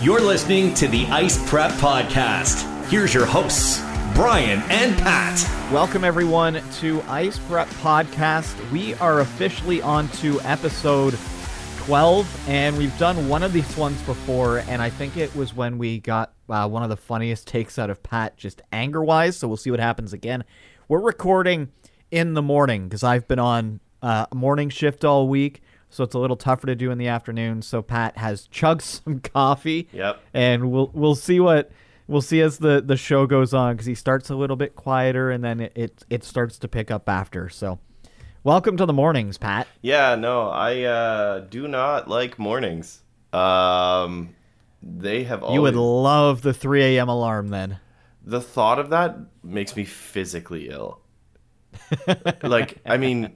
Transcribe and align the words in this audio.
You're 0.00 0.20
listening 0.20 0.74
to 0.74 0.86
the 0.86 1.06
Ice 1.06 1.44
Prep 1.50 1.72
Podcast. 1.72 2.62
Here's 2.86 3.12
your 3.12 3.26
hosts, 3.26 3.80
Brian 4.14 4.60
and 4.70 4.96
Pat. 4.98 5.42
Welcome, 5.72 6.04
everyone, 6.04 6.62
to 6.74 7.02
Ice 7.08 7.40
Prep 7.40 7.66
Podcast. 7.66 8.54
We 8.70 8.94
are 8.94 9.18
officially 9.18 9.82
on 9.82 10.08
to 10.20 10.40
episode 10.42 11.18
12, 11.78 12.48
and 12.48 12.78
we've 12.78 12.96
done 12.96 13.28
one 13.28 13.42
of 13.42 13.52
these 13.52 13.76
ones 13.76 14.00
before, 14.02 14.58
and 14.68 14.80
I 14.80 14.88
think 14.88 15.16
it 15.16 15.34
was 15.34 15.52
when 15.52 15.78
we 15.78 15.98
got 15.98 16.32
uh, 16.48 16.68
one 16.68 16.84
of 16.84 16.90
the 16.90 16.96
funniest 16.96 17.48
takes 17.48 17.76
out 17.76 17.90
of 17.90 18.00
Pat, 18.00 18.36
just 18.36 18.62
anger 18.70 19.02
wise. 19.02 19.36
So 19.36 19.48
we'll 19.48 19.56
see 19.56 19.72
what 19.72 19.80
happens 19.80 20.12
again. 20.12 20.44
We're 20.86 21.00
recording 21.00 21.72
in 22.12 22.34
the 22.34 22.42
morning 22.42 22.84
because 22.84 23.02
I've 23.02 23.26
been 23.26 23.40
on 23.40 23.80
uh, 24.00 24.26
morning 24.32 24.70
shift 24.70 25.04
all 25.04 25.28
week, 25.28 25.60
so 25.90 26.04
it's 26.04 26.14
a 26.14 26.18
little 26.18 26.36
tougher 26.36 26.66
to 26.66 26.74
do 26.74 26.90
in 26.90 26.98
the 26.98 27.08
afternoon. 27.08 27.62
So 27.62 27.82
Pat 27.82 28.16
has 28.18 28.46
chugged 28.48 28.82
some 29.04 29.20
coffee. 29.20 29.88
Yep. 29.92 30.20
And 30.34 30.70
we'll 30.70 30.90
we'll 30.92 31.14
see 31.14 31.40
what 31.40 31.70
we'll 32.06 32.22
see 32.22 32.40
as 32.40 32.58
the 32.58 32.80
the 32.84 32.96
show 32.96 33.26
goes 33.26 33.52
on 33.54 33.74
because 33.74 33.86
he 33.86 33.94
starts 33.94 34.30
a 34.30 34.36
little 34.36 34.56
bit 34.56 34.74
quieter 34.76 35.30
and 35.30 35.42
then 35.44 35.60
it, 35.60 35.72
it 35.74 36.04
it 36.10 36.24
starts 36.24 36.58
to 36.58 36.68
pick 36.68 36.90
up 36.90 37.08
after. 37.08 37.48
So, 37.48 37.78
welcome 38.44 38.76
to 38.76 38.86
the 38.86 38.92
mornings, 38.92 39.38
Pat. 39.38 39.66
Yeah, 39.82 40.14
no, 40.14 40.48
I 40.48 40.82
uh, 40.82 41.38
do 41.40 41.68
not 41.68 42.08
like 42.08 42.38
mornings. 42.38 43.02
Um, 43.32 44.34
they 44.82 45.24
have 45.24 45.42
always, 45.42 45.54
You 45.56 45.62
would 45.62 45.74
love 45.76 46.42
the 46.42 46.54
3 46.54 46.96
a.m. 46.96 47.08
alarm 47.08 47.48
then. 47.48 47.78
the 48.24 48.40
thought 48.40 48.78
of 48.78 48.90
that 48.90 49.16
makes 49.42 49.74
me 49.76 49.84
physically 49.84 50.68
ill. 50.70 51.00
like, 52.42 52.78
I 52.86 52.96
mean, 52.96 53.34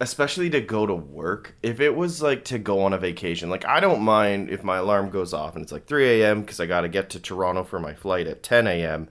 especially 0.00 0.48
to 0.50 0.60
go 0.60 0.86
to 0.86 0.94
work. 0.94 1.56
If 1.62 1.78
it 1.78 1.94
was 1.94 2.22
like 2.22 2.44
to 2.46 2.58
go 2.58 2.82
on 2.82 2.92
a 2.92 2.98
vacation, 2.98 3.50
like 3.50 3.66
I 3.66 3.80
don't 3.80 4.00
mind 4.00 4.50
if 4.50 4.64
my 4.64 4.78
alarm 4.78 5.10
goes 5.10 5.34
off 5.34 5.54
and 5.54 5.62
it's 5.62 5.72
like 5.72 5.86
3 5.86 6.22
a.m. 6.22 6.40
because 6.40 6.58
I 6.58 6.66
got 6.66 6.80
to 6.80 6.88
get 6.88 7.10
to 7.10 7.20
Toronto 7.20 7.64
for 7.64 7.78
my 7.78 7.94
flight 7.94 8.26
at 8.26 8.42
10 8.42 8.66
a.m. 8.66 9.08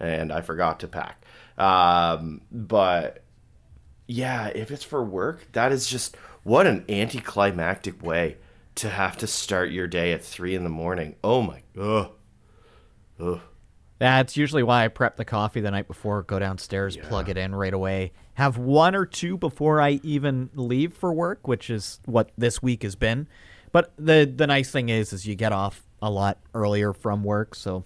and 0.00 0.32
I 0.32 0.40
forgot 0.40 0.80
to 0.80 0.88
pack. 0.88 1.24
Um, 1.56 2.42
but 2.50 3.22
yeah, 4.06 4.48
if 4.48 4.70
it's 4.70 4.84
for 4.84 5.02
work, 5.04 5.46
that 5.52 5.70
is 5.70 5.86
just 5.86 6.16
what 6.42 6.66
an 6.66 6.84
anticlimactic 6.88 8.02
way 8.02 8.36
to 8.74 8.88
have 8.88 9.16
to 9.18 9.26
start 9.26 9.70
your 9.70 9.86
day 9.86 10.12
at 10.12 10.24
three 10.24 10.54
in 10.54 10.64
the 10.64 10.70
morning. 10.70 11.14
Oh 11.22 11.42
my, 11.42 11.62
ugh, 11.78 12.10
ugh. 13.20 13.40
That's 14.02 14.36
usually 14.36 14.64
why 14.64 14.84
I 14.84 14.88
prep 14.88 15.16
the 15.16 15.24
coffee 15.24 15.60
the 15.60 15.70
night 15.70 15.86
before, 15.86 16.24
go 16.24 16.40
downstairs, 16.40 16.96
plug 16.96 17.28
it 17.28 17.36
in 17.36 17.54
right 17.54 17.72
away. 17.72 18.10
Have 18.34 18.58
one 18.58 18.96
or 18.96 19.06
two 19.06 19.36
before 19.36 19.80
I 19.80 20.00
even 20.02 20.50
leave 20.56 20.92
for 20.92 21.12
work, 21.12 21.46
which 21.46 21.70
is 21.70 22.00
what 22.04 22.32
this 22.36 22.60
week 22.60 22.82
has 22.82 22.96
been. 22.96 23.28
But 23.70 23.92
the 23.96 24.24
the 24.24 24.48
nice 24.48 24.72
thing 24.72 24.88
is 24.88 25.12
is 25.12 25.24
you 25.24 25.36
get 25.36 25.52
off 25.52 25.86
a 26.02 26.10
lot 26.10 26.38
earlier 26.52 26.92
from 26.92 27.22
work, 27.22 27.54
so 27.54 27.84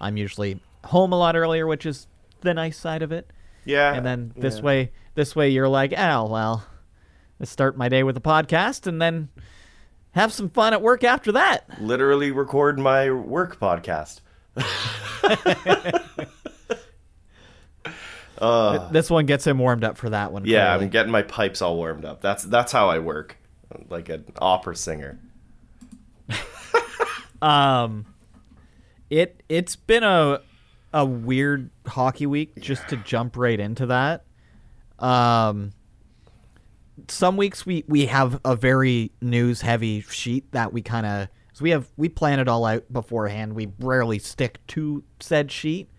I'm 0.00 0.16
usually 0.16 0.58
home 0.84 1.12
a 1.12 1.18
lot 1.18 1.36
earlier, 1.36 1.66
which 1.66 1.84
is 1.84 2.06
the 2.40 2.54
nice 2.54 2.78
side 2.78 3.02
of 3.02 3.12
it. 3.12 3.30
Yeah, 3.66 3.92
And 3.92 4.06
then 4.06 4.32
this 4.38 4.56
yeah. 4.56 4.62
way 4.62 4.92
this 5.16 5.36
way 5.36 5.50
you're 5.50 5.68
like, 5.68 5.92
"Oh, 5.94 6.30
well, 6.30 6.64
let's 7.38 7.50
start 7.50 7.76
my 7.76 7.90
day 7.90 8.02
with 8.02 8.16
a 8.16 8.22
podcast 8.22 8.86
and 8.86 9.02
then 9.02 9.28
have 10.12 10.32
some 10.32 10.48
fun 10.48 10.72
at 10.72 10.80
work 10.80 11.04
after 11.04 11.30
that." 11.32 11.68
literally 11.78 12.30
record 12.30 12.78
my 12.78 13.10
work 13.10 13.60
podcast. 13.60 14.22
this 18.92 19.10
one 19.10 19.26
gets 19.26 19.46
him 19.46 19.58
warmed 19.58 19.84
up 19.84 19.96
for 19.96 20.10
that 20.10 20.32
one. 20.32 20.44
Yeah, 20.44 20.68
clearly. 20.68 20.84
I'm 20.84 20.90
getting 20.90 21.12
my 21.12 21.22
pipes 21.22 21.62
all 21.62 21.76
warmed 21.76 22.04
up. 22.04 22.20
That's 22.20 22.44
that's 22.44 22.72
how 22.72 22.88
I 22.88 22.98
work, 22.98 23.36
like 23.88 24.08
an 24.08 24.24
opera 24.40 24.76
singer. 24.76 25.18
Um, 27.40 28.04
it 29.10 29.42
it's 29.48 29.76
been 29.76 30.02
a 30.02 30.40
a 30.92 31.04
weird 31.04 31.70
hockey 31.86 32.26
week. 32.26 32.60
Just 32.60 32.88
to 32.88 32.96
jump 32.96 33.36
right 33.36 33.58
into 33.58 33.86
that. 33.86 34.24
Um, 34.98 35.72
some 37.06 37.36
weeks 37.36 37.64
we 37.64 37.84
we 37.86 38.06
have 38.06 38.40
a 38.44 38.56
very 38.56 39.12
news 39.20 39.60
heavy 39.60 40.00
sheet 40.00 40.50
that 40.52 40.72
we 40.72 40.82
kind 40.82 41.06
of 41.06 41.28
so 41.58 41.64
we 41.64 41.70
have 41.70 41.90
we 41.96 42.08
plan 42.08 42.38
it 42.38 42.46
all 42.46 42.64
out 42.64 42.84
beforehand. 42.92 43.54
We 43.54 43.72
rarely 43.80 44.20
stick 44.20 44.64
to 44.68 45.02
said 45.18 45.50
sheet. 45.50 45.90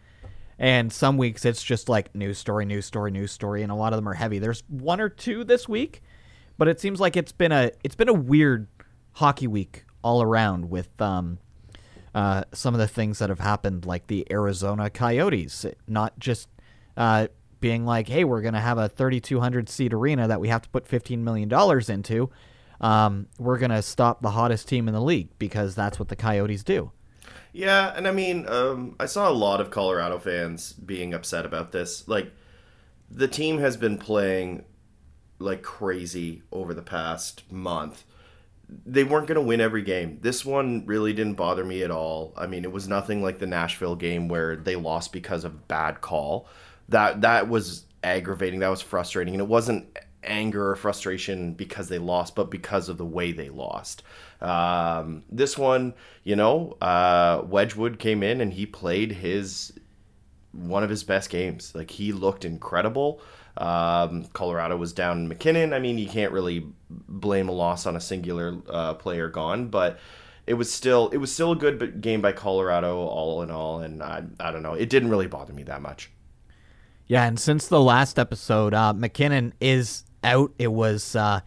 And 0.58 0.92
some 0.92 1.18
weeks 1.18 1.44
it's 1.44 1.62
just 1.62 1.90
like 1.90 2.16
news 2.16 2.38
story, 2.38 2.66
news 2.66 2.86
story, 2.86 3.12
news 3.12 3.34
story, 3.34 3.62
and 3.62 3.70
a 3.70 3.76
lot 3.76 3.92
of 3.92 3.98
them 3.98 4.08
are 4.08 4.14
heavy. 4.14 4.40
There's 4.40 4.64
one 4.70 5.02
or 5.02 5.10
two 5.10 5.44
this 5.44 5.68
week, 5.68 6.02
but 6.58 6.70
it 6.70 6.80
seems 6.80 7.02
like 7.02 7.18
it's 7.18 7.34
been 7.34 7.52
a 7.52 7.72
it's 7.84 7.96
been 7.96 8.08
a 8.08 8.14
weird 8.14 8.68
hockey 9.16 9.48
week 9.48 9.84
all 10.02 10.22
around 10.22 10.70
with 10.70 10.90
um, 11.02 11.40
uh, 12.16 12.46
some 12.54 12.74
of 12.74 12.80
the 12.80 12.88
things 12.88 13.20
that 13.20 13.28
have 13.28 13.42
happened, 13.42 13.86
like 13.86 14.08
the 14.08 14.26
Arizona 14.32 14.90
Coyotes, 14.90 15.66
not 15.90 16.18
just 16.20 16.48
uh, 16.96 17.28
being 17.60 17.86
like, 17.86 18.08
"Hey, 18.08 18.24
we're 18.24 18.42
going 18.42 18.54
to 18.54 18.62
have 18.62 18.78
a 18.78 18.88
3,200 18.88 19.68
seat 19.68 19.94
arena 19.94 20.26
that 20.26 20.40
we 20.40 20.48
have 20.48 20.62
to 20.62 20.70
put 20.70 20.88
15 20.88 21.22
million 21.22 21.50
dollars 21.50 21.90
into. 21.90 22.30
Um, 22.82 23.28
we're 23.38 23.58
going 23.58 23.72
to 23.72 23.82
stop 23.82 24.22
the 24.22 24.32
hottest 24.32 24.68
team 24.68 24.88
in 24.88 24.94
the 24.94 25.02
league 25.02 25.30
because 25.38 25.76
that's 25.76 26.00
what 26.00 26.10
the 26.10 26.16
Coyotes 26.16 26.64
do." 26.64 26.92
Yeah, 27.52 27.94
and 27.96 28.08
I 28.08 28.12
mean, 28.12 28.48
um, 28.48 28.96
I 29.00 29.06
saw 29.06 29.30
a 29.30 29.34
lot 29.34 29.60
of 29.60 29.72
Colorado 29.72 30.20
fans 30.20 30.74
being 30.74 31.14
upset 31.14 31.46
about 31.46 31.72
this. 31.72 32.08
Like, 32.08 32.32
the 33.10 33.28
team 33.28 33.58
has 33.60 33.76
been 33.76 33.98
playing 33.98 34.66
like 35.40 35.64
crazy 35.64 36.44
over 36.52 36.74
the 36.74 36.82
past 36.82 37.50
month. 37.52 38.04
They 38.86 39.04
weren't 39.04 39.26
going 39.26 39.36
to 39.36 39.42
win 39.42 39.62
every 39.62 39.82
game. 39.82 40.20
This 40.22 40.46
one 40.46 40.86
really 40.86 41.12
didn't 41.14 41.34
bother 41.36 41.66
me 41.66 41.82
at 41.82 41.90
all. 41.90 42.34
I 42.38 42.46
mean, 42.46 42.64
it 42.64 42.72
was 42.72 42.88
nothing 42.88 43.24
like 43.24 43.40
the 43.40 43.48
Nashville 43.48 43.96
game 43.96 44.28
where 44.28 44.56
they 44.56 44.76
lost 44.76 45.12
because 45.12 45.44
of 45.44 45.68
bad 45.68 46.02
call. 46.02 46.48
That 46.90 47.22
that 47.22 47.50
was 47.50 47.86
aggravating. 48.04 48.60
That 48.60 48.70
was 48.70 48.82
frustrating, 48.82 49.34
and 49.34 49.42
it 49.42 49.48
wasn't 49.48 49.98
anger 50.24 50.72
or 50.72 50.76
frustration 50.76 51.54
because 51.54 51.90
they 51.90 52.00
lost, 52.00 52.36
but 52.36 52.50
because 52.50 52.90
of 52.90 52.98
the 52.98 53.06
way 53.06 53.32
they 53.32 53.50
lost. 53.50 54.04
Um, 54.42 55.24
this 55.30 55.58
one, 55.58 55.94
you 56.24 56.36
know, 56.36 56.78
uh, 56.82 57.42
Wedgewood 57.46 58.00
came 58.00 58.24
in 58.24 58.42
and 58.42 58.54
he 58.54 58.66
played 58.66 59.12
his 59.12 59.74
one 60.52 60.84
of 60.84 60.90
his 60.90 61.04
best 61.04 61.30
games. 61.30 61.74
Like 61.76 61.92
he 61.92 62.12
looked 62.12 62.46
incredible. 62.46 63.22
Um, 63.58 64.26
Colorado 64.34 64.78
was 64.78 64.94
down 64.94 65.28
MacKinnon. 65.28 65.74
I 65.74 65.80
mean, 65.80 65.98
you 65.98 66.08
can't 66.08 66.32
really 66.32 66.66
blame 66.90 67.50
a 67.50 67.52
loss 67.52 67.86
on 67.86 67.96
a 67.96 68.02
singular 68.02 68.58
uh, 68.70 68.94
player 68.96 69.30
gone, 69.30 69.68
but 69.68 70.00
it 70.48 70.54
was 70.54 70.72
still 70.72 71.10
it 71.10 71.18
was 71.18 71.34
still 71.34 71.52
a 71.52 71.56
good 71.56 72.02
game 72.02 72.22
by 72.22 72.32
Colorado 72.32 72.98
all 72.98 73.42
in 73.42 73.52
all. 73.52 73.82
And 73.82 74.02
I 74.02 74.24
I 74.40 74.52
don't 74.52 74.64
know, 74.64 74.74
it 74.74 74.90
didn't 74.90 75.10
really 75.10 75.28
bother 75.28 75.54
me 75.54 75.64
that 75.64 75.82
much. 75.82 76.10
Yeah, 77.08 77.26
and 77.26 77.40
since 77.40 77.68
the 77.68 77.82
last 77.82 78.20
episode, 78.20 78.74
uh, 78.76 78.94
MacKinnon 78.94 79.54
is 79.60 80.04
out. 80.24 80.52
It 80.58 80.72
was, 80.72 81.16
uh, 81.16 81.42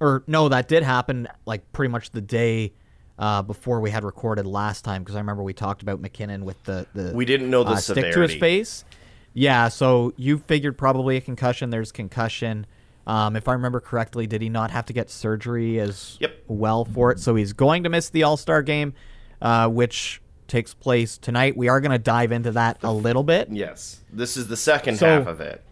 or 0.00 0.22
no, 0.26 0.48
that 0.48 0.68
did 0.68 0.82
happen 0.82 1.28
like 1.46 1.70
pretty 1.72 1.90
much 1.90 2.10
the 2.10 2.20
day 2.20 2.72
uh, 3.18 3.42
before 3.42 3.80
we 3.80 3.90
had 3.90 4.02
recorded 4.04 4.46
last 4.46 4.84
time 4.84 5.02
because 5.02 5.14
I 5.14 5.18
remember 5.18 5.42
we 5.42 5.52
talked 5.52 5.82
about 5.82 6.00
MacKinnon 6.00 6.44
with 6.44 6.62
the 6.64 6.86
the 6.94 7.12
We 7.14 7.24
didn't 7.24 7.50
know 7.50 7.64
the 7.64 7.72
uh, 7.72 7.76
stick 7.76 8.12
to 8.14 8.20
his 8.20 8.34
face. 8.34 8.84
Yeah, 9.32 9.68
so 9.68 10.12
you 10.16 10.38
figured 10.38 10.76
probably 10.76 11.16
a 11.16 11.20
concussion. 11.20 11.70
There's 11.70 11.92
concussion. 11.92 12.66
Um, 13.06 13.36
if 13.36 13.46
I 13.48 13.52
remember 13.52 13.80
correctly, 13.80 14.26
did 14.26 14.42
he 14.42 14.48
not 14.48 14.70
have 14.70 14.86
to 14.86 14.92
get 14.92 15.08
surgery 15.10 15.78
as 15.80 16.16
Yep. 16.20 16.34
well 16.48 16.84
for 16.84 17.12
it? 17.12 17.18
So 17.20 17.34
he's 17.34 17.52
going 17.52 17.84
to 17.84 17.88
miss 17.88 18.08
the 18.10 18.22
All 18.24 18.36
Star 18.36 18.62
game, 18.62 18.92
uh, 19.40 19.68
which 19.68 20.20
takes 20.48 20.74
place 20.74 21.16
tonight. 21.16 21.56
We 21.56 21.68
are 21.68 21.80
going 21.80 21.92
to 21.92 21.98
dive 21.98 22.32
into 22.32 22.50
that 22.52 22.78
a 22.82 22.92
little 22.92 23.22
bit. 23.22 23.48
Yes, 23.52 24.00
this 24.12 24.36
is 24.36 24.48
the 24.48 24.56
second 24.56 24.96
So- 24.96 25.06
half 25.06 25.26
of 25.28 25.40
it. 25.40 25.62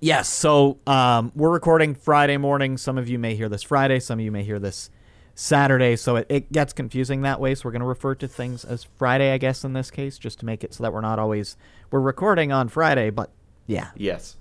Yes. 0.00 0.28
So 0.28 0.78
um, 0.86 1.32
we're 1.34 1.50
recording 1.50 1.94
Friday 1.94 2.36
morning. 2.36 2.76
Some 2.76 2.98
of 2.98 3.08
you 3.08 3.18
may 3.18 3.34
hear 3.34 3.48
this 3.48 3.62
Friday. 3.62 3.98
Some 3.98 4.18
of 4.18 4.24
you 4.24 4.30
may 4.30 4.44
hear 4.44 4.58
this 4.58 4.90
Saturday. 5.34 5.96
So 5.96 6.16
it, 6.16 6.26
it 6.28 6.52
gets 6.52 6.72
confusing 6.72 7.22
that 7.22 7.40
way. 7.40 7.54
So 7.54 7.62
we're 7.64 7.72
going 7.72 7.80
to 7.80 7.86
refer 7.86 8.14
to 8.16 8.28
things 8.28 8.64
as 8.64 8.84
Friday, 8.98 9.32
I 9.32 9.38
guess, 9.38 9.64
in 9.64 9.72
this 9.72 9.90
case, 9.90 10.18
just 10.18 10.40
to 10.40 10.46
make 10.46 10.62
it 10.62 10.74
so 10.74 10.82
that 10.82 10.92
we're 10.92 11.00
not 11.00 11.18
always 11.18 11.56
we're 11.90 12.00
recording 12.00 12.52
on 12.52 12.68
Friday. 12.68 13.10
But 13.10 13.30
yeah, 13.66 13.90
Yes. 13.96 14.36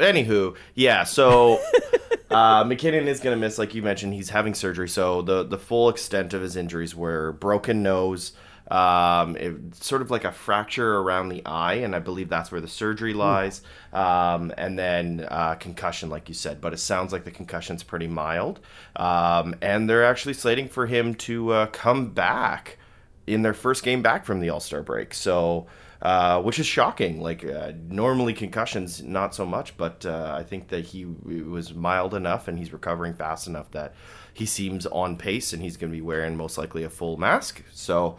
Anywho, 0.00 0.56
yeah. 0.74 1.04
So 1.04 1.60
uh, 2.30 2.64
MacKinnon 2.64 3.06
is 3.06 3.20
going 3.20 3.36
to 3.36 3.40
miss, 3.40 3.58
like 3.58 3.74
you 3.74 3.82
mentioned. 3.82 4.14
He's 4.14 4.30
having 4.30 4.54
surgery, 4.54 4.88
so 4.88 5.22
the 5.22 5.42
the 5.42 5.58
full 5.58 5.88
extent 5.88 6.32
of 6.32 6.40
his 6.40 6.56
injuries 6.56 6.94
were 6.94 7.32
broken 7.32 7.82
nose, 7.82 8.32
um, 8.70 9.36
it, 9.36 9.74
sort 9.74 10.00
of 10.00 10.10
like 10.10 10.24
a 10.24 10.30
fracture 10.30 10.98
around 10.98 11.28
the 11.28 11.44
eye, 11.44 11.74
and 11.74 11.94
I 11.94 11.98
believe 11.98 12.28
that's 12.28 12.52
where 12.52 12.60
the 12.60 12.68
surgery 12.68 13.12
lies. 13.12 13.62
Um, 13.92 14.52
and 14.56 14.78
then 14.78 15.26
uh, 15.28 15.56
concussion, 15.56 16.08
like 16.08 16.28
you 16.28 16.34
said, 16.34 16.60
but 16.60 16.72
it 16.72 16.78
sounds 16.78 17.12
like 17.12 17.24
the 17.24 17.32
concussion's 17.32 17.82
pretty 17.82 18.06
mild. 18.06 18.60
Um, 18.94 19.56
and 19.60 19.90
they're 19.90 20.04
actually 20.04 20.34
slating 20.34 20.68
for 20.68 20.86
him 20.86 21.14
to 21.16 21.52
uh, 21.52 21.66
come 21.66 22.10
back 22.10 22.78
in 23.26 23.42
their 23.42 23.54
first 23.54 23.82
game 23.82 24.02
back 24.02 24.24
from 24.24 24.40
the 24.40 24.50
All 24.50 24.60
Star 24.60 24.82
break. 24.82 25.14
So, 25.14 25.66
uh, 26.02 26.40
which 26.40 26.58
is 26.58 26.66
shocking. 26.66 27.20
Like 27.20 27.44
uh, 27.44 27.72
normally 27.88 28.34
concussions, 28.34 29.02
not 29.02 29.34
so 29.34 29.44
much, 29.44 29.76
but 29.76 30.06
uh, 30.06 30.34
I 30.38 30.44
think 30.44 30.68
that 30.68 30.86
he 30.86 31.04
was 31.04 31.74
mild 31.74 32.14
enough 32.14 32.48
and 32.48 32.56
he's 32.58 32.72
recovering 32.72 33.14
fast 33.14 33.46
enough 33.46 33.70
that 33.72 33.94
he 34.32 34.46
seems 34.46 34.86
on 34.86 35.16
pace, 35.16 35.52
and 35.52 35.60
he's 35.60 35.76
going 35.76 35.90
to 35.90 35.96
be 35.96 36.00
wearing 36.00 36.36
most 36.36 36.56
likely 36.56 36.84
a 36.84 36.88
full 36.88 37.16
mask. 37.16 37.64
So 37.72 38.16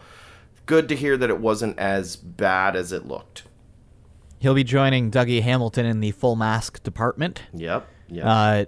good 0.66 0.88
to 0.88 0.96
hear 0.96 1.16
that 1.16 1.30
it 1.30 1.38
wasn't 1.38 1.78
as 1.78 2.16
bad 2.16 2.76
as 2.76 2.92
it 2.92 3.06
looked. 3.06 3.44
He'll 4.38 4.54
be 4.54 4.64
joining 4.64 5.10
Dougie 5.10 5.42
Hamilton 5.42 5.86
in 5.86 6.00
the 6.00 6.10
full 6.10 6.34
mask 6.34 6.82
department. 6.82 7.42
Yep. 7.52 7.86
Yep. 8.08 8.24
Uh, 8.26 8.64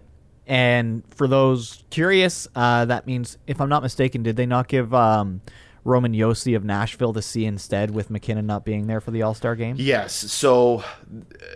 and 0.47 1.03
for 1.15 1.27
those 1.27 1.83
curious, 1.91 2.47
uh, 2.55 2.85
that 2.85 3.07
means, 3.07 3.39
if 3.47 3.61
I'm 3.61 3.69
not 3.69 3.83
mistaken, 3.83 4.23
did 4.23 4.37
they 4.37 4.47
not 4.47 4.69
give 4.69 4.95
um, 4.95 5.41
Roman 5.83 6.13
Josi 6.13 6.55
of 6.57 6.65
Nashville 6.65 7.13
the 7.13 7.23
C 7.23 7.45
instead 7.45 7.91
with 7.91 8.11
MacKinnon 8.11 8.47
not 8.47 8.65
being 8.65 8.87
there 8.87 9.01
for 9.01 9.11
the 9.11 9.23
All 9.23 9.35
Star 9.35 9.57
game? 9.57 9.77
Yes. 9.79 10.15
So, 10.15 10.85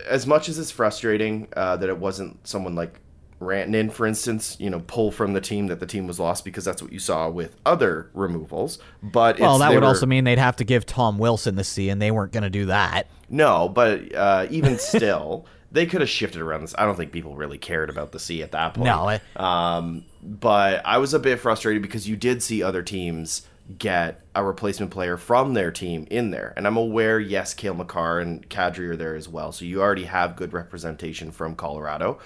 as 0.07 0.27
much 0.27 0.49
as 0.49 0.59
it's 0.59 0.71
frustrating 0.71 1.47
uh, 1.55 1.77
that 1.77 1.89
it 1.89 1.97
wasn't 1.97 2.45
someone 2.47 2.75
like 2.75 2.99
Rantanen, 3.39 3.91
for 3.91 4.05
instance, 4.05 4.57
you 4.59 4.69
know, 4.69 4.81
pull 4.87 5.11
from 5.11 5.33
the 5.33 5.41
team 5.41 5.67
that 5.67 5.79
the 5.79 5.85
team 5.85 6.07
was 6.07 6.19
lost 6.19 6.43
because 6.43 6.65
that's 6.65 6.81
what 6.81 6.91
you 6.91 6.99
saw 6.99 7.29
with 7.29 7.55
other 7.65 8.09
removals. 8.13 8.79
But 9.01 9.39
Well, 9.39 9.57
that 9.59 9.69
would 9.71 9.81
were- 9.81 9.87
also 9.87 10.05
mean 10.05 10.25
they'd 10.25 10.37
have 10.37 10.57
to 10.57 10.63
give 10.65 10.85
Tom 10.85 11.17
Wilson 11.17 11.55
the 11.55 11.63
C, 11.63 11.89
and 11.89 12.01
they 12.01 12.11
weren't 12.11 12.31
going 12.33 12.43
to 12.43 12.49
do 12.49 12.65
that. 12.65 13.07
no, 13.29 13.69
but 13.69 14.13
uh, 14.15 14.47
even 14.49 14.77
still. 14.79 15.45
They 15.71 15.85
could 15.85 16.01
have 16.01 16.09
shifted 16.09 16.41
around 16.41 16.61
this. 16.61 16.73
I 16.79 16.85
don't 16.85 16.95
think 16.95 17.11
people 17.11 17.35
really 17.35 17.59
cared 17.59 17.91
about 17.91 18.11
the 18.11 18.17
C 18.19 18.41
at 18.41 18.53
that 18.53 18.73
point. 18.73 18.85
No, 18.87 19.07
it- 19.09 19.21
Um, 19.39 20.03
but 20.23 20.81
I 20.83 20.97
was 20.97 21.13
a 21.13 21.19
bit 21.19 21.39
frustrated 21.39 21.83
because 21.83 22.09
you 22.09 22.15
did 22.15 22.41
see 22.41 22.63
other 22.63 22.81
teams 22.81 23.43
get 23.77 24.19
a 24.33 24.43
replacement 24.43 24.91
player 24.91 25.15
from 25.15 25.53
their 25.53 25.69
team 25.69 26.07
in 26.09 26.31
there. 26.31 26.55
And 26.57 26.65
I'm 26.65 26.75
aware, 26.75 27.19
yes, 27.19 27.53
Cale 27.53 27.75
Makar 27.75 28.19
and 28.19 28.49
Kadri 28.49 28.89
are 28.89 28.95
there 28.95 29.13
as 29.15 29.29
well. 29.29 29.51
So 29.51 29.63
you 29.63 29.79
already 29.79 30.05
have 30.05 30.35
good 30.35 30.53
representation 30.53 31.29
from 31.31 31.53
Colorado. 31.53 32.17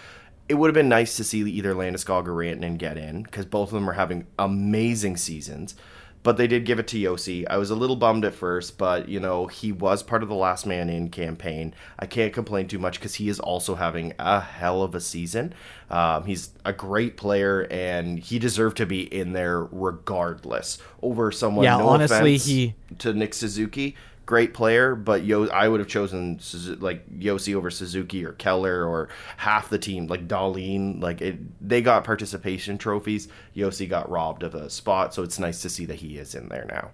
It 0.49 0.55
would 0.55 0.67
have 0.67 0.73
been 0.75 0.89
nice 0.89 1.15
to 1.17 1.23
see 1.23 1.39
either 1.39 1.73
Landeskog 1.73 2.27
or 2.27 2.33
Rantanen 2.33 2.77
get 2.77 2.97
in 2.97 3.23
because 3.23 3.45
both 3.45 3.69
of 3.69 3.73
them 3.73 3.89
are 3.89 3.93
having 3.93 4.27
amazing 4.37 5.17
seasons. 5.17 5.75
But 6.21 6.37
they 6.37 6.47
did 6.47 6.63
give 6.65 6.79
it 6.79 6.87
to 6.87 6.97
Josi. 6.97 7.45
I 7.49 7.57
was 7.57 7.69
a 7.69 7.75
little 7.75 7.97
bummed 7.97 8.23
at 8.23 8.33
first, 8.33 8.77
but 8.77 9.09
you 9.09 9.19
know 9.19 9.47
he 9.47 9.73
was 9.73 10.01
part 10.01 10.23
of 10.23 10.29
the 10.29 10.35
last 10.35 10.65
man 10.65 10.89
in 10.89 11.09
campaign. 11.09 11.73
I 11.99 12.05
can't 12.05 12.31
complain 12.31 12.69
too 12.69 12.79
much 12.79 12.97
because 12.97 13.15
he 13.15 13.27
is 13.27 13.41
also 13.41 13.75
having 13.75 14.13
a 14.19 14.39
hell 14.39 14.83
of 14.83 14.95
a 14.95 15.01
season. 15.01 15.53
Um, 15.89 16.23
he's 16.23 16.51
a 16.63 16.71
great 16.71 17.17
player, 17.17 17.67
and 17.69 18.17
he 18.19 18.39
deserved 18.39 18.77
to 18.77 18.85
be 18.85 19.01
in 19.13 19.33
there 19.33 19.65
regardless 19.65 20.77
over 21.01 21.29
someone. 21.29 21.65
Yeah, 21.65 21.77
no 21.77 21.89
honestly, 21.89 22.37
he- 22.37 22.75
to 22.99 23.13
Nick 23.13 23.33
Suzuki, 23.33 23.97
great 24.25 24.53
player, 24.53 24.95
but 24.95 25.23
Yo, 25.23 25.47
I 25.47 25.67
would 25.67 25.79
have 25.79 25.89
chosen 25.89 26.39
like 26.79 27.07
Josi 27.19 27.55
over 27.55 27.69
Suzuki 27.69 28.25
or 28.25 28.33
Keller 28.33 28.85
or 28.85 29.09
half 29.37 29.69
the 29.69 29.79
team, 29.79 30.07
like 30.07 30.27
Dahlin. 30.27 31.01
Like 31.01 31.21
it, 31.21 31.37
they 31.65 31.81
got 31.81 32.03
participation 32.03 32.77
trophies. 32.77 33.27
Josi 33.55 33.87
got 33.87 34.09
robbed 34.09 34.43
of 34.43 34.55
a 34.55 34.69
spot, 34.69 35.13
so 35.13 35.23
it's 35.23 35.39
nice 35.39 35.61
to 35.61 35.69
see 35.69 35.85
that 35.85 35.95
he 35.95 36.17
is 36.17 36.35
in 36.35 36.49
there 36.49 36.65
now. 36.65 36.91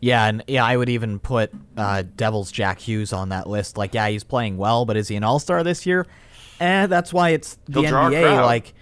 Yeah, 0.00 0.26
and 0.26 0.42
yeah, 0.46 0.64
I 0.64 0.76
would 0.76 0.88
even 0.88 1.18
put 1.18 1.52
uh, 1.76 2.04
Devils 2.16 2.50
Jack 2.50 2.78
Hughes 2.78 3.12
on 3.12 3.28
that 3.28 3.46
list. 3.46 3.76
Like, 3.76 3.92
yeah, 3.92 4.08
he's 4.08 4.24
playing 4.24 4.56
well, 4.56 4.86
but 4.86 4.96
is 4.96 5.08
he 5.08 5.16
an 5.16 5.24
All 5.24 5.38
Star 5.38 5.62
this 5.62 5.84
year? 5.84 6.06
Eh, 6.58 6.86
that's 6.86 7.12
why 7.12 7.30
it's 7.30 7.58
the 7.66 7.82
He'll 7.82 7.92
NBA. 7.92 8.44
Like, 8.44 8.72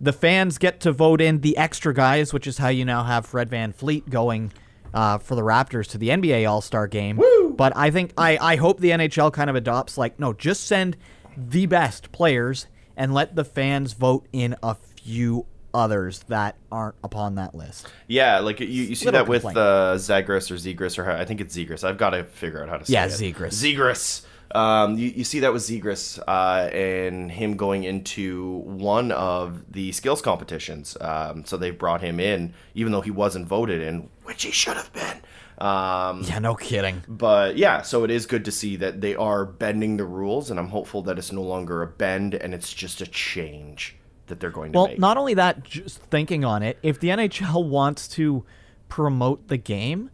the 0.00 0.12
fans 0.12 0.58
get 0.58 0.80
to 0.80 0.92
vote 0.92 1.20
in 1.20 1.40
the 1.40 1.56
extra 1.56 1.92
guys, 1.92 2.32
which 2.32 2.46
is 2.46 2.58
how 2.58 2.68
you 2.68 2.84
now 2.84 3.02
have 3.02 3.26
Fred 3.26 3.50
VanVleet 3.50 4.08
going 4.08 4.52
uh, 4.96 5.18
for 5.18 5.34
the 5.36 5.42
Raptors 5.42 5.86
to 5.90 5.98
the 5.98 6.08
NBA 6.08 6.48
All 6.50 6.60
Star 6.60 6.88
game. 6.88 7.20
But 7.56 7.76
I 7.76 7.90
think 7.90 8.12
I, 8.18 8.36
I 8.40 8.56
hope 8.56 8.80
the 8.80 8.90
NHL 8.90 9.32
kind 9.32 9.48
of 9.48 9.54
adopts 9.54 9.96
like, 9.96 10.18
no, 10.18 10.32
just 10.32 10.64
send 10.66 10.96
the 11.36 11.66
best 11.66 12.10
players 12.12 12.66
and 12.96 13.14
let 13.14 13.36
the 13.36 13.44
fans 13.44 13.92
vote 13.92 14.26
in 14.32 14.56
a 14.62 14.74
few 14.74 15.46
others 15.74 16.20
that 16.28 16.56
aren't 16.72 16.94
upon 17.04 17.34
that 17.34 17.54
list. 17.54 17.86
Yeah, 18.08 18.38
like 18.40 18.60
you, 18.60 18.66
you 18.66 18.94
see 18.94 19.04
Little 19.06 19.24
that 19.24 19.28
with 19.28 19.42
complaint. 19.42 19.58
uh, 19.58 19.94
Zagris 19.96 20.50
or 20.50 20.54
Zegris 20.54 20.98
or 20.98 21.04
how, 21.04 21.14
I 21.16 21.24
think 21.26 21.40
it's 21.42 21.54
Zegris. 21.56 21.84
I've 21.84 21.98
got 21.98 22.10
to 22.10 22.24
figure 22.24 22.62
out 22.62 22.68
how 22.70 22.78
to 22.78 22.86
say 22.86 22.94
Yeah, 22.94 23.04
it. 23.04 23.10
Zegras. 23.10 23.52
Zegris. 23.52 24.25
Um, 24.54 24.96
you, 24.96 25.08
you 25.08 25.24
see 25.24 25.40
that 25.40 25.52
with 25.52 25.62
Zegris 25.62 26.18
uh, 26.26 26.68
and 26.72 27.30
him 27.30 27.56
going 27.56 27.84
into 27.84 28.58
one 28.64 29.12
of 29.12 29.72
the 29.72 29.92
skills 29.92 30.22
competitions. 30.22 30.96
Um, 31.00 31.44
so 31.44 31.56
they 31.56 31.70
brought 31.70 32.00
him 32.00 32.20
in, 32.20 32.54
even 32.74 32.92
though 32.92 33.00
he 33.00 33.10
wasn't 33.10 33.46
voted 33.46 33.82
in, 33.82 34.08
which 34.24 34.44
he 34.44 34.50
should 34.50 34.76
have 34.76 34.92
been. 34.92 35.20
Um, 35.58 36.22
Yeah, 36.22 36.38
no 36.38 36.54
kidding. 36.54 37.02
but 37.08 37.56
yeah, 37.56 37.82
so 37.82 38.04
it 38.04 38.10
is 38.10 38.26
good 38.26 38.44
to 38.44 38.52
see 38.52 38.76
that 38.76 39.00
they 39.00 39.14
are 39.14 39.44
bending 39.44 39.96
the 39.96 40.04
rules, 40.04 40.50
and 40.50 40.60
I'm 40.60 40.68
hopeful 40.68 41.02
that 41.02 41.18
it's 41.18 41.32
no 41.32 41.42
longer 41.42 41.82
a 41.82 41.86
bend 41.86 42.34
and 42.34 42.54
it's 42.54 42.72
just 42.72 43.00
a 43.00 43.06
change 43.06 43.96
that 44.26 44.40
they're 44.40 44.50
going 44.50 44.72
to 44.72 44.78
make. 44.78 44.82
Well, 44.82 44.88
make. 44.88 44.98
not 44.98 45.16
only 45.16 45.34
that, 45.34 45.64
just 45.64 45.98
thinking 45.98 46.44
on 46.44 46.62
it, 46.62 46.78
if 46.82 47.00
the 47.00 47.08
NHL 47.08 47.66
wants 47.68 48.06
to 48.08 48.44
promote 48.88 49.48
the 49.48 49.56
game, 49.56 50.10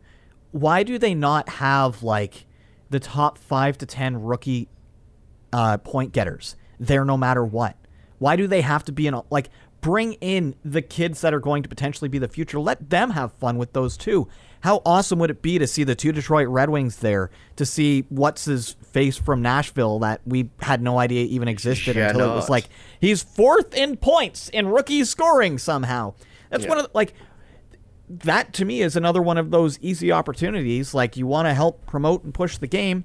why 0.53 0.83
do 0.83 0.99
they 0.99 1.15
not 1.15 1.49
have 1.49 2.03
like 2.03 2.47
the 2.93 3.01
top 3.01 3.37
five 3.39 3.77
to 3.79 3.87
ten 3.87 4.23
rookie 4.23 4.69
uh, 5.53 5.79
point 5.79 6.13
getters 6.13 6.57
there 6.79 7.05
no 7.05 7.17
matter 7.17 7.45
what? 7.45 7.77
Why 8.19 8.37
do 8.37 8.47
they 8.47 8.61
have 8.61 8.85
to 8.85 8.93
be 8.93 9.07
in 9.07 9.15
a, 9.15 9.23
like 9.31 9.51
bring 9.81 10.13
in 10.15 10.55
the 10.65 10.81
kids 10.81 11.21
that 11.23 11.35
are 11.35 11.41
going 11.41 11.63
to 11.65 11.69
potentially 11.69 12.09
be 12.09 12.19
the 12.19 12.29
future? 12.29 12.61
Let 12.61 12.91
them 12.91 13.11
have 13.11 13.33
fun 13.33 13.59
with 13.59 13.73
those 13.73 13.97
too. 13.97 14.29
How 14.61 14.81
awesome 14.87 15.19
would 15.19 15.31
it 15.31 15.43
be 15.43 15.59
to 15.59 15.67
see 15.67 15.83
the 15.83 15.97
two 15.97 16.13
Detroit 16.13 16.47
Red 16.49 16.71
Wings 16.71 16.99
there? 16.99 17.31
To 17.57 17.67
see 17.67 18.05
what's 18.11 18.45
his 18.45 18.77
face 18.93 19.17
from 19.17 19.43
Nashville 19.43 19.99
that 20.01 20.21
we 20.25 20.51
had 20.61 20.81
no 20.81 20.99
idea 20.99 21.25
even 21.25 21.49
existed 21.49 21.97
Yeah, 21.97 22.11
until 22.11 22.31
it 22.31 22.35
was 22.35 22.49
like 22.49 22.69
he's 23.01 23.23
fourth 23.23 23.75
in 23.75 23.97
points 23.97 24.49
in 24.51 24.69
rookie 24.69 25.05
scoring 25.05 25.59
somehow. 25.59 26.15
That's 26.51 26.67
one 26.67 26.79
of 26.79 26.85
the, 26.85 26.91
like 26.95 27.15
that 28.21 28.53
to 28.55 28.65
me 28.65 28.83
is 28.83 28.95
another 28.97 29.23
one 29.23 29.39
of 29.39 29.51
those 29.51 29.79
easy 29.81 30.13
opportunities. 30.13 30.95
Like 30.95 31.17
you 31.17 31.27
want 31.27 31.49
to 31.49 31.55
help 31.55 31.87
promote 31.87 32.25
and 32.25 32.35
push 32.35 32.59
the 32.59 32.67
game, 32.67 33.05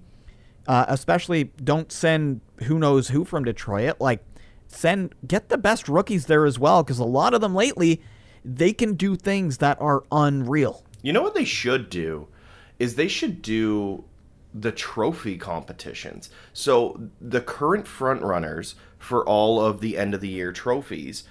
uh, 0.67 0.85
especially 0.87 1.45
don't 1.63 1.91
send 1.91 2.41
who 2.63 2.77
knows 2.77 3.09
who 3.09 3.23
from 3.23 3.45
Detroit. 3.45 3.95
Like 3.99 4.23
send 4.67 5.15
get 5.25 5.49
the 5.49 5.57
best 5.57 5.87
rookies 5.87 6.25
there 6.25 6.45
as 6.45 6.59
well 6.59 6.83
because 6.83 6.99
a 6.99 7.05
lot 7.05 7.33
of 7.33 7.41
them 7.41 7.55
lately 7.55 8.01
they 8.43 8.73
can 8.73 8.95
do 8.95 9.15
things 9.15 9.57
that 9.59 9.79
are 9.81 10.03
unreal. 10.11 10.83
You 11.01 11.13
know 11.13 11.21
what 11.21 11.35
they 11.35 11.45
should 11.45 11.89
do 11.89 12.27
is 12.79 12.95
they 12.95 13.07
should 13.07 13.41
do 13.41 14.03
the 14.53 14.71
trophy 14.71 15.37
competitions. 15.37 16.29
So 16.53 17.09
the 17.21 17.41
current 17.41 17.87
front 17.87 18.21
runners 18.21 18.75
for 18.97 19.25
all 19.25 19.63
of 19.63 19.79
the 19.81 19.97
end 19.97 20.13
of 20.13 20.21
the 20.21 20.27
year 20.27 20.51
trophies 20.51 21.23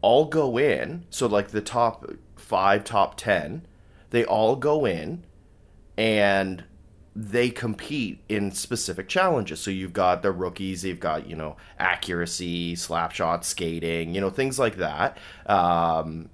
all 0.00 0.26
go 0.26 0.58
in. 0.58 1.06
So 1.10 1.26
like 1.26 1.48
the 1.48 1.60
top 1.60 2.04
5, 2.52 2.84
top 2.84 3.16
10, 3.16 3.66
they 4.10 4.26
all 4.26 4.56
go 4.56 4.84
in 4.84 5.24
and 5.96 6.64
they 7.16 7.48
compete 7.48 8.22
in 8.28 8.52
specific 8.52 9.08
challenges. 9.08 9.58
So 9.58 9.70
you've 9.70 9.94
got 9.94 10.20
the 10.20 10.32
rookies, 10.32 10.82
they've 10.82 11.00
got, 11.00 11.26
you 11.26 11.34
know, 11.34 11.56
accuracy, 11.78 12.76
slap 12.76 13.12
shot, 13.12 13.46
skating, 13.46 14.14
you 14.14 14.20
know, 14.20 14.28
things 14.28 14.58
like 14.58 14.76
that. 14.76 15.16
Um, 15.46 16.28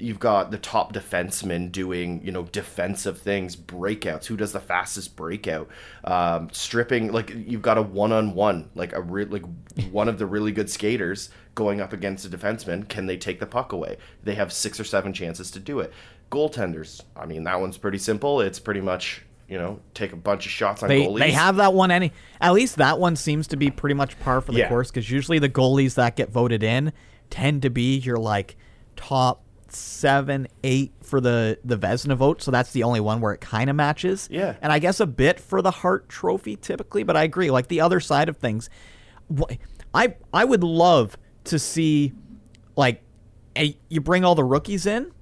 you've 0.00 0.18
got 0.18 0.50
the 0.50 0.58
top 0.58 0.92
defenseman 0.92 1.70
doing 1.70 2.20
you 2.24 2.32
know 2.32 2.44
defensive 2.44 3.18
things 3.20 3.54
breakouts. 3.56 4.26
Who 4.26 4.36
does 4.36 4.52
the 4.52 4.60
fastest 4.60 5.14
breakout? 5.16 5.68
Um, 6.04 6.48
stripping 6.52 7.12
like 7.12 7.30
you've 7.34 7.62
got 7.62 7.78
a 7.78 7.82
one-on-one 7.82 8.70
like 8.74 8.92
a 8.92 9.00
re- 9.00 9.24
like 9.26 9.44
one 9.90 10.08
of 10.08 10.18
the 10.18 10.26
really 10.26 10.52
good 10.52 10.70
skaters 10.70 11.30
going 11.54 11.80
up 11.80 11.92
against 11.92 12.24
a 12.24 12.28
defenseman. 12.28 12.88
Can 12.88 13.06
they 13.06 13.16
take 13.16 13.40
the 13.40 13.46
puck 13.46 13.72
away? 13.72 13.98
They 14.24 14.34
have 14.34 14.52
six 14.52 14.80
or 14.80 14.84
seven 14.84 15.12
chances 15.12 15.50
to 15.52 15.60
do 15.60 15.80
it. 15.80 15.92
Goaltenders 16.30 17.00
i 17.16 17.26
mean 17.26 17.44
that 17.44 17.60
one's 17.60 17.76
pretty 17.76 17.98
simple. 17.98 18.40
It's 18.40 18.58
pretty 18.60 18.80
much 18.80 19.22
you 19.48 19.58
know 19.58 19.80
take 19.94 20.12
a 20.12 20.16
bunch 20.16 20.46
of 20.46 20.52
shots 20.52 20.82
on 20.82 20.88
They 20.88 21.04
goalies. 21.04 21.18
they 21.18 21.32
have 21.32 21.56
that 21.56 21.74
one 21.74 21.90
any 21.90 22.12
at 22.40 22.52
least 22.52 22.76
that 22.76 23.00
one 23.00 23.16
seems 23.16 23.48
to 23.48 23.56
be 23.56 23.68
pretty 23.70 23.94
much 23.94 24.18
par 24.20 24.40
for 24.40 24.52
the 24.52 24.58
Yeah. 24.58 24.68
course 24.68 24.90
because 24.92 25.10
usually 25.10 25.40
the 25.40 25.48
goalies 25.48 25.94
that 25.96 26.14
get 26.14 26.30
voted 26.30 26.62
in 26.62 26.92
tend 27.30 27.62
to 27.62 27.70
be 27.70 27.96
your 27.98 28.16
like 28.16 28.54
top 28.94 29.42
seven 29.72 30.46
eight 30.64 30.92
for 31.02 31.20
the 31.20 31.58
the 31.64 31.76
Vezina 31.76 32.16
vote 32.16 32.42
so 32.42 32.50
that's 32.50 32.72
the 32.72 32.82
only 32.82 33.00
one 33.00 33.20
where 33.20 33.32
it 33.32 33.40
kind 33.40 33.68
of 33.70 33.76
matches 33.76 34.28
Yeah. 34.30 34.56
and 34.62 34.72
I 34.72 34.78
guess 34.78 35.00
a 35.00 35.06
bit 35.06 35.38
for 35.40 35.62
the 35.62 35.70
Hart 35.70 36.08
Trophy 36.08 36.56
typically 36.56 37.02
but 37.02 37.16
I 37.16 37.22
agree 37.24 37.50
like 37.50 37.68
the 37.68 37.80
other 37.80 38.00
side 38.00 38.28
of 38.28 38.36
things 38.36 38.68
I 39.94 40.14
I 40.32 40.44
would 40.44 40.64
love 40.64 41.16
to 41.44 41.58
see 41.58 42.12
like 42.76 43.02
a, 43.56 43.76
you 43.88 44.00
bring 44.00 44.24
all 44.24 44.34
the 44.34 44.44
rookies 44.44 44.86
in 44.86 45.12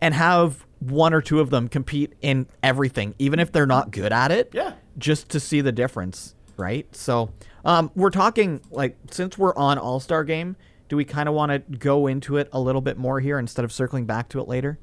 and 0.00 0.14
have 0.14 0.66
one 0.80 1.12
or 1.12 1.20
two 1.20 1.40
of 1.40 1.50
them 1.50 1.68
compete 1.68 2.14
in 2.20 2.46
everything 2.62 3.14
even 3.18 3.38
if 3.40 3.50
they're 3.52 3.66
not 3.66 3.90
good 3.90 4.12
at 4.12 4.30
it 4.30 4.50
Yeah. 4.52 4.74
just 4.96 5.28
to 5.30 5.40
see 5.40 5.60
the 5.60 5.72
difference, 5.72 6.34
right? 6.56 6.86
So, 6.94 7.30
um, 7.64 7.90
we're 7.96 8.10
talking 8.10 8.60
like 8.70 8.96
since 9.10 9.36
we're 9.36 9.54
on 9.56 9.78
All 9.78 9.98
Star 10.00 10.22
Game, 10.24 10.56
do 10.88 10.96
we 10.96 11.04
kind 11.04 11.28
of 11.28 11.34
want 11.34 11.52
to 11.52 11.58
go 11.76 12.06
into 12.06 12.36
it 12.36 12.48
a 12.52 12.60
little 12.60 12.80
bit 12.80 12.96
more 12.96 13.20
here 13.20 13.38
instead 13.38 13.64
of 13.64 13.72
circling 13.72 14.06
back 14.06 14.28
to 14.30 14.40
it 14.40 14.48
later? 14.48 14.78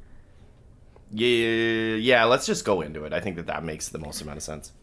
yeah 1.11 1.95
yeah 1.95 2.23
let's 2.23 2.47
just 2.47 2.65
go 2.65 2.81
into 2.81 3.05
it 3.05 3.13
i 3.13 3.19
think 3.19 3.35
that 3.35 3.45
that 3.45 3.63
makes 3.63 3.89
the 3.89 3.99
most 3.99 4.21
amount 4.21 4.37
of 4.37 4.43
sense 4.43 4.73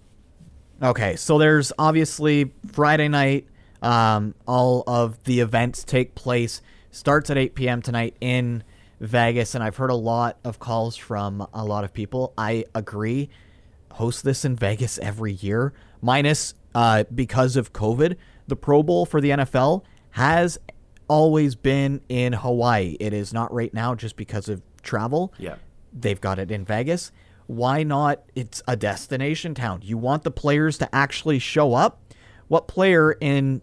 Okay, 0.83 1.14
so 1.14 1.38
there's 1.38 1.73
obviously 1.79 2.52
Friday 2.73 3.07
night. 3.07 3.47
Um, 3.83 4.35
all 4.49 4.83
of 4.88 5.23
the 5.25 5.38
events 5.38 5.85
take 5.85 6.17
place. 6.17 6.61
Starts 6.91 7.31
at 7.31 7.38
8 7.38 7.55
p.m. 7.55 7.83
tonight 7.83 8.17
in 8.21 8.64
Vegas, 8.99 9.55
and 9.55 9.62
I've 9.62 9.76
heard 9.76 9.91
a 9.91 9.95
lot 9.95 10.38
of 10.43 10.59
calls 10.59 10.97
from 10.97 11.47
a 11.55 11.64
lot 11.64 11.85
of 11.85 11.93
people. 11.93 12.35
I 12.37 12.64
agree. 12.75 13.31
Host 13.93 14.25
this 14.25 14.45
in 14.45 14.57
Vegas 14.57 14.99
every 14.99 15.35
year, 15.35 15.73
minus 16.00 16.55
uh, 16.75 17.05
because 17.14 17.55
of 17.55 17.73
COVID. 17.73 18.17
The 18.49 18.57
Pro 18.57 18.83
Bowl 18.83 19.07
for 19.07 19.21
the 19.21 19.31
NFL 19.31 19.85
has 20.11 20.59
always 21.12 21.54
been 21.54 22.00
in 22.09 22.33
Hawaii. 22.33 22.97
It 22.99 23.12
is 23.12 23.35
not 23.35 23.52
right 23.52 23.73
now 23.75 23.95
just 23.95 24.16
because 24.16 24.49
of 24.49 24.62
travel. 24.83 25.35
Yeah. 25.38 25.57
They've 25.92 26.19
got 26.19 26.38
it 26.38 26.50
in 26.50 26.64
Vegas. 26.64 27.12
Why 27.49 27.83
not? 27.83 28.23
It's 28.35 28.62
a 28.66 28.76
destination 28.76 29.54
town. 29.54 29.81
You 29.83 29.99
want 29.99 30.23
the 30.23 30.31
players 30.31 30.78
to 30.78 30.95
actually 30.95 31.38
show 31.38 31.75
up. 31.75 32.00
What 32.49 32.66
player 32.66 33.12
in 33.12 33.61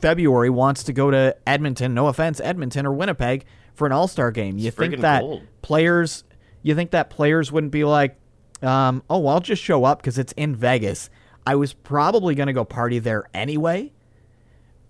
February 0.00 0.48
wants 0.48 0.84
to 0.84 0.94
go 0.94 1.10
to 1.10 1.36
Edmonton, 1.46 1.92
no 1.92 2.06
offense, 2.06 2.40
Edmonton 2.40 2.86
or 2.86 2.92
Winnipeg 2.92 3.44
for 3.74 3.86
an 3.86 3.92
All-Star 3.92 4.30
game? 4.30 4.56
You 4.56 4.68
It's 4.68 4.76
think 4.78 4.98
that 5.00 5.20
cold. 5.20 5.42
players 5.60 6.24
you 6.62 6.74
think 6.74 6.92
that 6.92 7.10
players 7.10 7.52
wouldn't 7.52 7.72
be 7.72 7.84
like 7.84 8.16
um, 8.62 9.02
oh, 9.10 9.18
well, 9.18 9.34
I'll 9.34 9.40
just 9.40 9.62
show 9.62 9.84
up 9.84 10.00
because 10.00 10.16
it's 10.16 10.32
in 10.32 10.56
Vegas. 10.56 11.10
I 11.46 11.56
was 11.56 11.74
probably 11.74 12.34
going 12.34 12.46
to 12.46 12.54
go 12.54 12.64
party 12.64 12.98
there 12.98 13.24
anyway. 13.34 13.92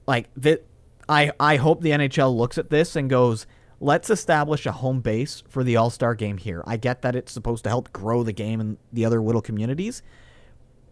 Like 0.06 0.28
that, 0.36 0.64
I 1.08 1.32
I 1.38 1.56
hope 1.56 1.82
the 1.82 1.90
NHL 1.90 2.36
looks 2.36 2.58
at 2.58 2.70
this 2.70 2.96
and 2.96 3.08
goes, 3.08 3.46
let's 3.80 4.10
establish 4.10 4.66
a 4.66 4.72
home 4.72 5.00
base 5.00 5.42
for 5.48 5.62
the 5.62 5.76
All 5.76 5.90
Star 5.90 6.14
game 6.14 6.38
here. 6.38 6.62
I 6.66 6.76
get 6.76 7.02
that 7.02 7.14
it's 7.14 7.32
supposed 7.32 7.64
to 7.64 7.70
help 7.70 7.92
grow 7.92 8.22
the 8.22 8.32
game 8.32 8.60
in 8.60 8.78
the 8.92 9.04
other 9.04 9.20
little 9.20 9.42
communities, 9.42 10.02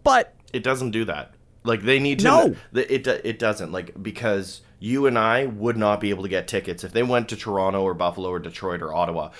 but 0.02 0.34
It 0.52 0.62
doesn't 0.62 0.92
do 0.92 1.04
that. 1.06 1.34
Like 1.64 1.82
they 1.82 1.98
need 1.98 2.18
to. 2.20 2.24
No. 2.24 2.56
It 2.74 3.06
it 3.06 3.38
doesn't. 3.38 3.72
Like 3.72 4.00
because 4.02 4.60
you 4.84 5.06
and 5.06 5.18
I 5.18 5.46
would 5.46 5.78
not 5.78 5.98
be 5.98 6.10
able 6.10 6.24
to 6.24 6.28
get 6.28 6.46
tickets 6.46 6.84
if 6.84 6.92
they 6.92 7.02
went 7.02 7.30
to 7.30 7.36
Toronto 7.36 7.80
or 7.82 7.94
Buffalo 7.94 8.28
or 8.28 8.38
Detroit 8.38 8.82
or 8.82 8.92
Ottawa. 8.92 9.30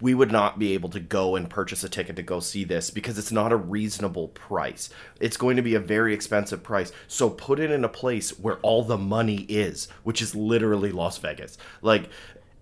We 0.00 0.14
would 0.14 0.32
not 0.32 0.58
be 0.58 0.72
able 0.72 0.88
to 0.88 0.98
go 0.98 1.36
and 1.36 1.50
purchase 1.50 1.84
a 1.84 1.90
ticket 1.90 2.16
to 2.16 2.22
go 2.22 2.40
see 2.40 2.64
this 2.64 2.88
because 2.88 3.18
it's 3.18 3.30
not 3.30 3.52
a 3.52 3.56
reasonable 3.56 4.28
price. 4.28 4.88
It's 5.20 5.36
going 5.36 5.56
to 5.56 5.62
be 5.62 5.74
a 5.74 5.78
very 5.78 6.14
expensive 6.14 6.62
price. 6.62 6.90
So 7.06 7.28
put 7.28 7.60
it 7.60 7.70
in 7.70 7.84
a 7.84 7.88
place 7.88 8.38
where 8.38 8.56
all 8.60 8.82
the 8.82 8.96
money 8.96 9.44
is, 9.50 9.88
which 10.04 10.22
is 10.22 10.34
literally 10.34 10.90
Las 10.90 11.18
Vegas. 11.18 11.58
Like 11.82 12.08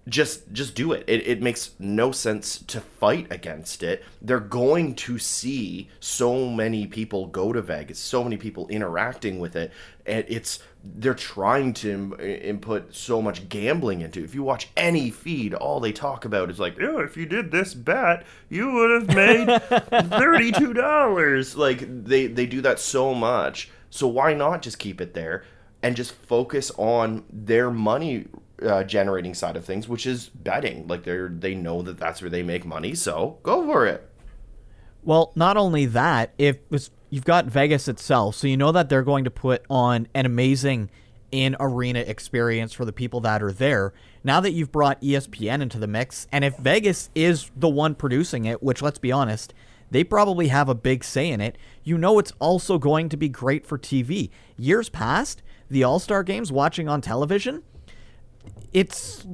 just 0.09 0.52
just 0.52 0.75
do 0.75 0.92
it. 0.92 1.04
it 1.09 1.26
it 1.26 1.42
makes 1.42 1.71
no 1.78 2.12
sense 2.12 2.59
to 2.59 2.80
fight 2.80 3.26
against 3.28 3.83
it 3.83 4.04
they're 4.23 4.38
going 4.38 4.95
to 4.95 5.18
see 5.18 5.88
so 5.99 6.49
many 6.49 6.87
people 6.87 7.26
go 7.26 7.52
to 7.52 7.61
vegas 7.61 7.99
so 7.99 8.23
many 8.23 8.37
people 8.37 8.68
interacting 8.68 9.40
with 9.40 9.56
it 9.56 9.73
and 10.06 10.25
it's 10.28 10.61
they're 10.95 11.14
trying 11.14 11.73
to 11.73 11.90
im- 11.90 12.21
input 12.21 12.95
so 12.95 13.21
much 13.21 13.49
gambling 13.49 14.00
into 14.00 14.23
if 14.23 14.35
you 14.35 14.43
watch 14.43 14.69
any 14.76 15.11
feed 15.11 15.55
all 15.55 15.81
they 15.81 15.93
talk 15.93 16.25
about 16.25 16.50
is 16.50 16.59
like 16.59 16.76
oh 16.81 17.00
if 17.00 17.16
you 17.16 17.26
did 17.26 17.50
this 17.50 17.75
bet 17.75 18.25
you 18.49 18.71
would 18.71 18.90
have 18.90 19.16
made 19.16 19.49
$32 19.49 21.57
like 21.57 22.05
they 22.05 22.26
they 22.26 22.47
do 22.47 22.61
that 22.61 22.78
so 22.78 23.14
much 23.14 23.71
so 23.90 24.07
why 24.07 24.35
not 24.35 24.62
just 24.62 24.78
keep 24.78 25.00
it 25.00 25.14
there 25.14 25.45
and 25.83 25.97
just 25.97 26.12
focus 26.12 26.71
on 26.76 27.25
their 27.31 27.71
money 27.71 28.26
uh, 28.62 28.85
generating 28.85 29.35
side 29.35 29.57
of 29.57 29.64
things, 29.64 29.88
which 29.88 30.07
is 30.07 30.28
betting. 30.28 30.87
Like 30.87 31.05
they're 31.05 31.28
they 31.28 31.55
know 31.55 31.83
that 31.83 31.99
that's 31.99 32.21
where 32.21 32.31
they 32.31 32.43
make 32.43 32.64
money, 32.64 32.95
so 32.95 33.38
go 33.43 33.64
for 33.64 33.87
it. 33.87 34.09
Well, 35.02 35.33
not 35.37 35.57
only 35.57 35.87
that, 35.87 36.33
if 36.37 36.59
it's, 36.71 36.90
you've 37.10 37.25
got 37.25 37.46
Vegas 37.46 37.88
itself, 37.88 38.36
so 38.36 38.46
you 38.46 38.56
know 38.56 38.72
that 38.72 38.88
they're 38.88 39.02
going 39.02 39.25
to 39.25 39.30
put 39.30 39.64
on 39.70 40.08
an 40.14 40.26
amazing 40.26 40.90
in 41.32 41.56
arena 41.58 42.00
experience 42.00 42.72
for 42.72 42.84
the 42.84 42.92
people 42.92 43.20
that 43.20 43.42
are 43.42 43.52
there. 43.52 43.92
Now 44.22 44.40
that 44.40 44.52
you've 44.52 44.72
brought 44.72 45.00
ESPN 45.02 45.60
into 45.60 45.78
the 45.78 45.86
mix, 45.86 46.26
and 46.32 46.44
if 46.44 46.56
Vegas 46.56 47.10
is 47.14 47.50
the 47.56 47.68
one 47.68 47.94
producing 47.94 48.44
it, 48.44 48.62
which 48.62 48.80
let's 48.82 48.98
be 48.98 49.12
honest, 49.12 49.52
they 49.90 50.02
probably 50.04 50.48
have 50.48 50.68
a 50.68 50.75
big 50.75 51.04
say 51.04 51.28
in 51.28 51.40
it, 51.40 51.56
you 51.84 51.96
know 51.98 52.18
it's 52.18 52.32
also 52.38 52.78
going 52.78 53.08
to 53.08 53.16
be 53.16 53.28
great 53.28 53.66
for 53.66 53.78
TV. 53.78 54.30
Years 54.56 54.88
past, 54.88 55.42
the 55.70 55.84
All 55.84 55.98
Star 55.98 56.22
games 56.22 56.50
watching 56.50 56.88
on 56.88 57.00
television, 57.00 57.62
it's 58.72 59.26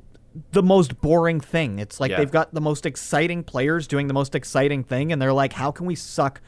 the 0.52 0.62
most 0.62 1.00
boring 1.00 1.40
thing. 1.40 1.78
It's 1.78 2.00
like 2.00 2.10
Yeah. 2.10 2.18
they've 2.18 2.30
got 2.30 2.54
the 2.54 2.60
most 2.60 2.86
exciting 2.86 3.44
players 3.44 3.86
doing 3.86 4.06
the 4.06 4.14
most 4.14 4.34
exciting 4.34 4.82
thing, 4.82 5.12
and 5.12 5.20
they're 5.20 5.32
like, 5.32 5.54
how 5.54 5.70
can 5.70 5.86
we 5.86 5.94
suck 5.94 6.40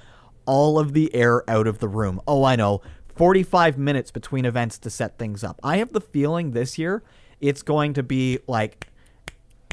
all 0.46 0.78
of 0.78 0.92
the 0.92 1.14
air 1.14 1.48
out 1.48 1.66
of 1.66 1.78
the 1.78 1.88
room? 1.88 2.20
Oh, 2.26 2.44
I 2.44 2.56
know. 2.56 2.82
45 3.16 3.78
minutes 3.78 4.10
between 4.10 4.44
events 4.44 4.78
to 4.78 4.90
set 4.90 5.18
things 5.18 5.44
up. 5.44 5.60
I 5.62 5.76
have 5.76 5.92
the 5.92 6.00
feeling 6.00 6.50
this 6.50 6.78
year 6.78 7.02
it's 7.40 7.62
going 7.62 7.92
to 7.94 8.02
be 8.02 8.38
like 8.46 8.88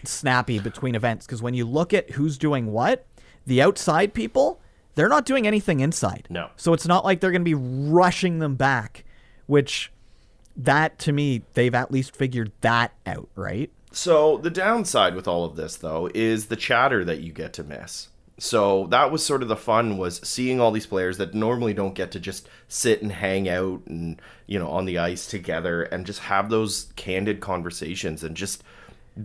snappy 0.03 0.59
between 0.59 0.95
events 0.95 1.25
because 1.25 1.41
when 1.41 1.53
you 1.53 1.65
look 1.65 1.93
at 1.93 2.11
who's 2.11 2.37
doing 2.37 2.71
what, 2.71 3.05
the 3.45 3.61
outside 3.61 4.13
people, 4.13 4.59
they're 4.95 5.07
not 5.07 5.25
doing 5.25 5.47
anything 5.47 5.79
inside. 5.79 6.27
No. 6.29 6.49
So 6.55 6.73
it's 6.73 6.87
not 6.87 7.05
like 7.05 7.21
they're 7.21 7.31
going 7.31 7.45
to 7.45 7.45
be 7.45 7.53
rushing 7.53 8.39
them 8.39 8.55
back, 8.55 9.05
which 9.45 9.91
that 10.57 10.99
to 10.99 11.13
me, 11.13 11.43
they've 11.53 11.73
at 11.73 11.91
least 11.91 12.15
figured 12.15 12.51
that 12.61 12.93
out, 13.05 13.29
right? 13.35 13.71
So 13.91 14.37
the 14.37 14.49
downside 14.49 15.15
with 15.15 15.27
all 15.27 15.45
of 15.45 15.55
this 15.55 15.75
though 15.75 16.09
is 16.13 16.47
the 16.47 16.55
chatter 16.55 17.05
that 17.05 17.21
you 17.21 17.31
get 17.31 17.53
to 17.53 17.63
miss. 17.63 18.09
So 18.43 18.87
that 18.87 19.11
was 19.11 19.23
sort 19.23 19.43
of 19.43 19.49
the 19.49 19.55
fun 19.55 19.99
was 19.99 20.19
seeing 20.27 20.59
all 20.59 20.71
these 20.71 20.87
players 20.87 21.19
that 21.19 21.35
normally 21.35 21.75
don't 21.75 21.93
get 21.93 22.09
to 22.13 22.19
just 22.19 22.49
sit 22.67 23.03
and 23.03 23.11
hang 23.11 23.47
out 23.47 23.83
and 23.85 24.19
you 24.47 24.57
know 24.57 24.67
on 24.71 24.85
the 24.85 24.97
ice 24.97 25.27
together 25.27 25.83
and 25.83 26.07
just 26.07 26.21
have 26.21 26.49
those 26.49 26.91
candid 26.95 27.39
conversations 27.39 28.23
and 28.23 28.35
just 28.35 28.63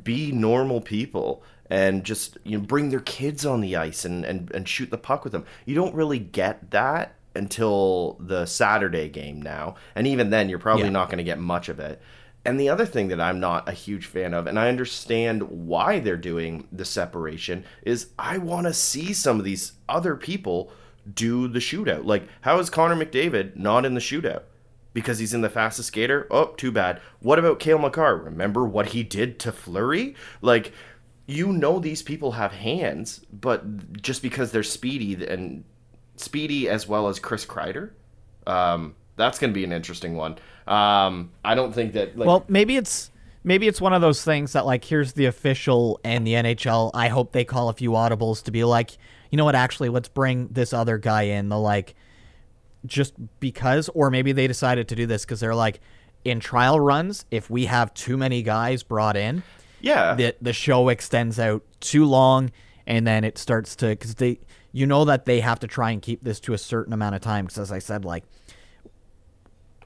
be 0.04 0.32
normal 0.32 0.82
people 0.82 1.42
and 1.70 2.04
just 2.04 2.36
you 2.44 2.58
know 2.58 2.64
bring 2.64 2.90
their 2.90 3.00
kids 3.00 3.46
on 3.46 3.62
the 3.62 3.74
ice 3.74 4.04
and 4.04 4.22
and, 4.26 4.50
and 4.52 4.68
shoot 4.68 4.90
the 4.90 4.98
puck 4.98 5.24
with 5.24 5.32
them. 5.32 5.46
You 5.64 5.74
don't 5.74 5.94
really 5.94 6.18
get 6.18 6.70
that 6.72 7.14
until 7.34 8.18
the 8.20 8.44
Saturday 8.44 9.08
game 9.08 9.40
now. 9.40 9.76
And 9.94 10.06
even 10.06 10.28
then 10.28 10.50
you're 10.50 10.58
probably 10.58 10.84
Yeah. 10.84 10.90
not 10.90 11.08
going 11.08 11.18
to 11.18 11.24
get 11.24 11.38
much 11.38 11.70
of 11.70 11.80
it. 11.80 12.02
And 12.46 12.60
the 12.60 12.68
other 12.68 12.86
thing 12.86 13.08
that 13.08 13.20
I'm 13.20 13.40
not 13.40 13.68
a 13.68 13.72
huge 13.72 14.06
fan 14.06 14.32
of, 14.32 14.46
and 14.46 14.58
I 14.58 14.68
understand 14.68 15.42
why 15.42 15.98
they're 15.98 16.16
doing 16.16 16.68
the 16.70 16.84
separation, 16.84 17.64
is 17.82 18.10
I 18.18 18.38
want 18.38 18.66
to 18.68 18.72
see 18.72 19.12
some 19.12 19.38
of 19.38 19.44
these 19.44 19.72
other 19.88 20.14
people 20.14 20.70
do 21.12 21.48
the 21.48 21.58
shootout. 21.58 22.04
Like, 22.04 22.28
how 22.42 22.58
is 22.58 22.70
Connor 22.70 22.94
McDavid 22.96 23.56
not 23.56 23.84
in 23.84 23.94
the 23.94 24.00
shootout? 24.00 24.42
Because 24.92 25.18
he's 25.18 25.34
in 25.34 25.40
the 25.40 25.50
fastest 25.50 25.88
skater? 25.88 26.26
Oh, 26.30 26.54
too 26.56 26.70
bad. 26.70 27.00
What 27.20 27.38
about 27.38 27.58
Cale 27.58 27.78
Makar? 27.78 28.16
Remember 28.16 28.64
what 28.64 28.86
he 28.86 29.02
did 29.02 29.38
to 29.40 29.52
Fleury? 29.52 30.14
Like, 30.40 30.72
you 31.26 31.52
know 31.52 31.80
these 31.80 32.02
people 32.02 32.32
have 32.32 32.52
hands, 32.52 33.22
but 33.32 34.00
just 34.00 34.22
because 34.22 34.52
they're 34.52 34.62
speedy 34.62 35.26
and 35.26 35.64
speedy 36.14 36.68
as 36.68 36.86
well 36.86 37.08
as 37.08 37.18
Chris 37.18 37.44
Kreider, 37.44 37.90
um, 38.46 38.94
that's 39.16 39.38
going 39.38 39.50
to 39.50 39.54
be 39.54 39.64
an 39.64 39.72
interesting 39.72 40.16
one. 40.16 40.38
Um, 40.66 41.30
I 41.44 41.54
don't 41.54 41.72
think 41.72 41.92
that. 41.94 42.16
Like, 42.16 42.26
Well, 42.26 42.44
maybe 42.48 42.76
it's 42.76 43.10
maybe 43.44 43.68
it's 43.68 43.80
one 43.80 43.92
of 43.94 44.00
those 44.00 44.22
things 44.22 44.52
that 44.52 44.66
like 44.66 44.84
here's 44.84 45.14
the 45.14 45.26
official 45.26 46.00
and 46.04 46.26
the 46.26 46.32
NHL. 46.32 46.90
I 46.92 47.08
hope 47.08 47.32
they 47.32 47.44
call 47.44 47.68
a 47.68 47.72
few 47.72 47.92
audibles 47.92 48.42
to 48.44 48.50
be 48.50 48.64
like, 48.64 48.98
you 49.30 49.36
know 49.36 49.44
what? 49.44 49.54
Actually, 49.54 49.88
let's 49.88 50.08
bring 50.08 50.48
this 50.48 50.72
other 50.72 50.98
guy 50.98 51.22
in. 51.22 51.48
The 51.48 51.58
like, 51.58 51.94
just 52.84 53.14
because, 53.40 53.88
or 53.90 54.10
maybe 54.10 54.32
they 54.32 54.46
decided 54.46 54.88
to 54.88 54.96
do 54.96 55.06
this 55.06 55.24
because 55.24 55.40
they're 55.40 55.54
like, 55.54 55.80
in 56.24 56.40
trial 56.40 56.80
runs, 56.80 57.24
if 57.30 57.48
we 57.48 57.66
have 57.66 57.94
too 57.94 58.16
many 58.16 58.42
guys 58.42 58.82
brought 58.82 59.16
in, 59.16 59.44
yeah, 59.80 60.14
the 60.14 60.34
the 60.42 60.52
show 60.52 60.88
extends 60.88 61.38
out 61.38 61.62
too 61.80 62.04
long, 62.04 62.50
and 62.86 63.06
then 63.06 63.22
it 63.22 63.38
starts 63.38 63.76
to 63.76 63.86
because 63.86 64.16
they 64.16 64.40
you 64.72 64.86
know 64.86 65.04
that 65.04 65.24
they 65.24 65.40
have 65.40 65.60
to 65.60 65.68
try 65.68 65.92
and 65.92 66.02
keep 66.02 66.24
this 66.24 66.40
to 66.40 66.52
a 66.52 66.58
certain 66.58 66.92
amount 66.92 67.14
of 67.14 67.20
time. 67.20 67.46
Because 67.46 67.58
as 67.58 67.72
I 67.72 67.78
said, 67.78 68.04
like 68.04 68.24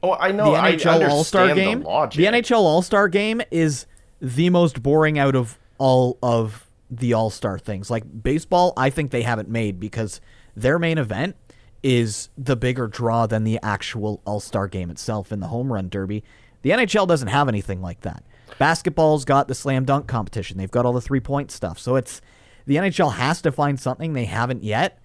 oh, 0.03 0.15
I 0.15 0.33
know. 0.33 0.53
the 0.53 0.59
I 0.59 0.73
NHL 0.73 1.09
All 1.09 1.25
Star 1.25 1.55
game. 1.55 1.81
The, 1.81 1.87
logic. 1.87 2.19
The 2.19 2.25
NHL 2.27 2.59
All 2.59 2.83
Star 2.83 3.09
game 3.09 3.41
is 3.51 3.87
the 4.21 4.51
most 4.51 4.83
boring 4.83 5.19
out 5.19 5.35
of 5.35 5.59
all 5.79 6.19
of 6.23 6.69
the 6.91 7.13
All 7.13 7.31
Star 7.31 7.59
things. 7.59 7.91
Like 7.91 8.05
baseball, 8.23 8.73
I 8.77 8.91
think 8.91 9.11
they 9.11 9.23
haven't 9.23 9.49
made 9.49 9.81
because 9.81 10.21
their 10.57 10.79
main 10.79 10.99
event 10.99 11.37
is 11.83 12.29
the 12.37 12.57
bigger 12.57 12.87
draw 12.87 13.27
than 13.27 13.45
the 13.45 13.59
actual 13.63 14.21
All 14.25 14.41
Star 14.41 14.69
game 14.69 14.91
itself 14.91 15.33
in 15.33 15.41
the 15.41 15.49
home 15.49 15.73
run 15.73 15.89
derby. 15.89 16.25
The 16.63 16.71
NHL 16.71 17.09
doesn't 17.09 17.29
have 17.29 17.49
anything 17.49 17.81
like 17.81 18.03
that. 18.03 18.23
Basketball's 18.59 19.25
got 19.25 19.49
the 19.49 19.55
slam 19.55 19.85
dunk 19.85 20.07
competition. 20.07 20.59
They've 20.59 20.71
got 20.71 20.85
all 20.85 20.93
the 20.93 21.01
three 21.01 21.21
point 21.21 21.51
stuff. 21.51 21.79
So 21.79 21.97
it's 21.97 22.21
the 22.67 22.77
NHL 22.77 23.15
has 23.15 23.41
to 23.43 23.53
find 23.53 23.81
something 23.81 24.13
they 24.13 24.27
haven't 24.27 24.63
yet 24.63 25.00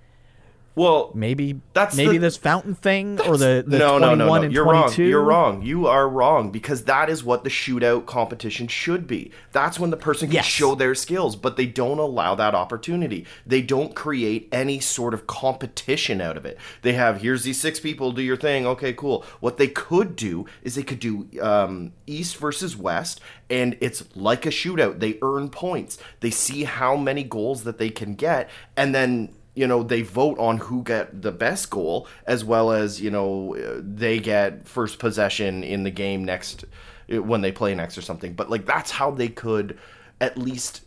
Well, 0.75 1.11
maybe 1.15 1.61
That's 1.73 1.95
maybe 1.95 2.17
the- 2.17 2.19
this 2.19 2.35
fountain 2.37 2.75
thing 2.75 3.19
or 3.21 3.37
the, 3.37 3.63
the 3.65 3.77
no, 3.79 3.97
21 3.97 3.99
no, 3.99 4.15
no, 4.15 4.25
no. 4.35 4.43
and 4.43 4.53
You're 4.53 4.65
22. 4.65 5.01
wrong. 5.03 5.09
You're 5.09 5.23
wrong. 5.23 5.61
You 5.61 5.87
are 5.87 6.09
wrong 6.09 6.51
because 6.51 6.83
that 6.83 7.09
is 7.09 7.23
what 7.23 7.45
the 7.45 7.49
shootout 7.49 8.05
competition 8.05 8.67
should 8.67 9.07
be. 9.07 9.31
That's 9.53 9.79
when 9.79 9.89
the 9.89 9.97
person 9.97 10.27
can 10.27 10.35
Yes. 10.35 10.45
show 10.45 10.75
their 10.75 10.93
skills, 10.93 11.37
but 11.37 11.55
they 11.55 11.65
don't 11.65 11.99
allow 11.99 12.35
that 12.35 12.53
opportunity. 12.55 13.25
They 13.47 13.61
don't 13.61 13.95
create 13.95 14.49
any 14.51 14.81
sort 14.81 15.13
of 15.13 15.27
competition 15.27 16.19
out 16.19 16.35
of 16.35 16.45
it. 16.45 16.57
They 16.81 16.91
have 16.93 17.21
here's 17.21 17.43
these 17.43 17.59
six 17.59 17.79
people, 17.79 18.11
do 18.11 18.21
your 18.21 18.35
thing. 18.37 18.67
Okay, 18.67 18.91
cool. 18.91 19.23
What 19.39 19.57
they 19.57 19.67
could 19.69 20.17
do 20.17 20.45
is 20.61 20.75
they 20.75 20.83
could 20.83 20.99
do 20.99 21.27
um, 21.41 21.93
East 22.05 22.35
versus 22.35 22.75
West, 22.75 23.21
and 23.49 23.77
it's 23.79 24.03
like 24.15 24.45
a 24.45 24.49
shootout. 24.49 24.99
They 24.99 25.17
earn 25.21 25.47
points. 25.49 25.97
They 26.19 26.31
see 26.31 26.65
how 26.65 26.97
many 26.97 27.23
goals 27.23 27.63
that 27.63 27.77
they 27.77 27.89
can 27.89 28.15
get, 28.15 28.49
and 28.75 28.93
then 28.93 29.29
you 29.55 29.65
know 29.65 29.81
they 29.83 30.01
vote 30.01 30.37
on 30.37 30.57
who 30.57 30.83
get 30.83 31.21
the 31.21 31.31
best 31.31 31.69
goal 31.69 32.07
as 32.27 32.43
well 32.43 32.71
as 32.71 33.01
you 33.01 33.09
know 33.09 33.55
they 33.79 34.19
get 34.19 34.67
first 34.67 34.99
possession 34.99 35.63
in 35.63 35.83
the 35.83 35.91
game 35.91 36.23
next 36.23 36.65
when 37.07 37.41
they 37.41 37.51
play 37.51 37.73
next 37.75 37.97
or 37.97 38.01
something. 38.01 38.33
But 38.33 38.49
like 38.49 38.65
that's 38.65 38.91
how 38.91 39.11
they 39.11 39.29
could 39.29 39.77
at 40.19 40.37
least 40.37 40.83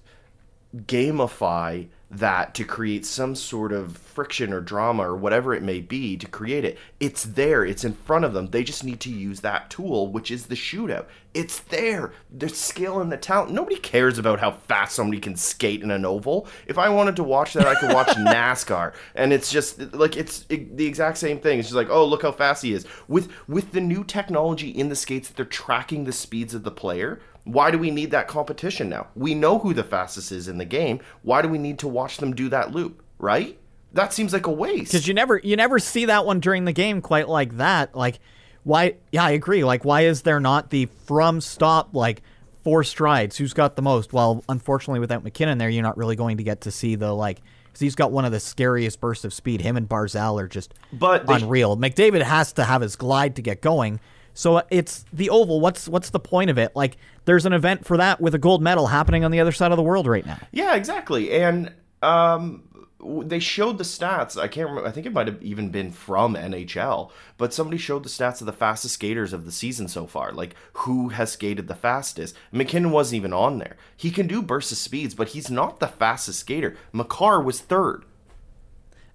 gamify 0.76 1.88
that 2.10 2.54
to 2.54 2.64
create 2.64 3.04
some 3.04 3.34
sort 3.34 3.70
of 3.70 3.96
friction 3.98 4.52
or 4.52 4.60
drama 4.60 5.02
or 5.02 5.14
whatever 5.14 5.54
it 5.54 5.62
may 5.62 5.80
be 5.80 6.16
to 6.16 6.26
create 6.26 6.64
it. 6.64 6.78
It's 6.98 7.24
there, 7.24 7.64
it's 7.64 7.84
in 7.84 7.92
front 7.92 8.24
of 8.24 8.32
them. 8.32 8.46
They 8.46 8.64
just 8.64 8.82
need 8.82 9.00
to 9.00 9.10
use 9.10 9.40
that 9.40 9.68
tool, 9.68 10.08
which 10.08 10.30
is 10.30 10.46
the 10.46 10.54
shootout. 10.54 11.06
It's 11.34 11.60
there. 11.60 12.12
The 12.34 12.48
skill 12.48 13.00
and 13.00 13.12
the 13.12 13.18
talent. 13.18 13.52
Nobody 13.52 13.76
cares 13.76 14.18
about 14.18 14.40
how 14.40 14.52
fast 14.52 14.94
somebody 14.94 15.20
can 15.20 15.36
skate 15.36 15.82
in 15.82 15.90
an 15.90 16.06
oval. 16.06 16.48
If 16.66 16.78
I 16.78 16.88
wanted 16.88 17.16
to 17.16 17.22
watch 17.22 17.52
that, 17.52 17.66
I 17.66 17.74
could 17.74 17.92
watch 17.92 18.08
NASCAR. 18.16 18.94
And 19.14 19.32
it's 19.32 19.50
just 19.50 19.92
like 19.94 20.16
it's 20.16 20.46
it, 20.48 20.76
the 20.76 20.86
exact 20.86 21.18
same 21.18 21.38
thing. 21.38 21.58
It's 21.58 21.68
just 21.68 21.76
like, 21.76 21.90
oh, 21.90 22.06
look 22.06 22.22
how 22.22 22.32
fast 22.32 22.62
he 22.62 22.72
is. 22.72 22.86
With 23.06 23.30
with 23.46 23.72
the 23.72 23.80
new 23.82 24.02
technology 24.02 24.70
in 24.70 24.88
the 24.88 24.96
skates 24.96 25.28
that 25.28 25.36
they're 25.36 25.44
tracking 25.44 26.04
the 26.04 26.12
speeds 26.12 26.54
of 26.54 26.64
the 26.64 26.70
player, 26.70 27.20
why 27.52 27.70
do 27.70 27.78
we 27.78 27.90
need 27.90 28.10
that 28.10 28.28
competition 28.28 28.88
now? 28.88 29.06
We 29.16 29.34
know 29.34 29.58
who 29.58 29.72
the 29.74 29.84
fastest 29.84 30.32
is 30.32 30.48
in 30.48 30.58
the 30.58 30.64
game. 30.64 31.00
Why 31.22 31.42
do 31.42 31.48
we 31.48 31.58
need 31.58 31.78
to 31.80 31.88
watch 31.88 32.18
them 32.18 32.34
do 32.34 32.48
that 32.50 32.72
loop, 32.72 33.02
right? 33.18 33.58
That 33.94 34.12
seems 34.12 34.32
like 34.32 34.46
a 34.46 34.50
waste. 34.52 34.92
because 34.92 35.08
you 35.08 35.14
never 35.14 35.38
you 35.38 35.56
never 35.56 35.78
see 35.78 36.04
that 36.04 36.26
one 36.26 36.40
during 36.40 36.64
the 36.66 36.72
game 36.72 37.00
quite 37.00 37.26
like 37.28 37.56
that 37.56 37.94
like 37.94 38.20
why 38.64 38.96
yeah 39.12 39.24
i 39.24 39.30
agree 39.30 39.64
like 39.64 39.82
why 39.84 40.02
is 40.02 40.22
there 40.22 40.40
not 40.40 40.68
the 40.68 40.86
from 41.06 41.40
stop 41.40 41.94
like 41.94 42.20
four 42.64 42.84
strides 42.84 43.36
who's 43.38 43.54
got 43.54 43.76
the 43.76 43.82
most 43.82 44.12
well 44.12 44.44
unfortunately 44.48 45.00
without 45.00 45.24
mackinnon 45.24 45.56
there 45.56 45.70
you're 45.70 45.82
not 45.82 45.96
really 45.96 46.16
going 46.16 46.36
to 46.36 46.42
get 46.42 46.60
to 46.60 46.70
see 46.70 46.96
the 46.96 47.10
like 47.14 47.40
because 47.64 47.80
he's 47.80 47.94
got 47.94 48.12
one 48.12 48.26
of 48.26 48.32
the 48.32 48.40
scariest 48.40 49.00
bursts 49.00 49.24
of 49.24 49.32
speed 49.32 49.62
him 49.62 49.76
and 49.78 49.88
barzal 49.88 50.38
are 50.42 50.48
just 50.48 50.74
But 50.92 51.26
they- 51.26 51.34
unreal 51.36 51.76
mcdavid 51.78 52.20
has 52.22 52.52
to 52.54 52.64
have 52.64 52.82
his 52.82 52.94
glide 52.94 53.36
to 53.36 53.42
get 53.42 53.62
going 53.62 54.00
so 54.38 54.62
it's 54.70 55.04
the 55.12 55.28
oval 55.30 55.60
what's 55.60 55.88
what's 55.88 56.10
the 56.10 56.20
point 56.20 56.48
of 56.48 56.58
it 56.58 56.70
like 56.76 56.96
there's 57.24 57.44
an 57.44 57.52
event 57.52 57.84
for 57.84 57.96
that 57.96 58.20
with 58.20 58.34
a 58.36 58.38
gold 58.38 58.62
medal 58.62 58.86
happening 58.86 59.24
on 59.24 59.32
the 59.32 59.40
other 59.40 59.50
side 59.50 59.72
of 59.72 59.76
the 59.76 59.82
world 59.82 60.06
right 60.06 60.24
now 60.24 60.38
Yeah, 60.52 60.76
exactly. 60.76 61.32
And 61.32 61.72
um, 62.02 62.62
they 63.00 63.38
showed 63.38 63.78
the 63.78 63.84
stats. 63.84 64.40
I 64.40 64.48
can't 64.48 64.68
remember. 64.68 64.88
I 64.88 64.92
think 64.92 65.06
it 65.06 65.12
might 65.12 65.26
have 65.26 65.42
even 65.42 65.70
been 65.70 65.90
from 65.90 66.34
NHL, 66.34 67.10
but 67.36 67.52
somebody 67.52 67.78
showed 67.78 68.04
the 68.04 68.08
stats 68.08 68.40
of 68.40 68.46
the 68.46 68.52
fastest 68.52 68.94
skaters 68.94 69.32
of 69.32 69.44
the 69.44 69.52
season 69.52 69.88
so 69.88 70.06
far. 70.06 70.32
Like 70.32 70.54
who 70.72 71.10
has 71.10 71.32
skated 71.32 71.68
the 71.68 71.74
fastest. 71.74 72.34
MacKinnon 72.52 72.90
wasn't 72.90 73.16
even 73.16 73.32
on 73.32 73.58
there. 73.58 73.76
He 73.96 74.10
can 74.10 74.26
do 74.26 74.42
bursts 74.42 74.72
of 74.72 74.78
speeds, 74.78 75.14
but 75.14 75.28
he's 75.28 75.50
not 75.50 75.80
the 75.80 75.88
fastest 75.88 76.40
skater. 76.40 76.76
Makar 76.92 77.42
was 77.42 77.60
third. 77.60 78.04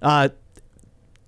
uh 0.01 0.29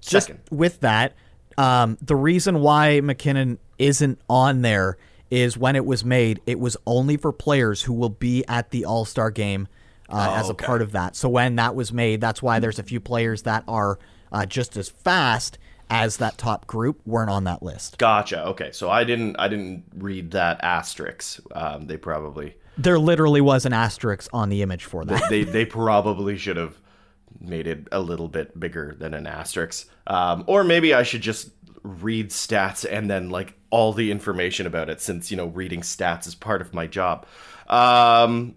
just 0.02 0.28
Second. 0.28 0.42
with 0.52 0.82
that, 0.82 1.14
um, 1.58 1.98
the 2.02 2.16
reason 2.16 2.60
why 2.60 3.02
MacKinnon 3.02 3.58
isn't 3.80 4.20
on 4.30 4.62
there 4.62 4.98
is 5.32 5.58
when 5.58 5.76
it 5.76 5.86
was 5.86 6.06
made, 6.06 6.40
it 6.46 6.60
was 6.60 6.78
only 6.86 7.18
for 7.18 7.32
players 7.32 7.84
who 7.84 7.94
will 7.94 8.10
be 8.10 8.44
at 8.48 8.70
the 8.72 8.86
All 8.86 9.06
Star 9.06 9.32
game 9.32 9.68
uh, 10.10 10.36
as 10.38 10.46
a 10.46 10.50
Oh, 10.50 10.52
okay. 10.52 10.66
part 10.66 10.82
of 10.82 10.92
that. 10.94 11.16
So 11.16 11.28
when 11.30 11.56
that 11.56 11.76
was 11.76 11.92
made, 11.92 12.22
that's 12.22 12.42
why 12.42 12.60
there's 12.60 12.80
a 12.80 12.84
few 12.84 13.00
players 13.00 13.42
that 13.44 13.64
are 13.68 13.98
uh, 14.32 14.46
just 14.46 14.78
as 14.78 14.90
fast 14.90 15.58
as 15.90 16.18
that 16.18 16.38
top 16.38 16.66
group 16.68 17.00
weren't 17.06 17.30
on 17.30 17.44
that 17.46 17.62
list. 17.64 17.98
Gotcha. 17.98 18.46
Okay, 18.48 18.72
so 18.72 18.90
I 18.90 19.04
didn't. 19.04 19.36
I 19.38 19.48
didn't 19.48 19.84
read 19.96 20.32
that 20.32 20.64
asterisk. 20.64 21.40
Um, 21.54 21.88
they 21.88 21.98
probably. 21.98 22.56
There 22.78 23.00
literally 23.00 23.40
was 23.42 23.66
an 23.66 23.74
asterisk 23.74 24.30
on 24.34 24.50
the 24.50 24.62
image 24.62 24.84
for 24.84 25.06
that. 25.06 25.30
they 25.30 25.44
they 25.44 25.66
probably 25.66 26.38
should 26.38 26.58
have 26.58 26.76
made 27.40 27.68
it 27.68 27.88
a 27.92 28.00
little 28.00 28.28
bit 28.28 28.60
bigger 28.60 28.96
than 29.00 29.14
an 29.14 29.28
asterisk. 29.28 29.88
Um, 30.08 30.44
or 30.48 30.64
maybe 30.64 30.94
I 30.94 31.04
should 31.04 31.22
just 31.22 31.50
read 31.86 32.30
stats 32.30 32.86
and 32.90 33.10
then 33.10 33.30
like 33.30 33.54
all 33.70 33.94
the 33.94 34.12
information 34.12 34.66
about 34.66 34.90
it 34.90 35.02
since 35.02 35.30
you 35.30 35.38
know 35.38 35.48
reading 35.48 35.82
stats 35.82 36.28
is 36.28 36.36
part 36.36 36.62
of 36.62 36.74
my 36.74 36.88
job. 36.88 37.26
Um, 37.68 38.56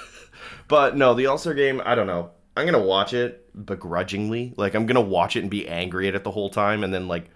but 0.68 0.96
no, 0.96 1.14
the 1.14 1.26
All 1.26 1.38
Star 1.38 1.54
game. 1.54 1.82
I 1.84 1.94
don't 1.94 2.06
know. 2.06 2.30
I'm 2.56 2.66
gonna 2.66 2.78
watch 2.78 3.12
it 3.12 3.66
begrudgingly. 3.66 4.54
Like 4.56 4.74
I'm 4.74 4.86
gonna 4.86 5.00
watch 5.00 5.36
it 5.36 5.40
and 5.40 5.50
be 5.50 5.68
angry 5.68 6.08
at 6.08 6.14
it 6.14 6.24
the 6.24 6.30
whole 6.30 6.50
time, 6.50 6.84
and 6.84 6.92
then 6.92 7.08
like 7.08 7.30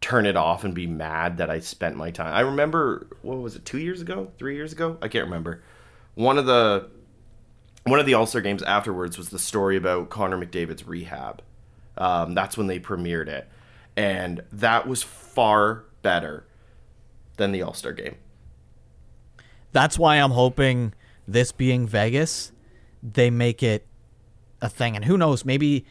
turn 0.00 0.26
it 0.26 0.36
off 0.36 0.64
and 0.64 0.74
be 0.74 0.86
mad 0.86 1.38
that 1.38 1.50
I 1.50 1.60
spent 1.60 1.96
my 1.96 2.10
time. 2.10 2.34
I 2.34 2.40
remember 2.40 3.06
what 3.22 3.38
was 3.38 3.56
it, 3.56 3.64
two 3.64 3.78
years 3.78 4.02
ago, 4.02 4.30
three 4.38 4.54
years 4.54 4.72
ago? 4.72 4.98
I 5.00 5.08
can't 5.08 5.24
remember. 5.24 5.62
One 6.14 6.38
of 6.38 6.46
the 6.46 6.90
one 7.84 8.00
of 8.00 8.06
the 8.06 8.14
All 8.14 8.26
Star 8.26 8.40
games 8.40 8.62
afterwards 8.62 9.16
was 9.16 9.30
the 9.30 9.38
story 9.38 9.76
about 9.76 10.10
Connor 10.10 10.38
McDavid's 10.38 10.86
rehab. 10.86 11.42
Um, 11.96 12.34
that's 12.34 12.58
when 12.58 12.66
they 12.66 12.78
premiered 12.78 13.28
it, 13.28 13.48
and 13.96 14.42
that 14.52 14.86
was 14.86 15.02
far 15.02 15.84
better 16.02 16.46
than 17.36 17.52
the 17.52 17.62
All 17.62 17.74
Star 17.74 17.92
game. 17.92 18.16
That's 19.72 19.98
why 19.98 20.16
I'm 20.16 20.30
hoping 20.30 20.94
this 21.26 21.52
being 21.52 21.86
Vegas, 21.86 22.52
they 23.02 23.30
make 23.30 23.62
it 23.62 23.86
a 24.62 24.68
thing. 24.68 24.96
And 24.96 25.04
who 25.04 25.18
knows, 25.18 25.44
maybe 25.44 25.84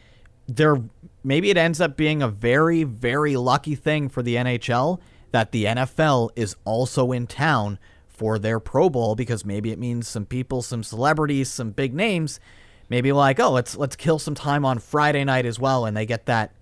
there 0.48 0.76
maybe 1.22 1.50
it 1.50 1.56
ends 1.56 1.80
up 1.80 1.96
being 1.96 2.22
a 2.22 2.28
very, 2.28 2.84
very 2.84 3.36
lucky 3.36 3.74
thing 3.74 4.08
for 4.08 4.22
the 4.22 4.36
NHL 4.36 5.00
that 5.32 5.52
the 5.52 5.64
NFL 5.64 6.30
is 6.36 6.56
also 6.64 7.12
in 7.12 7.26
town 7.26 7.78
for 8.06 8.38
their 8.38 8.58
Pro 8.58 8.88
Bowl 8.88 9.14
because 9.14 9.44
maybe 9.44 9.70
it 9.72 9.78
means 9.78 10.08
some 10.08 10.24
people, 10.24 10.62
some 10.62 10.82
celebrities, 10.82 11.50
some 11.50 11.70
big 11.70 11.92
names, 11.92 12.40
maybe 12.88 13.12
like, 13.12 13.38
oh, 13.38 13.50
let's 13.50 13.76
let's 13.76 13.96
kill 13.96 14.18
some 14.18 14.34
time 14.34 14.64
on 14.64 14.78
Friday 14.78 15.24
night 15.24 15.44
as 15.44 15.58
well, 15.58 15.84
and 15.84 15.96
they 15.96 16.06
get 16.06 16.26
that 16.26 16.52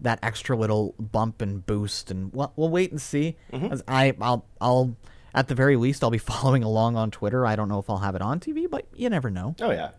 that 0.00 0.18
extra 0.22 0.56
little 0.56 0.94
bump 0.98 1.42
and 1.42 1.64
boost, 1.64 2.10
and 2.10 2.32
we'll, 2.32 2.52
we'll 2.56 2.70
wait 2.70 2.90
and 2.90 3.00
see. 3.00 3.36
As 3.70 3.82
I 3.86 4.14
I'll 4.20 4.44
I'll 4.60 4.96
at 5.34 5.48
the 5.48 5.54
very 5.54 5.76
least 5.76 6.02
I'll 6.02 6.10
be 6.10 6.18
following 6.32 6.62
along 6.64 6.96
on 6.96 7.10
Twitter. 7.10 7.46
I 7.46 7.56
don't 7.56 7.68
know 7.68 7.78
if 7.78 7.88
I'll 7.88 7.98
have 7.98 8.14
it 8.14 8.22
on 8.22 8.40
TV, 8.40 8.68
but 8.68 8.86
you 8.94 9.08
never 9.10 9.30
know. 9.30 9.54
Oh 9.60 9.70
yeah. 9.70 9.90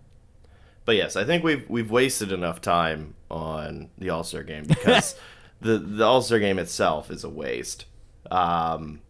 But 0.86 0.96
yes, 0.96 1.16
I 1.16 1.24
think 1.24 1.44
we've 1.44 1.70
we've 1.70 1.92
wasted 1.92 2.32
enough 2.32 2.62
time 2.62 3.16
on 3.30 3.90
the 3.98 4.10
All 4.10 4.24
Star 4.24 4.44
game 4.44 4.64
because 4.68 5.16
the 5.60 5.78
the 5.78 6.04
All 6.06 6.22
Star 6.22 6.40
game 6.40 6.60
itself 6.60 7.12
is 7.12 7.24
a 7.24 7.30
waste. 7.30 7.86
Um, 8.30 9.02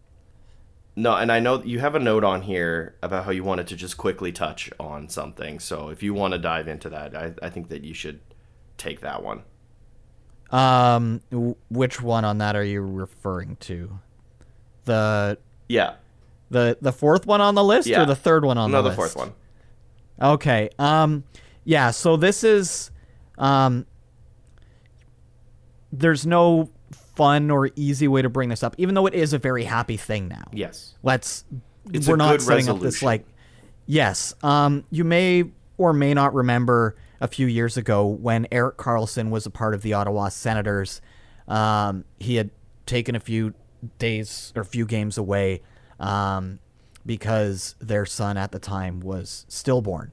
no, 0.94 1.16
and 1.16 1.32
I 1.32 1.40
know 1.40 1.62
you 1.62 1.78
have 1.78 1.94
a 1.94 1.98
note 1.98 2.24
on 2.24 2.42
here 2.42 2.96
about 3.02 3.24
how 3.24 3.30
you 3.30 3.44
wanted 3.44 3.66
to 3.68 3.76
just 3.76 3.96
quickly 3.96 4.30
touch 4.30 4.70
on 4.78 5.08
something. 5.08 5.58
So 5.58 5.88
if 5.88 6.02
you 6.02 6.12
want 6.12 6.32
to 6.32 6.38
dive 6.38 6.68
into 6.68 6.90
that, 6.90 7.16
I, 7.16 7.32
I 7.42 7.48
think 7.48 7.68
that 7.68 7.82
you 7.82 7.94
should 7.94 8.20
take 8.76 9.00
that 9.00 9.22
one. 9.22 9.42
Um, 10.52 11.20
w- 11.30 11.56
which 11.70 12.00
one 12.02 12.24
on 12.24 12.38
that 12.38 12.54
are 12.56 12.64
you 12.64 12.82
referring 12.82 13.56
to? 13.60 13.98
The 14.84 15.38
Yeah. 15.68 15.94
the 16.50 16.76
the 16.80 16.92
fourth 16.92 17.26
one 17.26 17.40
on 17.40 17.54
the 17.54 17.64
list 17.64 17.88
Yeah. 17.88 18.02
or 18.02 18.06
the 18.06 18.14
third 18.16 18.44
one 18.44 18.58
on 18.58 18.70
no, 18.70 18.78
the 18.82 18.82
the 18.82 18.88
list? 18.88 19.14
fourth 19.14 19.16
one. 19.16 19.32
Okay. 20.20 20.68
Um 20.78 21.24
yeah, 21.64 21.90
so 21.90 22.16
this 22.16 22.44
is 22.44 22.90
um 23.38 23.86
there's 25.92 26.26
no 26.26 26.68
fun 27.14 27.50
or 27.50 27.70
easy 27.76 28.08
way 28.08 28.22
to 28.22 28.28
bring 28.28 28.48
this 28.48 28.62
up 28.62 28.74
even 28.78 28.94
though 28.94 29.06
it 29.06 29.14
is 29.14 29.32
a 29.32 29.38
very 29.38 29.64
happy 29.64 29.96
thing 29.96 30.28
now. 30.28 30.44
Yes. 30.52 30.94
Let's 31.02 31.44
It's 31.92 32.06
we're 32.08 32.16
not 32.16 32.40
setting 32.42 32.68
up 32.68 32.80
this 32.80 33.02
like 33.02 33.24
yes. 33.86 34.34
Um 34.42 34.84
you 34.90 35.04
may 35.04 35.44
or 35.78 35.92
may 35.92 36.12
not 36.14 36.34
remember 36.34 36.96
a 37.22 37.28
few 37.28 37.46
years 37.46 37.78
ago 37.78 38.06
when 38.06 38.46
Erik 38.52 38.76
Karlsson 38.76 39.30
was 39.30 39.46
a 39.46 39.50
part 39.50 39.72
of 39.72 39.80
the 39.80 39.94
Ottawa 39.94 40.28
Senators. 40.28 41.00
Um 41.48 42.04
he 42.18 42.36
had 42.36 42.50
taken 42.84 43.14
a 43.14 43.20
few 43.20 43.54
days 43.98 44.52
or 44.54 44.62
a 44.62 44.66
few 44.66 44.84
games 44.84 45.16
away 45.16 45.62
um 45.98 46.58
because 47.06 47.74
their 47.80 48.04
son 48.04 48.36
at 48.36 48.52
the 48.52 48.58
time 48.58 49.00
was 49.00 49.46
stillborn 49.48 50.12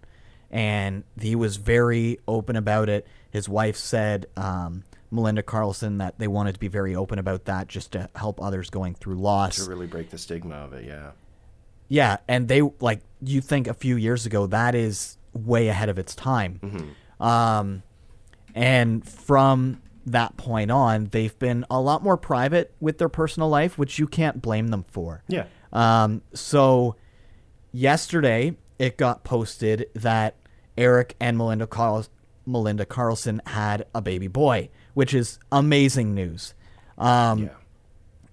and 0.52 1.04
he 1.20 1.36
was 1.36 1.58
very 1.58 2.20
open 2.28 2.56
about 2.56 2.90
it. 2.90 3.06
His 3.30 3.48
wife 3.48 3.76
said, 3.78 4.26
um, 4.36 4.84
Melinda 5.12 5.44
Karlsson, 5.44 6.00
that 6.00 6.18
they 6.18 6.28
wanted 6.28 6.54
to 6.54 6.60
be 6.60 6.68
very 6.68 6.96
open 6.96 7.20
about 7.20 7.46
that 7.46 7.68
just 7.68 7.92
to 7.92 8.10
help 8.16 8.42
others 8.42 8.70
going 8.70 8.96
through 8.96 9.16
loss. 9.16 9.58
To 9.58 9.70
really 9.70 9.88
break 9.88 10.10
the 10.10 10.18
stigma 10.18 10.56
of 10.56 10.74
it, 10.74 10.86
yeah. 10.86 11.12
Yeah, 11.88 12.18
and 12.28 12.48
they 12.48 12.62
like 12.80 13.02
you 13.22 13.42
think 13.42 13.68
a 13.68 13.74
few 13.74 13.96
years 13.96 14.26
ago 14.26 14.46
that 14.48 14.76
is 14.76 15.18
way 15.46 15.68
ahead 15.68 15.90
of 15.90 15.98
its 16.00 16.16
time. 16.16 16.96
Um, 17.20 17.84
And 18.56 19.08
from 19.08 19.82
that 20.06 20.36
point 20.38 20.72
on, 20.72 21.10
they've 21.12 21.38
been 21.38 21.66
a 21.70 21.80
lot 21.80 22.04
more 22.04 22.18
private 22.18 22.74
with 22.80 22.98
their 22.98 23.10
personal 23.10 23.48
life, 23.48 23.78
which 23.78 24.00
you 24.00 24.08
can't 24.08 24.42
blame 24.42 24.70
them 24.70 24.86
for. 24.90 25.24
Yeah. 25.28 25.46
Um, 25.72 26.24
so 26.34 26.96
yesterday 27.72 28.56
it 28.80 28.98
got 28.98 29.24
posted 29.24 29.88
that 29.94 30.36
Erik 30.78 31.16
and 31.20 31.38
Melinda 31.38 31.68
Carl- 31.68 32.08
Melinda 32.46 32.86
Karlsson 32.86 33.40
had 33.48 33.86
a 33.94 34.02
baby 34.02 34.28
boy, 34.28 34.70
which 34.94 35.14
is 35.14 35.38
amazing 35.52 36.16
news. 36.16 36.54
Um, 36.98 37.44
Yeah. 37.44 37.50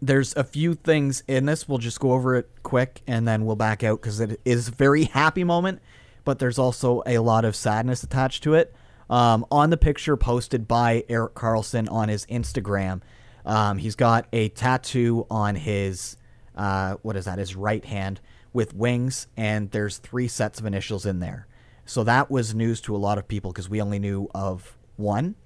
there's 0.00 0.34
a 0.36 0.44
few 0.44 0.74
things 0.74 1.22
in 1.28 1.46
this. 1.46 1.68
We'll 1.68 1.78
just 1.78 2.00
go 2.00 2.12
over 2.12 2.36
it 2.36 2.48
quick 2.62 3.02
and 3.06 3.26
then 3.28 3.44
we'll 3.44 3.56
back 3.56 3.82
out 3.84 4.00
because 4.00 4.20
it 4.20 4.40
is 4.44 4.68
a 4.68 4.70
very 4.70 5.04
happy 5.04 5.44
moment, 5.44 5.80
but 6.26 6.40
there's 6.40 6.58
also 6.58 7.02
a 7.06 7.18
lot 7.18 7.46
of 7.46 7.56
sadness 7.56 8.02
attached 8.02 8.42
to 8.42 8.52
it. 8.52 8.74
Um, 9.08 9.46
on 9.50 9.70
the 9.70 9.76
picture 9.76 10.16
posted 10.16 10.66
by 10.68 11.04
Erik 11.08 11.34
Karlsson 11.34 11.90
on 11.90 12.10
his 12.10 12.26
Instagram, 12.26 13.00
um, 13.46 13.78
he's 13.78 13.94
got 13.94 14.26
a 14.32 14.48
tattoo 14.50 15.24
on 15.30 15.54
his, 15.54 16.16
uh, 16.56 16.96
what 17.02 17.16
is 17.16 17.24
that, 17.26 17.38
his 17.38 17.54
right 17.54 17.84
hand 17.84 18.20
with 18.52 18.74
wings, 18.74 19.28
and 19.36 19.70
there's 19.70 19.98
three 19.98 20.26
sets 20.26 20.58
of 20.58 20.66
initials 20.66 21.06
in 21.06 21.20
there. 21.20 21.46
So 21.84 22.02
that 22.02 22.28
was 22.30 22.54
news 22.54 22.80
to 22.82 22.96
a 22.96 22.98
lot 22.98 23.16
of 23.18 23.28
people 23.28 23.52
because 23.52 23.68
we 23.68 23.80
only 23.80 24.00
knew 24.00 24.28
of 24.34 24.76
one. 24.96 25.36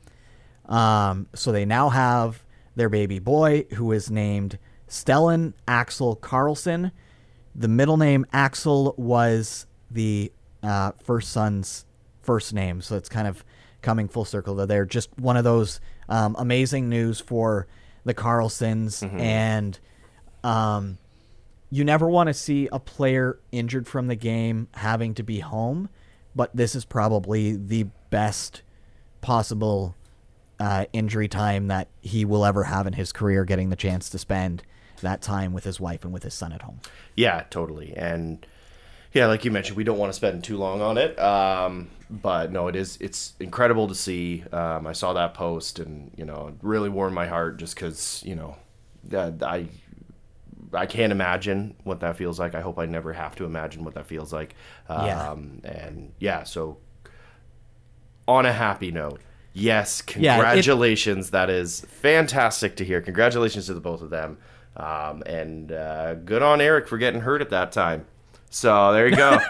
Um, 0.64 1.26
so 1.34 1.52
they 1.52 1.66
now 1.66 1.90
have 1.90 2.42
their 2.74 2.88
baby 2.88 3.18
boy, 3.18 3.66
who 3.74 3.92
is 3.92 4.10
named 4.10 4.58
Stellan 4.88 5.52
Axel 5.68 6.16
Karlsson. 6.16 6.92
The 7.54 7.68
middle 7.68 7.98
name 7.98 8.24
Axel 8.32 8.94
was 8.96 9.66
the 9.90 10.32
uh, 10.62 10.92
first 11.02 11.30
son's 11.30 11.84
first 12.22 12.52
name, 12.52 12.80
so 12.80 12.96
it's 12.96 13.08
kind 13.08 13.26
of 13.26 13.44
coming 13.82 14.08
full 14.08 14.24
circle. 14.24 14.54
That 14.56 14.68
they're 14.68 14.84
just 14.86 15.16
one 15.18 15.36
of 15.36 15.44
those 15.44 15.80
um, 16.08 16.36
amazing 16.38 16.88
news 16.88 17.20
for 17.20 17.66
the 18.04 18.14
Karlssons, 18.14 19.02
and 19.20 19.78
um, 20.42 20.98
you 21.70 21.84
never 21.84 22.08
want 22.08 22.28
to 22.28 22.34
see 22.34 22.68
a 22.72 22.78
player 22.78 23.38
injured 23.52 23.86
from 23.86 24.08
the 24.08 24.16
game 24.16 24.68
having 24.74 25.14
to 25.14 25.22
be 25.22 25.40
home, 25.40 25.88
but 26.34 26.54
this 26.54 26.74
is 26.74 26.84
probably 26.84 27.56
the 27.56 27.86
best 28.10 28.62
possible 29.20 29.94
uh, 30.58 30.86
injury 30.92 31.28
time 31.28 31.68
that 31.68 31.88
he 32.00 32.24
will 32.24 32.44
ever 32.44 32.64
have 32.64 32.86
in 32.86 32.92
his 32.94 33.12
career, 33.12 33.44
getting 33.44 33.70
the 33.70 33.76
chance 33.76 34.10
to 34.10 34.18
spend 34.18 34.62
that 35.00 35.22
time 35.22 35.52
with 35.52 35.64
his 35.64 35.80
wife 35.80 36.04
and 36.04 36.12
with 36.12 36.22
his 36.22 36.34
son 36.34 36.52
at 36.52 36.62
home. 36.62 36.80
Yeah, 37.16 37.44
totally. 37.50 37.94
And 37.96 38.46
yeah, 39.12 39.26
like 39.26 39.44
you 39.44 39.50
mentioned, 39.50 39.76
we 39.76 39.84
don't 39.84 39.98
want 39.98 40.10
to 40.12 40.16
spend 40.16 40.44
too 40.44 40.56
long 40.56 40.80
on 40.80 40.96
it. 40.98 41.18
Um, 41.18 41.88
but 42.10 42.50
no, 42.52 42.68
it 42.68 42.76
is 42.76 42.96
it's 43.00 43.34
incredible 43.40 43.88
to 43.88 43.94
see. 43.94 44.44
Um, 44.52 44.86
I 44.86 44.92
saw 44.92 45.12
that 45.14 45.34
post, 45.34 45.78
and 45.78 46.10
you 46.16 46.24
know, 46.24 46.48
it 46.48 46.54
really 46.62 46.88
warmed 46.88 47.14
my 47.14 47.26
heart 47.26 47.56
just 47.58 47.74
because 47.74 48.22
you 48.26 48.34
know, 48.34 48.56
that 49.04 49.42
I 49.42 49.66
I 50.72 50.86
can't 50.86 51.10
imagine 51.12 51.74
what 51.84 52.00
that 52.00 52.16
feels 52.16 52.38
like. 52.38 52.54
I 52.54 52.60
hope 52.60 52.78
I 52.78 52.86
never 52.86 53.12
have 53.12 53.34
to 53.36 53.44
imagine 53.44 53.84
what 53.84 53.94
that 53.94 54.06
feels 54.06 54.32
like. 54.32 54.54
Um, 54.88 55.06
Yeah. 55.06 55.32
And 55.70 56.12
yeah, 56.18 56.42
so 56.44 56.78
on 58.28 58.46
a 58.46 58.52
happy 58.52 58.90
note, 58.92 59.20
yes, 59.52 60.02
Yeah, 60.16 60.34
it- 60.34 60.36
congratulations. 60.36 61.30
that 61.30 61.50
is 61.50 61.80
fantastic 61.80 62.76
to 62.76 62.84
hear. 62.84 63.00
Congratulations 63.00 63.66
to 63.66 63.74
the 63.74 63.80
both 63.80 64.02
of 64.02 64.10
them. 64.10 64.38
Um, 64.76 65.22
and 65.26 65.72
uh, 65.72 66.14
good 66.14 66.42
on 66.42 66.60
Erik 66.60 66.86
for 66.86 66.96
getting 66.98 67.20
hurt 67.22 67.40
at 67.40 67.50
that 67.50 67.72
time. 67.72 68.06
So 68.50 68.92
there 68.92 69.08
you 69.08 69.16
go. 69.16 69.38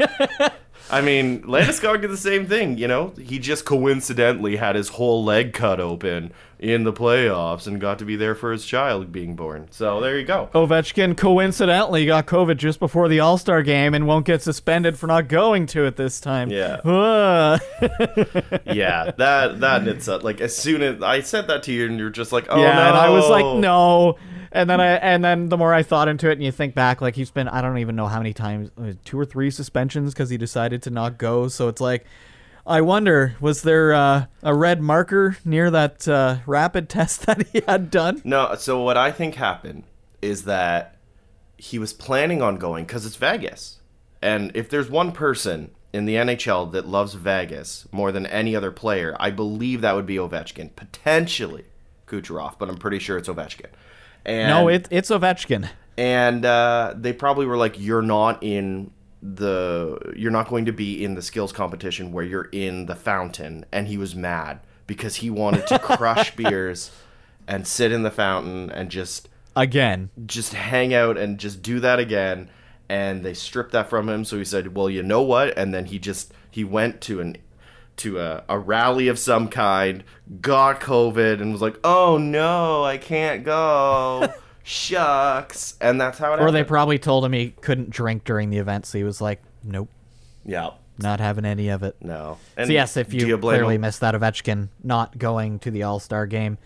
I 0.93 1.01
mean, 1.03 1.43
Landeskog 1.43 2.01
did 2.01 2.11
the 2.11 2.17
same 2.17 2.47
thing, 2.47 2.77
you 2.77 2.89
know? 2.89 3.13
He 3.17 3.39
just 3.39 3.65
coincidentally 3.65 4.57
had 4.57 4.75
his 4.75 4.89
whole 4.89 5.25
leg 5.25 5.53
cut 5.53 5.79
open 5.79 6.33
in 6.59 6.83
the 6.83 6.93
playoffs 6.93 7.69
and 7.69 7.81
got 7.81 8.01
to 8.01 8.05
be 8.05 8.17
there 8.17 8.35
for 8.35 8.51
his 8.51 8.67
child 8.67 9.13
being 9.13 9.37
born. 9.37 9.69
So 9.71 10.01
there 10.01 10.19
you 10.19 10.27
go. 10.27 10.51
Ovechkin 10.53 11.17
coincidentally 11.17 12.07
got 12.07 12.27
COVID 12.27 12.57
just 12.57 12.81
before 12.81 13.09
the 13.09 13.21
All 13.21 13.39
Star 13.39 13.63
game 13.63 13.95
and 13.95 14.07
won't 14.07 14.27
get 14.27 14.43
suspended 14.43 14.99
for 14.99 15.07
not 15.07 15.29
going 15.29 15.67
to 15.67 15.85
it 15.85 15.97
this 15.97 16.21
time. 16.21 16.51
Yeah. 16.51 16.81
Yeah, 18.67 19.11
that 19.17 19.61
that 19.61 19.89
it's 19.89 20.09
uh, 20.09 20.19
like 20.19 20.41
as 20.41 20.57
soon 20.57 20.83
as 20.83 21.03
I 21.03 21.21
said 21.21 21.49
that 21.49 21.65
to 21.65 21.73
you, 21.73 21.87
and 21.87 21.99
you're 21.99 22.11
just 22.11 22.31
like, 22.33 22.47
oh 22.49 22.61
yeah, 22.61 22.75
no, 22.75 22.89
and 22.89 22.97
I 22.97 23.09
was 23.11 23.29
like, 23.29 23.45
no. 23.59 24.17
And 24.53 24.69
then 24.69 24.81
I 24.81 24.95
and 24.97 25.25
then 25.25 25.49
the 25.49 25.57
more 25.57 25.73
I 25.73 25.83
thought 25.83 26.09
into 26.09 26.29
it, 26.29 26.33
and 26.33 26.43
you 26.43 26.51
think 26.51 26.75
back, 26.75 27.01
like 27.01 27.15
he's 27.15 27.31
been 27.31 27.49
I 27.49 27.61
don't 27.61 27.79
even 27.79 27.95
know 27.95 28.07
how 28.07 28.19
many 28.19 28.33
times, 28.33 28.71
uh, 28.81 28.93
two 29.05 29.19
or 29.19 29.25
three 29.25 29.51
suspensions 29.51 30.13
because 30.13 30.31
he 30.31 30.37
decided 30.37 30.83
to 30.83 30.91
not 30.91 31.19
go. 31.19 31.49
So 31.49 31.69
it's 31.69 31.81
like, 31.81 32.05
I 32.67 32.81
wonder, 32.81 33.37
was 33.41 33.63
there 33.63 33.93
uh, 33.93 34.27
a 34.43 34.55
red 34.55 34.81
marker 34.81 35.37
near 35.45 35.71
that 35.71 36.09
uh, 36.09 36.39
rapid 36.47 36.89
test 36.91 37.27
that 37.27 37.47
he 37.49 37.63
had 37.67 37.91
done? 37.91 38.23
No, 38.25 38.55
so 38.57 38.83
what 38.83 38.97
I 38.97 39.13
think 39.13 39.37
happened 39.37 39.85
is 40.21 40.45
that 40.45 40.97
he 41.57 41.79
was 41.79 41.93
planning 41.93 42.43
on 42.43 42.57
going 42.57 42.85
because 42.85 43.07
it's 43.07 43.17
Vegas. 43.17 43.81
And 44.23 44.51
if 44.55 44.69
there's 44.69 44.91
one 44.91 45.13
person 45.13 45.71
in 45.93 46.07
the 46.07 46.15
NHL 46.15 46.73
that 46.73 46.87
loves 46.87 47.15
Vegas 47.15 47.87
more 47.93 48.13
than 48.13 48.27
any 48.27 48.55
other 48.55 48.71
player, 48.71 49.17
I 49.21 49.31
believe 49.31 49.81
that 49.81 49.95
would 49.95 50.07
be 50.07 50.17
Ovechkin. 50.17 50.75
Potentially 50.77 51.65
Kucherov, 52.07 52.55
but 52.59 52.69
I'm 52.69 52.77
pretty 52.77 52.99
sure 52.99 53.17
it's 53.17 53.29
Ovechkin. 53.29 53.71
And, 54.31 54.49
No, 54.49 54.69
it, 54.69 54.87
it's 54.91 55.11
Ovechkin. 55.11 55.69
and 55.99 56.45
uh, 56.45 56.95
they 56.97 57.13
probably 57.13 57.47
were 57.47 57.57
like, 57.57 57.79
"You're 57.79 58.03
not 58.03 58.43
in 58.43 58.91
the, 59.23 59.99
you're 60.17 60.31
not 60.31 60.49
going 60.49 60.65
to 60.67 60.73
be 60.73 61.05
in 61.05 61.15
the 61.15 61.23
skills 61.23 61.53
competition 61.53 62.13
where 62.13 62.25
you're 62.25 62.49
in 62.53 62.87
the 62.87 62.95
fountain." 62.97 63.65
And 63.73 63.89
he 63.89 63.99
was 63.99 64.15
mad 64.15 64.61
because 64.87 65.17
he 65.17 65.31
wanted 65.31 65.67
to 65.69 65.79
crush 65.79 66.35
beers 66.37 66.91
and 67.47 67.67
sit 67.67 67.93
in 67.93 68.03
the 68.03 68.11
fountain 68.11 68.71
and 68.71 68.91
just 68.91 69.29
Again. 69.57 70.11
just 70.27 70.53
hang 70.55 70.95
out 70.95 71.19
and 71.19 71.39
just 71.39 71.63
do 71.63 71.81
that 71.81 71.99
again 71.99 72.49
and 72.89 73.25
they 73.25 73.35
stripped 73.35 73.73
that 73.73 73.89
from 73.91 74.09
him 74.09 74.25
so 74.25 74.37
he 74.39 74.45
said 74.45 74.75
well 74.77 74.89
you 74.91 75.03
know 75.03 75.23
what 75.23 75.57
and 75.59 75.75
then 75.75 75.87
he 75.87 75.99
just 75.99 76.33
he 76.51 76.63
went 76.65 77.01
to 77.01 77.21
an 77.21 77.37
to 78.01 78.19
a, 78.19 78.45
a 78.49 78.59
rally 78.59 79.09
of 79.09 79.19
some 79.19 79.49
kind 79.49 80.05
got 80.41 80.81
covid 80.81 81.41
and 81.41 81.53
was 81.53 81.63
like 81.63 81.79
oh 81.85 82.19
no 82.19 82.85
i 82.85 82.97
can't 82.99 83.45
go. 83.45 84.33
Shucks. 84.63 85.75
And 85.81 86.01
that's 86.01 86.19
how 86.19 86.33
it 86.35 86.41
Or 86.41 86.53
they 86.53 86.63
probably 86.65 86.99
told 86.99 87.25
him 87.25 87.33
he 87.33 87.51
couldn't 87.61 87.91
drink 87.91 88.25
during 88.25 88.51
the 88.51 88.59
event, 88.59 88.87
so 88.87 88.99
he 88.99 89.05
was 89.05 89.21
like, 89.21 89.43
nope, 89.65 89.89
yeah. 90.45 90.71
Not 90.99 91.19
having 91.19 91.45
any 91.45 91.71
of 91.71 91.83
it. 91.83 91.97
no. 92.01 92.39
And 92.57 92.67
So 92.67 92.73
yes, 92.75 92.97
if 92.97 93.09
do 93.09 93.17
you, 93.17 93.39
clearly 93.39 93.77
him? 93.77 93.81
missed 93.81 94.01
that 94.01 94.15
Ovechkin 94.15 94.69
not 94.85 95.17
going 95.19 95.59
to 95.61 95.71
the 95.71 95.83
All 95.83 95.99
Star 95.99 96.27
game, 96.27 96.59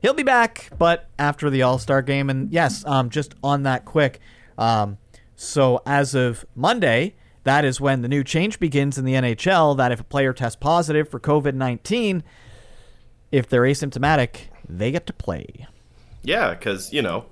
he'll 0.00 0.14
be 0.14 0.22
back, 0.22 0.70
but 0.78 1.08
after 1.18 1.50
the 1.50 1.62
All 1.62 1.78
Star 1.78 2.00
game. 2.00 2.30
And 2.30 2.52
yes, 2.52 2.84
um, 2.86 3.10
just 3.10 3.34
on 3.42 3.64
that 3.64 3.84
quick, 3.84 4.20
um, 4.56 4.96
so 5.34 5.82
as 5.84 6.14
of 6.14 6.46
Monday, 6.54 7.14
that 7.44 7.64
is 7.64 7.80
when 7.80 8.02
the 8.02 8.08
new 8.08 8.22
change 8.24 8.58
begins 8.60 8.98
in 8.98 9.04
the 9.04 9.14
NHL. 9.14 9.76
That 9.76 9.92
if 9.92 10.00
a 10.00 10.04
player 10.04 10.32
tests 10.32 10.56
positive 10.60 11.08
for 11.08 11.18
COVID 11.20 11.54
nineteen, 11.54 12.22
if 13.32 13.48
they're 13.48 13.62
asymptomatic, 13.62 14.48
they 14.68 14.90
get 14.90 15.06
to 15.06 15.12
play. 15.12 15.66
yeah 16.22 16.50
because 16.50 16.92
you 16.92 17.02
know 17.02 17.26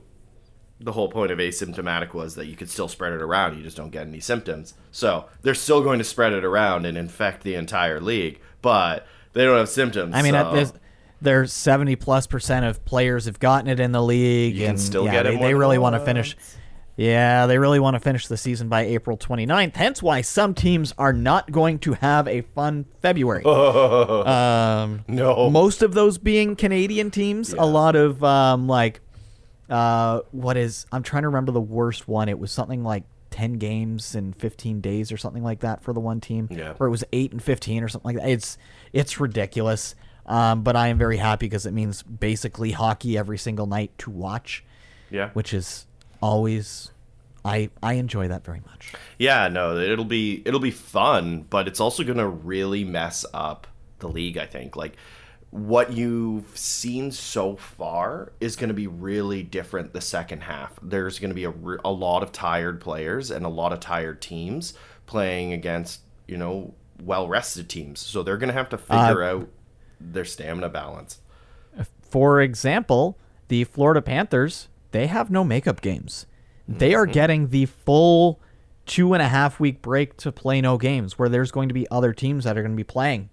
the 0.80 0.92
whole 0.92 1.08
point 1.08 1.30
of 1.32 1.38
asymptomatic 1.38 2.14
was 2.14 2.36
that 2.36 2.46
you 2.46 2.54
could 2.56 2.70
still 2.70 2.86
spread 2.88 3.12
it 3.12 3.20
around 3.20 3.56
you 3.56 3.62
just 3.64 3.76
don't 3.76 3.90
get 3.90 4.06
any 4.06 4.20
symptoms 4.20 4.74
so 4.92 5.24
they're 5.42 5.54
still 5.54 5.82
going 5.82 5.98
to 5.98 6.04
spread 6.04 6.32
it 6.32 6.44
around 6.44 6.86
and 6.86 6.96
infect 6.96 7.42
the 7.42 7.54
entire 7.56 8.00
league 8.00 8.38
but 8.62 9.04
they 9.32 9.44
don't 9.44 9.58
have 9.58 9.68
symptoms 9.68 10.14
I 10.14 10.22
mean, 10.22 10.34
so- 10.34 10.52
this, 10.52 10.72
there's 11.20 11.52
70 11.52 11.96
plus 11.96 12.26
percent 12.28 12.64
of 12.64 12.84
players 12.84 13.24
have 13.24 13.40
gotten 13.40 13.68
it 13.68 13.80
in 13.80 13.90
the 13.90 14.02
league, 14.02 14.54
You 14.54 14.62
can 14.62 14.70
and 14.70 14.80
still 14.80 15.04
yeah, 15.04 15.10
get 15.12 15.26
it 15.26 15.32
they, 15.40 15.46
they 15.48 15.54
really 15.54 15.78
want 15.78 15.94
to 15.96 16.00
finish. 16.04 16.36
Yeah, 16.98 17.46
they 17.46 17.58
really 17.58 17.78
want 17.78 17.94
to 17.94 18.00
finish 18.00 18.26
the 18.26 18.36
season 18.36 18.68
by 18.68 18.82
April 18.82 19.16
29th. 19.16 19.76
Hence 19.76 20.02
why 20.02 20.20
some 20.20 20.52
teams 20.52 20.92
are 20.98 21.12
not 21.12 21.52
going 21.52 21.78
to 21.80 21.92
have 21.92 22.26
a 22.26 22.40
fun 22.40 22.86
February. 23.00 23.44
um, 23.46 25.04
No. 25.06 25.48
most 25.48 25.82
of 25.82 25.94
those 25.94 26.18
being 26.18 26.56
Canadian 26.56 27.12
teams. 27.12 27.54
Yeah. 27.54 27.62
A 27.62 27.66
lot 27.66 27.94
of 27.94 28.24
um, 28.24 28.66
like, 28.66 29.00
uh, 29.70 30.22
what 30.32 30.56
is? 30.56 30.86
I'm 30.90 31.04
trying 31.04 31.22
to 31.22 31.28
remember 31.28 31.52
the 31.52 31.60
worst 31.60 32.08
one. 32.08 32.28
It 32.28 32.38
was 32.38 32.50
something 32.50 32.82
like 32.82 33.04
10 33.30 33.54
games 33.54 34.16
in 34.16 34.32
15 34.32 34.80
days 34.80 35.12
or 35.12 35.16
something 35.16 35.44
like 35.44 35.60
that 35.60 35.84
for 35.84 35.92
the 35.92 36.00
one 36.00 36.20
team. 36.20 36.48
Yeah. 36.50 36.74
Or 36.80 36.88
it 36.88 36.90
was 36.90 37.04
8 37.12 37.30
and 37.30 37.40
15 37.42 37.84
or 37.84 37.88
something 37.88 38.16
like 38.16 38.24
that. 38.24 38.28
It's 38.28 38.58
it's 38.92 39.20
ridiculous. 39.20 39.94
Um, 40.26 40.62
but 40.64 40.74
I 40.74 40.88
am 40.88 40.98
very 40.98 41.18
happy 41.18 41.46
because 41.46 41.64
it 41.64 41.72
means 41.72 42.02
basically 42.02 42.72
hockey 42.72 43.16
every 43.16 43.38
single 43.38 43.66
night 43.66 43.96
to 43.98 44.10
watch, 44.10 44.62
yeah 45.10 45.30
which 45.32 45.54
is 45.54 45.86
always 46.20 46.90
I 47.44 47.70
I 47.82 47.94
enjoy 47.94 48.28
that 48.28 48.44
very 48.44 48.60
much. 48.66 48.92
Yeah, 49.18 49.48
no, 49.48 49.76
it'll 49.76 50.04
be 50.04 50.42
it'll 50.44 50.60
be 50.60 50.70
fun, 50.70 51.46
but 51.48 51.68
it's 51.68 51.80
also 51.80 52.04
going 52.04 52.18
to 52.18 52.28
really 52.28 52.84
mess 52.84 53.24
up 53.32 53.66
the 53.98 54.08
league, 54.08 54.36
I 54.36 54.46
think. 54.46 54.76
Like 54.76 54.96
what 55.50 55.92
you've 55.92 56.56
seen 56.56 57.10
so 57.10 57.56
far 57.56 58.32
is 58.40 58.54
going 58.54 58.68
to 58.68 58.74
be 58.74 58.86
really 58.86 59.42
different 59.42 59.92
the 59.92 60.00
second 60.00 60.42
half. 60.42 60.78
There's 60.82 61.18
going 61.18 61.30
to 61.30 61.34
be 61.34 61.44
a, 61.44 61.50
re- 61.50 61.78
a 61.84 61.90
lot 61.90 62.22
of 62.22 62.32
tired 62.32 62.80
players 62.80 63.30
and 63.30 63.46
a 63.46 63.48
lot 63.48 63.72
of 63.72 63.80
tired 63.80 64.20
teams 64.20 64.74
playing 65.06 65.54
against, 65.54 66.02
you 66.26 66.36
know, 66.36 66.74
well-rested 67.02 67.68
teams. 67.70 68.00
So 68.00 68.22
they're 68.22 68.36
going 68.36 68.48
to 68.48 68.54
have 68.54 68.68
to 68.70 68.78
figure 68.78 69.22
uh, 69.22 69.36
out 69.36 69.48
their 69.98 70.26
stamina 70.26 70.68
balance. 70.68 71.20
For 72.02 72.42
example, 72.42 73.16
the 73.48 73.64
Florida 73.64 74.02
Panthers, 74.02 74.68
they 74.90 75.06
have 75.06 75.30
no 75.30 75.44
makeup 75.44 75.80
games. 75.80 76.26
They 76.66 76.94
are 76.94 77.04
mm-hmm. 77.04 77.12
getting 77.12 77.48
the 77.48 77.66
full 77.66 78.40
two 78.84 79.14
and 79.14 79.22
a 79.22 79.28
half 79.28 79.58
week 79.60 79.80
break 79.80 80.16
to 80.18 80.32
play 80.32 80.60
no 80.60 80.76
games, 80.76 81.18
where 81.18 81.28
there's 81.28 81.50
going 81.50 81.68
to 81.68 81.74
be 81.74 81.88
other 81.90 82.12
teams 82.12 82.44
that 82.44 82.56
are 82.58 82.62
going 82.62 82.72
to 82.72 82.76
be 82.76 82.84
playing 82.84 83.30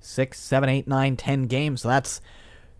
six, 0.00 0.40
seven, 0.40 0.68
eight, 0.68 0.88
nine, 0.88 1.16
ten 1.16 1.44
games. 1.44 1.82
So 1.82 1.88
that's 1.88 2.20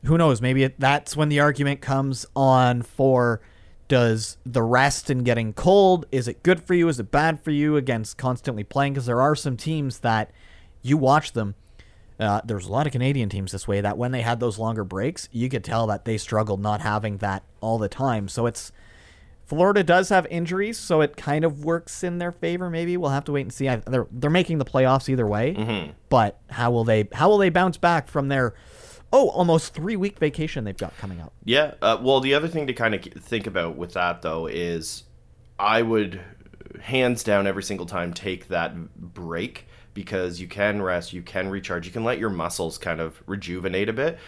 who 0.04 0.18
knows. 0.18 0.40
Maybe 0.42 0.64
it, 0.64 0.80
that's 0.80 1.16
when 1.16 1.28
the 1.28 1.40
argument 1.40 1.80
comes 1.80 2.26
on 2.34 2.82
for 2.82 3.40
does 3.88 4.38
the 4.46 4.62
rest 4.62 5.10
and 5.10 5.24
getting 5.24 5.52
cold 5.52 6.06
is 6.10 6.26
it 6.26 6.42
good 6.42 6.62
for 6.62 6.74
you? 6.74 6.88
Is 6.88 6.98
it 6.98 7.10
bad 7.10 7.42
for 7.42 7.50
you 7.50 7.76
against 7.76 8.16
constantly 8.16 8.64
playing? 8.64 8.94
Because 8.94 9.06
there 9.06 9.20
are 9.20 9.36
some 9.36 9.56
teams 9.56 10.00
that 10.00 10.30
you 10.80 10.96
watch 10.96 11.32
them. 11.32 11.54
Uh, 12.22 12.40
there's 12.44 12.66
a 12.66 12.72
lot 12.72 12.86
of 12.86 12.92
Canadian 12.92 13.28
teams 13.28 13.52
this 13.52 13.66
way 13.66 13.80
that 13.80 13.98
when 13.98 14.12
they 14.12 14.22
had 14.22 14.38
those 14.38 14.58
longer 14.58 14.84
breaks, 14.84 15.28
you 15.32 15.48
could 15.48 15.64
tell 15.64 15.86
that 15.88 16.04
they 16.04 16.16
struggled 16.16 16.60
not 16.60 16.80
having 16.80 17.16
that 17.18 17.42
all 17.60 17.78
the 17.78 17.88
time. 17.88 18.28
So 18.28 18.46
it's 18.46 18.70
Florida 19.44 19.82
does 19.82 20.08
have 20.08 20.26
injuries, 20.30 20.78
so 20.78 21.00
it 21.00 21.16
kind 21.16 21.44
of 21.44 21.64
works 21.64 22.02
in 22.02 22.18
their 22.18 22.32
favor. 22.32 22.70
Maybe 22.70 22.96
we'll 22.96 23.10
have 23.10 23.24
to 23.24 23.32
wait 23.32 23.42
and 23.42 23.52
see. 23.52 23.68
I, 23.68 23.76
they're 23.76 24.06
they're 24.10 24.30
making 24.30 24.58
the 24.58 24.64
playoffs 24.64 25.08
either 25.08 25.26
way, 25.26 25.92
but 26.08 26.38
how 26.48 26.70
will 26.70 26.84
they 26.84 27.08
how 27.12 27.28
will 27.28 27.38
they 27.38 27.50
bounce 27.50 27.76
back 27.76 28.08
from 28.08 28.28
their 28.28 28.54
oh 29.12 29.28
almost 29.30 29.74
three 29.74 29.96
week 29.96 30.18
vacation 30.18 30.64
they've 30.64 30.76
got 30.76 30.96
coming 30.96 31.20
up? 31.20 31.32
Yeah. 31.44 31.74
Uh, 31.82 31.98
well, 32.00 32.20
the 32.20 32.34
other 32.34 32.48
thing 32.48 32.66
to 32.68 32.72
kind 32.72 32.94
of 32.94 33.02
think 33.02 33.46
about 33.46 33.76
with 33.76 33.94
that 33.94 34.22
though 34.22 34.46
is, 34.46 35.04
I 35.58 35.82
would 35.82 36.20
hands 36.80 37.22
down 37.22 37.46
every 37.46 37.62
single 37.62 37.86
time 37.86 38.14
take 38.14 38.48
that 38.48 38.74
break 38.96 39.66
because 39.94 40.40
you 40.40 40.48
can 40.48 40.82
rest, 40.82 41.12
you 41.12 41.22
can 41.22 41.48
recharge, 41.48 41.86
you 41.86 41.92
can 41.92 42.04
let 42.04 42.18
your 42.18 42.30
muscles 42.30 42.78
kind 42.78 43.00
of 43.00 43.22
rejuvenate 43.26 43.88
a 43.88 43.92
bit. 43.92 44.18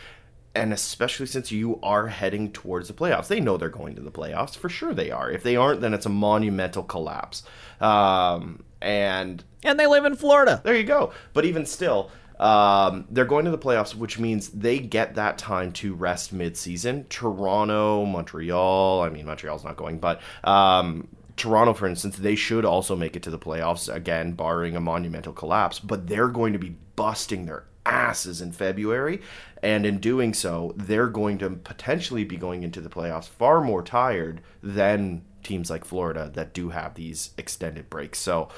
And 0.57 0.73
especially 0.73 1.27
since 1.27 1.51
you 1.51 1.81
are 1.83 2.07
heading 2.07 2.53
towards 2.53 2.87
the 2.87 2.95
playoffs, 2.95 3.27
they 3.27 3.41
know 3.41 3.57
they're 3.57 3.69
going 3.69 3.97
to 3.97 4.03
the 4.03 4.13
playoffs 4.13 4.57
for 4.57 4.69
sure. 4.69 4.95
They 4.95 5.11
are. 5.11 5.29
If 5.29 5.43
they 5.43 5.57
aren't, 5.57 5.81
then 5.81 5.93
it's 5.95 6.07
a 6.07 6.11
monumental 6.11 6.85
collapse. 6.85 7.43
Um, 7.81 8.63
and 8.81 9.43
And 9.65 9.81
they 9.81 9.87
live 9.89 10.05
in 10.05 10.15
Florida. 10.15 10.61
there 10.65 10.77
you 10.77 10.85
go. 10.85 11.13
But 11.33 11.45
even 11.45 11.67
still, 11.67 12.11
um, 12.39 13.07
they're 13.11 13.25
going 13.25 13.47
to 13.47 13.51
the 13.51 13.59
playoffs, 13.59 13.97
which 13.97 14.19
means 14.19 14.51
they 14.51 14.79
get 14.79 15.17
that 15.17 15.39
time 15.39 15.73
to 15.73 15.95
rest 15.95 16.33
mid-season. 16.33 17.07
Toronto, 17.09 18.05
Montreal. 18.05 19.03
I 19.03 19.09
mean, 19.09 19.27
Montreal's 19.27 19.65
not 19.65 19.77
going, 19.77 19.99
but 19.99 20.21
um, 20.45 21.09
Toronto, 21.37 21.75
for 21.75 21.87
instance, 21.87 22.17
they 22.17 22.37
should 22.37 22.65
also 22.65 22.95
make 22.95 23.17
it 23.17 23.23
to 23.25 23.31
the 23.31 23.39
playoffs 23.39 23.93
again, 23.93 24.33
barring 24.33 24.77
a 24.77 24.81
monumental 24.81 25.33
collapse. 25.33 25.79
But 25.79 26.07
they're 26.07 26.29
going 26.29 26.53
to 26.53 26.59
be 26.59 26.77
busting 26.97 27.47
their 27.47 27.65
asses 27.87 28.41
in 28.41 28.53
February, 28.53 29.21
and 29.63 29.85
in 29.85 29.99
doing 29.99 30.33
so, 30.33 30.73
they're 30.77 31.09
going 31.09 31.39
to 31.39 31.51
potentially 31.51 32.25
be 32.25 32.37
going 32.37 32.63
into 32.63 32.81
the 32.81 32.89
playoffs 32.89 33.29
far 33.29 33.61
more 33.61 33.83
tired 33.83 34.41
than 34.63 35.23
teams 35.43 35.71
like 35.71 35.85
Florida 35.85 36.31
that 36.35 36.55
do 36.55 36.71
have 36.71 36.95
these 36.95 37.31
extended 37.37 37.91
breaks. 37.91 38.19
So 38.19 38.49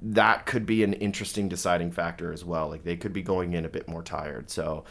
that 0.00 0.46
could 0.46 0.66
be 0.66 0.82
an 0.82 0.94
interesting 0.94 1.48
deciding 1.48 1.92
factor 1.92 2.32
as 2.32 2.44
well. 2.44 2.68
Like 2.68 2.84
they 2.84 2.96
could 2.96 3.12
be 3.12 3.22
going 3.22 3.52
in 3.52 3.64
a 3.64 3.68
bit 3.68 3.88
more 3.88 4.02
tired. 4.02 4.50
So 4.50 4.84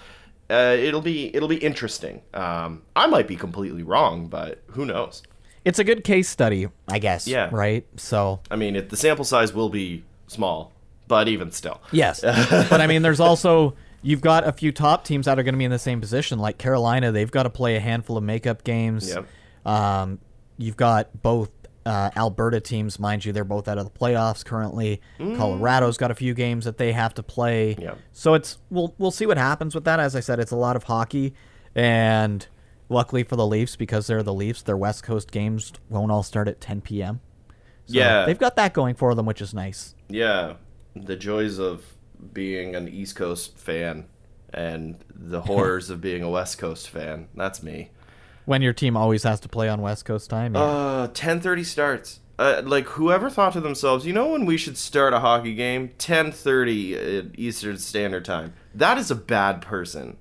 uh, 0.49 0.75
it'll 0.77 1.01
be 1.01 1.33
it'll 1.35 1.49
be 1.49 1.57
interesting. 1.57 2.21
Um, 2.33 2.83
I 2.95 3.07
might 3.07 3.27
be 3.27 3.35
completely 3.35 3.83
wrong, 3.83 4.27
but 4.27 4.61
who 4.67 4.85
knows? 4.85 5.23
It's 5.63 5.79
a 5.79 5.83
good 5.83 6.03
case 6.03 6.27
study, 6.27 6.67
I 6.87 6.99
guess. 6.99 7.27
Yeah. 7.27 7.49
Right. 7.51 7.85
So 7.97 8.39
I 8.49 8.55
mean, 8.55 8.75
it, 8.75 8.89
the 8.89 8.97
sample 8.97 9.25
size 9.25 9.53
will 9.53 9.69
be 9.69 10.03
small, 10.27 10.71
but 11.07 11.27
even 11.27 11.51
still, 11.51 11.81
Yes. 11.91 12.21
but 12.69 12.81
I 12.81 12.87
mean, 12.87 13.01
there's 13.01 13.19
also 13.19 13.75
you've 14.01 14.21
got 14.21 14.47
a 14.47 14.51
few 14.51 14.71
top 14.71 15.05
teams 15.05 15.25
that 15.27 15.37
are 15.37 15.43
going 15.43 15.53
to 15.53 15.59
be 15.59 15.65
in 15.65 15.71
the 15.71 15.79
same 15.79 16.01
position, 16.01 16.39
like 16.39 16.57
Carolina. 16.57 17.11
They've 17.11 17.29
got 17.29 17.43
to 17.43 17.49
play 17.49 17.75
a 17.75 17.79
handful 17.79 18.17
of 18.17 18.23
makeup 18.23 18.63
games. 18.63 19.09
Yep. 19.09 19.27
Um, 19.65 20.19
you've 20.57 20.77
got 20.77 21.21
both 21.21 21.51
uh, 21.85 22.09
Alberta 22.15 22.59
teams, 22.59 22.99
mind 22.99 23.25
you, 23.25 23.31
they're 23.31 23.43
both 23.43 23.67
out 23.67 23.77
of 23.77 23.91
the 23.91 23.99
playoffs 23.99 24.45
currently. 24.45 25.01
Colorado's 25.19 25.97
got 25.97 26.11
a 26.11 26.15
few 26.15 26.33
games 26.33 26.65
that 26.65 26.77
they 26.77 26.91
have 26.91 27.13
to 27.15 27.23
play. 27.23 27.75
Yep. 27.79 27.97
So 28.13 28.33
it's 28.33 28.57
we'll 28.69 28.93
we'll 28.97 29.11
see 29.11 29.25
what 29.25 29.37
happens 29.37 29.75
with 29.75 29.83
that. 29.85 29.99
As 29.99 30.15
I 30.15 30.19
said, 30.19 30.39
it's 30.39 30.51
a 30.51 30.55
lot 30.55 30.75
of 30.75 30.83
hockey, 30.83 31.33
and 31.75 32.45
luckily 32.91 33.23
for 33.23 33.35
the 33.35 33.45
Leafs, 33.47 33.75
because 33.75 34.07
they're 34.07 34.21
the 34.23 34.33
Leafs, 34.33 34.61
their 34.61 34.77
West 34.77 35.03
Coast 35.03 35.31
games 35.31 35.71
won't 35.89 36.11
all 36.11 36.23
start 36.23 36.47
at 36.47 36.61
10 36.61 36.81
p.m. 36.81 37.21
So 37.87 37.95
Yeah. 37.97 38.25
they've 38.25 38.37
got 38.37 38.55
that 38.57 38.73
going 38.73 38.95
for 38.95 39.15
them, 39.15 39.25
which 39.25 39.41
is 39.41 39.53
nice. 39.53 39.95
yeah, 40.09 40.53
the 40.95 41.15
joys 41.15 41.57
of 41.57 41.85
being 42.33 42.75
an 42.75 42.87
East 42.87 43.15
Coast 43.15 43.57
fan 43.57 44.05
and 44.53 44.97
the 45.15 45.41
horrors 45.49 45.89
of 45.89 46.01
being 46.01 46.21
a 46.21 46.29
West 46.29 46.57
Coast 46.57 46.89
fan. 46.89 47.27
That's 47.35 47.63
me. 47.63 47.89
When 48.45 48.61
your 48.61 48.73
team 48.73 48.97
always 48.97 49.23
has 49.23 49.39
to 49.41 49.49
play 49.49 49.69
on 49.69 49.81
West 49.81 50.03
Coast 50.05 50.29
time. 50.29 50.55
yeah. 50.55 50.61
Uh, 50.61 51.07
ten 51.13 51.39
thirty 51.39 51.63
starts. 51.63 52.19
Uh, 52.39 52.61
like 52.65 52.85
whoever 52.87 53.29
thought 53.29 53.53
to 53.53 53.61
themselves, 53.61 54.05
you 54.05 54.11
know 54.13 54.29
when 54.29 54.45
we 54.45 54.57
should 54.57 54.77
start 54.77 55.13
a 55.13 55.19
hockey 55.19 55.53
game? 55.53 55.91
Ten 55.99 56.31
thirty 56.31 56.95
at 56.95 57.25
Eastern 57.39 57.77
Standard 57.77 58.25
Time. 58.25 58.53
That 58.75 58.97
is 58.97 59.09
a 59.11 59.15
bad 59.15 59.61
person. 59.61 60.17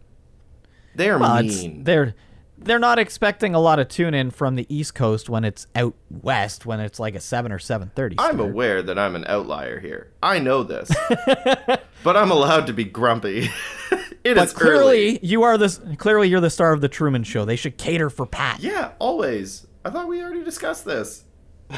They 0.95 1.09
are 1.09 1.19
Well, 1.19 1.43
mean. 1.43 1.85
they're 1.85 2.15
they're 2.63 2.79
not 2.79 2.99
expecting 2.99 3.55
a 3.55 3.59
lot 3.61 3.79
of 3.79 3.89
tune 3.89 4.13
in 4.15 4.31
from 4.31 4.55
the 4.55 4.67
East 4.75 4.95
Coast 4.95 5.29
when 5.31 5.45
it's 5.45 5.67
out 5.75 5.95
west 6.11 6.67
when 6.67 6.79
it's 6.81 7.01
like 7.01 7.15
a 7.15 7.21
seven 7.21 7.53
or 7.53 7.59
seven 7.59 7.91
thirty. 7.95 8.17
I'm 8.19 8.39
aware 8.41 8.83
that 8.83 8.99
I'm 8.99 9.17
an 9.17 9.25
outlier 9.27 9.81
here. 9.81 10.13
I 10.23 10.39
know 10.39 10.63
this, 10.63 10.91
but 12.05 12.17
I'm 12.17 12.31
allowed 12.31 12.67
to 12.67 12.73
be 12.73 12.85
grumpy. 12.85 13.49
it 14.25 14.35
But 14.37 14.45
is 14.49 14.53
clearly, 14.53 15.17
early. 15.17 15.21
you 15.23 15.43
are 15.43 15.57
the 15.57 15.97
clearly 15.99 16.29
you're 16.29 16.41
the 16.41 16.51
star 16.51 16.73
of 16.73 16.81
the 16.81 16.89
Truman 16.89 17.25
Show. 17.25 17.45
They 17.45 17.57
should 17.57 17.79
cater 17.79 18.11
for 18.11 18.27
Pat. 18.27 18.61
Yeah, 18.61 18.93
always. 18.99 19.67
I 19.85 19.91
thought 19.91 20.09
we 20.09 20.23
already 20.23 20.45
discussed 20.45 20.85
this. 20.85 21.25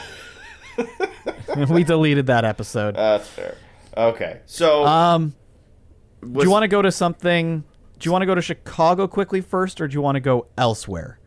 we 1.71 1.85
deleted 1.85 2.27
that 2.27 2.45
episode. 2.45 2.97
That's 2.97 3.29
fair. 3.29 3.57
Okay, 3.97 4.41
so 4.47 4.85
Um, 4.87 5.35
do 6.23 6.43
you 6.43 6.51
want 6.51 6.63
to 6.63 6.69
go 6.69 6.81
to 6.83 6.91
something? 6.91 7.63
Do 8.03 8.09
you 8.09 8.13
want 8.13 8.23
to 8.23 8.27
go 8.27 8.35
to 8.35 8.43
Chicago 8.43 9.07
quickly 9.07 9.41
first, 9.41 9.81
or 9.81 9.87
do 9.87 9.95
you 9.95 10.01
want 10.01 10.17
to 10.17 10.21
go 10.21 10.49
elsewhere? 10.59 11.21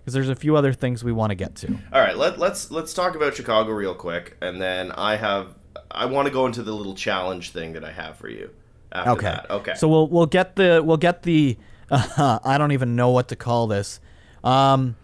Because 0.00 0.12
there's 0.12 0.28
a 0.28 0.34
few 0.34 0.54
other 0.54 0.74
things 0.74 1.02
we 1.02 1.12
want 1.12 1.30
to 1.30 1.34
get 1.34 1.54
to. 1.56 1.78
All 1.94 2.00
right, 2.00 2.14
let, 2.14 2.38
let's 2.38 2.70
let's 2.70 2.92
talk 2.92 3.14
about 3.14 3.34
Chicago 3.34 3.70
real 3.70 3.94
quick, 3.94 4.36
and 4.42 4.60
then 4.60 4.92
I 4.92 5.16
have 5.16 5.54
I 5.90 6.04
want 6.04 6.26
to 6.26 6.30
go 6.32 6.44
into 6.44 6.62
the 6.62 6.72
little 6.72 6.94
challenge 6.94 7.52
thing 7.52 7.72
that 7.72 7.84
I 7.84 7.92
have 7.92 8.18
for 8.18 8.28
you. 8.28 8.50
After 8.92 9.10
Okay. 9.12 9.26
That. 9.28 9.50
Okay. 9.50 9.74
So 9.76 9.88
we'll 9.88 10.08
we'll 10.08 10.26
get 10.26 10.56
the 10.56 10.82
we'll 10.84 10.98
get 10.98 11.22
the 11.22 11.56
uh, 11.90 12.38
I 12.44 12.58
don't 12.58 12.72
even 12.72 12.96
know 12.96 13.08
what 13.12 13.28
to 13.28 13.36
call 13.36 13.66
this. 13.66 13.98
Um, 14.44 14.96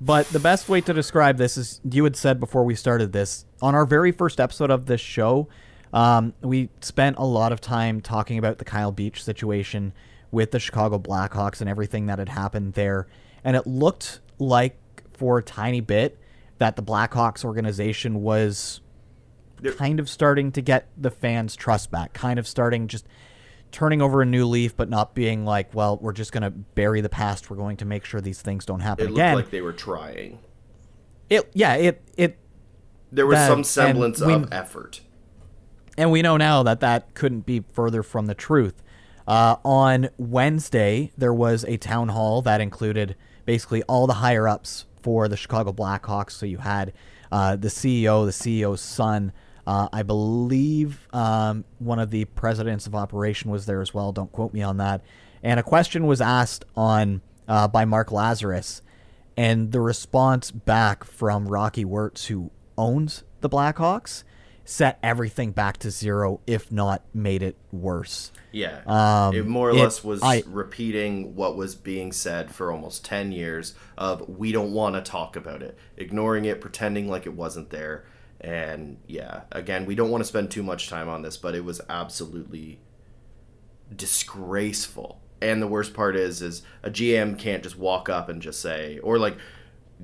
but 0.00 0.26
the 0.30 0.40
best 0.40 0.68
way 0.68 0.80
to 0.80 0.92
describe 0.92 1.36
this 1.36 1.56
is 1.56 1.80
you 1.88 2.02
had 2.02 2.16
said 2.16 2.40
before 2.40 2.64
we 2.64 2.74
started 2.74 3.12
this 3.12 3.44
on 3.62 3.76
our 3.76 3.86
very 3.86 4.10
first 4.10 4.40
episode 4.40 4.72
of 4.72 4.86
this 4.86 5.00
show. 5.00 5.46
Um, 5.92 6.34
we 6.40 6.68
spent 6.80 7.16
a 7.16 7.24
lot 7.24 7.52
of 7.52 7.60
time 7.60 8.00
talking 8.00 8.38
about 8.38 8.58
the 8.58 8.64
Kyle 8.64 8.90
Beach 8.90 9.22
situation 9.22 9.92
with 10.30 10.50
the 10.50 10.58
Chicago 10.60 10.98
Blackhawks 10.98 11.60
and 11.60 11.68
everything 11.70 12.06
that 12.06 12.18
had 12.18 12.28
happened 12.28 12.74
there, 12.74 13.06
and 13.44 13.56
it 13.56 13.66
looked 13.66 14.20
like 14.38 14.76
for 15.14 15.38
a 15.38 15.42
tiny 15.42 15.80
bit 15.80 16.18
that 16.58 16.76
the 16.76 16.82
Blackhawks 16.82 17.44
organization 17.44 18.22
was 18.22 18.80
kind 19.76 19.98
of 20.00 20.08
starting 20.08 20.52
to 20.52 20.60
get 20.60 20.88
the 20.96 21.10
fans' 21.10 21.56
trust 21.56 21.90
back, 21.90 22.12
kind 22.12 22.38
of 22.38 22.46
starting 22.46 22.86
just 22.88 23.06
turning 23.72 24.00
over 24.00 24.22
a 24.22 24.26
new 24.26 24.46
leaf, 24.46 24.76
but 24.76 24.88
not 24.88 25.14
being 25.14 25.44
like, 25.44 25.74
well, 25.74 25.98
we're 26.00 26.12
just 26.12 26.32
going 26.32 26.42
to 26.42 26.50
bury 26.50 27.00
the 27.00 27.08
past. 27.08 27.50
We're 27.50 27.56
going 27.56 27.76
to 27.78 27.84
make 27.84 28.04
sure 28.04 28.20
these 28.20 28.40
things 28.40 28.64
don't 28.64 28.80
happen 28.80 29.06
it 29.06 29.08
looked 29.10 29.18
again. 29.18 29.34
like 29.34 29.50
they 29.50 29.60
were 29.60 29.72
trying. 29.72 30.38
it, 31.28 31.50
yeah, 31.54 31.74
it, 31.74 32.02
it, 32.16 32.38
There 33.12 33.26
was 33.26 33.36
That- 33.36 33.48
some 33.48 33.64
semblance 33.64 34.20
we- 34.20 34.32
of 34.32 34.52
effort. 34.52 35.00
and 35.96 36.10
we 36.10 36.22
know 36.22 36.36
now 36.36 36.62
that 36.62 36.80
that 36.80 37.14
couldn't 37.14 37.44
be 37.44 37.64
further 37.72 38.02
from 38.02 38.26
the 38.26 38.34
truth. 38.34 38.82
Uh, 39.28 39.56
on 39.62 40.08
Wednesday, 40.16 41.12
there 41.18 41.34
was 41.34 41.62
a 41.64 41.76
town 41.76 42.08
hall 42.08 42.40
that 42.40 42.62
included 42.62 43.14
basically 43.44 43.82
all 43.82 44.06
the 44.06 44.14
higher 44.14 44.48
ups 44.48 44.86
for 45.02 45.28
the 45.28 45.36
Chicago 45.36 45.70
Blackhawks. 45.70 46.30
So 46.30 46.46
you 46.46 46.56
had 46.56 46.94
uh, 47.30 47.56
the 47.56 47.68
CEO, 47.68 48.24
the 48.24 48.32
CEO's 48.32 48.80
son. 48.80 49.32
Uh, 49.66 49.86
I 49.92 50.02
believe 50.02 51.06
um, 51.12 51.66
one 51.78 51.98
of 51.98 52.10
the 52.10 52.24
presidents 52.24 52.86
of 52.86 52.94
operation 52.94 53.50
was 53.50 53.66
there 53.66 53.82
as 53.82 53.92
well. 53.92 54.12
Don't 54.12 54.32
quote 54.32 54.54
me 54.54 54.62
on 54.62 54.78
that. 54.78 55.02
And 55.42 55.60
a 55.60 55.62
question 55.62 56.06
was 56.06 56.22
asked 56.22 56.64
on 56.74 57.20
uh, 57.46 57.68
by 57.68 57.84
Mark 57.84 58.08
Lazerus, 58.08 58.80
and 59.36 59.72
the 59.72 59.80
response 59.80 60.50
back 60.50 61.04
from 61.04 61.48
Rocky 61.48 61.84
Wirtz, 61.84 62.26
who 62.26 62.50
owns 62.78 63.24
the 63.42 63.48
Blackhawks, 63.48 64.24
set 64.70 64.98
everything 65.02 65.50
back 65.50 65.78
to 65.78 65.90
zero, 65.90 66.40
if 66.46 66.70
not 66.70 67.02
made 67.14 67.42
it 67.42 67.56
worse. 67.72 68.30
Yeah. 68.52 68.80
Um, 68.86 69.34
it 69.34 69.46
more 69.46 69.70
or 69.70 69.72
it- 69.72 69.80
less 69.80 70.04
was 70.04 70.22
I- 70.22 70.42
repeating 70.46 71.34
what 71.34 71.56
was 71.56 71.74
being 71.74 72.12
said 72.12 72.50
for 72.54 72.70
almost 72.70 73.02
10 73.02 73.32
years 73.32 73.74
of 73.96 74.28
we 74.28 74.52
don't 74.52 74.72
want 74.74 74.94
to 74.94 75.00
talk 75.00 75.36
about 75.36 75.62
it, 75.62 75.78
ignoring 75.96 76.44
it, 76.44 76.60
pretending 76.60 77.08
like 77.08 77.24
it 77.24 77.32
wasn't 77.32 77.70
there. 77.70 78.04
And 78.42 78.98
yeah, 79.06 79.42
again, 79.50 79.86
we 79.86 79.94
don't 79.94 80.10
want 80.10 80.20
to 80.20 80.28
spend 80.28 80.50
too 80.50 80.62
much 80.62 80.90
time 80.90 81.08
on 81.08 81.22
this, 81.22 81.38
but 81.38 81.54
it 81.54 81.64
was 81.64 81.80
absolutely 81.88 82.78
disgraceful 83.96 85.18
And 85.40 85.62
the 85.62 85.66
worst 85.68 85.94
part 85.94 86.14
is, 86.16 86.42
is 86.42 86.62
a 86.82 86.90
GM 86.90 87.38
can't 87.38 87.62
just 87.62 87.78
walk 87.78 88.08
up 88.08 88.28
and 88.28 88.42
just 88.42 88.60
say, 88.60 88.98
or 88.98 89.18
like, 89.18 89.38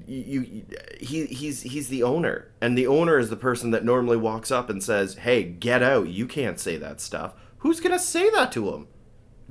you, 0.06 0.64
he 1.00 1.26
he's 1.26 1.62
he's 1.62 1.88
the 1.88 2.02
owner, 2.02 2.50
and 2.60 2.76
the 2.76 2.86
owner 2.86 3.18
is 3.18 3.30
the 3.30 3.36
person 3.36 3.70
that 3.70 3.84
normally 3.84 4.16
walks 4.16 4.50
up 4.50 4.68
and 4.68 4.82
says, 4.82 5.14
"Hey, 5.16 5.44
get 5.44 5.82
out! 5.82 6.08
You 6.08 6.26
can't 6.26 6.58
say 6.58 6.76
that 6.76 7.00
stuff." 7.00 7.34
Who's 7.58 7.80
gonna 7.80 7.98
say 7.98 8.28
that 8.30 8.52
to 8.52 8.72
him? 8.72 8.88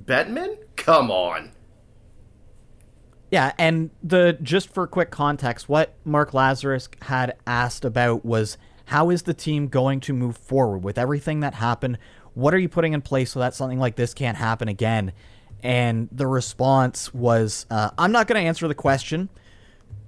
Bettman? 0.02 0.58
Come 0.76 1.10
on. 1.10 1.52
Yeah, 3.32 3.54
and 3.58 3.90
the 4.04 4.38
just 4.42 4.72
for 4.72 4.86
quick 4.86 5.10
context, 5.10 5.68
what 5.68 5.96
Mark 6.06 6.32
Lazerus 6.32 6.88
had 7.04 7.36
asked 7.48 7.84
about 7.84 8.24
was 8.24 8.58
how 8.86 9.10
is 9.10 9.24
the 9.24 9.34
team 9.34 9.70
going 9.70 10.00
to 10.02 10.14
move 10.14 10.38
forward 10.38 10.80
with 10.80 10.98
everything 10.98 11.40
that 11.40 11.56
happened? 11.56 11.98
What 12.34 12.54
are 12.54 12.60
you 12.60 12.70
putting 12.70 12.94
in 12.94 13.02
place 13.02 13.32
so 13.32 13.40
that 13.40 13.56
something 13.56 13.80
like 13.80 13.96
this 13.96 14.14
can't 14.14 14.38
happen 14.38 14.68
again? 14.68 15.14
And 15.64 16.10
the 16.12 16.28
response 16.28 17.14
was, 17.14 17.66
uh, 17.72 17.92
I'm 17.98 18.12
not 18.12 18.28
going 18.28 18.40
to 18.42 18.48
answer 18.48 18.68
the 18.68 18.76
question. 18.76 19.30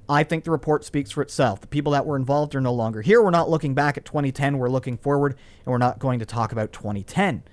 I 0.07 0.23
think 0.23 0.43
the 0.43 0.51
report 0.51 0.83
speaks 0.85 1.11
for 1.11 1.21
itself. 1.21 1.61
The 1.61 1.67
people 1.67 1.91
that 1.93 2.05
were 2.05 2.15
involved 2.15 2.55
are 2.55 2.61
no 2.61 2.73
longer 2.73 3.01
here. 3.01 3.21
We're 3.23 3.31
not 3.31 3.49
looking 3.49 3.73
back 3.73 3.97
at 3.97 4.05
2010. 4.05 4.57
We're 4.57 4.69
looking 4.69 4.97
forward, 4.97 5.35
and 5.65 5.71
we're 5.71 5.77
not 5.77 5.99
going 5.99 6.19
to 6.19 6.25
talk 6.25 6.51
about 6.51 6.71
2010 6.71 7.43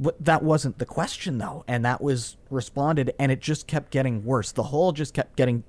But 0.00 0.24
that 0.24 0.42
wasn't 0.42 0.78
the 0.78 0.86
question 0.86 1.38
though 1.38 1.64
and 1.68 1.84
that 1.84 2.00
was 2.00 2.36
responded 2.50 3.14
and 3.18 3.30
it 3.30 3.40
just 3.40 3.66
kept 3.66 3.90
getting 3.92 4.24
worse 4.24 4.50
the 4.52 4.64
hole 4.64 4.92
just 4.92 5.14
kept 5.14 5.36
getting 5.36 5.62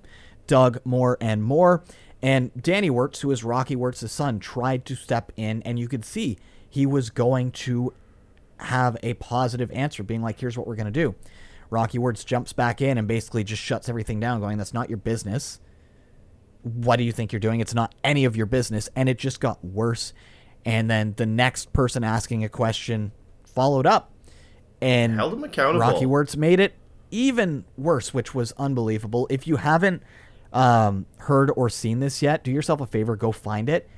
dug 0.48 0.80
more 0.84 1.18
and 1.22 1.44
more 1.44 1.84
and 2.22 2.52
danny 2.60 2.90
wirtz 2.90 3.22
who 3.22 3.32
is 3.32 3.44
rocky 3.44 3.76
wirtz's 3.76 4.12
son 4.12 4.40
tried 4.40 4.86
to 4.86 4.96
step 4.96 5.32
in 5.38 5.62
and 5.64 5.78
you 5.80 5.88
could 5.88 6.04
see 6.04 6.38
he 6.68 6.86
was 6.86 7.10
going 7.10 7.52
to 7.52 7.94
have 8.58 8.98
a 9.04 9.14
positive 9.16 9.72
answer 9.72 10.02
being 10.04 10.22
like 10.22 10.40
here's 10.40 10.58
what 10.58 10.66
we're 10.66 10.76
going 10.76 10.86
to 10.86 10.92
do 10.92 11.14
rocky 11.70 12.00
wirtz 12.00 12.24
jumps 12.24 12.54
back 12.54 12.82
in 12.82 12.98
and 12.98 13.08
basically 13.08 13.44
just 13.44 13.62
shuts 13.62 13.88
everything 13.88 14.20
down 14.20 14.40
going 14.40 14.58
that's 14.58 14.74
not 14.74 14.90
your 14.90 14.98
business 14.98 15.60
what 16.64 16.96
do 16.96 17.04
you 17.04 17.12
think 17.12 17.32
you're 17.32 17.40
doing 17.40 17.60
it's 17.60 17.74
not 17.74 17.94
any 18.04 18.26
of 18.26 18.36
your 18.36 18.46
business 18.46 18.90
and 18.96 19.10
it 19.10 19.18
just 19.18 19.40
got 19.40 19.64
worse 19.64 20.14
and 20.66 20.90
then 20.90 21.14
the 21.18 21.26
next 21.26 21.74
person 21.74 22.04
asking 22.04 22.44
a 22.44 22.50
question 22.50 23.12
followed 23.46 23.86
up 23.86 24.14
and 24.84 25.16
held 25.16 25.34
him 25.34 25.44
accountable. 25.44 25.80
Rocky 25.80 26.06
Wirtz 26.06 26.36
made 26.36 26.60
it 26.60 26.74
even 27.10 27.64
worse, 27.78 28.14
which 28.14 28.36
was 28.36 28.52
unbelievable. 28.58 29.28
If 29.30 29.48
you 29.48 29.56
haven't 29.58 30.04
um, 30.52 31.06
heard 31.20 31.52
or 31.56 31.70
seen 31.70 32.00
this 32.00 32.22
yet, 32.22 32.44
do 32.44 32.52
yourself 32.52 32.82
a 32.82 32.86
favor, 32.86 33.16
go 33.16 33.32
find 33.32 33.70
it. 33.70 33.90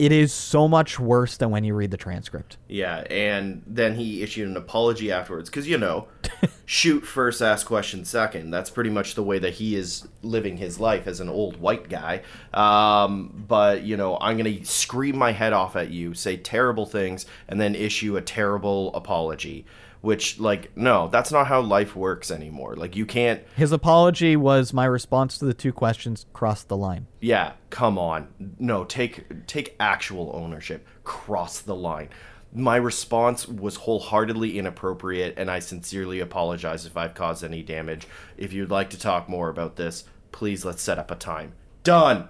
It 0.00 0.12
is 0.12 0.32
so 0.32 0.66
much 0.66 0.98
worse 0.98 1.36
than 1.36 1.50
when 1.50 1.62
you 1.62 1.74
read 1.74 1.90
the 1.90 1.98
transcript. 1.98 2.56
Yeah, 2.68 3.04
and 3.10 3.62
then 3.66 3.96
he 3.96 4.22
issued 4.22 4.48
an 4.48 4.56
apology 4.56 5.12
afterwards 5.12 5.50
because 5.50 5.68
you 5.68 5.76
know, 5.76 6.08
shoot 6.64 7.00
first, 7.00 7.42
ask 7.42 7.66
question 7.66 8.06
second. 8.06 8.50
That's 8.50 8.70
pretty 8.70 8.88
much 8.88 9.14
the 9.14 9.22
way 9.22 9.38
that 9.38 9.52
he 9.52 9.76
is 9.76 10.08
living 10.22 10.56
his 10.56 10.80
life 10.80 11.06
as 11.06 11.20
an 11.20 11.28
old 11.28 11.58
white 11.58 11.90
guy. 11.90 12.22
Um, 12.54 13.44
but 13.46 13.82
you 13.82 13.98
know, 13.98 14.16
I'm 14.18 14.38
gonna 14.38 14.64
scream 14.64 15.18
my 15.18 15.32
head 15.32 15.52
off 15.52 15.76
at 15.76 15.90
you, 15.90 16.14
say 16.14 16.38
terrible 16.38 16.86
things, 16.86 17.26
and 17.46 17.60
then 17.60 17.74
issue 17.74 18.16
a 18.16 18.22
terrible 18.22 18.94
apology 18.94 19.66
which 20.00 20.38
like 20.40 20.76
no 20.76 21.08
that's 21.08 21.30
not 21.30 21.46
how 21.46 21.60
life 21.60 21.94
works 21.94 22.30
anymore. 22.30 22.76
Like 22.76 22.96
you 22.96 23.06
can't 23.06 23.42
his 23.56 23.72
apology 23.72 24.36
was 24.36 24.72
my 24.72 24.84
response 24.84 25.38
to 25.38 25.44
the 25.44 25.54
two 25.54 25.72
questions 25.72 26.26
crossed 26.32 26.68
the 26.68 26.76
line. 26.76 27.06
Yeah 27.20 27.52
come 27.70 27.98
on. 27.98 28.28
No 28.58 28.84
take 28.84 29.46
take 29.46 29.76
actual 29.78 30.30
ownership. 30.34 30.86
Cross 31.04 31.60
the 31.60 31.74
line. 31.74 32.08
My 32.52 32.76
response 32.76 33.46
was 33.46 33.76
wholeheartedly 33.76 34.58
inappropriate 34.58 35.34
and 35.36 35.50
i 35.50 35.58
sincerely 35.58 36.20
apologize 36.20 36.86
if 36.86 36.96
i've 36.96 37.14
caused 37.14 37.44
any 37.44 37.62
damage. 37.62 38.06
If 38.36 38.52
you'd 38.52 38.70
like 38.70 38.90
to 38.90 38.98
talk 38.98 39.28
more 39.28 39.48
about 39.48 39.76
this 39.76 40.04
please 40.32 40.64
let's 40.64 40.82
set 40.82 40.98
up 40.98 41.10
a 41.10 41.16
time. 41.16 41.52
Done 41.82 42.28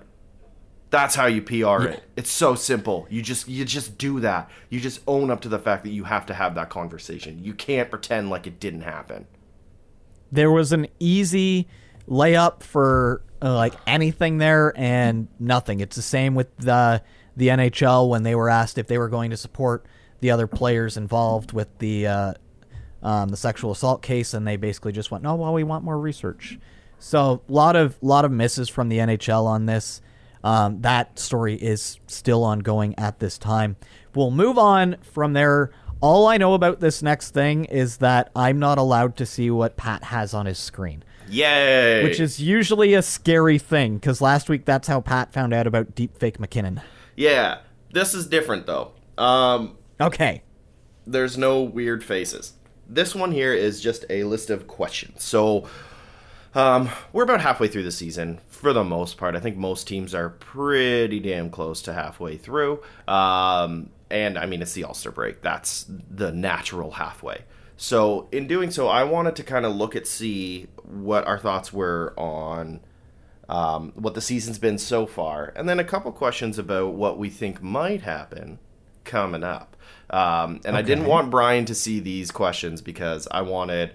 that's 0.90 1.14
how 1.14 1.26
you 1.26 1.40
PR 1.40 1.84
it. 1.84 2.02
It's 2.16 2.30
so 2.30 2.54
simple. 2.54 3.06
You 3.08 3.22
just 3.22 3.48
you 3.48 3.64
just 3.64 3.96
do 3.96 4.20
that. 4.20 4.50
You 4.68 4.80
just 4.80 5.00
own 5.06 5.30
up 5.30 5.40
to 5.42 5.48
the 5.48 5.58
fact 5.58 5.84
that 5.84 5.90
you 5.90 6.04
have 6.04 6.26
to 6.26 6.34
have 6.34 6.54
that 6.56 6.68
conversation. 6.68 7.42
You 7.42 7.54
can't 7.54 7.90
pretend 7.90 8.28
like 8.28 8.46
it 8.46 8.60
didn't 8.60 8.82
happen. 8.82 9.26
There 10.32 10.50
was 10.50 10.72
an 10.72 10.88
easy 10.98 11.68
layup 12.08 12.62
for 12.62 13.22
uh, 13.40 13.54
like 13.54 13.74
anything 13.86 14.38
there 14.38 14.72
and 14.76 15.28
nothing. 15.38 15.80
It's 15.80 15.96
the 15.96 16.02
same 16.02 16.34
with 16.34 16.54
the 16.58 17.02
the 17.36 17.48
NHL 17.48 18.08
when 18.08 18.24
they 18.24 18.34
were 18.34 18.50
asked 18.50 18.76
if 18.76 18.88
they 18.88 18.98
were 18.98 19.08
going 19.08 19.30
to 19.30 19.36
support 19.36 19.86
the 20.20 20.30
other 20.30 20.46
players 20.46 20.96
involved 20.96 21.52
with 21.52 21.78
the 21.78 22.06
uh, 22.06 22.34
um, 23.02 23.28
the 23.30 23.36
sexual 23.36 23.70
assault 23.70 24.02
case, 24.02 24.34
and 24.34 24.46
they 24.46 24.56
basically 24.56 24.92
just 24.92 25.10
went, 25.10 25.22
"No, 25.22 25.36
well, 25.36 25.54
we 25.54 25.62
want 25.62 25.84
more 25.84 25.98
research." 25.98 26.58
So 26.98 27.42
a 27.48 27.52
lot 27.52 27.76
of 27.76 27.96
lot 28.02 28.24
of 28.24 28.32
misses 28.32 28.68
from 28.68 28.88
the 28.88 28.98
NHL 28.98 29.46
on 29.46 29.66
this. 29.66 30.02
Um, 30.42 30.80
that 30.82 31.18
story 31.18 31.54
is 31.54 31.98
still 32.06 32.44
ongoing 32.44 32.94
at 32.98 33.18
this 33.18 33.38
time. 33.38 33.76
We'll 34.14 34.30
move 34.30 34.58
on 34.58 34.96
from 35.02 35.32
there. 35.34 35.70
All 36.00 36.26
I 36.26 36.38
know 36.38 36.54
about 36.54 36.80
this 36.80 37.02
next 37.02 37.34
thing 37.34 37.66
is 37.66 37.98
that 37.98 38.30
I'm 38.34 38.58
not 38.58 38.78
allowed 38.78 39.16
to 39.18 39.26
see 39.26 39.50
what 39.50 39.76
Pat 39.76 40.04
has 40.04 40.32
on 40.32 40.46
his 40.46 40.58
screen. 40.58 41.04
Yay! 41.28 42.02
Which 42.02 42.18
is 42.18 42.40
usually 42.40 42.94
a 42.94 43.02
scary 43.02 43.58
thing 43.58 43.96
because 43.96 44.20
last 44.20 44.48
week 44.48 44.64
that's 44.64 44.88
how 44.88 45.00
Pat 45.00 45.32
found 45.32 45.52
out 45.52 45.66
about 45.66 45.94
deepfake 45.94 46.40
MacKinnon. 46.40 46.80
Yeah, 47.16 47.58
this 47.92 48.14
is 48.14 48.26
different 48.26 48.66
though. 48.66 48.92
Um, 49.18 49.76
okay. 50.00 50.42
There's 51.06 51.36
no 51.36 51.60
weird 51.62 52.02
faces. 52.02 52.54
This 52.88 53.14
one 53.14 53.32
here 53.32 53.54
is 53.54 53.80
just 53.80 54.04
a 54.10 54.24
list 54.24 54.50
of 54.50 54.66
questions. 54.66 55.22
So, 55.22 55.68
um, 56.54 56.88
we're 57.12 57.22
about 57.22 57.40
halfway 57.40 57.68
through 57.68 57.84
the 57.84 57.92
season 57.92 58.40
for 58.60 58.74
the 58.74 58.84
most 58.84 59.16
part. 59.16 59.34
I 59.34 59.40
think 59.40 59.56
most 59.56 59.88
teams 59.88 60.14
are 60.14 60.28
pretty 60.28 61.18
damn 61.18 61.48
close 61.48 61.80
to 61.82 61.94
halfway 61.94 62.36
through. 62.36 62.82
Um, 63.08 63.90
and 64.10 64.38
I 64.38 64.44
mean, 64.44 64.60
it's 64.60 64.74
the 64.74 64.84
All 64.84 64.94
Star 64.94 65.12
break. 65.12 65.40
That's 65.40 65.86
the 65.88 66.30
natural 66.30 66.92
halfway. 66.92 67.44
So, 67.78 68.28
in 68.30 68.46
doing 68.46 68.70
so, 68.70 68.88
I 68.88 69.04
wanted 69.04 69.36
to 69.36 69.42
kind 69.42 69.64
of 69.64 69.74
look 69.74 69.96
at 69.96 70.06
see 70.06 70.68
what 70.84 71.26
our 71.26 71.38
thoughts 71.38 71.72
were 71.72 72.12
on 72.18 72.80
um, 73.48 73.92
what 73.96 74.14
the 74.14 74.20
season's 74.20 74.58
been 74.58 74.76
so 74.76 75.06
far, 75.06 75.52
and 75.56 75.66
then 75.66 75.80
a 75.80 75.84
couple 75.84 76.12
questions 76.12 76.58
about 76.58 76.92
what 76.92 77.18
we 77.18 77.30
think 77.30 77.62
might 77.62 78.02
happen 78.02 78.58
coming 79.04 79.42
up. 79.42 79.76
Um, 80.10 80.60
and 80.64 80.66
okay. 80.66 80.76
I 80.76 80.82
didn't 80.82 81.06
want 81.06 81.30
Brian 81.30 81.64
to 81.64 81.74
see 81.74 81.98
these 81.98 82.30
questions 82.30 82.82
because 82.82 83.26
I 83.30 83.40
wanted 83.42 83.94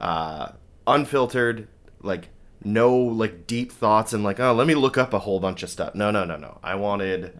uh, 0.00 0.52
unfiltered, 0.86 1.68
like 2.00 2.28
no 2.64 2.96
like 2.96 3.46
deep 3.46 3.70
thoughts 3.70 4.12
and 4.12 4.24
like 4.24 4.40
oh 4.40 4.52
let 4.52 4.66
me 4.66 4.74
look 4.74 4.98
up 4.98 5.12
a 5.12 5.20
whole 5.20 5.40
bunch 5.40 5.62
of 5.62 5.70
stuff. 5.70 5.94
No, 5.94 6.10
no, 6.10 6.24
no, 6.24 6.36
no. 6.36 6.58
I 6.62 6.74
wanted 6.74 7.38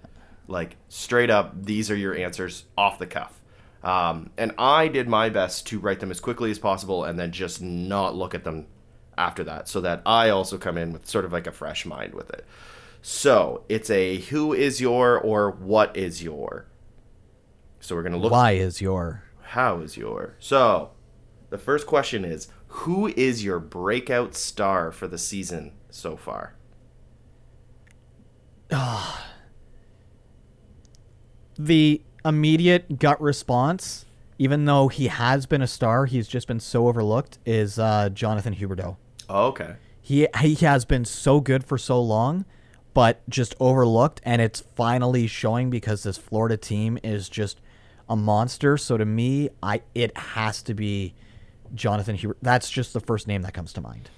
like 0.48 0.76
straight 0.88 1.30
up. 1.30 1.64
These 1.64 1.90
are 1.90 1.96
your 1.96 2.14
answers 2.14 2.64
off 2.76 2.98
the 2.98 3.06
cuff. 3.06 3.40
Um, 3.82 4.30
and 4.36 4.52
I 4.58 4.88
did 4.88 5.08
my 5.08 5.28
best 5.28 5.66
to 5.68 5.78
write 5.78 6.00
them 6.00 6.10
as 6.10 6.18
quickly 6.18 6.50
as 6.50 6.58
possible 6.58 7.04
and 7.04 7.18
then 7.18 7.30
just 7.30 7.62
not 7.62 8.16
look 8.16 8.34
at 8.34 8.42
them 8.42 8.66
after 9.16 9.44
that 9.44 9.68
so 9.68 9.80
that 9.80 10.02
I 10.04 10.30
also 10.30 10.58
come 10.58 10.76
in 10.76 10.92
with 10.92 11.06
sort 11.06 11.24
of 11.24 11.32
like 11.32 11.46
a 11.46 11.52
fresh 11.52 11.86
mind 11.86 12.14
with 12.14 12.30
it. 12.30 12.44
So 13.02 13.62
it's 13.68 13.88
a 13.88 14.16
who 14.16 14.52
is 14.52 14.80
your 14.80 15.18
or 15.18 15.50
what 15.50 15.96
is 15.96 16.22
your. 16.22 16.66
So 17.80 17.94
we're 17.94 18.02
going 18.02 18.12
to 18.12 18.18
look. 18.18 18.32
Why 18.32 18.52
is 18.52 18.80
your? 18.80 19.22
How 19.42 19.78
is 19.78 19.96
your? 19.96 20.34
So 20.40 20.90
the 21.50 21.58
first 21.58 21.86
question 21.86 22.24
is 22.24 22.48
who 22.68 23.08
is 23.08 23.44
your 23.44 23.58
breakout 23.58 24.34
star 24.34 24.92
for 24.92 25.06
the 25.06 25.18
season 25.18 25.72
so 25.90 26.16
far? 26.16 26.54
Ah. 28.72 29.30
the 31.56 32.02
immediate 32.24 32.98
gut 32.98 33.20
response, 33.20 34.04
even 34.38 34.64
though 34.64 34.88
he 34.88 35.06
has 35.06 35.46
been 35.46 35.62
a 35.62 35.66
star, 35.66 36.06
he's 36.06 36.26
just 36.26 36.48
been 36.48 36.58
so 36.60 36.88
overlooked, 36.88 37.38
is 37.46 37.78
uh, 37.78 38.08
Jonathan 38.08 38.54
Huberdeau. 38.56 38.96
Oh, 39.28 39.46
okay. 39.46 39.76
He 40.02 40.26
he 40.40 40.54
has 40.56 40.84
been 40.84 41.04
so 41.04 41.40
good 41.40 41.64
for 41.64 41.78
so 41.78 42.00
long, 42.00 42.44
but 42.94 43.28
just 43.28 43.54
overlooked, 43.58 44.20
and 44.24 44.42
it's 44.42 44.60
finally 44.74 45.26
showing 45.26 45.70
because 45.70 46.02
this 46.02 46.18
Florida 46.18 46.56
team 46.56 46.98
is 47.02 47.28
just 47.28 47.60
a 48.08 48.16
monster. 48.16 48.76
So 48.76 48.96
to 48.96 49.04
me, 49.04 49.50
I 49.62 49.82
it 49.94 50.16
has 50.16 50.62
to 50.64 50.74
be 50.74 51.14
Jonathan 51.74 52.16
Huberdeau. 52.16 52.36
That's 52.42 52.70
just 52.70 52.92
the 52.92 53.00
first 53.00 53.26
name 53.26 53.42
that 53.42 53.54
comes 53.54 53.72
to 53.74 53.80
mind. 53.80 54.10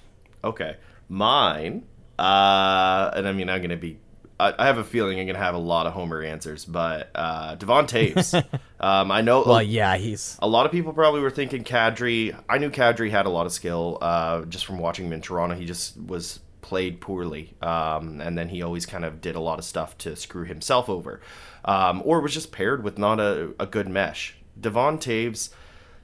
Okay, 0.43 0.77
mine. 1.07 1.83
Uh, 2.17 3.11
and 3.15 3.27
I 3.27 3.31
mean, 3.31 3.49
I'm 3.49 3.61
gonna 3.61 3.77
be. 3.77 3.99
I, 4.39 4.53
I 4.57 4.65
have 4.67 4.77
a 4.77 4.83
feeling 4.83 5.19
I'm 5.19 5.27
gonna 5.27 5.39
have 5.39 5.55
a 5.55 5.59
lot 5.59 5.87
of 5.87 5.93
Homer 5.93 6.21
answers, 6.21 6.65
but 6.65 7.09
uh, 7.15 7.55
Devon 7.55 7.85
Toews. 7.85 8.33
um, 8.79 9.11
I 9.11 9.21
know. 9.21 9.43
Well, 9.45 9.61
yeah, 9.61 9.95
he's. 9.97 10.37
A 10.41 10.47
lot 10.47 10.65
of 10.65 10.71
people 10.71 10.93
probably 10.93 11.21
were 11.21 11.31
thinking 11.31 11.63
Kadri. 11.63 12.37
I 12.49 12.57
knew 12.57 12.69
Kadri 12.69 13.09
had 13.09 13.25
a 13.25 13.29
lot 13.29 13.45
of 13.45 13.53
skill 13.53 13.97
uh, 14.01 14.41
just 14.45 14.65
from 14.65 14.79
watching 14.79 15.05
him 15.05 15.13
in 15.13 15.21
Toronto. 15.21 15.55
He 15.55 15.65
just 15.65 15.97
was 15.97 16.39
played 16.61 16.99
poorly, 16.99 17.53
um, 17.61 18.21
and 18.21 18.37
then 18.37 18.49
he 18.49 18.61
always 18.61 18.85
kind 18.85 19.05
of 19.05 19.21
did 19.21 19.35
a 19.35 19.39
lot 19.39 19.59
of 19.59 19.65
stuff 19.65 19.97
to 19.99 20.15
screw 20.15 20.45
himself 20.45 20.89
over, 20.89 21.21
um, 21.65 22.01
or 22.05 22.19
was 22.19 22.33
just 22.33 22.51
paired 22.51 22.83
with 22.83 22.97
not 22.97 23.19
a, 23.19 23.53
a 23.59 23.65
good 23.65 23.87
mesh. 23.87 24.35
Devon 24.59 24.97
Toews, 24.97 25.49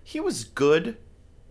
he 0.04 0.20
was 0.20 0.46
good 0.46 0.98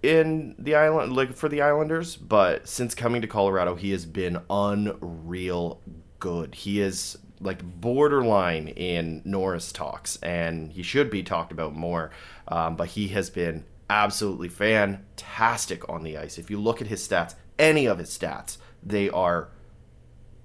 in 0.04 0.54
the 0.58 0.74
island, 0.74 1.16
like 1.16 1.32
for 1.34 1.48
the 1.48 1.62
Islanders, 1.62 2.16
but 2.16 2.68
since 2.68 2.94
coming 2.94 3.22
to 3.22 3.26
Colorado, 3.26 3.74
he 3.74 3.90
has 3.92 4.04
been 4.04 4.38
unreal 4.50 5.80
good. 6.18 6.54
He 6.54 6.80
is 6.80 7.16
like 7.40 7.62
borderline 7.62 8.68
in 8.68 9.22
Norris 9.24 9.72
talks, 9.72 10.16
and 10.16 10.70
he 10.72 10.82
should 10.82 11.10
be 11.10 11.22
talked 11.22 11.52
about 11.52 11.74
more. 11.74 12.10
Um, 12.48 12.76
but 12.76 12.88
he 12.88 13.08
has 13.08 13.30
been 13.30 13.64
absolutely 13.88 14.48
fantastic 14.48 15.88
on 15.88 16.02
the 16.02 16.18
ice. 16.18 16.36
If 16.38 16.50
you 16.50 16.60
look 16.60 16.82
at 16.82 16.88
his 16.88 17.06
stats, 17.06 17.34
any 17.58 17.86
of 17.86 17.98
his 17.98 18.10
stats, 18.10 18.58
they 18.82 19.08
are 19.08 19.48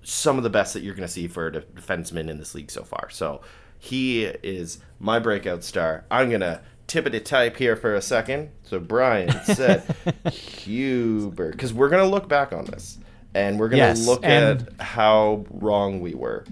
some 0.01 0.37
of 0.37 0.43
the 0.43 0.49
best 0.49 0.73
that 0.73 0.83
you're 0.83 0.95
going 0.95 1.07
to 1.07 1.13
see 1.13 1.27
for 1.27 1.47
a 1.47 1.51
defenseman 1.51 2.29
in 2.29 2.37
this 2.37 2.55
league 2.55 2.71
so 2.71 2.83
far. 2.83 3.09
So 3.09 3.41
he 3.77 4.23
is 4.23 4.79
my 4.99 5.19
breakout 5.19 5.63
star. 5.63 6.05
I'm 6.09 6.29
going 6.29 6.41
to 6.41 6.61
tippity 6.89 7.23
type 7.23 7.57
here 7.57 7.75
for 7.75 7.95
a 7.95 8.01
second. 8.01 8.49
So 8.63 8.79
Brian 8.79 9.31
said 9.43 9.83
Huber, 10.31 11.51
because 11.51 11.73
we're 11.73 11.89
going 11.89 12.03
to 12.03 12.09
look 12.09 12.27
back 12.27 12.51
on 12.51 12.65
this 12.65 12.97
and 13.33 13.59
we're 13.59 13.69
going 13.69 13.79
to 13.79 13.99
Yes, 13.99 14.05
look 14.05 14.25
at 14.25 14.81
how 14.81 15.45
wrong 15.49 16.01
we 16.01 16.15
were. 16.15 16.45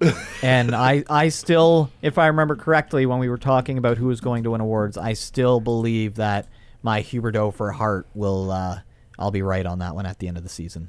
and 0.42 0.74
I, 0.74 1.04
I 1.08 1.28
still, 1.28 1.90
if 2.02 2.18
I 2.18 2.26
remember 2.26 2.56
correctly, 2.56 3.06
when 3.06 3.18
we 3.18 3.28
were 3.28 3.38
talking 3.38 3.78
about 3.78 3.98
who 3.98 4.06
was 4.06 4.20
going 4.20 4.44
to 4.44 4.50
win 4.50 4.60
awards, 4.60 4.98
I 4.98 5.12
still 5.12 5.60
believe 5.60 6.16
that 6.16 6.48
my 6.82 7.02
Huberdeau 7.02 7.54
for 7.54 7.72
Hart 7.72 8.06
will. 8.14 8.50
Uh, 8.50 8.80
I'll 9.18 9.30
be 9.30 9.42
right 9.42 9.64
on 9.64 9.78
that 9.78 9.94
one 9.94 10.06
at 10.06 10.18
the 10.18 10.28
end 10.28 10.36
of 10.36 10.42
the 10.42 10.48
season. 10.48 10.88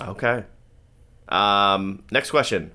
Okay. 0.00 0.44
Um, 1.28 2.04
next 2.10 2.30
question. 2.30 2.72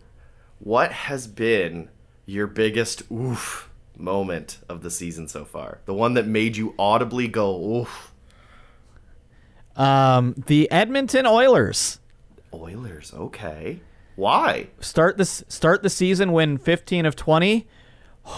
What 0.60 0.92
has 0.92 1.28
been 1.28 1.90
your 2.26 2.48
biggest 2.48 3.04
oof 3.12 3.71
moment 4.02 4.60
of 4.68 4.82
the 4.82 4.92
season 4.92 5.28
so 5.28 5.46
far? 5.46 5.80
The 5.86 5.94
one 5.94 6.14
that 6.16 6.28
made 6.28 6.58
you 6.58 6.74
audibly 6.78 7.28
go 7.28 7.82
oof. 7.82 8.14
Um, 9.76 10.36
the 10.48 10.70
Edmonton 10.72 11.26
Oilers 11.26 12.00
Oilers, 12.54 13.14
okay. 13.14 13.80
Why? 14.16 14.68
start 14.82 15.18
this 15.18 15.44
start 15.48 15.84
the 15.84 15.90
season 15.90 16.34
win 16.34 16.58
15 16.58 17.06
of 17.06 17.16
20. 17.16 17.68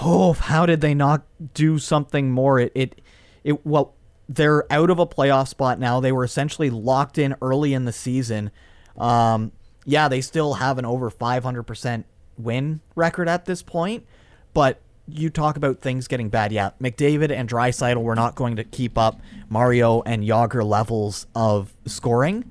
Oh, 0.01 0.33
how 0.33 0.65
did 0.65 0.81
they 0.81 0.93
not 0.93 1.23
do 1.53 1.79
something 1.79 2.31
more? 2.31 2.59
It 2.59 2.71
it 2.75 3.01
it 3.43 3.65
well, 3.65 3.95
they're 4.29 4.71
out 4.71 4.89
of 4.89 4.99
a 4.99 5.07
playoff 5.07 5.47
spot 5.47 5.79
now. 5.79 5.99
They 5.99 6.11
were 6.11 6.23
essentially 6.23 6.69
locked 6.69 7.17
in 7.17 7.35
early 7.41 7.73
in 7.73 7.85
the 7.85 7.91
season. 7.91 8.51
Um, 8.97 9.51
yeah, 9.85 10.07
they 10.07 10.21
still 10.21 10.53
have 10.53 10.77
an 10.77 10.85
over 10.85 11.09
500% 11.11 12.03
win 12.37 12.79
record 12.95 13.27
at 13.27 13.45
this 13.45 13.61
point, 13.61 14.05
but 14.53 14.79
you 15.07 15.29
talk 15.29 15.57
about 15.57 15.79
things 15.79 16.07
getting 16.07 16.29
bad. 16.29 16.51
Yeah, 16.51 16.71
McDavid 16.81 17.31
and 17.31 17.49
Draisaitl 17.49 18.01
were 18.01 18.15
not 18.15 18.35
going 18.35 18.55
to 18.55 18.63
keep 18.63 18.97
up 18.97 19.19
Mario 19.49 20.01
and 20.03 20.23
Jagr 20.23 20.65
levels 20.65 21.27
of 21.35 21.73
scoring 21.85 22.45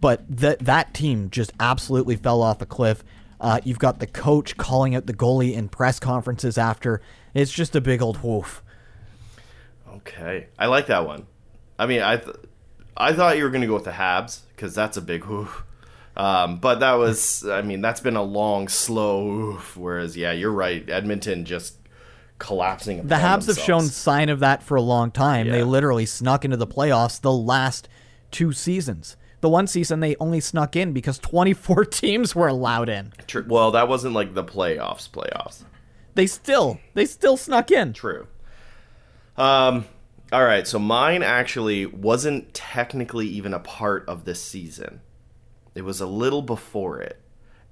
but 0.00 0.24
that 0.28 0.60
that 0.60 0.94
team 0.94 1.30
just 1.30 1.52
absolutely 1.60 2.16
fell 2.16 2.42
off 2.42 2.60
a 2.62 2.66
cliff. 2.66 3.04
Uh, 3.40 3.60
you've 3.64 3.78
got 3.78 4.00
the 4.00 4.06
coach 4.06 4.56
calling 4.56 4.94
out 4.94 5.06
the 5.06 5.14
goalie 5.14 5.54
in 5.54 5.68
press 5.68 5.98
conferences 5.98 6.58
after. 6.58 7.00
It's 7.34 7.52
just 7.52 7.76
a 7.76 7.80
big 7.80 8.02
old 8.02 8.22
woof. 8.22 8.62
Okay, 9.88 10.46
I 10.58 10.66
like 10.66 10.86
that 10.86 11.06
one. 11.06 11.26
I 11.78 11.86
mean, 11.86 12.02
I 12.02 12.16
th- 12.16 12.36
I 12.96 13.12
thought 13.12 13.36
you 13.36 13.44
were 13.44 13.50
going 13.50 13.62
to 13.62 13.66
go 13.66 13.74
with 13.74 13.84
the 13.84 13.92
Habs 13.92 14.40
because 14.54 14.74
that's 14.74 14.96
a 14.96 15.02
big 15.02 15.26
oof. 15.28 15.64
Um, 16.16 16.58
but 16.58 16.80
that 16.80 16.94
was, 16.94 17.46
I 17.46 17.62
mean, 17.62 17.80
that's 17.80 18.00
been 18.00 18.16
a 18.16 18.22
long, 18.22 18.68
slow 18.68 19.30
oof. 19.30 19.76
Whereas, 19.76 20.16
yeah, 20.16 20.32
you're 20.32 20.52
right. 20.52 20.88
Edmonton 20.88 21.44
just 21.44 21.76
collapsing. 22.40 23.06
The 23.06 23.14
Habs 23.14 23.46
have 23.46 23.58
shown 23.58 23.82
sign 23.82 24.28
of 24.28 24.40
that 24.40 24.64
for 24.64 24.76
a 24.76 24.82
long 24.82 25.12
time. 25.12 25.48
They 25.48 25.62
literally 25.62 26.06
snuck 26.06 26.44
into 26.44 26.56
the 26.56 26.66
playoffs 26.66 27.20
the 27.20 27.32
last 27.32 27.88
two 28.32 28.52
seasons. 28.52 29.16
The 29.40 29.48
one 29.48 29.66
season 29.68 30.00
they 30.00 30.16
only 30.16 30.40
snuck 30.40 30.74
in 30.76 30.92
because 30.92 31.18
24 31.18 31.84
teams 31.86 32.34
were 32.34 32.48
allowed 32.48 32.88
in. 32.88 33.12
True. 33.26 33.44
Well, 33.48 33.70
that 33.70 33.88
wasn't 33.88 34.14
like 34.14 34.34
the 34.34 34.44
playoffs. 34.44 35.08
Playoffs. 35.08 35.62
They 36.14 36.26
still 36.26 36.80
they 36.94 37.06
still 37.06 37.36
snuck 37.36 37.70
in. 37.70 37.92
True. 37.92 38.26
Um. 39.36 39.86
All 40.32 40.44
right. 40.44 40.66
So 40.66 40.78
mine 40.78 41.22
actually 41.22 41.86
wasn't 41.86 42.52
technically 42.54 43.26
even 43.28 43.54
a 43.54 43.58
part 43.60 44.08
of 44.08 44.24
this 44.24 44.42
season. 44.42 45.00
It 45.74 45.82
was 45.82 46.00
a 46.00 46.06
little 46.06 46.42
before 46.42 47.00
it, 47.00 47.20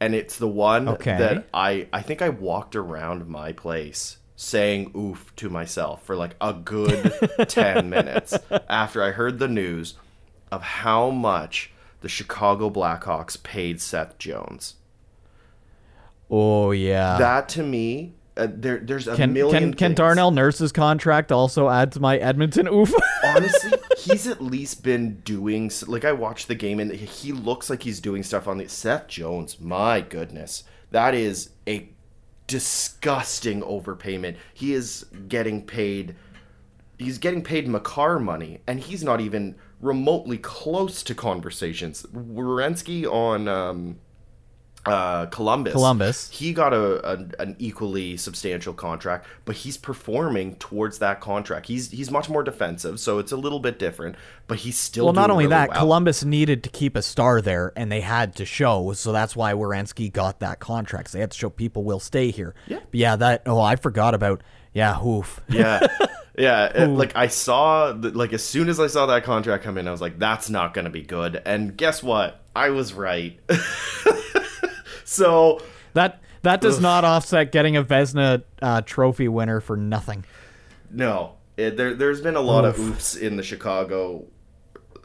and 0.01 0.15
it's 0.15 0.39
the 0.39 0.49
one 0.49 0.89
Okay. 0.89 1.19
that 1.19 1.49
I 1.53 1.89
I 1.93 2.01
think 2.03 2.23
I 2.23 2.29
walked 2.31 2.77
around 2.77 3.27
my 3.29 3.53
place 3.53 4.18
saying 4.41 4.93
"oof" 4.97 5.35
to 5.35 5.51
myself 5.51 6.05
for 6.05 6.15
like 6.15 6.37
a 6.41 6.53
good 6.53 7.13
ten 7.49 7.91
minutes 7.91 8.39
after 8.71 9.03
I 9.03 9.11
heard 9.11 9.41
the 9.41 9.49
news 9.49 9.95
of 10.53 10.63
how 10.63 11.11
much 11.11 11.73
the 12.03 12.09
Chicago 12.09 12.71
Blackhawks 12.71 13.43
paid 13.43 13.81
Seth 13.81 14.17
Jones. 14.17 14.77
Oh 16.31 16.71
yeah. 16.71 17.19
That 17.19 17.49
to 17.51 17.65
me, 17.65 18.15
uh, 18.37 18.47
there 18.49 18.79
there's 18.79 19.09
a 19.09 19.17
can 19.17 19.33
million. 19.33 19.73
can, 19.73 19.75
can. 19.75 19.95
Darnell 19.95 20.31
Nurse's 20.31 20.71
contract 20.71 21.33
also 21.33 21.69
add 21.69 21.91
to 21.93 22.01
my 22.01 22.17
Edmonton 22.17 22.69
oof? 22.69 22.95
honestly, 23.25 23.73
he's 23.99 24.29
at 24.29 24.41
least 24.41 24.85
been 24.85 25.17
doing 25.25 25.73
like 25.89 26.05
I 26.05 26.13
watched 26.13 26.47
the 26.47 26.55
game 26.55 26.79
and 26.79 26.93
he 26.93 27.33
looks 27.33 27.69
like 27.69 27.83
he's 27.83 27.99
doing 27.99 28.23
stuff 28.23 28.47
on 28.47 28.59
the 28.59 28.69
Seth 28.69 29.09
Jones. 29.09 29.59
My 29.59 30.01
goodness, 30.01 30.63
that 30.93 31.13
is 31.15 31.51
a 31.67 31.89
disgusting 32.49 33.63
overpayment. 33.63 34.37
He 34.53 34.75
is 34.75 35.07
getting 35.29 35.65
paid. 35.65 36.17
He's 36.99 37.19
getting 37.19 37.45
paid 37.45 37.69
Makar 37.69 38.19
money, 38.19 38.59
and 38.67 38.81
he's 38.81 39.05
not 39.05 39.21
even 39.21 39.55
remotely 39.81 40.39
close 40.39 41.05
to 41.05 41.15
conversations. 41.15 42.03
Werenski 42.13 43.07
on 43.07 43.47
um, 43.47 44.01
uh, 44.87 45.27
Columbus. 45.27 45.73
Columbus. 45.73 46.31
He 46.31 46.53
got 46.55 46.73
a, 46.73 47.07
a 47.13 47.19
an 47.41 47.57
equally 47.59 48.17
substantial 48.17 48.73
contract, 48.73 49.27
but 49.45 49.57
he's 49.57 49.77
performing 49.77 50.55
towards 50.57 50.99
that 51.01 51.21
contract. 51.21 51.67
He's 51.67 51.91
he's 51.91 52.11
much 52.11 52.29
more 52.31 52.43
defensive, 52.43 52.99
so 53.01 53.19
it's 53.19 53.33
a 53.33 53.37
little 53.37 53.61
bit 53.61 53.79
different. 53.79 54.17
But 54.47 54.59
he's 54.59 54.79
still 54.79 55.05
Well, 55.07 55.13
not 55.15 55.31
only 55.31 55.45
really 55.45 55.51
that, 55.57 55.71
well. 55.71 55.79
Columbus 55.81 56.25
needed 56.25 56.63
to 56.65 56.71
keep 56.71 56.97
a 56.97 57.03
star 57.03 57.43
there, 57.43 57.73
and 57.77 57.93
they 57.93 58.01
had 58.01 58.35
to 58.37 58.47
show. 58.47 58.93
So 58.95 59.13
that's 59.13 59.37
why 59.37 59.53
Werenski 59.53 60.11
got 60.11 60.41
that 60.41 60.59
contract. 60.61 61.11
So 61.11 61.19
they 61.19 61.21
had 61.21 61.33
to 61.33 61.39
show 61.39 61.51
people 61.51 61.85
will 61.85 62.01
stay 62.01 62.31
here. 62.31 62.55
Yeah. 62.67 62.79
But 62.79 62.95
yeah, 62.95 63.17
that. 63.17 63.43
Oh, 63.47 63.61
I 63.61 63.77
forgot 63.77 64.15
about. 64.15 64.43
Yeah, 64.73 65.03
oof. 65.05 65.41
yeah, 65.49 65.81
yeah. 66.39 66.67
it- 66.67 66.87
like 66.89 67.15
I 67.17 67.27
saw, 67.27 67.95
like 67.99 68.33
as 68.33 68.45
soon 68.45 68.69
as 68.69 68.79
I 68.79 68.87
saw 68.87 69.07
that 69.07 69.25
contract 69.25 69.65
come 69.65 69.77
in, 69.77 69.89
I 69.89 69.91
was 69.91 70.01
like, 70.01 70.19
"That's 70.19 70.49
not 70.49 70.73
going 70.73 70.85
to 70.85 70.91
be 70.91 71.03
good." 71.03 71.43
And 71.45 71.77
guess 71.77 72.03
what? 72.03 72.43
I 72.55 72.71
was 72.71 72.93
right. 72.95 73.39
so 75.09 75.61
That 75.95 76.21
that 76.43 76.61
does 76.61 76.81
not 76.81 77.05
offset 77.05 77.51
getting 77.51 77.77
a 77.77 77.83
Vezina 77.83 78.43
uh, 78.63 78.83
Trophy 78.83 79.29
winner 79.29 79.61
for 79.61 79.77
nothing. 79.77 80.25
No, 80.91 81.35
it, 81.57 81.77
there 81.77 81.95
there's 81.95 82.21
been 82.21 82.37
a 82.37 82.41
lot 82.41 82.65
of 82.65 82.79
oops 82.79 83.17
in 83.17 83.37
the 83.37 83.43
Chicago 83.43 84.27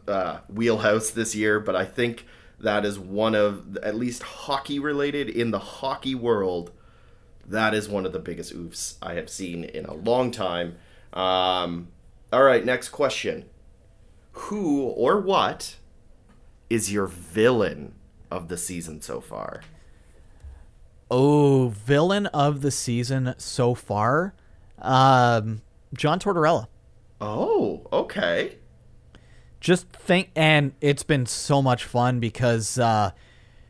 uh, 0.08 0.40
wheelhouse 0.50 1.10
this 1.12 1.36
year, 1.36 1.60
but 1.60 1.76
I 1.76 1.86
think 1.86 2.26
that 2.60 2.86
is 2.86 3.00
one 3.00 3.34
of 3.34 3.78
at 3.78 3.96
least 3.96 4.24
hockey 4.24 4.78
related 4.78 5.30
in 5.30 5.52
the 5.52 5.60
hockey 5.60 6.16
world. 6.16 6.72
That 7.46 7.74
is 7.74 7.90
one 7.90 8.06
of 8.06 8.14
the 8.14 8.20
biggest 8.20 8.54
oofs 8.56 8.96
I 9.02 9.16
have 9.16 9.30
seen 9.30 9.64
in 9.64 9.86
a 9.86 9.94
long 9.94 10.32
time. 10.32 10.76
Um, 11.12 11.90
all 12.32 12.44
right, 12.44 12.64
next 12.64 12.90
question: 12.90 13.46
Who 14.34 14.82
or 14.82 15.20
what 15.20 15.78
is 16.70 16.92
your 16.92 17.08
villain 17.08 17.94
of 18.30 18.48
the 18.48 18.58
season 18.58 19.02
so 19.02 19.22
far? 19.22 19.62
Oh, 21.16 21.68
villain 21.86 22.26
of 22.28 22.62
the 22.62 22.72
season 22.72 23.36
so 23.38 23.76
far, 23.76 24.34
um, 24.80 25.62
John 25.94 26.20
Tortorella. 26.20 26.66
Oh, 27.22 27.86
okay. 27.94 28.58
just 29.62 29.88
think 29.90 30.32
and 30.36 30.74
it's 30.82 31.04
been 31.04 31.26
so 31.28 31.62
much 31.62 31.86
fun 31.86 32.20
because 32.20 32.78
uh 32.80 33.12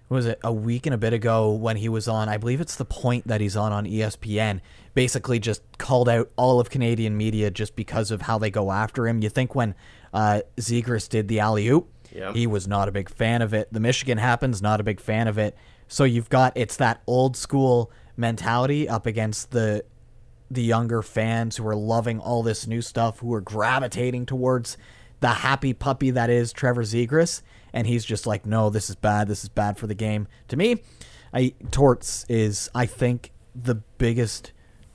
what 0.08 0.16
was 0.16 0.26
it 0.26 0.40
a 0.44 0.52
week 0.54 0.86
and 0.88 0.94
a 0.96 0.98
bit 0.98 1.12
ago 1.14 1.52
when 1.52 1.78
he 1.78 1.88
was 1.90 2.08
on 2.08 2.28
i 2.30 2.36
believe 2.38 2.60
it's 2.62 2.76
the 2.78 2.86
point 2.86 3.28
that 3.28 3.40
he's 3.42 3.56
on 3.56 3.72
on 3.72 3.86
espn 3.86 4.60
basically 4.96 5.38
just 5.38 5.62
called 5.78 6.10
out 6.10 6.28
all 6.36 6.60
of 6.60 6.72
canadian 6.72 7.16
media 7.16 7.52
just 7.52 7.76
because 7.76 8.10
of 8.10 8.24
how 8.24 8.40
they 8.40 8.50
go 8.50 8.72
after 8.72 9.08
him 9.08 9.22
you 9.22 9.30
think 9.30 9.54
when 9.54 9.76
uh 10.14 10.42
zegras 10.58 11.08
did 11.08 11.28
the 11.28 11.40
alley 11.40 11.68
oop 11.68 11.88
Yep. 12.12 12.36
he 12.36 12.46
was 12.48 12.68
not 12.68 12.88
a 12.88 12.92
big 12.92 13.10
fan 13.10 13.42
of 13.44 13.54
it 13.54 13.72
the 13.72 13.80
michigan 13.80 14.18
happens 14.18 14.62
not 14.64 14.80
a 14.80 14.84
big 14.84 15.00
fan 15.00 15.28
of 15.28 15.38
it 15.38 15.56
so 15.88 16.04
you've 16.04 16.30
got 16.30 16.54
it's 16.56 16.76
that 16.78 17.02
old 17.08 17.36
school 17.38 17.92
mentality 18.16 18.88
up 18.88 19.06
against 19.06 19.52
the 19.52 19.84
the 20.50 20.64
younger 20.64 21.02
fans 21.02 21.58
who 21.58 21.68
are 21.68 21.76
loving 21.76 22.20
all 22.20 22.44
this 22.44 22.68
new 22.68 22.82
stuff, 22.82 23.20
who 23.20 23.34
are 23.34 23.42
gravitating 23.42 24.26
towards 24.26 24.78
the 25.20 25.30
happy 25.30 25.74
puppy 25.74 26.12
that 26.12 26.30
is 26.30 26.54
Trevor 26.54 26.84
Zegras, 26.84 27.42
and 27.72 27.88
he's 27.88 28.06
just 28.06 28.28
like, 28.28 28.46
no, 28.46 28.70
this 28.70 28.90
is 28.90 28.96
bad. 28.96 29.28
This 29.28 29.44
is 29.44 29.50
bad 29.50 29.78
for 29.78 29.88
the 29.88 29.96
game. 29.96 30.28
To 30.50 30.58
me, 30.58 30.84
I 31.34 31.54
Torts 31.72 32.26
is, 32.30 32.70
I 32.76 32.86
think, 32.86 33.32
the 33.56 33.76
biggest 33.98 34.52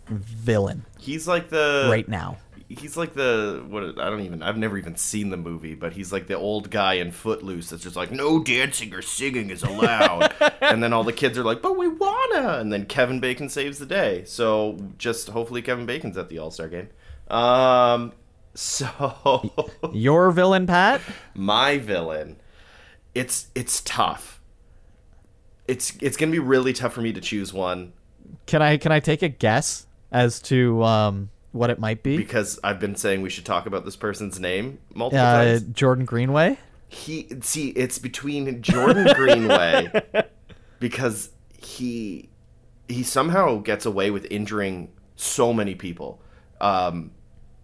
villain 0.08 0.84
He's 0.98 1.28
like 1.28 1.48
the 1.48 1.88
right 1.90 2.08
now. 2.08 2.38
He's 2.68 2.96
like 2.96 3.14
the 3.14 3.64
what 3.68 3.98
I 3.98 4.10
don't 4.10 4.20
even 4.20 4.42
I've 4.42 4.58
never 4.58 4.76
even 4.76 4.96
seen 4.96 5.30
the 5.30 5.36
movie, 5.36 5.74
but 5.74 5.94
he's 5.94 6.12
like 6.12 6.26
the 6.26 6.34
old 6.34 6.70
guy 6.70 6.94
in 6.94 7.12
Footloose 7.12 7.70
that's 7.70 7.82
just 7.82 7.96
like 7.96 8.10
no 8.10 8.42
dancing 8.42 8.92
or 8.92 9.02
singing 9.02 9.50
is 9.50 9.62
allowed, 9.62 10.34
and 10.60 10.82
then 10.82 10.92
all 10.92 11.04
the 11.04 11.12
kids 11.12 11.38
are 11.38 11.44
like, 11.44 11.62
but 11.62 11.78
we 11.78 11.88
wanna, 11.88 12.58
and 12.58 12.72
then 12.72 12.84
Kevin 12.86 13.20
Bacon 13.20 13.48
saves 13.48 13.78
the 13.78 13.86
day. 13.86 14.24
So 14.24 14.78
just 14.98 15.28
hopefully 15.30 15.62
Kevin 15.62 15.86
Bacon's 15.86 16.16
at 16.18 16.28
the 16.28 16.38
All 16.38 16.50
Star 16.50 16.68
game. 16.68 16.88
Um, 17.28 18.12
so 18.54 19.70
Your 19.92 20.30
villain, 20.30 20.66
Pat? 20.66 21.00
my 21.34 21.78
villain, 21.78 22.36
it's 23.14 23.48
it's 23.54 23.80
tough. 23.80 24.40
It's 25.66 25.96
it's 26.00 26.16
gonna 26.16 26.32
be 26.32 26.38
really 26.38 26.72
tough 26.72 26.92
for 26.92 27.00
me 27.02 27.12
to 27.12 27.20
choose 27.20 27.52
one 27.52 27.92
Can 28.46 28.62
I 28.62 28.76
can 28.76 28.92
I 28.92 29.00
take 29.00 29.22
a 29.22 29.28
guess 29.28 29.86
as 30.10 30.40
to 30.42 30.82
um, 30.82 31.30
what 31.52 31.70
it 31.70 31.78
might 31.78 32.02
be? 32.02 32.16
because 32.16 32.58
I've 32.62 32.78
been 32.80 32.94
saying 32.96 33.22
we 33.22 33.30
should 33.30 33.44
talk 33.46 33.66
about 33.66 33.84
this 33.84 33.96
person's 33.96 34.38
name 34.38 34.78
multiple 34.94 35.24
Uh, 35.24 35.44
times. 35.44 35.62
Jordan 35.72 36.04
Greenway. 36.04 36.58
he 36.88 37.28
see 37.42 37.68
it's 37.70 37.98
between 37.98 38.62
Jordan 38.62 39.08
Greenway 39.14 39.90
because 40.80 41.30
he 41.58 42.28
he 42.88 43.02
somehow 43.02 43.58
gets 43.58 43.84
away 43.86 44.10
with 44.10 44.26
injuring 44.30 44.90
so 45.16 45.52
many 45.52 45.74
people. 45.74 46.20
Um, 46.60 47.10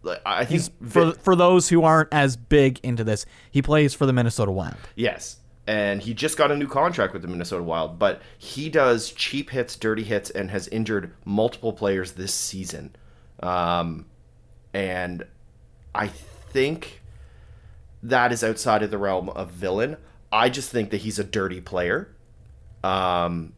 like, 0.03 0.21
I 0.27 0.45
think 0.45 0.51
He's 0.61 0.71
for 0.91 1.13
for 1.13 1.35
those 1.37 1.69
who 1.71 1.83
aren't 1.83 2.09
as 2.13 2.37
big 2.37 2.79
into 2.83 3.05
this. 3.05 3.25
He 3.51 3.63
plays 3.63 3.95
for 3.95 4.05
the 4.07 4.13
Minnesota 4.13 4.51
Wild. 4.53 4.77
yes, 4.97 5.39
and 5.67 6.03
he 6.03 6.13
just 6.13 6.37
got 6.37 6.51
a 6.51 6.57
new 6.57 6.69
contract 6.69 7.13
with 7.15 7.23
the 7.23 7.29
Minnesota 7.29 7.63
Wild, 7.63 7.99
but 7.99 8.21
he 8.37 8.69
does 8.69 9.11
cheap 9.13 9.49
hits, 9.51 9.77
dirty 9.77 10.03
hits, 10.05 10.29
and 10.31 10.51
has 10.51 10.69
injured 10.69 11.15
multiple 11.25 11.73
players 11.73 12.13
this 12.13 12.35
season. 12.35 12.95
Um, 13.45 14.07
and 14.73 15.25
I 15.95 16.09
think 16.09 17.01
that 18.03 18.33
is 18.33 18.43
outside 18.43 18.83
of 18.83 18.91
the 18.91 18.99
realm 18.99 19.29
of 19.29 19.51
villain. 19.51 19.97
I 20.33 20.49
just 20.49 20.71
think 20.71 20.91
that 20.91 20.99
he's 20.99 21.19
a 21.19 21.25
dirty 21.25 21.61
player. 21.61 22.09
Um, 22.83 23.53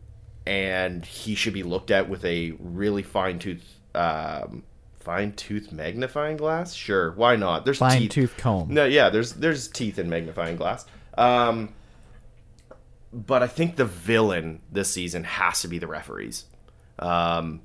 and 0.47 1.05
he 1.05 1.35
should 1.35 1.55
be 1.55 1.63
looked 1.63 1.91
at 1.91 2.09
with 2.09 2.25
a 2.25 2.55
really 2.61 3.03
fine 3.03 3.39
tooth, 3.39 3.81
um, 3.95 4.63
fine 5.01 5.33
tooth 5.33 5.73
magnifying 5.73 6.37
glass. 6.37 6.75
Sure, 6.75 7.13
why 7.13 7.35
not? 7.37 7.65
There's 7.65 7.79
Fine 7.79 7.99
teeth. 8.03 8.11
tooth 8.13 8.37
comb. 8.37 8.69
No, 8.73 8.85
yeah, 8.85 9.09
there's 9.11 9.33
there's 9.33 9.67
teeth 9.67 9.99
in 9.99 10.09
magnifying 10.09 10.57
glass. 10.57 10.87
Um, 11.19 11.75
but 13.13 13.43
I 13.43 13.47
think 13.49 13.77
the 13.77 13.85
villain 13.87 14.61
this 14.71 14.93
season 14.93 15.25
has 15.25 15.63
to 15.63 15.69
be 15.69 15.79
the 15.79 15.87
referees. 15.89 16.45
Um, 17.01 17.63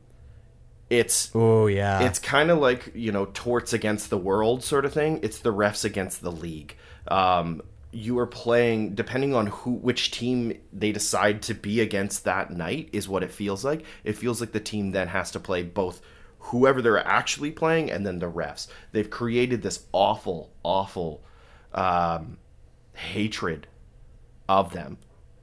it's 0.92 1.32
Oh 1.34 1.66
yeah. 1.68 2.02
it's 2.02 2.20
kind 2.20 2.52
of 2.52 2.60
like 2.60 2.92
you 2.94 3.12
know 3.12 3.26
torts 3.34 3.74
against 3.74 4.10
the 4.10 4.18
world 4.18 4.64
sort 4.64 4.86
of 4.86 4.94
thing 4.94 5.20
it's 5.24 5.39
the 5.39 5.54
refs 5.54 5.84
against 5.86 6.22
the 6.22 6.32
league 6.32 6.76
um, 7.08 7.62
you 7.92 8.20
are 8.20 8.28
playing 8.28 8.94
depending 8.94 9.34
on 9.34 9.48
who 9.48 9.72
which 9.72 10.12
team 10.12 10.54
they 10.72 10.92
decide 10.92 11.42
to 11.44 11.54
be 11.54 11.82
against 11.82 12.26
that 12.26 12.52
night 12.52 12.89
is 12.92 13.10
what 13.10 13.24
it 13.24 13.32
feels 13.32 13.66
like 13.66 13.84
it 14.04 14.14
feels 14.14 14.39
like 14.39 14.52
the 14.52 14.60
team 14.60 14.92
then 14.92 15.08
has 15.08 15.32
to 15.32 15.39
play 15.39 15.64
both 15.64 16.02
whoever 16.39 16.82
they're 16.82 17.08
actually 17.08 17.52
playing 17.52 17.89
and 17.89 18.06
then 18.06 18.20
the 18.20 18.32
refs 18.32 18.68
they've 18.92 19.10
created 19.10 19.62
this 19.62 19.86
awful 19.94 20.52
awful 20.64 21.24
um, 21.74 22.38
hatred 22.94 23.68
of 24.48 24.74
them. 24.74 24.98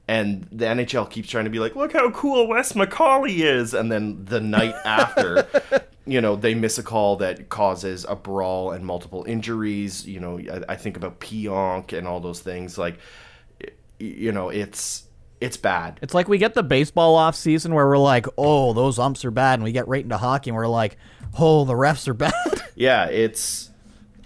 And 0.09 0.47
the 0.51 0.65
NHL 0.65 1.07
keeps 1.07 1.29
trying 1.29 1.43
to 1.43 1.51
be 1.51 1.59
like, 1.59 1.75
look 1.75 1.93
how 1.93 2.09
cool 2.09 2.47
Wes 2.47 2.73
McCauley 2.73 3.41
is. 3.41 3.75
And 3.75 3.91
then 3.91 4.25
the 4.25 4.41
night 4.41 4.73
after, 4.83 5.47
you 6.07 6.19
know, 6.19 6.35
they 6.35 6.55
miss 6.55 6.79
a 6.79 6.83
call 6.83 7.17
that 7.17 7.49
causes 7.49 8.07
a 8.09 8.15
brawl 8.15 8.71
and 8.71 8.83
multiple 8.83 9.23
injuries. 9.27 10.07
You 10.07 10.19
know, 10.19 10.39
I, 10.39 10.73
I 10.73 10.75
think 10.77 10.97
about 10.97 11.19
Pionk 11.19 11.95
and 11.95 12.07
all 12.07 12.19
those 12.19 12.39
things. 12.39 12.75
Like, 12.75 12.97
you 13.99 14.31
know, 14.31 14.49
it's 14.49 15.03
it's 15.39 15.57
bad. 15.57 15.99
It's 16.01 16.15
like 16.15 16.27
we 16.27 16.39
get 16.39 16.55
the 16.55 16.63
baseball 16.63 17.13
off 17.13 17.35
season 17.35 17.75
where 17.75 17.85
we're 17.85 17.99
like, 17.99 18.25
oh, 18.35 18.73
those 18.73 18.97
umps 18.97 19.23
are 19.25 19.31
bad, 19.31 19.59
and 19.59 19.63
we 19.63 19.71
get 19.71 19.87
right 19.87 20.03
into 20.03 20.17
hockey 20.17 20.49
and 20.49 20.57
we're 20.57 20.65
like, 20.65 20.97
oh, 21.37 21.65
the 21.65 21.73
refs 21.73 22.07
are 22.07 22.15
bad. 22.15 22.33
Yeah, 22.75 23.07
it's 23.07 23.69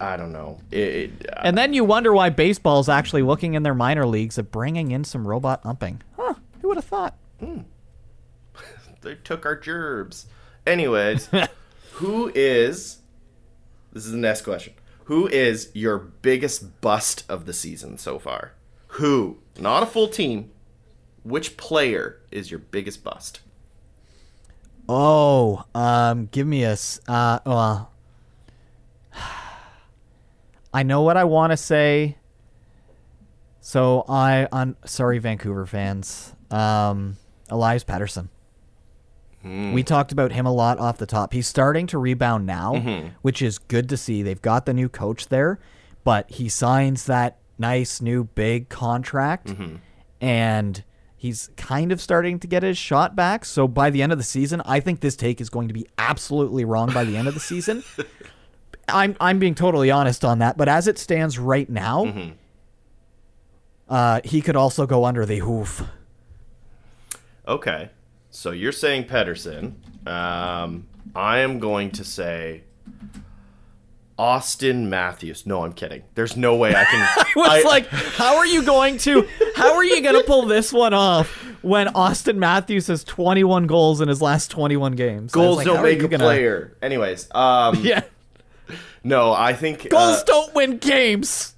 I 0.00 0.16
don't 0.16 0.32
know. 0.32 0.58
It, 0.70 0.78
it, 0.78 1.26
and 1.42 1.56
then 1.56 1.72
you 1.74 1.84
wonder 1.84 2.12
why 2.12 2.30
baseball's 2.30 2.88
actually 2.88 3.22
looking 3.22 3.54
in 3.54 3.62
their 3.62 3.74
minor 3.74 4.06
leagues 4.06 4.38
at 4.38 4.50
bringing 4.50 4.90
in 4.90 5.04
some 5.04 5.26
robot 5.26 5.62
umping. 5.64 6.00
Huh? 6.16 6.34
Who 6.62 6.68
would 6.68 6.76
have 6.78 6.84
thought? 6.84 7.16
they 9.00 9.14
took 9.16 9.44
our 9.46 9.54
gerbs. 9.56 10.26
Anyways, 10.66 11.28
who 11.92 12.30
is 12.34 12.98
this 13.92 14.06
is 14.06 14.12
the 14.12 14.18
next 14.18 14.42
question. 14.42 14.72
Who 15.04 15.26
is 15.28 15.70
your 15.74 15.98
biggest 15.98 16.80
bust 16.80 17.24
of 17.28 17.44
the 17.46 17.52
season 17.52 17.98
so 17.98 18.18
far? 18.18 18.52
Who? 18.88 19.38
Not 19.58 19.82
a 19.82 19.86
full 19.86 20.08
team. 20.08 20.50
Which 21.22 21.56
player 21.56 22.20
is 22.30 22.50
your 22.50 22.60
biggest 22.60 23.04
bust? 23.04 23.40
Oh, 24.88 25.64
um, 25.74 26.26
give 26.32 26.46
me 26.46 26.64
a. 26.64 26.72
s- 26.72 27.00
Uh, 27.08 27.38
well, 27.46 27.90
I 30.74 30.82
know 30.82 31.02
what 31.02 31.16
I 31.16 31.22
want 31.22 31.52
to 31.52 31.56
say. 31.56 32.18
So 33.60 34.04
I, 34.08 34.48
I'm 34.52 34.76
sorry, 34.84 35.18
Vancouver 35.20 35.64
fans. 35.66 36.34
Um, 36.50 37.16
Elias 37.48 37.84
Pettersson. 37.84 38.28
Hmm. 39.42 39.72
We 39.72 39.84
talked 39.84 40.10
about 40.10 40.32
him 40.32 40.46
a 40.46 40.52
lot 40.52 40.78
off 40.78 40.98
the 40.98 41.06
top. 41.06 41.32
He's 41.32 41.46
starting 41.46 41.86
to 41.88 41.98
rebound 41.98 42.44
now, 42.44 42.74
mm-hmm. 42.74 43.08
which 43.22 43.40
is 43.40 43.58
good 43.58 43.88
to 43.90 43.96
see. 43.96 44.22
They've 44.22 44.42
got 44.42 44.66
the 44.66 44.74
new 44.74 44.88
coach 44.88 45.28
there, 45.28 45.60
but 46.02 46.28
he 46.30 46.48
signs 46.48 47.06
that 47.06 47.38
nice 47.56 48.00
new 48.00 48.24
big 48.24 48.68
contract, 48.68 49.48
mm-hmm. 49.48 49.76
and 50.20 50.82
he's 51.16 51.50
kind 51.56 51.92
of 51.92 52.00
starting 52.00 52.38
to 52.40 52.46
get 52.46 52.62
his 52.62 52.76
shot 52.76 53.14
back. 53.14 53.44
So 53.44 53.68
by 53.68 53.90
the 53.90 54.02
end 54.02 54.12
of 54.12 54.18
the 54.18 54.24
season, 54.24 54.60
I 54.64 54.80
think 54.80 55.00
this 55.00 55.14
take 55.14 55.40
is 55.40 55.50
going 55.50 55.68
to 55.68 55.74
be 55.74 55.86
absolutely 55.98 56.64
wrong 56.64 56.92
by 56.92 57.04
the 57.04 57.16
end 57.16 57.28
of 57.28 57.34
the 57.34 57.40
season. 57.40 57.84
I'm 58.88 59.16
I'm 59.20 59.38
being 59.38 59.54
totally 59.54 59.90
honest 59.90 60.24
on 60.24 60.38
that, 60.40 60.56
but 60.56 60.68
as 60.68 60.88
it 60.88 60.98
stands 60.98 61.38
right 61.38 61.68
now, 61.68 62.32
uh, 63.88 64.20
he 64.24 64.40
could 64.40 64.56
also 64.56 64.86
go 64.86 65.04
under 65.04 65.24
the 65.26 65.38
hoof. 65.38 65.82
Okay. 67.46 67.90
So 68.30 68.50
you're 68.50 68.72
saying 68.72 69.04
Pettersson. 69.04 69.74
Um, 70.08 70.86
I 71.14 71.38
am 71.40 71.58
going 71.58 71.90
to 71.92 72.04
say 72.04 72.64
Austin 74.18 74.88
Matthews. 74.90 75.46
No, 75.46 75.64
I'm 75.64 75.72
kidding. 75.72 76.02
There's 76.14 76.36
no 76.36 76.56
way 76.56 76.74
I 76.74 76.84
can. 76.84 77.00
I 77.36 77.56
was 77.56 77.64
like, 77.64 77.86
how 77.88 78.36
are 78.36 78.46
you 78.46 78.62
going 78.62 78.98
to 78.98 79.28
how 79.56 79.74
are 79.74 79.84
you 79.84 80.00
going 80.02 80.16
to 80.16 80.24
pull 80.24 80.46
this 80.46 80.72
one 80.72 80.94
off 80.94 81.28
when 81.62 81.88
Austin 81.88 82.38
Matthews 82.38 82.86
has 82.88 83.04
21 83.04 83.66
goals 83.66 84.00
in 84.00 84.08
his 84.08 84.20
last 84.22 84.50
21 84.50 84.92
games? 84.92 85.32
Goals 85.32 85.58
like, 85.58 85.66
don't 85.66 85.82
make 85.82 86.02
a 86.02 86.08
gonna- 86.08 86.24
player. 86.24 86.76
Anyways, 86.82 87.28
um, 87.34 87.76
Yeah. 87.82 88.02
No, 89.04 89.32
I 89.32 89.52
think 89.52 89.90
Goals 89.90 90.22
uh, 90.22 90.24
don't 90.24 90.54
win 90.54 90.78
games. 90.78 91.54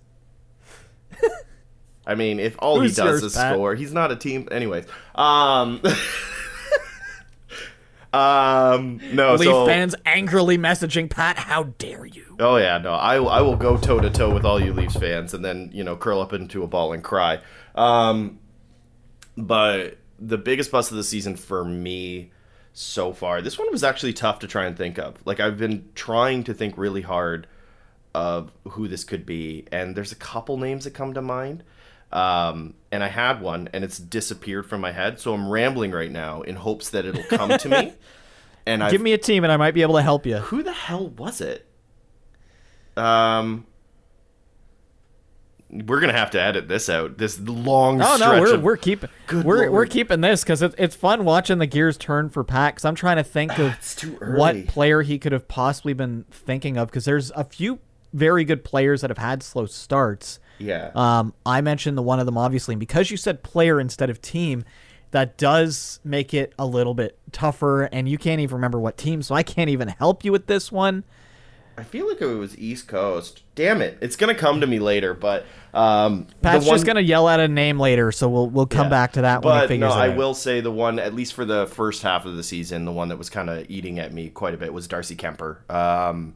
I 2.06 2.14
mean, 2.14 2.38
if 2.38 2.54
all 2.58 2.80
Who's 2.80 2.96
he 2.96 3.02
does 3.02 3.22
is 3.22 3.34
Pat? 3.34 3.54
score, 3.54 3.74
he's 3.74 3.92
not 3.92 4.12
a 4.12 4.16
team. 4.16 4.48
Anyways, 4.52 4.86
um, 5.14 5.82
um, 8.12 9.00
no. 9.12 9.34
Leaf 9.34 9.48
so, 9.48 9.66
fans 9.66 9.94
angrily 10.04 10.56
messaging 10.56 11.10
Pat, 11.10 11.36
how 11.36 11.64
dare 11.64 12.06
you? 12.06 12.36
Oh 12.38 12.56
yeah, 12.56 12.78
no, 12.78 12.92
I 12.92 13.16
I 13.16 13.40
will 13.40 13.56
go 13.56 13.76
toe 13.76 13.98
to 13.98 14.10
toe 14.10 14.32
with 14.32 14.44
all 14.44 14.60
you 14.60 14.72
Leafs 14.72 14.96
fans, 14.96 15.34
and 15.34 15.44
then 15.44 15.70
you 15.72 15.82
know 15.82 15.96
curl 15.96 16.20
up 16.20 16.32
into 16.32 16.62
a 16.62 16.68
ball 16.68 16.92
and 16.92 17.02
cry. 17.02 17.40
Um, 17.74 18.38
but 19.36 19.98
the 20.18 20.38
biggest 20.38 20.70
bust 20.70 20.92
of 20.92 20.96
the 20.96 21.04
season 21.04 21.36
for 21.36 21.64
me 21.64 22.30
so 22.78 23.14
far, 23.14 23.40
this 23.40 23.58
one 23.58 23.70
was 23.70 23.82
actually 23.82 24.12
tough 24.12 24.40
to 24.40 24.46
try 24.46 24.66
and 24.66 24.76
think 24.76 24.98
of. 24.98 25.16
Like 25.24 25.40
I've 25.40 25.56
been 25.56 25.88
trying 25.94 26.44
to 26.44 26.52
think 26.52 26.76
really 26.76 27.00
hard 27.00 27.46
of 28.14 28.52
who 28.68 28.86
this 28.86 29.02
could 29.02 29.24
be, 29.24 29.66
and 29.72 29.96
there's 29.96 30.12
a 30.12 30.16
couple 30.16 30.58
names 30.58 30.84
that 30.84 30.92
come 30.92 31.14
to 31.14 31.22
mind. 31.22 31.62
Um, 32.12 32.74
and 32.92 33.02
I 33.02 33.08
had 33.08 33.40
one, 33.40 33.68
and 33.72 33.82
it's 33.82 33.98
disappeared 33.98 34.66
from 34.66 34.82
my 34.82 34.92
head, 34.92 35.18
so 35.18 35.32
I'm 35.32 35.48
rambling 35.48 35.92
right 35.92 36.10
now 36.10 36.42
in 36.42 36.56
hopes 36.56 36.90
that 36.90 37.06
it'll 37.06 37.24
come 37.24 37.56
to 37.58 37.68
me. 37.68 37.94
And 38.68 38.82
Give 38.90 39.00
me 39.00 39.12
a 39.12 39.18
team 39.18 39.44
and 39.44 39.52
I 39.52 39.56
might 39.56 39.74
be 39.74 39.82
able 39.82 39.94
to 39.94 40.02
help 40.02 40.26
you. 40.26 40.38
who 40.38 40.64
the 40.64 40.72
hell 40.72 41.06
was 41.06 41.40
it? 41.40 41.68
Um, 42.96 43.64
we're 45.68 46.00
gonna 46.00 46.12
have 46.12 46.30
to 46.30 46.40
edit 46.40 46.68
this 46.68 46.88
out. 46.88 47.18
This 47.18 47.40
long 47.40 48.00
Oh 48.00 48.16
no, 48.18 48.40
we're 48.40 48.54
of 48.54 48.62
we're 48.62 48.76
keeping 48.76 49.10
we're 49.32 49.70
we're 49.70 49.86
keeping 49.86 50.20
this 50.20 50.42
because 50.42 50.62
it's 50.62 50.74
it's 50.78 50.94
fun 50.94 51.24
watching 51.24 51.58
the 51.58 51.66
gears 51.66 51.96
turn 51.96 52.30
for. 52.30 52.44
Because 52.44 52.84
I'm 52.84 52.94
trying 52.94 53.16
to 53.16 53.24
think 53.24 53.58
of 53.58 53.74
what 54.20 54.66
player 54.68 55.02
he 55.02 55.18
could 55.18 55.32
have 55.32 55.48
possibly 55.48 55.92
been 55.92 56.24
thinking 56.30 56.76
of. 56.76 56.88
Because 56.88 57.04
there's 57.04 57.30
a 57.32 57.44
few 57.44 57.80
very 58.12 58.44
good 58.44 58.64
players 58.64 59.00
that 59.00 59.10
have 59.10 59.18
had 59.18 59.42
slow 59.42 59.66
starts. 59.66 60.38
yeah. 60.58 60.90
Um, 60.94 61.34
I 61.44 61.60
mentioned 61.60 61.98
the 61.98 62.02
one 62.02 62.20
of 62.20 62.26
them 62.26 62.38
obviously, 62.38 62.74
and 62.74 62.80
because 62.80 63.10
you 63.10 63.16
said 63.16 63.42
player 63.42 63.80
instead 63.80 64.08
of 64.08 64.22
team, 64.22 64.64
that 65.10 65.36
does 65.36 65.98
make 66.04 66.32
it 66.32 66.52
a 66.58 66.66
little 66.66 66.94
bit 66.94 67.18
tougher. 67.32 67.84
And 67.84 68.08
you 68.08 68.18
can't 68.18 68.40
even 68.40 68.54
remember 68.54 68.78
what 68.78 68.96
team, 68.96 69.20
so 69.22 69.34
I 69.34 69.42
can't 69.42 69.70
even 69.70 69.88
help 69.88 70.24
you 70.24 70.30
with 70.30 70.46
this 70.46 70.70
one. 70.70 71.04
I 71.78 71.82
feel 71.84 72.08
like 72.08 72.20
it 72.20 72.26
was 72.26 72.56
East 72.58 72.88
Coast. 72.88 73.42
Damn 73.54 73.82
it! 73.82 73.98
It's 74.00 74.16
gonna 74.16 74.34
come 74.34 74.60
to 74.62 74.66
me 74.66 74.78
later, 74.78 75.12
but 75.14 75.44
um, 75.74 76.26
Pat's 76.40 76.64
one, 76.66 76.74
just 76.74 76.86
gonna 76.86 77.00
yell 77.00 77.28
out 77.28 77.38
a 77.40 77.48
name 77.48 77.78
later, 77.78 78.10
so 78.12 78.28
we'll 78.28 78.48
we'll 78.48 78.66
come 78.66 78.86
Yeah. 78.86 78.90
back 78.90 79.12
to 79.12 79.22
that 79.22 79.42
But 79.42 79.68
figures 79.68 79.90
no, 79.90 79.94
I 79.94 80.08
out. 80.10 80.16
will 80.16 80.34
say 80.34 80.60
the 80.60 80.70
one, 80.72 80.98
at 80.98 81.14
least 81.14 81.34
for 81.34 81.44
the 81.44 81.66
first 81.66 82.02
half 82.02 82.24
of 82.24 82.36
the 82.36 82.42
season, 82.42 82.84
the 82.86 82.92
one 82.92 83.08
that 83.08 83.18
was 83.18 83.28
kind 83.28 83.50
of 83.50 83.68
eating 83.70 83.98
at 83.98 84.12
me 84.12 84.30
quite 84.30 84.54
a 84.54 84.56
bit 84.56 84.72
was 84.72 84.88
Darcy 84.88 85.16
Kuemper. 85.16 85.68
Um, 85.70 86.34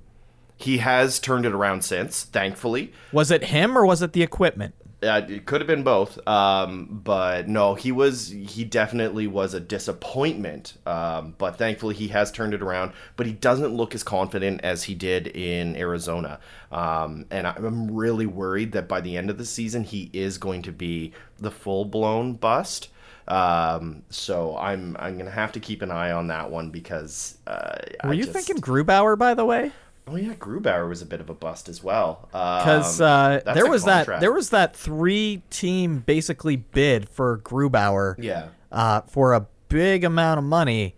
he 0.57 0.79
has 0.79 1.19
turned 1.19 1.47
it 1.47 1.53
around 1.53 1.85
since, 1.85 2.23
thankfully. 2.25 2.93
Was 3.13 3.31
it 3.31 3.45
him 3.45 3.79
or 3.79 3.87
was 3.87 4.03
it 4.03 4.13
the 4.13 4.23
equipment? 4.23 4.75
Uh, 5.03 5.23
it 5.29 5.47
could 5.47 5.63
have 5.63 5.67
been 5.67 5.83
both, 5.83 6.19
um, 6.29 7.01
but 7.03 7.49
no, 7.49 7.75
he 7.75 7.91
was 7.91 8.29
he 8.29 8.65
definitely 8.65 9.27
was 9.27 9.55
a 9.55 9.61
disappointment. 9.61 10.75
Um, 10.87 11.35
but 11.39 11.57
thankfully, 11.57 11.95
he 11.95 12.09
has 12.09 12.31
turned 12.31 12.53
it 12.53 12.61
around. 12.61 12.93
But 13.17 13.27
he 13.27 13.33
doesn't 13.33 13.75
look 13.75 13.95
as 13.95 14.03
confident 14.03 14.61
as 14.63 14.85
he 14.85 14.95
did 14.95 15.29
in 15.29 15.75
Arizona, 15.77 16.39
um, 16.71 17.25
and 17.31 17.47
I'm 17.47 17.91
really 17.95 18.27
worried 18.27 18.73
that 18.73 18.89
by 18.89 19.01
the 19.01 19.17
end 19.17 19.31
of 19.31 19.39
the 19.39 19.47
season, 19.47 19.85
he 19.85 20.11
is 20.13 20.37
going 20.37 20.61
to 20.63 20.73
be 20.73 21.13
the 21.39 21.51
full 21.51 21.87
blown 21.87 22.35
bust. 22.35 22.89
Um, 23.27 24.03
so 24.11 24.57
I'm 24.59 24.97
I'm 24.99 25.17
gonna 25.17 25.31
have 25.31 25.53
to 25.53 25.61
keep 25.61 25.83
an 25.83 25.91
eye 25.91 26.11
on 26.11 26.27
that 26.27 26.51
one 26.51 26.71
because 26.71 27.39
uh, 27.47 27.77
Were 28.05 28.11
I 28.11 28.13
you 28.13 28.25
just- 28.25 28.35
thinking 28.35 28.57
Grubauer, 28.63 29.17
by 29.19 29.35
the 29.35 29.45
way? 29.45 29.73
Oh 30.11 30.17
yeah, 30.17 30.35
Grubauer 30.35 30.89
was 30.89 31.03
a 31.03 31.07
bit 31.07 31.21
of 31.21 31.31
a 31.31 31.35
bust 31.35 31.69
as 31.69 31.83
well. 31.85 32.29
Because 32.33 33.01
Um, 33.01 33.07
uh, 33.47 33.55
there 33.55 33.71
was 33.71 33.85
that 33.85 34.21
there 34.21 34.33
was 34.33 34.51
that 34.51 34.75
three 34.75 35.43
team 35.51 36.01
basically 36.01 36.57
bid 36.57 37.09
for 37.09 37.39
Grubauer. 37.39 38.17
yeah. 38.19 38.49
uh, 38.73 39.03
for 39.03 39.35
a 39.35 39.47
big 39.69 40.03
amount 40.05 40.39
of 40.39 40.45
money. 40.45 40.97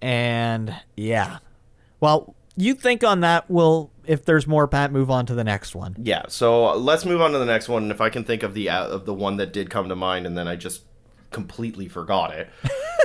And 0.00 0.74
yeah. 0.96 1.38
Well, 1.98 2.34
you 2.56 2.74
think 2.74 3.02
on 3.02 3.20
that, 3.20 3.50
we'll, 3.50 3.90
if 4.06 4.24
there's 4.24 4.46
more, 4.46 4.68
Pat, 4.68 4.92
move 4.92 5.10
on 5.10 5.26
to 5.26 5.34
the 5.34 5.42
next 5.44 5.74
one. 5.74 5.96
Yeah, 5.98 6.24
so 6.28 6.74
let's 6.76 7.04
move 7.04 7.20
on 7.20 7.32
to 7.32 7.38
the 7.38 7.46
next 7.46 7.68
one. 7.68 7.84
And 7.84 7.90
if 7.92 8.00
I 8.00 8.10
can 8.10 8.22
think 8.24 8.42
of 8.42 8.54
the 8.54 8.68
uh, 8.68 8.86
of 8.86 9.06
the 9.06 9.14
one 9.14 9.38
that 9.38 9.52
did 9.52 9.70
come 9.70 9.88
to 9.88 9.96
mind, 9.96 10.26
and 10.26 10.36
then 10.38 10.46
I 10.46 10.54
just 10.56 10.82
completely 11.30 11.88
forgot 11.88 12.32
it. 12.32 12.48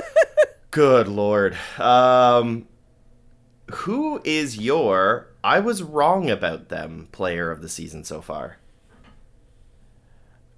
Good 0.70 1.08
lord. 1.08 1.56
Um, 1.78 2.68
who 3.70 4.20
is 4.24 4.58
your 4.58 5.29
I 5.42 5.60
was 5.60 5.82
wrong 5.82 6.28
about 6.30 6.68
them 6.68 7.08
player 7.12 7.50
of 7.50 7.62
the 7.62 7.68
season 7.68 8.04
so 8.04 8.20
far? 8.20 8.58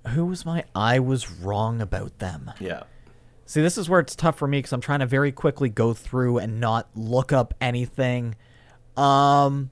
Who 0.08 0.26
was 0.26 0.44
my 0.44 0.64
I 0.74 0.98
was 0.98 1.30
wrong 1.30 1.80
about 1.80 2.18
them? 2.18 2.50
Yeah. 2.58 2.84
See, 3.46 3.60
this 3.60 3.78
is 3.78 3.88
where 3.88 4.00
it's 4.00 4.16
tough 4.16 4.38
for 4.38 4.48
me 4.48 4.58
because 4.58 4.72
I'm 4.72 4.80
trying 4.80 5.00
to 5.00 5.06
very 5.06 5.30
quickly 5.30 5.68
go 5.68 5.94
through 5.94 6.38
and 6.38 6.58
not 6.58 6.88
look 6.94 7.32
up 7.32 7.54
anything. 7.60 8.34
Um, 8.96 9.70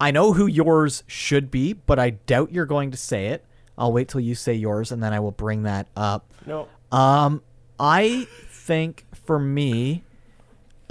I 0.00 0.10
know 0.10 0.32
who 0.32 0.46
yours 0.46 1.02
should 1.06 1.50
be, 1.50 1.72
but 1.72 1.98
I 1.98 2.10
doubt 2.10 2.52
you're 2.52 2.66
going 2.66 2.90
to 2.92 2.96
say 2.96 3.26
it. 3.28 3.44
I'll 3.76 3.92
wait 3.92 4.08
till 4.08 4.20
you 4.20 4.34
say 4.34 4.54
yours 4.54 4.92
and 4.92 5.02
then 5.02 5.12
I 5.12 5.20
will 5.20 5.32
bring 5.32 5.64
that 5.64 5.88
up. 5.96 6.32
No. 6.46 6.68
Um, 6.90 7.42
I 7.78 8.26
think 8.48 9.06
for 9.12 9.38
me, 9.38 10.04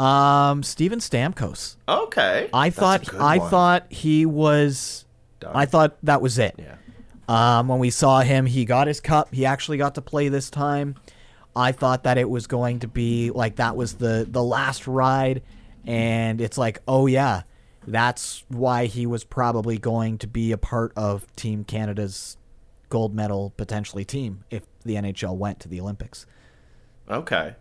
um, 0.02 0.64
Steven 0.64 1.00
Stamkos. 1.00 1.76
Okay. 1.88 2.50
I 2.54 2.70
thought 2.70 3.14
I 3.14 3.38
one. 3.38 3.50
thought 3.50 3.86
he 3.92 4.26
was. 4.26 5.06
Done. 5.40 5.52
I 5.56 5.66
thought 5.66 5.98
that 6.04 6.22
was 6.22 6.38
it. 6.40 6.56
Yeah. 6.58 6.76
Um, 7.28 7.68
when 7.68 7.80
we 7.80 7.90
saw 7.90 8.22
him, 8.22 8.46
he 8.46 8.66
got 8.66 8.88
his 8.88 9.00
cup. 9.00 9.34
He 9.34 9.46
actually 9.46 9.78
got 9.78 9.96
to 9.96 10.02
play 10.02 10.30
this 10.30 10.50
time. 10.50 10.96
I 11.56 11.72
thought 11.72 12.04
that 12.04 12.18
it 12.18 12.30
was 12.30 12.48
going 12.48 12.80
to 12.80 12.88
be 12.88 13.30
like 13.32 13.58
that 13.58 13.76
was 13.76 13.96
the 13.96 14.28
the 14.30 14.44
last 14.44 14.88
ride, 14.88 15.44
and 15.86 16.42
it's 16.42 16.58
like, 16.58 16.82
oh 16.88 17.08
yeah, 17.08 17.44
that's 17.86 18.44
why 18.48 18.86
he 18.86 19.06
was 19.06 19.24
probably 19.24 19.78
going 19.78 20.18
to 20.20 20.28
be 20.28 20.52
a 20.52 20.58
part 20.58 20.94
of 20.96 21.26
Team 21.36 21.64
Canada's 21.64 22.38
gold 22.90 23.14
medal 23.16 23.54
potentially 23.56 24.04
team 24.04 24.44
if 24.50 24.64
the 24.84 24.96
NHL 24.96 25.36
went 25.36 25.60
to 25.62 25.68
the 25.68 25.80
Olympics. 25.80 26.26
Okay. 27.10 27.56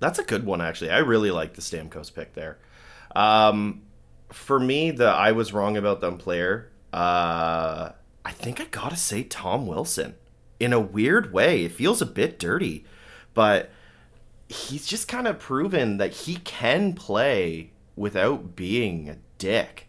That's 0.00 0.18
a 0.18 0.24
good 0.24 0.44
one, 0.44 0.60
actually. 0.60 0.90
I 0.90 0.98
really 0.98 1.30
like 1.30 1.54
the 1.54 1.60
Stamkos 1.62 2.12
pick 2.14 2.34
there. 2.34 2.58
Um, 3.16 3.82
for 4.30 4.60
me, 4.60 4.90
the 4.90 5.06
I 5.08 5.32
was 5.32 5.52
wrong 5.52 5.76
about 5.76 6.00
them 6.00 6.18
player, 6.18 6.70
uh, 6.92 7.90
I 8.24 8.30
think 8.32 8.60
I 8.60 8.64
gotta 8.64 8.96
say 8.96 9.22
Tom 9.24 9.66
Wilson. 9.66 10.14
In 10.60 10.72
a 10.72 10.80
weird 10.80 11.32
way, 11.32 11.64
it 11.64 11.72
feels 11.72 12.02
a 12.02 12.06
bit 12.06 12.38
dirty, 12.38 12.84
but 13.34 13.70
he's 14.48 14.86
just 14.86 15.08
kind 15.08 15.26
of 15.26 15.38
proven 15.38 15.98
that 15.98 16.12
he 16.12 16.36
can 16.36 16.92
play 16.94 17.70
without 17.96 18.54
being 18.56 19.08
a 19.08 19.16
dick. 19.38 19.88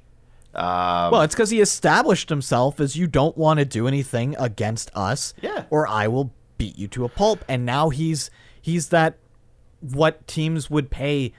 Um, 0.53 1.11
Well, 1.11 1.21
it's 1.21 1.35
because 1.35 1.49
he 1.49 1.59
established 1.61 2.29
himself 2.29 2.79
as 2.79 2.95
you 2.95 3.07
don't 3.07 3.37
want 3.37 3.59
to 3.59 3.65
do 3.65 3.87
anything 3.87 4.35
against 4.39 4.89
us, 4.95 5.33
Yeah. 5.41 5.65
or 5.69 5.87
I 5.87 6.07
will 6.07 6.31
beat 6.57 6.77
you 6.77 6.87
to 6.89 7.05
a 7.05 7.09
pulp. 7.09 7.43
And 7.47 7.65
now 7.65 7.89
he's 7.89 8.29
he's 8.61 8.89
that 8.89 9.17
what 9.81 10.27
teams 10.27 10.69
would 10.69 10.89
pay, 10.89 11.33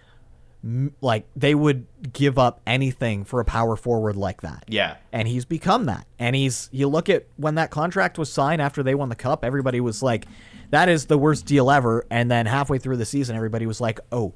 like 1.00 1.26
they 1.34 1.54
would 1.54 1.86
give 2.12 2.38
up 2.38 2.60
anything 2.66 3.24
for 3.24 3.40
a 3.40 3.44
power 3.44 3.76
forward 3.76 4.16
like 4.16 4.42
that. 4.42 4.64
yeah, 4.68 4.96
and 5.12 5.26
he's 5.26 5.44
become 5.44 5.86
that. 5.86 6.06
And 6.18 6.36
he's 6.36 6.68
you 6.72 6.88
look 6.88 7.08
at 7.08 7.26
when 7.36 7.54
that 7.56 7.70
contract 7.70 8.18
was 8.18 8.32
signed 8.32 8.60
after 8.60 8.82
they 8.82 8.94
won 8.94 9.08
the 9.08 9.16
cup, 9.16 9.44
everybody 9.44 9.80
was 9.80 10.02
like, 10.02 10.26
"That 10.70 10.88
is 10.88 11.06
the 11.06 11.18
worst 11.18 11.46
deal 11.46 11.70
ever." 11.70 12.04
And 12.10 12.30
then 12.30 12.46
halfway 12.46 12.78
through 12.78 12.96
the 12.98 13.06
season, 13.06 13.36
everybody 13.36 13.66
was 13.66 13.80
like, 13.80 14.00
"Oh." 14.12 14.34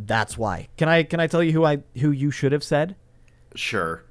That's 0.00 0.38
why. 0.38 0.68
Can 0.76 0.88
I 0.88 1.02
can 1.02 1.18
I 1.18 1.26
tell 1.26 1.42
you 1.42 1.50
who 1.52 1.64
I 1.64 1.82
who 1.98 2.12
you 2.12 2.30
should 2.30 2.52
have 2.52 2.62
said? 2.62 2.94
sure. 3.56 4.04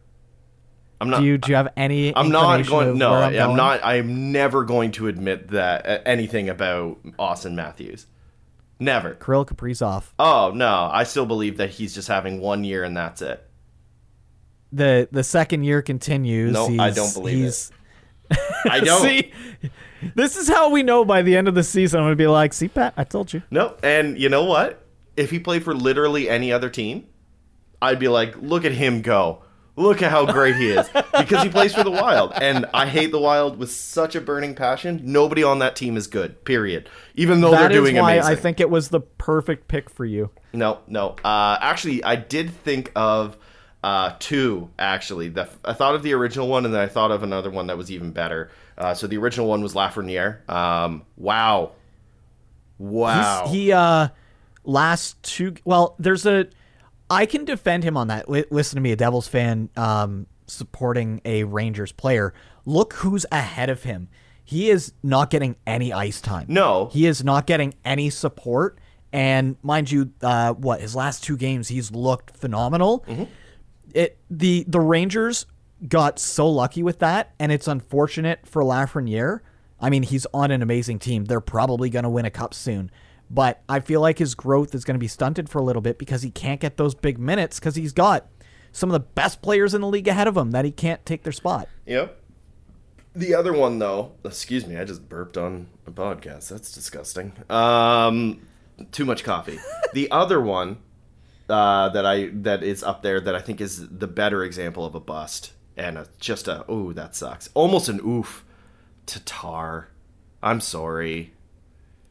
I'm 1.00 1.10
not. 1.10 1.20
Do 1.20 1.26
you 1.26 1.38
do 1.38 1.52
you 1.52 1.56
have 1.56 1.70
any? 1.78 2.16
I'm 2.16 2.30
not 2.30 2.66
going. 2.66 2.98
No, 2.98 3.12
where 3.12 3.24
I'm, 3.24 3.34
going? 3.34 3.56
not. 3.56 3.80
I'm 3.84 4.32
never 4.32 4.64
going 4.64 4.92
to 4.94 5.08
admit 5.08 5.50
that 5.50 5.86
uh, 5.88 6.00
anything 6.06 6.50
about 6.50 6.98
Austin 7.20 7.56
Matthews. 7.56 8.08
Never. 8.80 9.16
Kirill 9.16 9.46
Kaprizov. 9.46 10.04
Oh 10.20 10.52
no, 10.54 10.90
I 10.92 11.04
still 11.04 11.26
believe 11.26 11.58
that 11.58 11.72
he's 11.72 11.94
just 11.94 12.08
having 12.08 12.40
one 12.40 12.64
year 12.64 12.84
and 12.84 12.96
that's 12.96 13.22
it. 13.22 13.44
The 14.72 15.08
the 15.12 15.24
second 15.24 15.64
year 15.64 15.82
continues. 15.82 16.54
No, 16.54 16.68
I 16.80 16.92
don't 16.92 17.14
believe 17.14 17.46
it. 17.46 17.72
I 18.70 18.80
don't. 18.84 19.02
See, 19.02 19.32
this 20.16 20.36
is 20.36 20.48
how 20.48 20.70
we 20.70 20.84
know 20.84 21.06
by 21.06 21.22
the 21.22 21.38
end 21.38 21.48
of 21.48 21.56
the 21.56 21.64
season. 21.64 22.00
I'm 22.00 22.06
gonna 22.06 22.16
be 22.16 22.28
like, 22.28 22.54
"See, 22.54 22.68
Pat, 22.68 22.94
I 22.98 23.04
told 23.04 23.34
you." 23.34 23.42
No, 23.50 23.76
and 23.82 24.20
you 24.20 24.30
know 24.30 24.44
what? 24.44 24.84
If 25.16 25.32
he 25.32 25.40
played 25.40 25.64
for 25.64 25.74
literally 25.74 26.30
any 26.30 26.52
other 26.52 26.70
team, 26.70 27.08
I'd 27.82 28.00
be 28.00 28.08
like, 28.08 28.36
look 28.38 28.66
at 28.66 28.72
him 28.72 29.02
go. 29.02 29.44
Look 29.78 30.02
at 30.02 30.10
how 30.10 30.26
great 30.26 30.56
he 30.56 30.70
is 30.70 30.90
because 31.18 31.44
he 31.44 31.50
plays 31.50 31.74
for 31.74 31.84
the 31.84 31.92
Wild, 31.92 32.34
and 32.36 32.66
I 32.74 32.88
hate 32.88 33.12
the 33.12 33.20
Wild 33.20 33.60
with 33.60 33.72
such 33.72 34.16
a 34.16 34.22
burning 34.22 34.56
passion. 34.56 35.02
Nobody 35.06 35.44
on 35.44 35.60
that 35.60 35.76
team 35.76 35.96
is 35.98 36.08
good. 36.08 36.44
Period. 36.46 36.90
Even 37.16 37.42
though 37.42 37.52
That 37.52 37.70
they're 37.70 37.84
is 37.84 37.90
doing 37.92 37.96
why 38.02 38.14
amazing. 38.16 38.32
I 38.32 38.36
think 38.36 38.60
it 38.60 38.72
was 38.72 38.90
the 38.90 39.02
perfect 39.02 39.68
pick 39.68 39.90
for 39.92 40.04
you. 40.04 40.32
No, 40.52 40.80
no. 40.88 41.16
Uh, 41.24 41.60
actually, 41.62 42.04
I 42.04 42.16
did 42.16 42.50
think 42.50 42.92
of 42.96 43.38
uh, 43.84 44.16
two. 44.18 44.72
Actually, 44.80 45.30
the, 45.30 45.48
I 45.64 45.74
thought 45.74 45.94
of 45.94 46.02
the 46.02 46.14
original 46.14 46.48
one, 46.48 46.66
and 46.66 46.74
then 46.74 46.82
I 46.82 46.88
thought 46.88 47.12
of 47.12 47.22
another 47.22 47.52
one 47.52 47.68
that 47.68 47.78
was 47.78 47.92
even 47.92 48.12
better. 48.12 48.50
Uh, 48.80 48.96
so 48.96 49.06
the 49.06 49.18
original 49.18 49.48
one 49.48 49.62
was 49.62 49.76
Lafreniere. 49.76 50.48
Um, 50.50 51.04
wow, 51.18 51.74
wow. 52.80 53.44
He's, 53.46 53.54
he 53.54 53.72
uh 53.72 54.08
last 54.64 55.22
two 55.24 55.54
well 55.64 55.96
there's 55.98 56.26
a 56.26 56.46
I 57.10 57.26
can 57.26 57.46
defend 57.46 57.84
him 57.84 57.96
on 57.98 58.08
that. 58.08 58.30
Li- 58.30 58.46
listen 58.50 58.76
to 58.78 58.82
me, 58.82 58.92
a 58.92 58.96
Devils 58.96 59.28
fan 59.28 59.70
um 59.76 60.28
supporting 60.48 61.22
a 61.26 61.44
Rangers 61.44 61.92
player. 61.92 62.34
Look 62.66 62.94
who's 62.94 63.26
ahead 63.32 63.70
of 63.70 63.84
him. 63.84 64.10
He 64.44 64.70
is 64.70 64.94
not 65.04 65.30
getting 65.30 65.58
any 65.66 65.92
ice 65.92 66.22
time. 66.22 66.46
No. 66.48 66.88
He 66.88 67.06
is 67.06 67.24
not 67.24 67.46
getting 67.48 67.74
any 67.84 68.10
support 68.10 68.80
and 69.14 69.56
mind 69.62 69.90
you 69.92 70.12
uh 70.22 70.54
what 70.54 70.82
his 70.82 70.96
last 70.96 71.24
two 71.24 71.38
games 71.38 71.68
he's 71.70 71.92
looked 71.92 72.36
phenomenal. 72.36 73.06
It 73.94 74.18
the 74.30 74.66
the 74.68 74.80
Rangers 74.80 75.46
got 75.88 76.18
so 76.20 76.50
lucky 76.50 76.82
with 76.84 77.00
that 77.00 77.34
and 77.40 77.52
it's 77.52 77.68
unfortunate 77.68 78.40
for 78.46 78.64
Lafreniere. 78.64 79.42
I 79.80 79.90
mean, 79.92 80.04
he's 80.04 80.26
on 80.34 80.50
an 80.52 80.62
amazing 80.64 81.00
team. 81.00 81.26
They're 81.26 81.40
probably 81.40 81.90
going 81.92 82.04
to 82.04 82.10
win 82.10 82.26
a 82.26 82.32
cup 82.32 82.54
soon. 82.56 82.90
But 83.30 83.62
I 83.68 83.82
feel 83.82 84.00
like 84.00 84.20
his 84.20 84.36
growth 84.36 84.74
is 84.74 84.86
going 84.86 84.96
to 84.96 85.00
be 85.00 85.08
stunted 85.08 85.50
for 85.50 85.60
a 85.60 85.64
little 85.64 85.82
bit 85.82 85.98
because 85.98 86.22
he 86.22 86.32
can't 86.32 86.62
get 86.62 86.78
those 86.78 86.96
big 86.96 87.20
minutes 87.20 87.60
because 87.60 87.76
he's 87.76 87.94
got 87.94 88.28
some 88.72 88.90
of 88.90 88.94
the 88.94 89.00
best 89.00 89.42
players 89.42 89.74
in 89.74 89.82
the 89.82 89.88
league 89.88 90.08
ahead 90.08 90.28
of 90.28 90.38
him 90.38 90.52
that 90.52 90.64
he 90.64 90.72
can't 90.72 91.06
take 91.06 91.24
their 91.24 91.34
spot. 91.34 91.68
Yep. 91.86 92.22
The 93.16 93.34
other 93.34 93.52
one, 93.52 93.80
though, 93.80 94.12
excuse 94.24 94.68
me, 94.68 94.78
I 94.78 94.84
just 94.86 95.10
burped 95.10 95.38
on 95.38 95.68
a 95.88 95.92
podcast. 95.92 96.50
That's 96.50 96.72
disgusting. 96.72 97.34
Um, 97.50 98.48
too 98.92 99.06
much 99.06 99.24
coffee. 99.24 99.58
the 99.94 100.12
other 100.12 100.40
one 100.40 100.78
uh, 101.50 101.90
that 101.90 102.06
I 102.06 102.30
that 102.34 102.62
is 102.62 102.84
up 102.84 103.02
there 103.02 103.20
that 103.20 103.34
I 103.34 103.42
think 103.42 103.60
is 103.60 103.90
the 103.90 104.08
better 104.08 104.44
example 104.44 104.86
of 104.86 104.94
a 104.94 105.00
bust 105.00 105.54
and 105.76 105.98
a, 105.98 106.08
just 106.20 106.48
a 106.48 106.64
oh 106.68 106.94
that 106.94 107.16
sucks, 107.16 107.50
almost 107.54 107.90
an 107.90 108.00
oof. 108.06 108.46
Tatar, 109.08 109.90
I'm 110.44 110.60
sorry. 110.60 111.34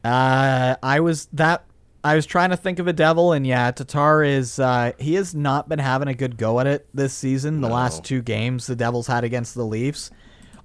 Uh, 0.03 0.75
I 0.81 0.99
was 0.99 1.27
that 1.33 1.65
I 2.03 2.15
was 2.15 2.25
trying 2.25 2.51
to 2.51 2.57
think 2.57 2.79
of 2.79 2.87
a 2.87 2.93
devil, 2.93 3.33
and 3.33 3.45
yeah, 3.45 3.71
Tatar 3.71 4.23
is 4.23 4.59
uh, 4.59 4.93
he 4.99 5.15
has 5.15 5.35
not 5.35 5.67
been 5.67 5.79
having 5.79 6.07
a 6.07 6.13
good 6.13 6.37
go 6.37 6.59
at 6.59 6.67
it 6.67 6.87
this 6.93 7.13
season. 7.13 7.61
The 7.61 7.67
No. 7.67 7.73
last 7.75 8.03
two 8.03 8.21
games 8.21 8.67
the 8.67 8.75
Devils 8.75 9.07
had 9.07 9.23
against 9.23 9.55
the 9.55 9.65
Leafs, 9.65 10.09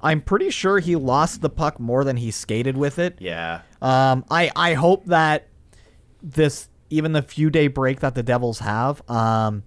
I'm 0.00 0.20
pretty 0.20 0.50
sure 0.50 0.78
he 0.78 0.94
lost 0.96 1.40
the 1.40 1.50
puck 1.50 1.80
more 1.80 2.04
than 2.04 2.16
he 2.18 2.30
skated 2.30 2.76
with 2.76 2.98
it. 2.98 3.16
Yeah. 3.20 3.62
Um, 3.80 4.24
I 4.30 4.50
I 4.54 4.74
hope 4.74 5.06
that 5.06 5.48
this 6.22 6.68
even 6.90 7.12
the 7.12 7.22
few 7.22 7.50
day 7.50 7.66
break 7.68 8.00
that 8.00 8.14
the 8.14 8.22
Devils 8.22 8.58
have, 8.60 9.02
um, 9.10 9.62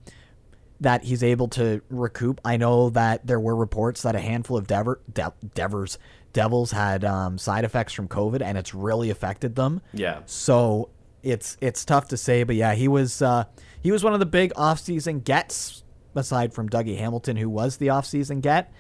that 0.79 1.03
he's 1.03 1.23
able 1.23 1.47
to 1.49 1.81
recoup. 1.89 2.39
I 2.45 2.55
know 2.57 2.91
that 2.91 3.25
there 3.25 3.39
were 3.39 3.55
reports 3.55 4.03
that 4.03 4.13
a 4.15 4.19
handful 4.19 4.55
of 4.57 4.67
Dever, 4.67 5.01
De- 5.11 5.33
Devers 5.55 5.97
Devils 6.35 6.69
had 6.71 7.03
um, 7.03 7.39
side 7.39 7.63
effects 7.65 7.93
from 7.93 8.07
COVID, 8.07 8.43
and 8.43 8.57
it's 8.59 8.75
really 8.75 9.09
affected 9.09 9.55
them. 9.55 9.81
Yeah. 9.93 10.19
So 10.27 10.89
it's 11.23 11.57
it's 11.61 11.83
tough 11.83 12.09
to 12.09 12.17
say, 12.17 12.43
but 12.43 12.55
yeah, 12.55 12.75
he 12.75 12.87
was 12.87 13.23
uh, 13.23 13.45
he 13.81 13.91
was 13.91 14.03
one 14.03 14.13
of 14.13 14.19
the 14.19 14.25
big 14.27 14.53
offseason 14.53 15.23
gets 15.23 15.83
aside 16.13 16.53
from 16.53 16.69
Dougie 16.69 16.97
Hamilton, 16.97 17.37
who 17.37 17.49
was 17.49 17.77
the 17.77 17.87
offseason 17.87 18.41
get, 18.41 18.71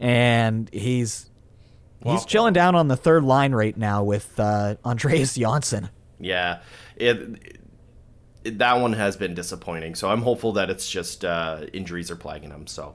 and 0.00 0.68
he's 0.72 1.30
he's 2.02 2.24
chilling 2.24 2.52
down 2.54 2.74
on 2.74 2.88
the 2.88 2.96
third 2.96 3.22
line 3.22 3.52
right 3.52 3.76
now 3.76 4.02
with 4.02 4.40
uh, 4.40 4.74
Andreas 4.84 5.34
Janssen. 5.38 5.90
Yeah, 6.18 6.60
it, 6.96 7.16
it- 7.16 7.60
that 8.58 8.74
one 8.74 8.92
has 8.92 9.16
been 9.16 9.32
disappointing. 9.34 9.94
So 9.94 10.10
I'm 10.10 10.20
hopeful 10.20 10.52
that 10.52 10.68
it's 10.68 10.90
just 10.90 11.24
uh, 11.24 11.62
injuries 11.72 12.10
are 12.10 12.16
plaguing 12.16 12.50
him. 12.50 12.66
So, 12.66 12.94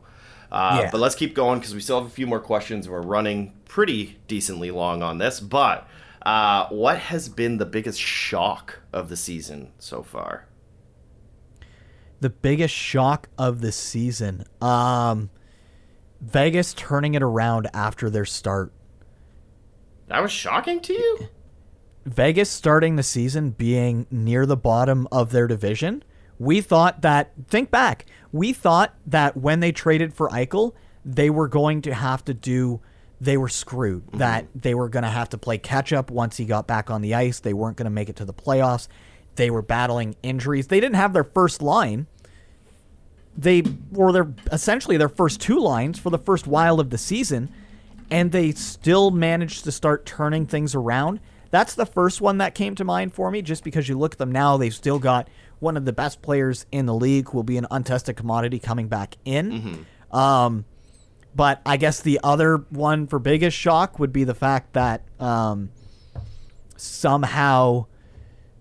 uh, 0.52 0.80
Yeah. 0.84 0.89
but 0.91 1.00
let's 1.00 1.16
keep 1.16 1.34
going 1.36 1.60
because 1.60 1.74
we 1.76 1.82
still 1.82 2.00
have 2.02 2.08
a 2.08 2.14
few 2.14 2.28
more 2.28 2.39
questions. 2.39 2.88
We're 2.89 3.02
running 3.02 3.54
pretty 3.66 4.20
decently 4.28 4.72
long 4.72 5.02
on 5.04 5.18
this. 5.18 5.39
But 5.39 5.88
uh, 6.24 6.68
what 6.70 6.97
has 6.97 7.30
been 7.30 7.58
the 7.58 7.66
biggest 7.66 8.00
shock 8.00 8.80
of 8.91 9.10
the 9.10 9.16
season 9.18 9.72
so 9.80 10.04
far? 10.04 10.47
The 12.22 12.30
biggest 12.30 12.74
shock 12.74 13.30
of 13.38 13.62
the 13.62 13.72
season, 13.72 14.43
um, 14.62 15.30
Vegas 16.20 16.74
turning 16.74 17.14
it 17.14 17.24
around 17.24 17.70
after 17.74 18.10
their 18.10 18.26
start. 18.26 18.74
That 20.08 20.22
was 20.22 20.32
shocking 20.32 20.82
to 20.82 20.93
you? 20.93 21.20
Vegas 22.06 22.50
starting 22.50 22.95
the 22.97 23.04
season 23.04 23.52
being 23.52 24.06
near 24.12 24.45
the 24.45 24.58
bottom 24.58 25.08
of 25.12 25.32
their 25.32 25.47
division. 25.47 26.04
We 26.40 26.62
thought 26.62 27.02
that, 27.02 27.32
think 27.48 27.70
back, 27.70 28.06
we 28.32 28.54
thought 28.54 28.96
that 29.06 29.38
when 29.38 29.60
they 29.60 29.72
traded 29.72 30.14
for 30.14 30.30
Eichel, 30.30 30.74
they 31.06 31.30
were 31.30 31.48
going 31.48 31.82
to 31.84 31.94
have 31.94 32.24
to 32.26 32.34
do, 32.34 32.82
they 33.20 33.38
were 33.38 33.50
screwed. 33.50 34.06
Mm-hmm. 34.08 34.18
That 34.20 34.48
they 34.56 34.74
were 34.74 34.90
going 34.90 35.04
to 35.04 35.10
have 35.10 35.30
to 35.30 35.38
play 35.38 35.58
catch 35.58 35.92
up 35.92 36.10
once 36.10 36.38
he 36.38 36.46
got 36.46 36.66
back 36.66 36.90
on 36.90 37.02
the 37.02 37.14
ice. 37.14 37.40
They 37.40 37.54
weren't 37.54 37.78
going 37.78 37.86
to 37.86 37.92
make 37.92 38.10
it 38.10 38.16
to 38.18 38.26
the 38.26 38.34
playoffs. 38.34 38.88
They 39.36 39.50
were 39.50 39.62
battling 39.62 40.16
injuries. 40.24 40.68
They 40.68 40.80
didn't 40.80 40.96
have 40.96 41.14
their 41.14 41.24
first 41.24 41.62
line. 41.62 42.08
They 43.38 43.64
were 43.92 44.12
their 44.12 44.34
essentially 44.52 44.98
their 44.98 45.10
first 45.10 45.40
two 45.40 45.60
lines 45.60 46.00
for 46.00 46.10
the 46.10 46.18
first 46.18 46.48
while 46.48 46.80
of 46.80 46.90
the 46.90 46.98
season 46.98 47.50
and 48.12 48.32
they 48.32 48.52
still 48.52 49.12
managed 49.12 49.64
to 49.64 49.72
start 49.72 50.06
turning 50.06 50.46
things 50.46 50.76
around. 50.76 51.20
That's 51.52 51.76
the 51.76 51.86
first 51.86 52.22
one 52.22 52.38
that 52.40 52.56
came 52.56 52.76
to 52.76 52.84
mind 52.84 53.14
for 53.14 53.32
me, 53.32 53.42
just 53.42 53.64
because 53.64 53.90
you 53.90 53.98
look 53.98 54.14
at 54.14 54.18
them 54.20 54.32
now, 54.32 54.58
they've 54.58 54.74
still 54.74 55.00
got 55.00 55.28
one 55.60 55.78
of 55.78 55.86
the 55.86 55.93
best 55.93 56.22
players 56.22 56.66
in 56.72 56.86
the 56.86 56.93
league 56.93 57.30
who 57.30 57.38
will 57.38 57.43
be 57.43 57.57
an 57.57 57.68
untested 57.72 58.16
commodity 58.16 58.60
coming 58.60 58.88
back 58.88 59.18
in. 59.26 59.86
Um, 60.12 60.66
but 61.36 61.62
I 61.66 61.78
guess 61.78 62.01
the 62.01 62.20
other 62.24 62.57
one 62.70 63.07
for 63.07 63.20
biggest 63.20 63.57
shock 63.57 63.99
would 63.99 64.12
be 64.12 64.24
the 64.24 64.34
fact 64.34 64.74
that 64.74 65.03
um, 65.20 65.70
somehow 66.76 67.86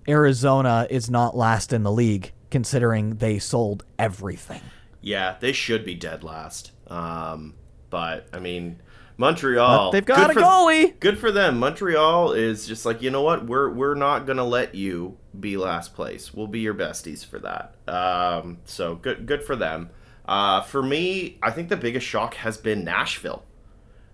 Arizona 0.09 0.86
is 0.90 1.11
not 1.11 1.36
last 1.36 1.72
in 1.72 1.82
the 1.82 1.92
league, 1.92 2.32
considering 2.51 3.16
they 3.16 3.38
sold 3.38 3.84
everything. 3.99 4.61
Yeah, 5.01 5.36
they 5.40 5.53
should 5.53 5.84
be 5.84 5.94
dead 5.94 6.24
last. 6.24 6.72
Um, 6.88 7.55
but 7.90 8.26
I 8.32 8.38
mean, 8.38 8.80
Montreal. 9.18 9.86
But 9.86 9.90
they've 9.90 10.04
got 10.04 10.28
good 10.28 10.30
a 10.30 10.34
for- 10.34 10.40
goalie. 10.46 11.00
Good 11.00 11.18
for 11.18 11.30
them. 11.30 11.58
Montreal 11.58 12.32
is 12.32 12.66
just 12.66 12.86
like 12.86 13.02
you 13.02 13.10
know 13.10 13.22
what 13.22 13.44
we're 13.46 13.68
we're 13.70 13.94
not 13.94 14.26
gonna 14.26 14.44
let 14.44 14.74
you 14.74 15.16
be 15.38 15.56
last 15.56 15.92
place. 15.94 16.32
We'll 16.32 16.46
be 16.46 16.60
your 16.60 16.74
besties 16.74 17.26
for 17.26 17.38
that. 17.40 17.74
Um, 17.92 18.58
so 18.64 18.94
good 18.94 19.26
good 19.26 19.42
for 19.42 19.56
them. 19.56 19.90
Uh, 20.24 20.60
for 20.62 20.82
me, 20.82 21.38
I 21.42 21.50
think 21.50 21.68
the 21.68 21.76
biggest 21.76 22.06
shock 22.06 22.34
has 22.34 22.56
been 22.56 22.84
Nashville. 22.84 23.44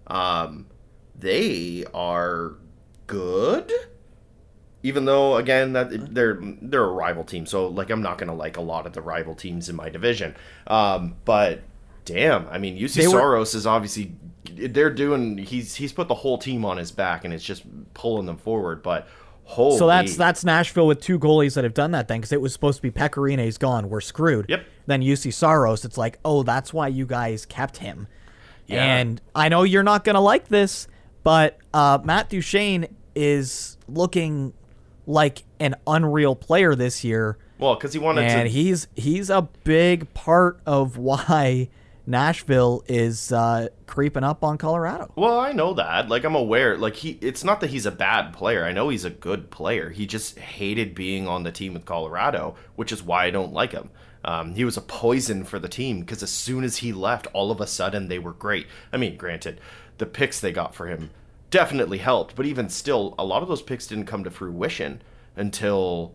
Um, 0.07 0.67
they 1.19 1.85
are 1.95 2.55
good 3.07 3.71
even 4.83 5.05
though 5.05 5.37
again 5.37 5.75
that 5.75 6.15
they're 6.15 6.39
they're 6.63 6.85
a 6.85 6.91
rival 6.93 7.23
team 7.23 7.45
so 7.47 7.67
like 7.69 7.91
i'm 7.91 8.01
not 8.03 8.17
gonna 8.19 8.35
like 8.35 8.57
a 8.57 8.61
lot 8.63 8.87
of 8.87 8.95
the 8.95 9.01
rival 9.03 9.35
teams 9.35 9.69
in 9.69 9.77
my 9.77 9.89
division 9.91 10.35
um 10.67 11.15
but 11.27 11.61
damn 12.07 12.47
i 12.49 12.57
mean 12.59 12.79
Juuse 12.79 12.95
They 12.95 13.07
were- 13.07 13.13
Saros 13.13 13.55
is 13.55 13.67
obviously 13.67 14.15
they're 14.57 14.91
doing 14.91 15.39
he's 15.39 15.75
he's 15.75 15.93
put 15.93 16.09
the 16.09 16.15
whole 16.15 16.39
team 16.39 16.65
on 16.65 16.77
his 16.77 16.91
back 16.93 17.25
and 17.25 17.33
it's 17.35 17.45
just 17.45 17.65
pulling 17.95 18.27
them 18.27 18.37
forward 18.37 18.83
but 18.83 19.09
holy 19.45 19.79
So 19.79 19.87
that's 19.87 20.17
that's 20.17 20.45
Nashville 20.45 20.87
with 20.87 21.01
two 21.01 21.19
goalies 21.19 21.55
that 21.55 21.65
have 21.65 21.75
done 21.75 21.93
that 21.93 22.09
then 22.09 22.19
because 22.19 22.33
it 22.33 22.41
was 22.41 22.53
supposed 22.53 22.77
to 22.77 22.83
be 22.83 22.91
Pekka 22.91 23.17
Rinne, 23.17 23.43
he's 23.43 23.59
gone, 23.59 23.89
we're 23.89 24.01
screwed. 24.01 24.47
Yep. 24.49 24.67
Then 24.87 25.03
Juuse 25.03 25.33
Saros, 25.33 25.85
it's 25.85 25.97
like, 25.99 26.19
oh, 26.25 26.43
that's 26.43 26.73
why 26.73 26.89
you 26.89 27.07
guys 27.07 27.47
kept 27.47 27.79
him. 27.79 28.07
Yeah. 28.67 28.97
And 28.97 29.21
I 29.35 29.49
know 29.49 29.63
you're 29.63 29.83
not 29.83 30.05
gonna 30.05 30.21
like 30.21 30.49
this, 30.49 30.89
but 31.23 31.59
uh, 31.73 31.99
Matt 32.03 32.31
Duchene 32.31 32.89
is 33.15 33.77
looking 33.89 34.53
like 35.07 35.45
an 35.61 35.75
unreal 35.87 36.35
player 36.35 36.75
this 36.75 37.05
year, 37.05 37.39
well 37.59 37.75
because 37.75 37.93
he 37.93 37.99
wanted 37.99 38.25
and 38.25 38.47
to 38.47 38.49
he's 38.49 38.89
he's 38.95 39.31
a 39.31 39.43
big 39.65 40.13
part 40.15 40.61
of 40.67 40.97
why 40.99 41.69
Nashville 42.07 42.85
is 42.87 43.33
uh, 43.33 43.69
creeping 43.87 44.25
up 44.25 44.45
on 44.45 44.59
Colorado. 44.59 45.13
Well, 45.17 45.39
I 45.39 45.53
know 45.53 45.75
that. 45.75 46.09
Like 46.09 46.25
I'm 46.25 46.35
aware. 46.35 46.77
Like 46.77 46.97
he 46.97 47.19
it's 47.21 47.45
not 47.45 47.61
that 47.61 47.71
he's 47.71 47.87
a 47.87 47.91
bad 47.91 48.33
player. 48.33 48.65
I 48.65 48.73
know 48.73 48.91
he's 48.91 49.05
a 49.05 49.11
good 49.11 49.51
player. 49.51 49.91
He 49.91 50.07
just 50.07 50.39
hated 50.39 50.95
being 50.95 51.27
on 51.27 51.45
the 51.45 51.53
team 51.53 51.75
with 51.75 51.87
Colorado, 51.87 52.57
which 52.77 52.93
is 52.93 53.03
why 53.03 53.25
I 53.25 53.31
don't 53.31 53.53
like 53.53 53.73
him. 53.73 53.91
Um, 54.25 54.55
he 54.55 54.65
was 54.65 54.77
a 54.77 54.83
poison 54.83 55.45
for 55.45 55.59
the 55.59 55.69
team 55.69 56.01
because 56.01 56.23
as 56.23 56.31
soon 56.31 56.65
as 56.65 56.79
he 56.79 56.93
left, 56.93 57.27
all 57.33 57.51
of 57.51 57.61
a 57.61 57.67
sudden 57.67 58.09
they 58.09 58.19
were 58.19 58.33
great. 58.33 58.67
I 58.93 58.97
mean, 58.97 59.17
granted, 59.17 59.61
the 59.99 60.07
picks 60.07 60.41
they 60.41 60.53
got 60.53 60.75
for 60.75 60.87
him 60.87 61.11
definitely 61.51 61.99
helped, 61.99 62.35
but 62.35 62.47
even 62.47 62.69
still, 62.69 63.15
a 63.19 63.25
lot 63.25 63.43
of 63.43 63.49
those 63.49 63.63
picks 63.63 63.87
didn't 63.87 64.07
come 64.07 64.25
to 64.25 64.31
fruition 64.31 65.03
until 65.37 66.15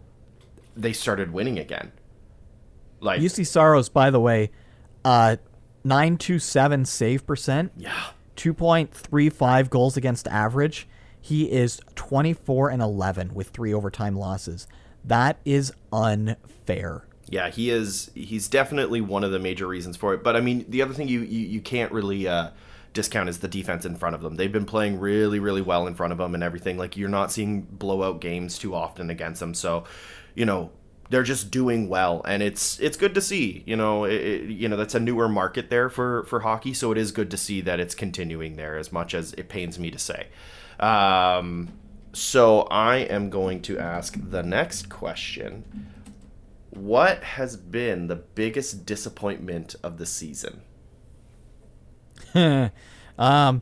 they 0.75 0.91
started 0.91 1.31
winning 1.31 1.59
again. 1.59 1.91
Like 2.99 3.21
Juuse 3.21 3.47
Saros, 3.47 3.89
by 3.89 4.09
the 4.09 4.19
way, 4.19 4.51
uh, 5.05 5.37
nine 5.83 6.17
two 6.17 6.39
seven 6.39 6.85
save 6.85 7.25
percent. 7.25 7.71
yeah, 7.77 8.11
2.35 8.37 9.69
goals 9.69 9.97
against 9.97 10.27
average. 10.27 10.87
He 11.21 11.51
is 11.51 11.81
24 11.95 12.69
and 12.69 12.81
11 12.81 13.33
with 13.33 13.49
three 13.49 13.73
overtime 13.73 14.15
losses. 14.15 14.67
That 15.03 15.37
is 15.43 15.73
unfair. 15.91 17.03
Yeah, 17.27 17.49
he 17.49 17.69
is. 17.69 18.09
He's 18.15 18.47
definitely 18.47 19.01
one 19.01 19.23
of 19.23 19.31
the 19.31 19.39
major 19.39 19.67
reasons 19.67 19.97
for 19.97 20.13
it. 20.13 20.23
But 20.23 20.35
I 20.35 20.41
mean, 20.41 20.65
the 20.67 20.81
other 20.81 20.93
thing 20.93 21.07
you 21.07 21.19
you, 21.21 21.45
you 21.47 21.61
can't 21.61 21.91
really 21.91 22.27
uh, 22.27 22.51
discount 22.93 23.29
is 23.29 23.39
the 23.39 23.47
defense 23.47 23.85
in 23.85 23.95
front 23.95 24.15
of 24.15 24.21
them. 24.21 24.35
They've 24.35 24.51
been 24.51 24.65
playing 24.65 24.99
really 24.99 25.39
really 25.39 25.61
well 25.61 25.85
in 25.85 25.93
front 25.93 26.11
of 26.11 26.17
them 26.17 26.33
and 26.33 26.43
everything. 26.43 26.77
Like 26.77 26.97
you're 26.97 27.09
not 27.09 27.31
seeing 27.31 27.61
blowout 27.61 28.19
games 28.21 28.57
too 28.57 28.73
often 28.73 29.09
against 29.09 29.41
them. 29.41 29.53
So, 29.53 29.83
you 30.33 30.45
know, 30.45 30.71
they're 31.09 31.23
just 31.23 31.51
doing 31.51 31.89
well, 31.89 32.21
and 32.25 32.43
it's 32.43 32.79
it's 32.79 32.97
good 32.97 33.13
to 33.15 33.21
see. 33.21 33.63
You 33.65 33.75
know, 33.75 34.03
it, 34.05 34.43
you 34.43 34.67
know 34.69 34.77
that's 34.77 34.95
a 34.95 34.99
newer 34.99 35.27
market 35.27 35.69
there 35.69 35.89
for 35.89 36.23
for 36.25 36.41
hockey, 36.41 36.73
so 36.73 36.91
it 36.91 36.97
is 36.97 37.11
good 37.11 37.31
to 37.31 37.37
see 37.37 37.61
that 37.61 37.79
it's 37.79 37.95
continuing 37.95 38.55
there. 38.55 38.77
As 38.77 38.91
much 38.91 39.13
as 39.13 39.33
it 39.33 39.49
pains 39.49 39.79
me 39.79 39.91
to 39.91 39.99
say. 39.99 40.27
Um, 40.79 41.69
so 42.13 42.61
I 42.71 42.97
am 42.97 43.29
going 43.29 43.61
to 43.63 43.77
ask 43.77 44.17
the 44.17 44.43
next 44.43 44.89
question. 44.89 45.87
What 46.69 47.23
has 47.23 47.57
been 47.57 48.07
the 48.07 48.15
biggest 48.15 48.85
disappointment 48.85 49.75
of 49.83 49.97
the 49.97 50.05
season? 50.05 50.61
Um, 53.19 53.61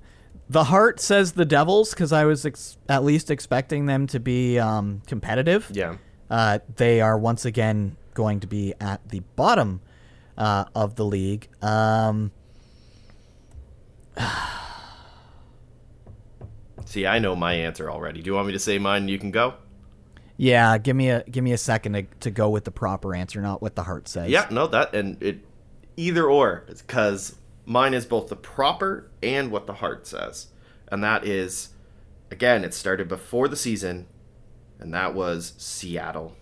the 0.49 0.65
heart 0.65 0.99
says 0.99 1.33
the 1.33 1.45
Devils 1.45 1.89
because 1.89 2.13
I 2.13 2.25
was 2.25 2.45
ex- 2.45 2.77
at 2.87 3.03
least 3.03 3.31
expecting 3.31 3.87
them 3.87 4.07
to 4.07 4.19
be 4.19 4.59
um, 4.59 5.01
competitive. 5.07 5.69
Yeah. 5.73 5.97
Uh, 6.29 6.59
they 6.75 7.01
are 7.01 7.17
once 7.17 7.45
again 7.45 7.97
going 8.13 8.39
to 8.41 8.47
be 8.47 8.73
at 8.79 9.07
the 9.09 9.21
bottom 9.35 9.81
uh, 10.37 10.65
of 10.75 10.95
the 10.95 11.05
league. 11.05 11.47
Um, 11.61 12.31
See, 16.85 17.05
I 17.05 17.19
know 17.19 17.35
my 17.35 17.53
answer 17.53 17.91
already. 17.91 18.21
Do 18.21 18.29
you 18.29 18.35
want 18.35 18.47
me 18.47 18.53
to 18.53 18.59
say 18.59 18.77
mine 18.79 19.01
and 19.03 19.09
you 19.09 19.19
can 19.19 19.31
go? 19.31 19.55
yeah, 20.37 20.77
give 20.77 20.95
me 20.95 21.09
a 21.09 21.23
give 21.23 21.43
me 21.43 21.51
a 21.51 21.57
second 21.57 21.93
to, 21.93 22.03
to 22.21 22.31
go 22.31 22.49
with 22.49 22.63
the 22.63 22.71
proper 22.71 23.15
answer, 23.15 23.41
not 23.41 23.61
what 23.61 23.75
the 23.75 23.83
heart 23.83 24.07
says. 24.07 24.29
Yeah, 24.29 24.47
no, 24.51 24.67
that 24.67 24.93
and 24.95 25.21
it 25.21 25.39
either 25.97 26.29
or 26.29 26.63
because 26.67 27.35
mine 27.65 27.95
is 27.95 28.05
both 28.05 28.29
the 28.29 28.35
proper 28.35 29.09
and 29.23 29.51
what 29.51 29.65
the 29.65 29.73
heart 29.73 30.05
says. 30.05 30.47
And 30.89 31.03
that 31.03 31.25
is 31.25 31.69
again, 32.29 32.63
it 32.63 32.73
started 32.75 33.07
before 33.07 33.47
the 33.47 33.55
season 33.55 34.05
and 34.79 34.93
that 34.93 35.13
was 35.13 35.53
Seattle. 35.57 36.35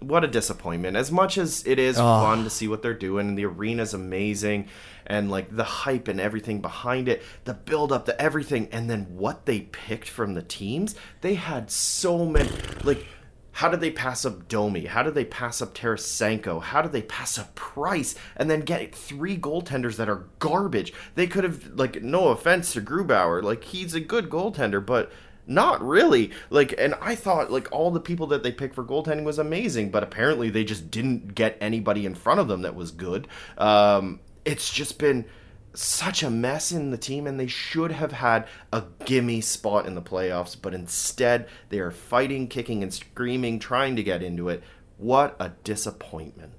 What 0.00 0.24
a 0.24 0.28
disappointment. 0.28 0.96
As 0.96 1.10
much 1.10 1.38
as 1.38 1.66
it 1.66 1.78
is 1.78 1.96
fun 1.96 2.44
to 2.44 2.50
see 2.50 2.68
what 2.68 2.82
they're 2.82 2.92
doing, 2.92 3.28
and 3.28 3.38
the 3.38 3.46
arena's 3.46 3.94
amazing, 3.94 4.68
and 5.06 5.30
like 5.30 5.54
the 5.54 5.64
hype 5.64 6.08
and 6.08 6.20
everything 6.20 6.60
behind 6.60 7.08
it, 7.08 7.22
the 7.44 7.54
build 7.54 7.92
up, 7.92 8.04
the 8.04 8.20
everything, 8.20 8.68
and 8.72 8.90
then 8.90 9.16
what 9.16 9.46
they 9.46 9.60
picked 9.60 10.08
from 10.08 10.34
the 10.34 10.42
teams, 10.42 10.94
they 11.20 11.34
had 11.34 11.70
so 11.70 12.26
many 12.26 12.50
like 12.82 13.06
how 13.54 13.68
did 13.68 13.80
they 13.80 13.92
pass 13.92 14.24
up 14.24 14.48
Domi? 14.48 14.86
How 14.86 15.04
did 15.04 15.14
they 15.14 15.24
pass 15.24 15.62
up 15.62 15.74
Tarasenko? 15.74 16.60
How 16.60 16.82
did 16.82 16.90
they 16.90 17.02
pass 17.02 17.38
up 17.38 17.54
Price? 17.54 18.16
And 18.36 18.50
then 18.50 18.62
get 18.62 18.92
three 18.92 19.38
goaltenders 19.38 19.94
that 19.96 20.08
are 20.08 20.26
garbage. 20.40 20.92
They 21.14 21.28
could 21.28 21.44
have, 21.44 21.66
like, 21.68 22.02
no 22.02 22.28
offense 22.28 22.72
to 22.72 22.80
Grubauer, 22.80 23.44
like, 23.44 23.62
he's 23.62 23.94
a 23.94 24.00
good 24.00 24.28
goaltender, 24.28 24.84
but 24.84 25.12
not 25.46 25.82
really. 25.82 26.30
Like, 26.50 26.74
and 26.78 26.94
I 27.00 27.14
thought, 27.14 27.50
like, 27.50 27.70
all 27.72 27.90
the 27.90 28.00
people 28.00 28.26
that 28.28 28.42
they 28.42 28.52
picked 28.52 28.74
for 28.74 28.84
goaltending 28.84 29.24
was 29.24 29.38
amazing, 29.38 29.90
but 29.90 30.02
apparently 30.02 30.50
they 30.50 30.64
just 30.64 30.90
didn't 30.90 31.34
get 31.34 31.58
anybody 31.60 32.06
in 32.06 32.14
front 32.14 32.40
of 32.40 32.48
them 32.48 32.62
that 32.62 32.74
was 32.74 32.90
good. 32.90 33.28
Um, 33.58 34.20
it's 34.44 34.72
just 34.72 34.98
been 34.98 35.24
such 35.74 36.22
a 36.22 36.30
mess 36.30 36.70
in 36.70 36.90
the 36.90 36.96
team 36.96 37.26
and 37.26 37.38
they 37.38 37.48
should 37.48 37.90
have 37.90 38.12
had 38.12 38.46
a 38.72 38.84
gimme 39.04 39.40
spot 39.40 39.86
in 39.86 39.96
the 39.96 40.02
playoffs 40.02 40.56
but 40.60 40.72
instead 40.72 41.48
they 41.68 41.80
are 41.80 41.90
fighting 41.90 42.46
kicking 42.46 42.80
and 42.80 42.94
screaming 42.94 43.58
trying 43.58 43.96
to 43.96 44.02
get 44.02 44.22
into 44.22 44.48
it 44.48 44.62
what 44.98 45.34
a 45.40 45.50
disappointment 45.64 46.52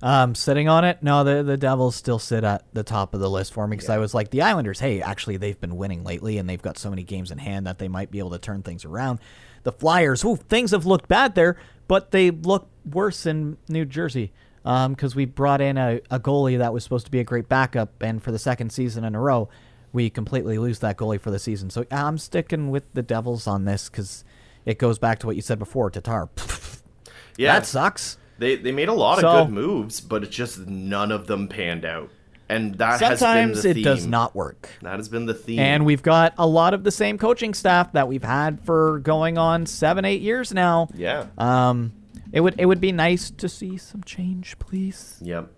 Um, 0.00 0.34
sitting 0.36 0.68
on 0.68 0.84
it, 0.84 1.02
no, 1.02 1.24
the 1.24 1.42
the 1.42 1.56
Devils 1.56 1.96
still 1.96 2.20
sit 2.20 2.44
at 2.44 2.64
the 2.72 2.84
top 2.84 3.14
of 3.14 3.20
the 3.20 3.28
list 3.28 3.52
for 3.52 3.66
me 3.66 3.76
because 3.76 3.90
I 3.90 3.98
was 3.98 4.14
like, 4.14 4.30
the 4.30 4.42
Islanders, 4.42 4.78
hey, 4.78 5.02
actually 5.02 5.36
they've 5.36 5.60
been 5.60 5.76
winning 5.76 6.04
lately 6.04 6.38
and 6.38 6.48
they've 6.48 6.62
got 6.62 6.78
so 6.78 6.88
many 6.88 7.02
games 7.02 7.30
in 7.30 7.38
hand 7.38 7.66
that 7.66 7.78
they 7.78 7.88
might 7.88 8.10
be 8.10 8.20
able 8.20 8.30
to 8.30 8.38
turn 8.38 8.62
things 8.62 8.84
around. 8.84 9.18
The 9.64 9.72
Flyers, 9.72 10.24
ooh, 10.24 10.36
things 10.36 10.70
have 10.70 10.86
looked 10.86 11.08
bad 11.08 11.34
there, 11.34 11.56
but 11.88 12.12
they 12.12 12.30
look 12.30 12.68
worse 12.84 13.26
in 13.26 13.56
New 13.68 13.84
Jersey 13.84 14.32
because 14.62 15.16
we 15.16 15.24
brought 15.24 15.60
in 15.60 15.78
a, 15.78 16.00
a 16.10 16.20
goalie 16.20 16.58
that 16.58 16.72
was 16.72 16.84
supposed 16.84 17.06
to 17.06 17.10
be 17.10 17.20
a 17.20 17.24
great 17.24 17.48
backup, 17.48 18.02
and 18.02 18.22
for 18.22 18.30
the 18.30 18.38
second 18.38 18.70
season 18.70 19.02
in 19.02 19.14
a 19.14 19.20
row, 19.20 19.48
we 19.92 20.10
completely 20.10 20.58
lose 20.58 20.80
that 20.80 20.96
goalie 20.96 21.20
for 21.20 21.30
the 21.30 21.38
season. 21.38 21.70
So 21.70 21.86
I'm 21.90 22.18
sticking 22.18 22.70
with 22.70 22.84
the 22.92 23.02
Devils 23.02 23.46
on 23.46 23.64
this 23.64 23.88
because 23.88 24.24
it 24.66 24.78
goes 24.78 24.98
back 24.98 25.18
to 25.20 25.26
what 25.26 25.36
you 25.36 25.42
said 25.42 25.58
before, 25.58 25.90
Tatar. 25.90 26.28
yeah 27.36 27.54
That 27.54 27.66
sucks. 27.66 28.18
They 28.38 28.56
they 28.56 28.72
made 28.72 28.88
a 28.88 28.92
lot 28.94 29.20
So- 29.20 29.28
of 29.28 29.46
good 29.48 29.54
moves 29.54 30.00
but 30.00 30.22
it's 30.22 30.34
just 30.36 30.58
none 30.66 31.10
of 31.12 31.26
them 31.26 31.48
panned 31.48 31.84
out 31.84 32.10
and 32.50 32.76
that 32.76 32.98
has 33.00 33.00
been 33.00 33.16
Sometimes 33.18 33.62
the 33.62 33.70
it 33.70 33.82
does 33.84 34.06
not 34.06 34.34
work. 34.34 34.70
that 34.80 34.96
has 34.96 35.08
been 35.10 35.26
the 35.26 35.34
theme 35.34 35.58
And 35.58 35.84
we've 35.84 36.02
got 36.02 36.32
a 36.38 36.46
lot 36.46 36.72
of 36.72 36.82
the 36.82 36.90
same 36.90 37.18
coaching 37.18 37.52
staff 37.52 37.92
that 37.92 38.08
we've 38.08 38.24
had 38.24 38.58
for 38.62 39.00
going 39.00 39.36
on 39.36 39.66
seven, 39.66 40.04
eight 40.06 40.22
years 40.22 40.54
now. 40.54 40.88
yeah 40.94 41.26
Um, 41.36 41.92
it 42.32 42.40
would 42.40 42.54
it 42.58 42.64
would 42.66 42.80
be 42.80 42.92
nice 42.92 43.30
to 43.30 43.48
see 43.48 43.76
some 43.76 44.02
change, 44.02 44.58
please. 44.58 45.18
yep 45.22 45.50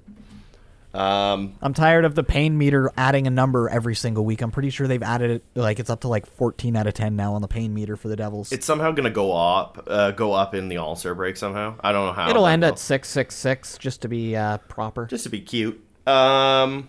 um 0.94 1.56
I'm 1.62 1.72
tired 1.74 2.04
of 2.04 2.14
the 2.14 2.24
pain 2.24 2.58
meter 2.58 2.90
adding 2.96 3.26
a 3.26 3.30
number 3.30 3.68
every 3.68 3.94
single 3.94 4.24
week. 4.24 4.42
I'm 4.42 4.50
pretty 4.50 4.70
sure 4.70 4.88
they've 4.88 5.02
added 5.02 5.30
it 5.30 5.44
like 5.54 5.78
it's 5.78 5.90
up 5.90 6.00
to 6.00 6.08
like 6.08 6.26
14 6.26 6.74
out 6.76 6.86
of 6.86 6.94
10 6.94 7.14
now 7.14 7.34
on 7.34 7.42
the 7.42 7.48
pain 7.48 7.72
meter 7.72 7.96
for 7.96 8.08
the 8.08 8.16
Devils. 8.16 8.50
it's 8.52 8.66
somehow 8.66 8.90
gonna 8.92 9.08
go 9.10 9.32
up 9.36 9.84
uh, 9.86 10.10
go 10.10 10.32
up 10.32 10.54
in 10.54 10.68
the 10.68 10.78
all-star 10.78 11.14
break 11.14 11.36
somehow 11.36 11.74
i 11.80 11.92
don't 11.92 12.06
know 12.06 12.12
how 12.12 12.28
It'll 12.28 12.46
end 12.46 12.64
it'll- 12.64 12.74
at 12.74 12.78
666 12.80 13.78
just 13.78 14.02
to 14.02 14.08
be 14.08 14.34
uh, 14.36 14.58
proper. 14.68 15.06
just 15.06 15.24
to 15.24 15.30
be 15.30 15.40
cute. 15.40 15.80
Um, 16.06 16.88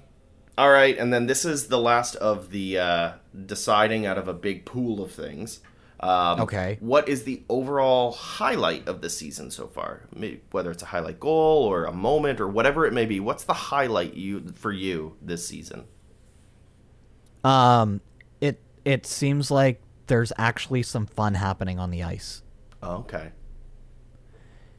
all 0.57 0.69
right, 0.71 0.97
and 0.97 1.13
then 1.13 1.27
this 1.27 1.45
is 1.45 1.67
the 1.67 1.77
last 1.79 2.15
of 2.15 2.49
the 2.51 2.79
uh, 2.79 3.11
deciding 3.45 4.05
out 4.05 4.17
of 4.17 4.27
a 4.27 4.33
big 4.33 4.65
pool 4.65 5.01
of 5.03 5.11
things. 5.11 5.59
Um, 6.01 6.41
Okay. 6.41 6.77
What 6.79 7.07
is 7.07 7.23
the 7.23 7.43
overall 7.47 8.11
highlight 8.11 8.87
of 8.87 9.01
the 9.01 9.09
season 9.09 9.51
so 9.51 9.67
far? 9.67 10.07
Maybe, 10.15 10.41
whether 10.51 10.71
it's 10.71 10.81
a 10.81 10.87
highlight 10.87 11.19
goal 11.19 11.63
or 11.63 11.85
a 11.85 11.93
moment 11.93 12.41
or 12.41 12.47
whatever 12.47 12.85
it 12.85 12.93
may 12.93 13.05
be. 13.05 13.19
What's 13.19 13.43
the 13.43 13.53
highlight 13.53 14.15
you 14.15 14.51
for 14.55 14.71
you 14.71 15.15
this 15.21 15.47
season? 15.47 15.85
Um, 17.43 18.01
it 18.39 18.59
it 18.83 19.05
seems 19.05 19.51
like 19.51 19.81
there's 20.07 20.33
actually 20.37 20.83
some 20.83 21.05
fun 21.05 21.35
happening 21.35 21.79
on 21.79 21.91
the 21.91 22.03
ice. 22.03 22.41
Oh, 22.81 22.97
okay. 22.97 23.31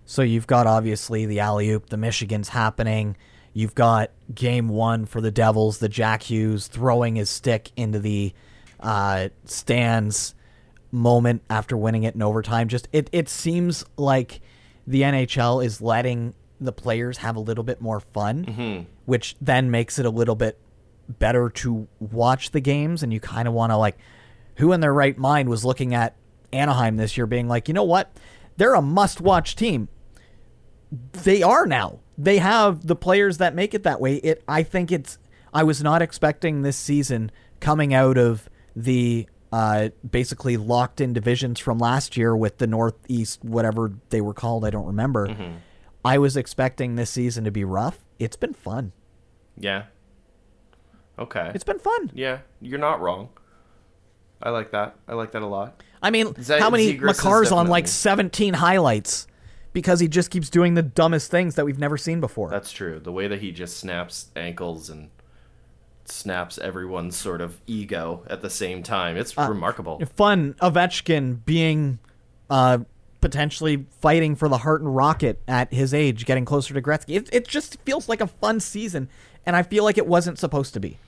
So 0.05 0.23
you've 0.23 0.47
got 0.47 0.67
obviously 0.67 1.27
the 1.27 1.41
alley 1.41 1.71
oop, 1.71 1.89
the 1.89 1.97
Michigan's 1.97 2.49
happening. 2.49 3.17
You've 3.55 3.75
got 3.75 4.11
game 4.35 4.69
one 4.69 5.07
for 5.07 5.21
the 5.21 5.31
Devils, 5.31 5.79
the 5.79 5.89
Jack 5.89 6.25
Hughes 6.25 6.67
throwing 6.67 7.17
his 7.17 7.31
stick 7.31 7.71
into 7.77 7.99
the 7.99 8.33
uh, 8.81 9.29
stands 9.45 10.35
moment 10.93 11.43
after 11.51 11.77
winning 11.77 12.05
it 12.05 12.15
in 12.15 12.23
overtime. 12.23 12.69
Just 12.69 12.89
it, 12.93 13.09
it 13.13 13.29
seems 13.29 13.85
like 13.97 14.41
the 14.87 15.03
NHL 15.03 15.65
is 15.65 15.81
letting 15.81 16.35
the 16.61 16.73
players 16.73 17.19
have 17.19 17.35
a 17.35 17.41
little 17.41 17.65
bit 17.65 17.81
more 17.81 17.99
fun, 17.99 18.45
mm-hmm. 18.45 18.85
which 19.07 19.35
then 19.41 19.71
makes 19.71 19.99
it 19.99 20.07
a 20.07 20.11
little 20.11 20.37
bit 20.37 20.59
better 21.09 21.51
to 21.51 21.89
watch 21.99 22.53
the 22.53 22.61
games. 22.61 23.03
And 23.03 23.13
you 23.13 23.19
kind 23.19 23.49
of 23.49 23.55
want 23.55 23.73
to 23.73 23.77
like, 23.77 23.99
who 24.57 24.73
in 24.73 24.81
their 24.81 24.95
right 24.95 25.19
mind 25.19 25.49
was 25.49 25.65
looking 25.65 25.95
at 25.95 26.15
Anaheim 26.53 26.97
this 26.97 27.17
year, 27.17 27.27
being 27.27 27.49
like, 27.49 27.67
you 27.67 27.75
know 27.75 27.83
what, 27.83 28.15
they're 28.57 28.75
a 28.75 28.83
must-watch 28.83 29.57
team 29.57 29.89
they 31.25 31.43
are 31.43 31.67
now. 31.67 32.01
They 32.19 32.39
have 32.39 32.87
the 32.87 32.97
players 32.97 33.39
that 33.39 33.55
make 33.55 33.75
it 33.75 33.83
that 33.85 34.01
way. 34.01 34.17
It 34.17 34.43
I 34.47 34.63
think 34.63 34.93
it's 34.93 35.19
I 35.53 35.63
was 35.63 35.83
not 35.83 36.03
expecting 36.03 36.63
this 36.63 36.77
season 36.77 37.31
coming 37.61 37.95
out 37.95 38.19
of 38.19 38.49
the 38.77 39.27
uh, 39.53 39.91
basically 40.09 40.57
locked 40.57 41.01
in 41.01 41.13
divisions 41.13 41.61
from 41.61 41.79
last 41.79 42.17
year 42.17 42.35
with 42.37 42.59
the 42.59 42.67
Northeast 42.67 43.45
whatever 43.45 43.93
they 44.11 44.21
were 44.21 44.35
called, 44.35 44.65
I 44.65 44.71
don't 44.71 44.87
remember. 44.87 45.53
I 46.05 46.19
was 46.19 46.37
expecting 46.37 46.97
this 46.97 47.11
season 47.11 47.45
to 47.45 47.51
be 47.51 47.63
rough. 47.65 47.99
It's 48.19 48.37
been 48.37 48.55
fun. 48.55 48.93
Yeah. 49.57 49.85
Okay. 51.19 51.53
It's 51.55 51.65
been 51.65 51.79
fun. 51.79 52.11
yeah, 52.15 52.39
you're 52.61 52.79
not 52.79 53.01
wrong. 53.01 53.29
I 54.43 54.51
like 54.51 54.73
that. 54.73 54.97
I 55.07 55.15
like 55.15 55.33
that 55.33 55.43
a 55.43 55.47
lot. 55.47 55.83
I 56.03 56.11
mean, 56.11 56.35
Ze- 56.43 56.59
how 56.59 56.71
many 56.71 56.95
Zegras 56.99 57.11
is 57.13 57.19
Makar's 57.21 57.53
on 57.53 57.69
like 57.69 57.87
17 57.87 58.55
highlights 58.55 59.29
because 59.73 60.01
he 60.01 60.09
just 60.09 60.31
keeps 60.31 60.51
doing 60.51 60.75
the 60.75 60.83
dumbest 60.83 61.31
things 61.31 61.55
that 61.55 61.65
we've 61.65 61.79
never 61.79 61.97
seen 61.97 62.21
before. 62.21 62.51
That's 62.51 62.73
true. 62.73 62.99
The 62.99 63.13
way 63.13 63.29
that 63.29 63.41
he 63.41 63.53
just 63.53 63.77
snaps 63.77 64.31
ankles 64.35 64.91
and 64.91 65.11
snaps 66.05 66.59
everyone's 66.59 67.17
sort 67.17 67.41
of 67.41 67.61
ego 67.67 68.25
at 68.29 68.43
the 68.43 68.51
same 68.51 68.83
time. 68.83 69.17
It's 69.17 69.37
Uh, 69.37 69.47
remarkable. 69.49 70.01
fun 70.17 70.55
Ovechkin 70.61 71.45
being 71.45 71.99
uh, 72.51 72.79
potentially 73.21 73.87
fighting 74.01 74.35
for 74.35 74.49
the 74.49 74.59
Hart 74.59 74.81
and 74.83 74.95
Rocket 74.95 75.41
at 75.47 75.73
his 75.73 75.95
age, 75.95 76.27
getting 76.27 76.45
closer 76.45 76.75
to 76.75 76.83
Gretzky. 76.83 77.17
It, 77.17 77.29
it 77.33 77.49
just 77.49 77.79
feels 77.83 78.09
like 78.09 78.21
a 78.21 78.27
fun 78.27 78.61
season, 78.61 79.09
and 79.47 79.55
I 79.57 79.63
feel 79.63 79.85
like 79.85 79.97
it 79.99 80.07
wasn't 80.07 80.39
supposed 80.39 80.75
to 80.75 80.81
be. 80.81 80.99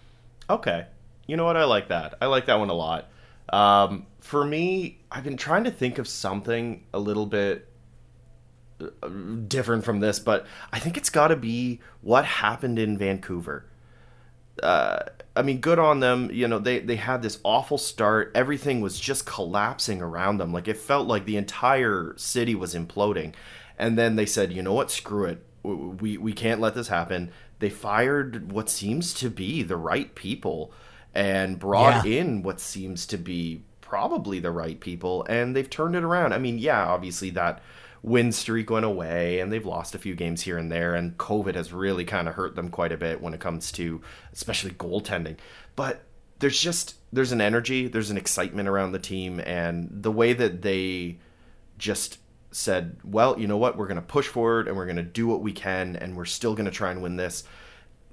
Okay. 0.48 0.86
You 1.26 1.36
know 1.36 1.44
what? 1.44 1.56
I 1.56 1.64
like 1.64 1.88
that. 1.88 2.14
I 2.20 2.26
like 2.26 2.46
that 2.46 2.58
one 2.58 2.70
a 2.70 2.74
lot. 2.74 3.08
Um, 3.50 4.06
for 4.20 4.44
me, 4.44 5.00
I've 5.10 5.24
been 5.24 5.36
trying 5.36 5.64
to 5.64 5.70
think 5.70 5.98
of 5.98 6.06
something 6.08 6.84
a 6.94 6.98
little 6.98 7.26
bit 7.26 7.68
uh, 8.80 9.08
different 9.48 9.84
from 9.84 10.00
this, 10.00 10.18
but 10.18 10.46
I 10.72 10.78
think 10.78 10.96
it's 10.96 11.10
got 11.10 11.28
to 11.28 11.36
be 11.36 11.80
what 12.00 12.24
happened 12.24 12.78
in 12.78 12.96
Vancouver. 12.98 13.64
Uh, 14.62 15.00
I 15.36 15.42
mean, 15.42 15.60
good 15.60 15.78
on 15.78 16.00
them. 16.00 16.30
You 16.32 16.46
know, 16.48 16.58
they 16.58 16.78
they 16.78 16.96
had 16.96 17.22
this 17.22 17.38
awful 17.44 17.78
start. 17.78 18.30
Everything 18.34 18.80
was 18.80 18.98
just 19.00 19.26
collapsing 19.26 20.00
around 20.00 20.38
them. 20.38 20.52
Like 20.52 20.68
it 20.68 20.76
felt 20.76 21.08
like 21.08 21.24
the 21.24 21.36
entire 21.36 22.14
city 22.16 22.54
was 22.54 22.74
imploding. 22.74 23.34
And 23.78 23.98
then 23.98 24.16
they 24.16 24.26
said, 24.26 24.52
"You 24.52 24.62
know 24.62 24.72
what? 24.72 24.90
Screw 24.90 25.24
it. 25.26 25.44
We 25.64 26.16
we 26.18 26.32
can't 26.32 26.60
let 26.60 26.74
this 26.74 26.88
happen." 26.88 27.32
They 27.58 27.70
fired 27.70 28.52
what 28.52 28.68
seems 28.68 29.14
to 29.14 29.30
be 29.30 29.62
the 29.62 29.76
right 29.76 30.14
people 30.14 30.72
and 31.14 31.58
brought 31.58 32.04
Yeah. 32.04 32.20
in 32.20 32.42
what 32.42 32.60
seems 32.60 33.06
to 33.06 33.16
be 33.16 33.62
probably 33.80 34.40
the 34.40 34.50
right 34.50 34.80
people 34.80 35.24
and 35.28 35.54
they've 35.54 35.70
turned 35.70 35.94
it 35.94 36.02
around. 36.02 36.32
I 36.32 36.38
mean, 36.38 36.58
yeah, 36.58 36.84
obviously 36.86 37.30
that 37.30 37.62
win 38.04 38.30
streak 38.30 38.68
went 38.68 38.84
away 38.84 39.40
and 39.40 39.50
they've 39.50 39.64
lost 39.64 39.94
a 39.94 39.98
few 39.98 40.14
games 40.14 40.42
here 40.42 40.58
and 40.58 40.70
there 40.70 40.94
and 40.94 41.16
COVID 41.16 41.54
has 41.54 41.72
really 41.72 42.04
kind 42.04 42.28
of 42.28 42.34
hurt 42.34 42.54
them 42.54 42.68
quite 42.68 42.92
a 42.92 42.98
bit 42.98 43.22
when 43.22 43.32
it 43.32 43.40
comes 43.40 43.72
to 43.72 44.02
especially 44.30 44.72
goaltending. 44.72 45.38
But 45.74 46.02
there's 46.38 46.60
just 46.60 46.96
there's 47.14 47.32
an 47.32 47.40
energy, 47.40 47.88
there's 47.88 48.10
an 48.10 48.18
excitement 48.18 48.68
around 48.68 48.92
the 48.92 48.98
team 48.98 49.40
and 49.40 49.88
the 49.90 50.12
way 50.12 50.34
that 50.34 50.60
they 50.60 51.16
just 51.78 52.18
said, 52.50 52.98
"Well, 53.02 53.40
you 53.40 53.46
know 53.46 53.56
what? 53.56 53.78
We're 53.78 53.86
going 53.86 53.96
to 53.96 54.02
push 54.02 54.28
forward 54.28 54.68
and 54.68 54.76
we're 54.76 54.84
going 54.84 54.96
to 54.96 55.02
do 55.02 55.26
what 55.26 55.40
we 55.40 55.52
can 55.52 55.96
and 55.96 56.14
we're 56.14 56.26
still 56.26 56.54
going 56.54 56.66
to 56.66 56.70
try 56.70 56.90
and 56.90 57.00
win 57.00 57.16
this." 57.16 57.44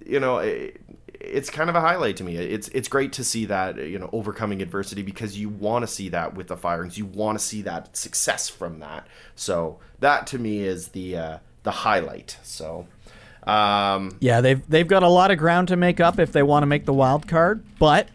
You 0.05 0.21
know, 0.21 0.37
it, 0.37 0.79
it's 1.23 1.49
kind 1.49 1.69
of 1.69 1.75
a 1.75 1.81
highlight 1.81 2.17
to 2.17 2.23
me. 2.23 2.35
It's 2.35 2.67
it's 2.69 2.87
great 2.87 3.13
to 3.13 3.23
see 3.23 3.45
that, 3.45 3.77
you 3.77 3.99
know, 3.99 4.09
overcoming 4.11 4.61
adversity 4.61 5.01
because 5.01 5.37
you 5.37 5.49
want 5.49 5.83
to 5.83 5.87
see 5.87 6.09
that 6.09 6.33
with 6.33 6.47
the 6.47 6.57
firings. 6.57 6.97
You 6.97 7.05
want 7.05 7.37
to 7.39 7.43
see 7.43 7.61
that 7.63 7.95
success 7.95 8.49
from 8.49 8.79
that. 8.79 9.07
So, 9.35 9.79
that 9.99 10.27
to 10.27 10.39
me 10.39 10.61
is 10.63 10.89
the 10.89 11.17
uh 11.17 11.37
the 11.63 11.71
highlight. 11.71 12.37
So, 12.43 12.87
um 13.43 14.17
Yeah, 14.19 14.41
they've 14.41 14.67
they've 14.69 14.87
got 14.87 15.03
a 15.03 15.09
lot 15.09 15.31
of 15.31 15.37
ground 15.37 15.67
to 15.69 15.75
make 15.75 15.99
up 15.99 16.19
if 16.19 16.31
they 16.31 16.43
want 16.43 16.63
to 16.63 16.67
make 16.67 16.85
the 16.85 16.93
wild 16.93 17.27
card, 17.27 17.63
but 17.79 18.09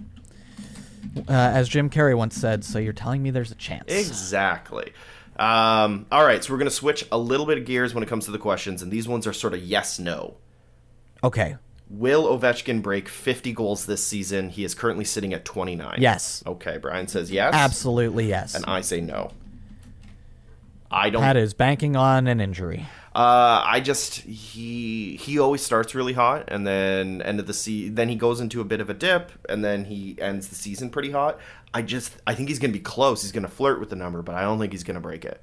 uh, 1.28 1.32
as 1.32 1.68
Jim 1.68 1.88
Carrey 1.88 2.14
once 2.14 2.36
said, 2.36 2.62
so 2.64 2.78
you're 2.78 2.92
telling 2.92 3.22
me 3.22 3.30
there's 3.30 3.50
a 3.50 3.56
chance. 3.56 3.84
Exactly. 3.88 4.92
Um, 5.38 6.06
all 6.12 6.24
right, 6.24 6.42
so 6.42 6.52
we're 6.52 6.58
going 6.58 6.68
to 6.68 6.74
switch 6.74 7.06
a 7.10 7.18
little 7.18 7.46
bit 7.46 7.58
of 7.58 7.64
gears 7.64 7.94
when 7.94 8.02
it 8.02 8.06
comes 8.06 8.26
to 8.26 8.30
the 8.30 8.38
questions, 8.38 8.82
and 8.82 8.90
these 8.90 9.08
ones 9.08 9.26
are 9.26 9.32
sort 9.32 9.54
of 9.54 9.62
yes 9.62 9.98
no. 9.98 10.36
Okay. 11.24 11.56
Will 11.88 12.24
Ovechkin 12.26 12.82
break 12.82 13.08
50 13.08 13.52
goals 13.52 13.86
this 13.86 14.04
season? 14.04 14.50
He 14.50 14.64
is 14.64 14.74
currently 14.74 15.04
sitting 15.04 15.32
at 15.32 15.44
29. 15.44 15.98
Yes. 16.00 16.42
Okay, 16.46 16.78
Brian 16.78 17.06
says 17.06 17.30
yes. 17.30 17.54
Absolutely 17.54 18.26
yes. 18.28 18.54
And 18.54 18.64
I 18.66 18.80
say 18.80 19.00
no. 19.00 19.30
I 20.90 21.10
don't. 21.10 21.22
That 21.22 21.36
is 21.36 21.54
banking 21.54 21.96
on 21.96 22.26
an 22.26 22.40
injury. 22.40 22.86
Uh, 23.14 23.62
I 23.64 23.80
just 23.80 24.16
he 24.20 25.16
he 25.16 25.38
always 25.38 25.62
starts 25.64 25.94
really 25.94 26.12
hot, 26.12 26.44
and 26.48 26.66
then 26.66 27.22
end 27.22 27.40
of 27.40 27.46
the 27.46 27.54
se- 27.54 27.88
then 27.88 28.08
he 28.08 28.14
goes 28.14 28.40
into 28.40 28.60
a 28.60 28.64
bit 28.64 28.80
of 28.80 28.90
a 28.90 28.94
dip, 28.94 29.32
and 29.48 29.64
then 29.64 29.86
he 29.86 30.16
ends 30.20 30.48
the 30.48 30.54
season 30.54 30.90
pretty 30.90 31.10
hot. 31.10 31.38
I 31.72 31.82
just 31.82 32.12
I 32.26 32.34
think 32.34 32.48
he's 32.50 32.58
gonna 32.58 32.72
be 32.74 32.78
close. 32.78 33.22
He's 33.22 33.32
gonna 33.32 33.48
flirt 33.48 33.80
with 33.80 33.90
the 33.90 33.96
number, 33.96 34.22
but 34.22 34.34
I 34.34 34.42
don't 34.42 34.58
think 34.58 34.72
he's 34.72 34.84
gonna 34.84 35.00
break 35.00 35.24
it. 35.24 35.40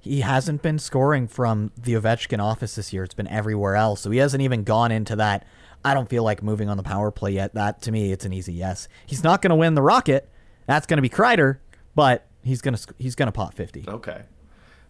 He 0.00 0.20
hasn't 0.20 0.62
been 0.62 0.78
scoring 0.78 1.26
from 1.26 1.72
the 1.76 1.94
Ovechkin 1.94 2.40
office 2.40 2.76
this 2.76 2.92
year. 2.92 3.04
It's 3.04 3.14
been 3.14 3.28
everywhere 3.28 3.74
else. 3.74 4.00
So 4.00 4.10
he 4.10 4.18
hasn't 4.18 4.42
even 4.42 4.64
gone 4.64 4.92
into 4.92 5.16
that. 5.16 5.44
I 5.84 5.94
don't 5.94 6.08
feel 6.08 6.22
like 6.24 6.42
moving 6.42 6.68
on 6.68 6.76
the 6.76 6.82
power 6.82 7.10
play 7.10 7.32
yet. 7.32 7.54
That 7.54 7.82
to 7.82 7.92
me, 7.92 8.12
it's 8.12 8.24
an 8.24 8.32
easy 8.32 8.52
yes. 8.52 8.88
He's 9.06 9.24
not 9.24 9.42
going 9.42 9.50
to 9.50 9.56
win 9.56 9.74
the 9.74 9.82
Rocket. 9.82 10.28
That's 10.66 10.86
going 10.86 10.98
to 10.98 11.02
be 11.02 11.08
Kreider, 11.08 11.58
but 11.94 12.26
he's 12.42 12.60
going 12.60 12.74
to 12.74 12.94
he's 12.98 13.14
going 13.14 13.28
to 13.28 13.32
pot 13.32 13.54
fifty. 13.54 13.84
Okay. 13.86 14.22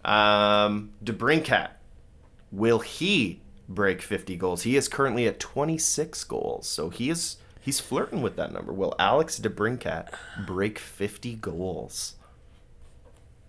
Um, 0.04 0.92
DeBrincat, 1.04 1.70
will 2.52 2.78
he 2.78 3.42
break 3.68 4.00
50 4.00 4.36
goals? 4.36 4.62
He 4.62 4.76
is 4.76 4.88
currently 4.88 5.26
at 5.26 5.38
26 5.38 6.24
goals, 6.24 6.68
so 6.68 6.88
he 6.88 7.10
is 7.10 7.36
he's 7.60 7.80
flirting 7.80 8.22
with 8.22 8.36
that 8.36 8.52
number. 8.52 8.72
Will 8.72 8.94
Alex 8.98 9.38
DeBrincat 9.38 10.14
break 10.46 10.78
50 10.78 11.34
goals? 11.36 12.14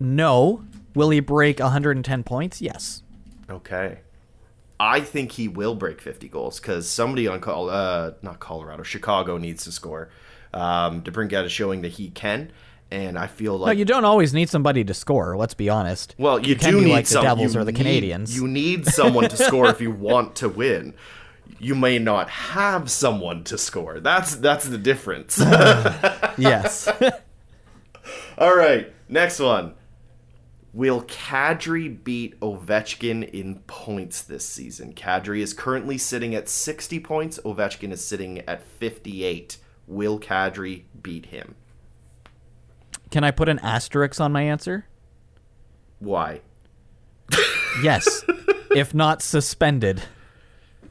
No. 0.00 0.64
Will 0.94 1.10
he 1.10 1.20
break 1.20 1.60
110 1.60 2.24
points? 2.24 2.60
Yes. 2.60 3.02
Okay. 3.48 3.98
I 4.80 5.00
think 5.00 5.32
he 5.32 5.46
will 5.46 5.74
break 5.74 6.00
50 6.00 6.28
goals 6.28 6.58
because 6.58 6.88
somebody 6.88 7.28
on 7.28 7.40
call, 7.40 7.68
uh, 7.68 8.12
not 8.22 8.40
Colorado, 8.40 8.82
Chicago 8.82 9.36
needs 9.36 9.64
to 9.64 9.72
score. 9.72 10.08
Um, 10.54 11.02
DeBrincat 11.02 11.44
is 11.44 11.52
showing 11.52 11.82
that 11.82 11.92
he 11.92 12.08
can, 12.08 12.50
and 12.90 13.18
I 13.18 13.26
feel 13.26 13.58
No, 13.58 13.64
like 13.66 13.78
you 13.78 13.84
don't 13.84 14.06
always 14.06 14.32
need 14.32 14.48
somebody 14.48 14.82
to 14.84 14.94
score. 14.94 15.36
Let's 15.36 15.52
be 15.54 15.68
honest. 15.68 16.14
Well, 16.18 16.40
you, 16.40 16.56
can 16.56 16.72
do 16.72 16.80
need 16.80 16.92
like 16.92 17.06
some, 17.06 17.22
the 17.22 17.28
Devils 17.28 17.54
or 17.54 17.64
the 17.64 17.72
need- 17.72 18.02
Canadiens. 18.02 18.34
You 18.34 18.48
need 18.48 18.86
someone 18.86 19.28
to 19.28 19.36
score 19.36 19.68
if 19.68 19.80
you 19.82 19.90
want 19.92 20.34
to 20.36 20.48
win. 20.48 20.94
You 21.58 21.74
may 21.74 21.98
not 21.98 22.30
have 22.30 22.90
someone 22.90 23.44
to 23.44 23.58
score. 23.58 24.00
That's 24.00 24.34
that's 24.36 24.64
the 24.64 24.78
difference. 24.78 25.38
yes. 26.38 26.88
All 28.38 28.56
right, 28.56 28.90
next 29.10 29.38
one. 29.40 29.74
Will 30.72 31.02
Kadri 31.02 32.02
beat 32.04 32.38
Ovechkin 32.40 33.28
in 33.28 33.56
points 33.66 34.22
this 34.22 34.44
season? 34.44 34.92
Kadri 34.94 35.40
is 35.40 35.52
currently 35.52 35.98
sitting 35.98 36.34
at 36.34 36.48
60 36.48 37.00
points. 37.00 37.40
Ovechkin 37.44 37.90
is 37.90 38.04
sitting 38.04 38.38
at 38.40 38.62
58. 38.62 39.56
Will 39.86 40.20
Kadri 40.20 40.84
beat 41.02 41.26
him? 41.26 41.56
can 43.10 43.24
I 43.24 43.32
put 43.32 43.48
an 43.48 43.58
asterisk 43.58 44.20
on 44.20 44.30
my 44.30 44.42
answer? 44.42 44.86
Why? 45.98 46.42
Yes. 47.82 48.24
if 48.70 48.94
not 48.94 49.20
suspended, 49.20 50.02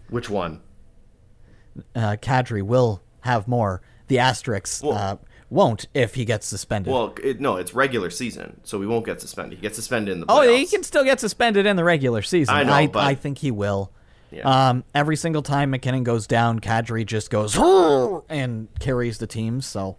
Which 0.10 0.30
one? 0.30 0.60
uh, 1.96 2.18
Kadri 2.22 2.62
will 2.62 3.02
have 3.22 3.48
more. 3.48 3.82
The 4.08 4.20
asterisk 4.20 4.84
uh, 4.84 5.16
won't 5.50 5.88
if 5.94 6.16
he 6.16 6.26
gets 6.26 6.46
suspended. 6.48 6.92
Well, 6.94 7.16
it, 7.24 7.40
no, 7.40 7.56
it's 7.58 7.74
regular 7.74 8.10
season, 8.10 8.60
so 8.64 8.78
we 8.78 8.86
won't 8.88 9.06
get 9.06 9.20
suspended. 9.22 9.58
He 9.60 9.62
gets 9.62 9.76
suspended 9.76 10.14
in 10.14 10.20
the 10.20 10.26
Playoffs. 10.28 10.48
oh, 10.48 10.56
he 10.56 10.66
can 10.68 10.84
still 10.84 11.04
get 11.04 11.20
suspended 11.20 11.66
in 11.66 11.76
the 11.76 11.84
regular 11.84 12.22
season. 12.22 12.56
I 12.56 12.64
know, 12.64 12.74
I, 12.74 12.88
but- 12.88 13.04
I 13.04 13.16
think 13.16 13.40
he 13.40 13.52
will. 13.52 13.92
Yeah. 14.32 14.70
Um, 14.70 14.84
every 14.94 15.16
single 15.16 15.42
time 15.42 15.72
MacKinnon 15.72 16.04
goes 16.04 16.28
down, 16.28 16.60
Kadri 16.60 17.04
just 17.04 17.32
goes 17.32 17.58
and 18.30 18.68
carries 18.80 19.18
the 19.18 19.26
team. 19.26 19.60
So 19.60 19.98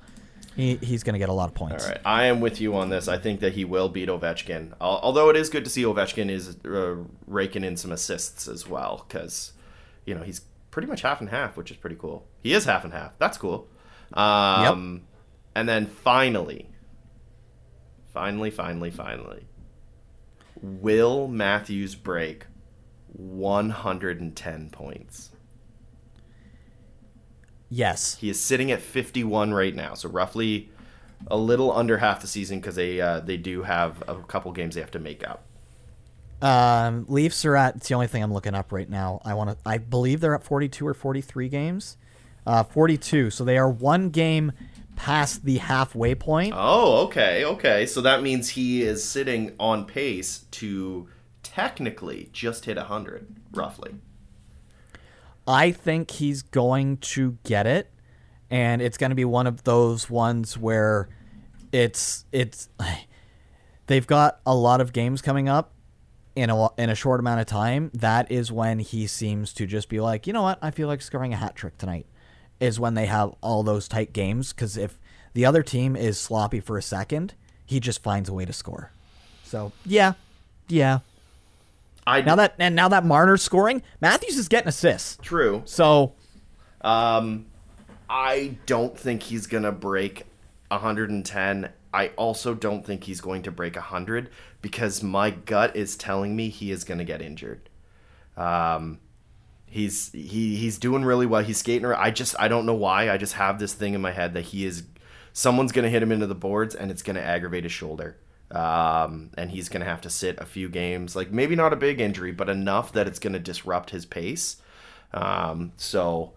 he, 0.54 0.76
he's 0.76 1.02
going 1.02 1.14
to 1.14 1.18
get 1.18 1.28
a 1.28 1.32
lot 1.32 1.48
of 1.48 1.54
points. 1.56 1.82
All 1.84 1.90
right, 1.90 2.00
I 2.04 2.26
am 2.26 2.40
with 2.40 2.60
you 2.60 2.76
on 2.76 2.90
this. 2.90 3.08
I 3.08 3.18
think 3.18 3.40
that 3.40 3.54
he 3.54 3.64
will 3.64 3.88
beat 3.88 4.08
Ovechkin. 4.08 4.72
Although 4.80 5.30
it 5.30 5.36
is 5.36 5.48
good 5.48 5.64
to 5.64 5.70
see 5.70 5.82
Ovechkin 5.82 6.30
is 6.30 6.56
uh, 6.64 6.98
raking 7.26 7.64
in 7.64 7.76
some 7.76 7.90
assists 7.90 8.46
as 8.46 8.68
well, 8.68 9.04
because 9.08 9.52
you 10.06 10.14
know 10.14 10.22
he's 10.22 10.42
pretty 10.70 10.86
much 10.86 11.02
half 11.02 11.20
and 11.20 11.30
half, 11.30 11.56
which 11.56 11.72
is 11.72 11.76
pretty 11.76 11.96
cool. 11.96 12.24
He 12.40 12.52
is 12.54 12.66
half 12.66 12.84
and 12.84 12.92
half. 12.92 13.18
That's 13.18 13.36
cool. 13.36 13.66
Um, 14.12 15.02
And 15.54 15.68
then 15.68 15.86
finally, 15.86 16.66
finally, 18.12 18.50
finally, 18.50 18.90
finally, 18.90 19.46
will 20.60 21.28
Matthews 21.28 21.94
break 21.94 22.46
110 23.12 24.70
points? 24.70 25.30
Yes. 27.68 28.16
He 28.16 28.28
is 28.28 28.40
sitting 28.40 28.70
at 28.72 28.80
51 28.80 29.52
right 29.54 29.74
now, 29.74 29.94
so 29.94 30.08
roughly 30.08 30.70
a 31.28 31.36
little 31.36 31.72
under 31.72 31.98
half 31.98 32.20
the 32.20 32.26
season 32.26 32.60
because 32.60 32.74
they 32.74 33.00
uh, 33.00 33.20
they 33.20 33.36
do 33.36 33.62
have 33.62 34.02
a 34.08 34.16
couple 34.22 34.50
games 34.52 34.74
they 34.74 34.80
have 34.80 34.90
to 34.92 34.98
make 34.98 35.26
up. 35.26 35.44
Um, 36.42 37.04
Leafs 37.08 37.44
are 37.44 37.56
at. 37.56 37.76
It's 37.76 37.88
the 37.88 37.94
only 37.94 38.06
thing 38.06 38.22
I'm 38.22 38.32
looking 38.32 38.54
up 38.54 38.72
right 38.72 38.88
now. 38.88 39.20
I 39.24 39.34
want 39.34 39.50
to. 39.50 39.56
I 39.64 39.78
believe 39.78 40.20
they're 40.20 40.34
at 40.34 40.42
42 40.42 40.86
or 40.86 40.94
43 40.94 41.48
games. 41.48 41.96
Uh, 42.46 42.64
42. 42.64 43.30
So 43.30 43.44
they 43.44 43.58
are 43.58 43.70
one 43.70 44.08
game 44.10 44.52
past 45.00 45.46
the 45.46 45.56
halfway 45.56 46.14
point. 46.14 46.52
Oh, 46.54 47.04
okay, 47.06 47.42
okay. 47.42 47.86
So 47.86 48.02
that 48.02 48.22
means 48.22 48.50
he 48.50 48.82
is 48.82 49.02
sitting 49.02 49.54
on 49.58 49.86
pace 49.86 50.44
to 50.50 51.08
technically 51.42 52.28
just 52.34 52.66
hit 52.66 52.76
100, 52.76 53.26
roughly. 53.52 53.94
I 55.46 55.70
think 55.72 56.10
he's 56.10 56.42
going 56.42 56.98
to 56.98 57.38
get 57.44 57.66
it, 57.66 57.90
and 58.50 58.82
it's 58.82 58.98
going 58.98 59.08
to 59.08 59.16
be 59.16 59.24
one 59.24 59.46
of 59.46 59.64
those 59.64 60.10
ones 60.10 60.58
where 60.58 61.08
it's 61.72 62.26
it's 62.30 62.68
they've 63.86 64.06
got 64.06 64.40
a 64.44 64.54
lot 64.54 64.82
of 64.82 64.92
games 64.92 65.22
coming 65.22 65.48
up 65.48 65.72
in 66.36 66.50
a 66.50 66.68
in 66.78 66.90
a 66.90 66.94
short 66.94 67.20
amount 67.20 67.40
of 67.40 67.46
time. 67.46 67.90
That 67.94 68.30
is 68.30 68.52
when 68.52 68.80
he 68.80 69.06
seems 69.06 69.54
to 69.54 69.66
just 69.66 69.88
be 69.88 69.98
like, 69.98 70.26
you 70.26 70.34
know 70.34 70.42
what, 70.42 70.58
I 70.60 70.70
feel 70.70 70.88
like 70.88 71.00
scoring 71.00 71.32
a 71.32 71.36
hat 71.36 71.56
trick 71.56 71.78
tonight. 71.78 72.06
Is 72.60 72.78
when 72.78 72.94
they 72.94 73.06
have 73.06 73.34
all 73.40 73.62
those 73.62 73.88
tight 73.88 74.12
games 74.12 74.52
because 74.52 74.76
if 74.76 74.98
the 75.32 75.46
other 75.46 75.62
team 75.62 75.96
is 75.96 76.18
sloppy 76.20 76.60
for 76.60 76.76
a 76.76 76.82
second, 76.82 77.34
he 77.64 77.80
just 77.80 78.02
finds 78.02 78.28
a 78.28 78.34
way 78.34 78.44
to 78.44 78.52
score. 78.52 78.92
So 79.44 79.72
yeah, 79.84 80.12
yeah. 80.68 80.98
I 82.06 82.20
Now 82.20 82.36
that 82.36 82.54
and 82.58 82.74
now 82.76 82.88
that 82.88 83.04
Marner's 83.04 83.42
scoring, 83.42 83.82
Matthews 84.00 84.36
is 84.36 84.48
getting 84.48 84.68
assists. 84.68 85.18
true. 85.22 85.62
So 85.64 86.14
Um, 86.82 87.46
I 88.08 88.56
don't 88.66 88.98
think 88.98 89.22
he's 89.24 89.46
gonna 89.46 89.72
break 89.72 90.26
110. 90.70 91.70
I 91.92 92.08
also 92.16 92.54
don't 92.54 92.84
think 92.86 93.04
he's 93.04 93.20
going 93.20 93.42
to 93.42 93.50
break 93.50 93.74
100 93.76 94.30
because 94.62 95.02
my 95.02 95.30
gut 95.30 95.74
is 95.76 95.96
telling 95.96 96.36
me 96.36 96.48
he 96.48 96.70
is 96.70 96.84
gonna 96.84 97.04
get 97.04 97.20
injured. 97.22 97.68
Um, 98.36 98.98
he's 99.70 100.10
he 100.12 100.56
he's 100.56 100.78
doing 100.78 101.04
really 101.04 101.26
well. 101.26 101.42
He's 101.42 101.58
skating. 101.58 101.86
around. 101.86 102.02
I 102.02 102.10
just 102.10 102.34
I 102.38 102.48
don't 102.48 102.66
know 102.66 102.74
why. 102.74 103.10
I 103.10 103.16
just 103.16 103.34
have 103.34 103.58
this 103.58 103.72
thing 103.72 103.94
in 103.94 104.02
my 104.02 104.10
head 104.10 104.34
that 104.34 104.46
he 104.46 104.66
is 104.66 104.82
someone's 105.32 105.72
gonna 105.72 105.88
hit 105.88 106.02
him 106.02 106.12
into 106.12 106.26
the 106.26 106.34
boards 106.34 106.74
and 106.74 106.90
it's 106.90 107.02
gonna 107.02 107.20
aggravate 107.20 107.64
his 107.64 107.72
shoulder. 107.72 108.16
Um, 108.50 109.30
and 109.38 109.50
he's 109.52 109.68
gonna 109.68 109.84
have 109.84 110.00
to 110.02 110.10
sit 110.10 110.38
a 110.40 110.44
few 110.44 110.68
games, 110.68 111.14
like 111.14 111.30
maybe 111.30 111.54
not 111.54 111.72
a 111.72 111.76
big 111.76 112.00
injury, 112.00 112.32
but 112.32 112.48
enough 112.48 112.92
that 112.92 113.06
it's 113.06 113.20
gonna 113.20 113.38
disrupt 113.38 113.90
his 113.90 114.04
pace. 114.04 114.56
Um, 115.14 115.72
so 115.76 116.32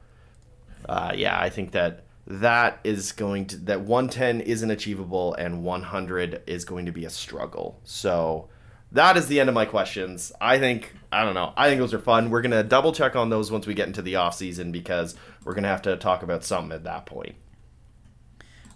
uh, 0.88 1.14
yeah, 1.16 1.40
I 1.40 1.50
think 1.50 1.72
that 1.72 2.04
that 2.28 2.80
is 2.84 3.12
going 3.12 3.48
to 3.48 3.58
that 3.58 3.82
110 3.82 4.42
isn't 4.42 4.72
achievable 4.72 5.34
and 5.34 5.64
100 5.64 6.44
is 6.48 6.66
going 6.66 6.86
to 6.86 6.92
be 6.92 7.06
a 7.06 7.10
struggle. 7.10 7.80
So 7.84 8.50
that 8.94 9.18
is 9.18 9.28
the 9.28 9.40
end 9.40 9.50
of 9.50 9.56
my 9.56 9.66
questions. 9.66 10.32
I 10.40 10.60
think 10.60 10.94
I 11.12 11.24
don't 11.24 11.34
know. 11.34 11.54
I 11.56 11.70
think 11.70 11.80
those 11.80 11.94
are 11.94 12.00
fun. 12.00 12.30
We're 12.30 12.42
gonna 12.42 12.64
double 12.64 12.94
check 12.94 13.16
on 13.16 13.30
those 13.30 13.52
once 13.52 13.68
we 13.68 13.74
get 13.74 13.88
into 13.88 14.02
the 14.02 14.16
off 14.16 14.36
season 14.36 14.72
because 14.72 15.16
we're 15.44 15.54
gonna 15.54 15.68
have 15.68 15.84
to 15.84 15.98
talk 15.98 16.24
about 16.24 16.44
something 16.44 16.72
at 16.72 16.86
that 16.86 17.06
point. 17.06 17.36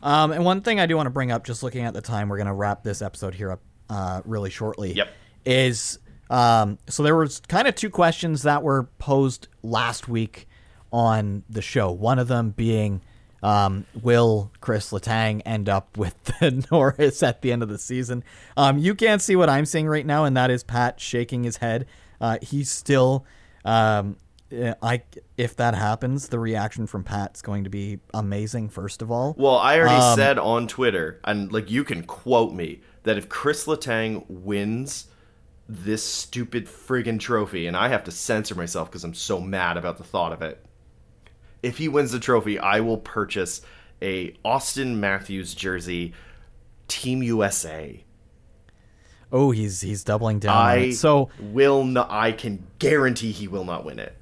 Um, 0.01 0.31
and 0.31 0.45
one 0.45 0.61
thing 0.61 0.79
I 0.79 0.85
do 0.85 0.95
want 0.95 1.07
to 1.07 1.11
bring 1.11 1.31
up, 1.31 1.43
just 1.43 1.63
looking 1.63 1.83
at 1.83 1.93
the 1.93 2.01
time, 2.01 2.29
we're 2.29 2.37
going 2.37 2.47
to 2.47 2.53
wrap 2.53 2.83
this 2.83 3.01
episode 3.01 3.33
here 3.33 3.51
up 3.51 3.61
uh, 3.89 4.21
really 4.25 4.49
shortly. 4.49 4.93
Yep. 4.93 5.09
Is 5.45 5.99
um, 6.29 6.77
so 6.87 7.03
there 7.03 7.15
was 7.15 7.39
kind 7.47 7.67
of 7.67 7.75
two 7.75 7.89
questions 7.89 8.43
that 8.43 8.63
were 8.63 8.83
posed 8.99 9.47
last 9.63 10.07
week 10.07 10.47
on 10.91 11.43
the 11.49 11.61
show. 11.61 11.91
One 11.91 12.19
of 12.19 12.27
them 12.27 12.51
being, 12.51 13.01
um, 13.43 13.85
will 14.01 14.51
Chris 14.61 14.91
Letang 14.91 15.41
end 15.45 15.69
up 15.69 15.97
with 15.97 16.21
the 16.39 16.65
Norris 16.71 17.21
at 17.23 17.41
the 17.41 17.51
end 17.51 17.63
of 17.63 17.69
the 17.69 17.77
season? 17.77 18.23
Um, 18.55 18.77
you 18.77 18.95
can't 18.95 19.21
see 19.21 19.35
what 19.35 19.49
I'm 19.49 19.65
seeing 19.65 19.87
right 19.87 20.05
now, 20.05 20.25
and 20.25 20.35
that 20.37 20.49
is 20.51 20.63
Pat 20.63 20.99
shaking 20.99 21.43
his 21.43 21.57
head. 21.57 21.85
Uh, 22.19 22.37
he's 22.41 22.69
still. 22.69 23.25
Um, 23.65 24.17
I 24.81 25.01
if 25.35 25.57
that 25.57 25.75
happens, 25.75 26.29
the 26.29 26.39
reaction 26.39 26.87
from 26.87 27.03
Pat's 27.03 27.41
going 27.41 27.65
to 27.65 27.69
be 27.69 27.99
amazing. 28.13 28.69
First 28.69 29.01
of 29.01 29.11
all, 29.11 29.35
Well, 29.37 29.57
I 29.57 29.77
already 29.77 29.95
Um, 30.01 30.15
said 30.15 30.39
on 30.39 30.67
Twitter, 30.69 31.19
and 31.25 31.51
like 31.51 31.69
you 31.69 31.83
can 31.83 32.03
quote 32.03 32.53
me 32.53 32.79
that 33.03 33.17
if 33.17 33.27
Chris 33.27 33.65
Letang 33.65 34.23
wins 34.29 35.07
this 35.67 36.01
stupid 36.01 36.65
friggin' 36.67 37.19
trophy, 37.19 37.67
and 37.67 37.75
I 37.75 37.89
have 37.89 38.05
to 38.05 38.11
censor 38.11 38.55
myself 38.55 38.89
because 38.89 39.03
I'm 39.03 39.13
so 39.13 39.41
mad 39.41 39.75
about 39.75 39.97
the 39.97 40.05
thought 40.05 40.31
of 40.31 40.41
it. 40.41 40.65
If 41.63 41.77
he 41.77 41.87
wins 41.87 42.11
the 42.11 42.19
trophy, 42.19 42.59
I 42.59 42.79
will 42.81 42.97
purchase 42.97 43.61
a 44.01 44.31
Auston 44.45 44.95
Matthews 44.95 45.53
jersey, 45.55 46.13
Team 46.87 47.23
USA. 47.23 48.03
Oh, 49.31 49.51
he's 49.51 49.81
he's 49.81 50.03
doubling 50.03 50.39
down. 50.39 50.55
I. 50.55 50.91
So 50.91 51.29
will 51.39 51.83
not. 51.83 52.09
I 52.09 52.31
can 52.31 52.65
guarantee 52.79 53.31
he 53.31 53.47
will 53.47 53.65
not 53.65 53.83
win 53.85 53.99
it. 53.99 54.15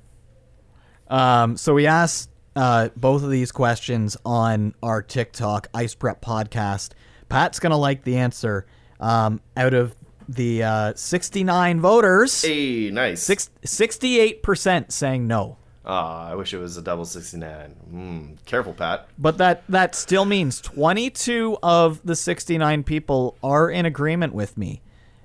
Um, 1.08 1.58
so 1.58 1.74
we 1.76 1.86
asked 1.86 2.30
uh, 2.56 2.90
both 2.96 3.22
of 3.24 3.30
these 3.30 3.52
questions 3.52 4.18
on 4.26 4.74
our 4.82 5.02
TikTok 5.04 5.68
Ice 5.74 5.94
Prep 5.94 6.22
podcast. 6.22 6.92
Pat's 7.30 7.60
gonna 7.60 7.78
like 7.78 8.04
the 8.04 8.18
answer. 8.18 8.66
Um, 9.00 9.42
out 9.58 9.74
of 9.74 9.94
the 10.30 10.64
uh, 10.64 10.94
69 10.96 11.82
voters, 11.82 12.42
Hey, 12.42 12.90
nice. 12.92 13.22
six, 13.22 13.50
68% 13.64 14.92
saying 14.92 15.28
no. 15.28 15.58
Ah, 15.86 16.30
I 16.30 16.36
wish 16.36 16.54
it 16.54 16.58
was 16.58 16.78
a 16.78 16.82
double 16.82 17.06
69. 17.06 17.76
Mm, 17.92 18.46
careful, 18.46 18.74
Pat. 18.74 19.08
But 19.18 19.38
that 19.38 19.64
that 19.70 19.94
still 19.96 20.26
means 20.26 20.60
22 20.62 21.58
of 21.62 22.02
the 22.04 22.16
69 22.16 22.84
people 22.84 23.38
are 23.44 23.70
in 23.70 23.86
agreement 23.86 24.34
with 24.34 24.58
me. 24.58 24.82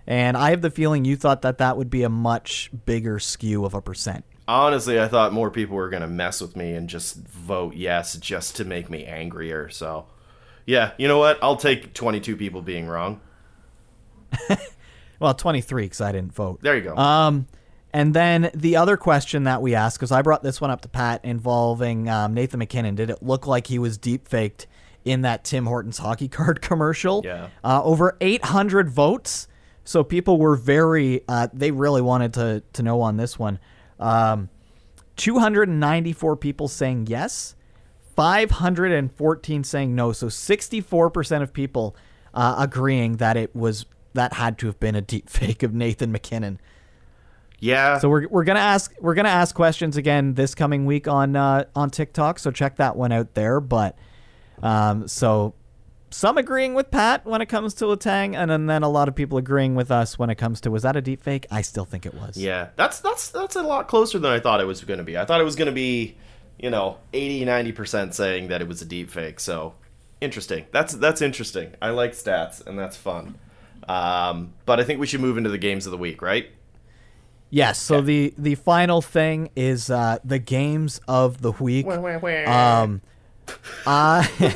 And 0.07 0.37
I 0.37 0.51
have 0.51 0.61
the 0.61 0.71
feeling 0.71 1.05
you 1.05 1.17
thought 1.17 1.43
that 1.43 1.59
that 1.59 1.77
would 1.77 1.89
be 1.89 2.03
a 2.03 2.09
much 2.09 2.71
bigger 2.85 3.19
skew 3.19 3.65
of 3.65 3.75
a 3.75 3.81
percent. 3.81 4.25
Honestly, 4.49 5.01
I 5.01 5.07
thought 5.07 5.33
more 5.33 5.51
people 5.51 5.77
were 5.77 5.89
going 5.89 6.03
to 6.03 6.09
mess 6.09 6.41
with 6.41 6.57
me 6.57 6.73
and 6.73 6.89
just 6.89 7.17
vote 7.17 7.75
yes 7.77 8.17
just 8.17 8.57
to 8.57 8.65
make 8.65 8.91
me 8.91 9.05
angrier. 9.05 9.69
So, 9.69 10.07
yeah, 10.67 10.93
you 10.99 11.07
know 11.07 11.19
what? 11.19 11.39
I'll 11.41 11.57
take 11.57 11.95
22 11.95 12.37
people 12.37 12.61
being 12.61 12.89
wrong. 12.89 13.21
Well, 15.21 15.35
23 15.35 15.85
because 15.85 16.01
I 16.01 16.13
didn't 16.13 16.33
vote. 16.33 16.61
There 16.63 16.75
you 16.75 16.83
go. 16.83 16.97
Um, 16.97 17.47
and 17.93 18.15
then 18.15 18.51
the 18.55 18.77
other 18.77 18.97
question 18.97 19.45
that 19.45 19.63
we 19.63 19.75
asked, 19.75 19.99
because 19.99 20.13
I 20.13 20.23
brought 20.23 20.43
this 20.43 20.61
one 20.61 20.71
up 20.71 20.81
to 20.83 20.89
Pat 20.89 21.25
involving 21.25 22.09
um, 22.09 22.35
Nathan 22.35 22.59
MacKinnon. 22.59 22.95
Did 22.95 23.11
it 23.11 23.23
look 23.23 23.47
like 23.47 23.67
he 23.67 23.79
was 23.79 23.99
deep 23.99 24.29
faked 24.29 24.67
in 25.05 25.23
that 25.23 25.45
Tim 25.45 25.67
Hortons 25.67 25.99
hockey 25.99 26.29
card 26.29 26.61
commercial? 26.63 27.23
Yeah. 27.25 27.49
Uh, 27.65 27.83
over 27.83 28.17
800 28.21 28.89
votes. 28.89 29.49
So 29.85 30.05
people 30.05 30.39
were 30.39 30.55
very, 30.55 31.23
uh, 31.27 31.49
they 31.53 31.73
really 31.73 32.03
wanted 32.03 32.35
to, 32.35 32.63
to 32.75 32.83
know 32.83 33.01
on 33.01 33.17
this 33.17 33.39
one. 33.39 33.59
Um, 33.99 34.49
294 35.17 36.37
people 36.37 36.69
saying 36.69 37.09
yes, 37.09 37.57
514 38.15 39.65
saying 39.65 39.95
no. 39.95 40.13
So 40.13 40.29
64% 40.29 41.43
of 41.43 41.53
people 41.53 41.97
uh, 42.33 42.55
agreeing 42.59 43.17
that 43.17 43.37
it 43.37 43.55
was, 43.57 43.85
that 44.15 44.35
had 44.35 44.59
to 44.59 44.67
have 44.67 44.79
been 44.79 44.95
a 44.95 45.01
deep 45.01 45.29
fake 45.29 45.65
of 45.65 45.75
Nathan 45.75 46.13
MacKinnon. 46.13 46.61
Yeah. 47.61 47.99
So 47.99 48.09
we're, 48.09 48.27
we're 48.29 48.45
gonna 48.45 48.59
ask 48.61 48.93
we're 49.01 49.15
gonna 49.15 49.29
ask 49.29 49.55
questions 49.55 49.97
again 49.97 50.35
this 50.35 50.55
coming 50.55 50.87
week 50.87 51.07
on 51.07 51.37
uh, 51.37 51.65
on 51.77 51.91
TikTok. 51.91 52.39
So 52.39 52.51
check 52.51 52.77
that 52.77 52.97
one 52.97 53.13
out 53.13 53.35
there. 53.35 53.61
But 53.61 53.97
um, 54.63 55.07
so 55.07 55.55
some 56.11 56.39
agreeing 56.39 56.75
with 56.75 56.91
Pat 56.91 57.25
when 57.25 57.41
it 57.41 57.47
comes 57.47 57.75
to 57.75 57.85
Letang, 57.85 58.37
and 58.37 58.51
then, 58.51 58.67
then 58.67 58.83
a 58.83 58.89
lot 58.89 59.09
of 59.09 59.15
people 59.15 59.39
agreeing 59.39 59.75
with 59.77 59.91
us 59.91 60.19
when 60.19 60.29
it 60.29 60.35
comes 60.35 60.61
to 60.63 60.71
was 60.71 60.83
that 60.83 60.97
a 60.97 61.01
deep 61.01 61.23
fake? 61.23 61.47
I 61.51 61.63
still 61.63 61.85
think 61.85 62.05
it 62.05 62.15
was. 62.15 62.37
yeah. 62.37 62.69
That's 62.77 63.01
that's 63.01 63.31
that's 63.31 63.57
a 63.57 63.63
lot 63.63 63.89
closer 63.89 64.19
than 64.19 64.31
I 64.31 64.41
thought 64.41 64.61
it 64.61 64.67
was 64.67 64.83
going 64.83 64.99
to 64.99 65.05
be. 65.05 65.17
I 65.17 65.25
thought 65.25 65.41
it 65.41 65.45
was 65.45 65.57
going 65.57 65.67
to 65.67 65.73
be, 65.73 66.17
you 66.59 66.71
know, 66.71 66.99
80 67.13 67.47
90% 67.47 68.15
saying 68.15 68.49
that 68.49 68.61
it 68.61 68.69
was 68.69 68.83
a 68.83 68.85
deep 68.85 69.11
fake. 69.11 69.39
So, 69.41 69.75
interesting. 70.21 70.67
That's 70.73 70.95
that's 70.95 71.23
interesting. 71.23 71.75
I 71.81 71.91
like 71.91 72.13
stats 72.13 72.67
and 72.67 72.79
that's 72.79 72.97
fun. 72.97 73.37
Um, 73.89 74.53
but 74.67 74.79
I 74.81 74.85
think 74.85 75.01
we 75.01 75.07
should 75.07 75.21
move 75.21 75.39
into 75.39 75.51
the 75.51 75.59
games 75.59 75.87
of 75.87 75.93
the 75.93 75.99
week, 75.99 76.23
right? 76.23 76.51
Yes. 77.51 77.81
So 77.81 78.01
the 78.01 78.33
the 78.39 78.55
final 78.55 79.03
thing 79.03 79.51
is 79.57 79.91
uh, 79.91 80.19
the 80.25 80.39
games 80.39 81.01
of 81.09 81.43
the 81.43 81.53
week. 81.53 81.87
Um, 81.87 83.03
I 83.87 84.29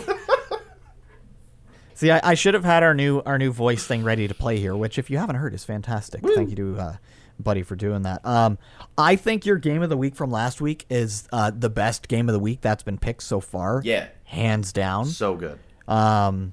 see. 1.95 2.11
I, 2.11 2.21
I 2.31 2.35
should 2.35 2.55
have 2.55 2.65
had 2.65 2.83
our 2.83 2.95
new 2.95 3.21
our 3.27 3.39
new 3.39 3.53
voice 3.53 3.85
thing 3.87 4.05
ready 4.05 4.29
to 4.29 4.35
play 4.35 4.59
here, 4.59 4.77
which 4.77 4.99
if 4.99 5.11
you 5.11 5.19
haven't 5.19 5.37
heard 5.37 5.55
is 5.55 5.65
fantastic. 5.65 6.23
Thank 6.35 6.51
you 6.51 6.57
to 6.57 6.79
uh, 6.79 6.97
Buddy 7.41 7.63
for 7.63 7.75
doing 7.77 8.03
that. 8.03 8.25
Um, 8.25 8.59
I 8.97 9.17
think 9.17 9.45
your 9.45 9.57
game 9.57 9.83
of 9.83 9.91
the 9.91 9.97
week 9.97 10.15
from 10.15 10.31
last 10.31 10.61
week 10.61 10.87
is 10.89 11.27
uh, 11.33 11.51
the 11.53 11.71
best 11.71 12.07
game 12.07 12.29
of 12.29 12.33
the 12.33 12.39
week 12.39 12.61
that's 12.61 12.85
been 12.85 12.99
picked 12.99 13.25
so 13.25 13.41
far. 13.41 13.81
Yeah. 13.85 14.07
hands 14.25 14.73
down. 14.73 15.07
So 15.07 15.35
good. 15.35 15.59
Um, 15.89 16.53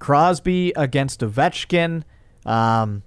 Crosby 0.00 0.72
against 0.74 1.20
Ovechkin. 1.20 2.02
Um, 2.44 3.02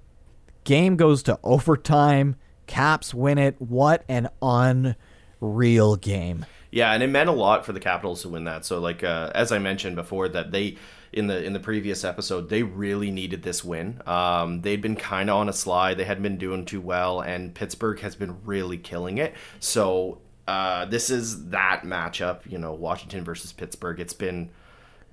game 0.64 0.96
goes 0.96 1.24
to 1.24 1.38
overtime. 1.44 2.38
Caps 2.68 3.14
win 3.14 3.38
it. 3.38 3.56
What 3.60 4.04
an 4.08 4.30
unreal 4.42 5.96
game. 5.96 6.46
Yeah, 6.72 6.92
and 6.92 7.04
it 7.04 7.08
meant 7.08 7.30
a 7.30 7.34
lot 7.34 7.66
for 7.66 7.74
the 7.74 7.80
Capitals 7.80 8.24
to 8.24 8.30
win 8.30 8.46
that. 8.46 8.66
So, 8.66 8.80
like 8.80 9.04
uh, 9.04 9.32
as 9.36 9.52
I 9.52 9.60
mentioned 9.60 9.96
before, 9.96 10.28
that 10.30 10.52
they 10.52 10.78
in 11.12 11.28
the 11.28 11.44
in 11.44 11.54
the 11.54 11.60
previous 11.60 12.04
episode, 12.04 12.50
they 12.50 12.64
really 12.64 13.12
needed 13.12 13.44
this 13.44 13.64
win. 13.64 14.02
Um, 14.08 14.62
they'd 14.62 14.82
been 14.82 14.96
kind 14.96 15.30
of 15.30 15.36
on 15.38 15.50
a 15.50 15.54
slide; 15.54 15.98
they 15.98 16.04
hadn't 16.04 16.24
been 16.24 16.40
doing 16.40 16.66
too 16.66 16.82
well, 16.82 17.22
and 17.22 17.54
Pittsburgh 17.54 18.00
has 18.00 18.16
been 18.16 18.44
really 18.44 18.80
killing 18.80 19.20
it. 19.20 19.36
So, 19.60 20.20
uh, 20.48 20.86
this 20.86 21.12
is 21.12 21.50
that 21.50 21.84
matchup. 21.84 22.50
You 22.50 22.58
know, 22.58 22.74
Washington 22.74 23.24
versus 23.24 23.54
Pittsburgh. 23.54 24.00
It's 24.00 24.14
been 24.14 24.50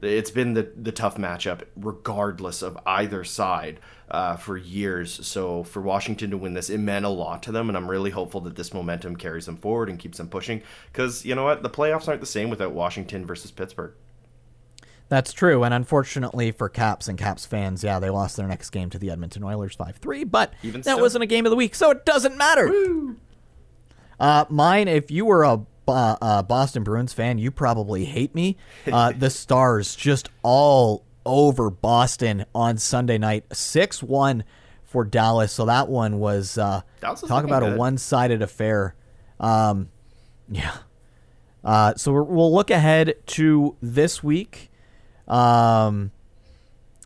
it's 0.02 0.30
been 0.30 0.54
the 0.54 0.70
the 0.76 0.92
tough 0.92 1.16
matchup, 1.16 1.62
regardless 1.76 2.62
of 2.62 2.78
either 2.86 3.24
side, 3.24 3.80
uh, 4.10 4.36
for 4.36 4.56
years. 4.56 5.26
So 5.26 5.62
for 5.62 5.80
Washington 5.80 6.30
to 6.30 6.36
win 6.36 6.54
this, 6.54 6.70
it 6.70 6.78
meant 6.78 7.04
a 7.04 7.10
lot 7.10 7.42
to 7.44 7.52
them, 7.52 7.68
and 7.68 7.76
I'm 7.76 7.90
really 7.90 8.10
hopeful 8.10 8.40
that 8.42 8.56
this 8.56 8.72
momentum 8.74 9.16
carries 9.16 9.46
them 9.46 9.56
forward 9.56 9.88
and 9.88 9.98
keeps 9.98 10.18
them 10.18 10.28
pushing. 10.28 10.62
Because 10.92 11.24
you 11.24 11.34
know 11.34 11.44
what, 11.44 11.62
the 11.62 11.70
playoffs 11.70 12.08
aren't 12.08 12.20
the 12.20 12.26
same 12.26 12.50
without 12.50 12.72
Washington 12.72 13.26
versus 13.26 13.50
Pittsburgh. 13.50 13.92
That's 15.08 15.32
true, 15.32 15.64
and 15.64 15.74
unfortunately 15.74 16.52
for 16.52 16.68
Caps 16.68 17.08
and 17.08 17.18
Caps 17.18 17.44
fans, 17.44 17.82
yeah, 17.82 17.98
they 17.98 18.10
lost 18.10 18.36
their 18.36 18.46
next 18.46 18.70
game 18.70 18.90
to 18.90 18.98
the 18.98 19.10
Edmonton 19.10 19.42
Oilers 19.42 19.74
five 19.74 19.96
three. 19.96 20.22
But 20.22 20.54
Even 20.62 20.82
that 20.82 20.92
still. 20.92 21.00
wasn't 21.00 21.24
a 21.24 21.26
game 21.26 21.46
of 21.46 21.50
the 21.50 21.56
week, 21.56 21.74
so 21.74 21.90
it 21.90 22.04
doesn't 22.04 22.36
matter. 22.36 22.72
Uh, 24.20 24.44
mine, 24.48 24.86
if 24.86 25.10
you 25.10 25.24
were 25.24 25.42
a 25.44 25.66
Bo- 25.90 26.18
uh, 26.20 26.42
Boston 26.42 26.84
Bruins 26.84 27.12
fan, 27.12 27.38
you 27.38 27.50
probably 27.50 28.04
hate 28.04 28.34
me. 28.34 28.56
Uh, 28.90 29.12
the 29.12 29.30
Stars 29.30 29.96
just 29.96 30.28
all 30.42 31.04
over 31.26 31.70
Boston 31.70 32.44
on 32.54 32.78
Sunday 32.78 33.18
night, 33.18 33.44
six 33.52 34.02
one 34.02 34.44
for 34.84 35.04
Dallas. 35.04 35.52
So 35.52 35.66
that 35.66 35.88
one 35.88 36.18
was 36.18 36.56
uh, 36.58 36.82
Dallas 37.00 37.20
talk 37.22 37.44
about 37.44 37.62
a 37.62 37.76
one 37.76 37.98
sided 37.98 38.42
affair. 38.42 38.94
Um, 39.38 39.88
yeah. 40.48 40.76
Uh, 41.64 41.94
so 41.94 42.12
we're, 42.12 42.22
we'll 42.22 42.54
look 42.54 42.70
ahead 42.70 43.14
to 43.26 43.76
this 43.82 44.22
week. 44.22 44.70
Um, 45.28 46.10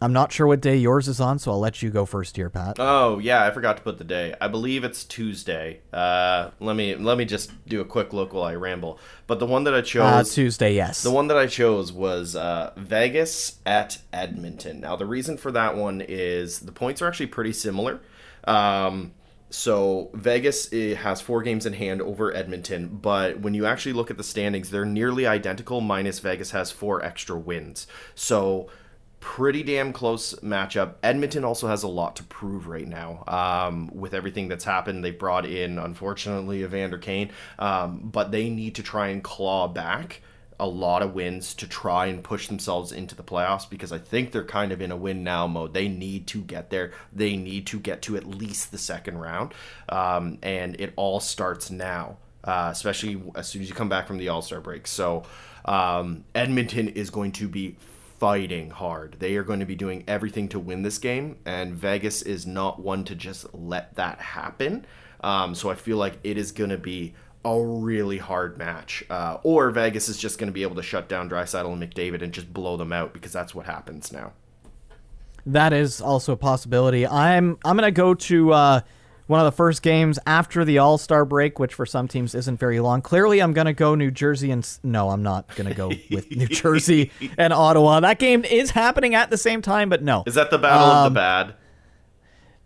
I'm 0.05 0.13
not 0.13 0.31
sure 0.33 0.47
what 0.47 0.61
day 0.61 0.77
yours 0.77 1.09
is 1.09 1.19
on, 1.19 1.39
so 1.39 1.51
I'll 1.51 1.59
let 1.59 1.81
you 1.81 1.89
go 1.89 2.05
first 2.05 2.37
here, 2.37 2.51
Pat. 2.51 2.77
Oh 2.79 3.19
yeah, 3.19 3.43
I 3.47 3.51
forgot 3.51 3.79
to 3.79 3.83
put 3.83 3.97
the 3.97 4.05
day. 4.05 4.35
I 4.39 4.49
believe 4.49 4.85
it's 4.85 5.03
Tuesday. 5.03 5.81
Uh, 5.95 6.51
let 6.61 6.77
me 6.77 6.95
let 6.95 7.17
me 7.17 7.25
just 7.25 7.51
do 7.67 7.81
a 7.81 7.87
quick 7.87 8.13
look 8.13 8.35
while 8.35 8.45
I 8.45 8.55
ramble. 8.55 8.99
But 9.27 9.39
the 9.39 9.47
one 9.47 9.65
that 9.65 9.73
I 9.73 9.81
chose, 9.81 10.03
Uh, 10.03 10.23
Tuesday, 10.23 10.75
yes. 10.75 11.03
The 11.03 11.11
one 11.11 11.29
that 11.29 11.39
I 11.39 11.47
chose 11.47 11.91
was 11.91 12.37
uh, 12.37 12.73
Vegas 12.77 13.61
at 13.65 13.97
Edmonton. 14.13 14.81
Now, 14.81 14.95
the 14.95 15.07
reason 15.07 15.39
for 15.39 15.51
that 15.53 15.75
one 15.75 16.03
is 16.07 16.61
the 16.61 16.73
points 16.73 17.01
are 17.01 17.09
actually 17.09 17.29
pretty 17.29 17.55
similar. 17.55 18.01
Um, 18.47 19.15
so, 19.49 20.11
Vegas 20.13 20.71
eh, 20.73 20.97
has 20.97 21.23
four 21.23 21.41
games 21.41 21.65
in 21.65 21.75
hand 21.75 22.03
over 22.03 22.35
Edmonton, 22.35 22.89
but 22.89 23.41
when 23.41 23.55
you 23.55 23.65
actually 23.65 23.93
look 23.95 24.11
at 24.11 24.19
the 24.19 24.25
standings, 24.25 24.69
they're 24.69 24.85
nearly 24.85 25.27
identical, 25.27 25.81
minus 25.81 26.19
Vegas 26.19 26.51
has 26.51 26.71
four 26.73 27.03
extra 27.03 27.39
wins. 27.39 27.87
So, 28.15 28.69
pretty 29.25 29.63
damn 29.63 29.91
close 29.91 30.35
matchup. 30.41 30.97
Edmonton 31.03 31.47
also 31.47 31.67
has 31.67 31.83
a 31.83 31.89
lot 31.89 32.15
to 32.15 32.23
prove 32.25 32.69
right 32.69 32.87
now 32.87 33.25
um, 33.27 33.91
with 33.95 34.13
everything 34.13 34.49
that's 34.49 34.65
happened. 34.65 35.03
They 35.03 35.13
brought 35.13 35.47
in, 35.47 35.79
unfortunately, 35.79 36.63
Evander 36.63 36.99
Kane, 36.99 37.31
um, 37.59 38.01
but 38.05 38.33
they 38.33 38.51
need 38.51 38.75
to 38.75 38.83
try 38.83 39.09
and 39.09 39.25
claw 39.25 39.67
back 39.67 40.21
a 40.61 40.69
lot 40.69 41.01
of 41.01 41.15
wins 41.15 41.55
to 41.55 41.67
try 41.67 42.07
and 42.07 42.23
push 42.23 42.49
themselves 42.49 42.93
into 42.93 43.17
the 43.17 43.23
playoffs 43.23 43.69
because 43.69 43.93
I 43.93 43.99
think 43.99 44.31
they're 44.31 44.45
kind 44.45 44.73
of 44.73 44.83
in 44.83 44.93
a 44.93 44.97
win 44.97 45.25
now 45.25 45.47
mode. 45.47 45.73
They 45.73 45.89
need 45.89 46.27
to 46.29 46.43
get 46.43 46.69
there. 46.69 46.93
They 47.11 47.35
need 47.35 47.67
to 47.69 47.81
get 47.81 48.03
to 48.03 48.17
at 48.17 48.27
least 48.27 48.73
the 48.73 48.79
second 48.79 49.17
round, 49.17 49.55
um, 49.89 50.37
and 50.43 50.79
it 50.79 50.93
all 50.97 51.19
starts 51.19 51.71
now. 51.71 52.19
Uh, 52.45 52.69
especially 52.71 53.23
as 53.37 53.49
soon 53.49 53.63
as 53.63 53.71
you 53.71 53.75
come 53.75 53.89
back 53.89 54.07
from 54.07 54.19
the 54.19 54.29
All 54.29 54.43
Star 54.43 54.61
break. 54.61 54.87
So, 54.87 55.23
um, 55.65 56.25
Edmonton 56.35 56.91
is 56.91 57.09
going 57.09 57.33
to 57.33 57.49
be 57.49 57.79
fighting 58.25 58.71
hard. 58.71 59.17
They 59.19 59.37
are 59.37 59.43
going 59.43 59.61
to 59.61 59.67
be 59.67 59.75
doing 59.75 60.03
everything 60.09 60.49
to 60.49 60.59
win 60.59 60.81
this 60.81 60.97
game, 60.97 61.37
and 61.45 61.75
Vegas 61.75 62.23
is 62.23 62.47
not 62.47 62.81
one 62.81 63.05
to 63.05 63.15
just 63.15 63.53
let 63.53 63.97
that 63.97 64.19
happen. 64.19 64.87
Um, 65.21 65.55
so 65.55 65.69
I 65.69 65.75
feel 65.75 65.99
like 65.99 66.21
it 66.25 66.39
is 66.39 66.51
going 66.51 66.71
to 66.71 66.79
be 66.79 67.13
a 67.45 67.61
really 67.63 68.17
hard 68.17 68.57
match, 68.57 69.05
uh, 69.11 69.37
or 69.43 69.71
Vegas 69.73 70.09
is 70.09 70.17
just 70.17 70.39
going 70.39 70.47
to 70.47 70.55
be 70.55 70.63
able 70.63 70.77
to 70.77 70.83
shut 70.83 71.07
down 71.07 71.29
Draisaitl 71.29 71.71
and 71.71 71.83
McDavid 71.83 72.23
and 72.23 72.33
just 72.33 72.51
blow 72.51 72.79
them 72.79 72.95
out 72.95 73.13
because 73.13 73.31
that's 73.31 73.55
what 73.55 73.67
happens 73.67 74.11
now. 74.11 74.33
That 75.45 75.75
is 75.75 76.01
also 76.01 76.33
a 76.33 76.39
possibility. 76.39 77.07
I'm 77.07 77.59
I'm 77.63 77.77
gonna 77.77 77.91
go 77.91 78.15
to 78.15 78.53
uh, 78.55 78.81
one 79.27 79.41
of 79.41 79.45
the 79.45 79.53
first 79.57 79.83
games 79.83 80.19
after 80.27 80.65
the 80.65 80.79
All 80.79 80.99
Star 80.99 81.25
break, 81.25 81.59
which 81.59 81.73
for 81.75 81.87
some 81.87 82.09
teams 82.09 82.35
isn't 82.35 82.59
very 82.61 82.81
long. 82.81 83.01
Clearly, 83.03 83.41
I'm 83.41 83.53
gonna 83.53 83.73
go 83.73 83.95
New 83.95 84.11
Jersey 84.11 84.51
and 84.51 84.69
no, 84.83 85.11
I'm 85.11 85.23
not 85.23 85.55
gonna 85.57 85.75
go 85.75 85.89
with 86.11 86.31
New 86.31 86.47
Jersey 86.49 87.11
and 87.39 87.53
Ottawa. 87.53 88.01
That 88.01 88.19
game 88.19 88.45
is 88.45 88.71
happening 88.71 89.15
at 89.15 89.31
the 89.31 89.39
same 89.39 89.63
time, 89.63 89.89
but 89.89 90.03
no, 90.03 90.25
Is 90.27 90.35
that 90.35 90.51
the 90.51 90.59
battle 90.59 90.87
of 90.89 91.07
Um, 91.07 91.15
the 91.15 91.19
bad? 91.21 91.55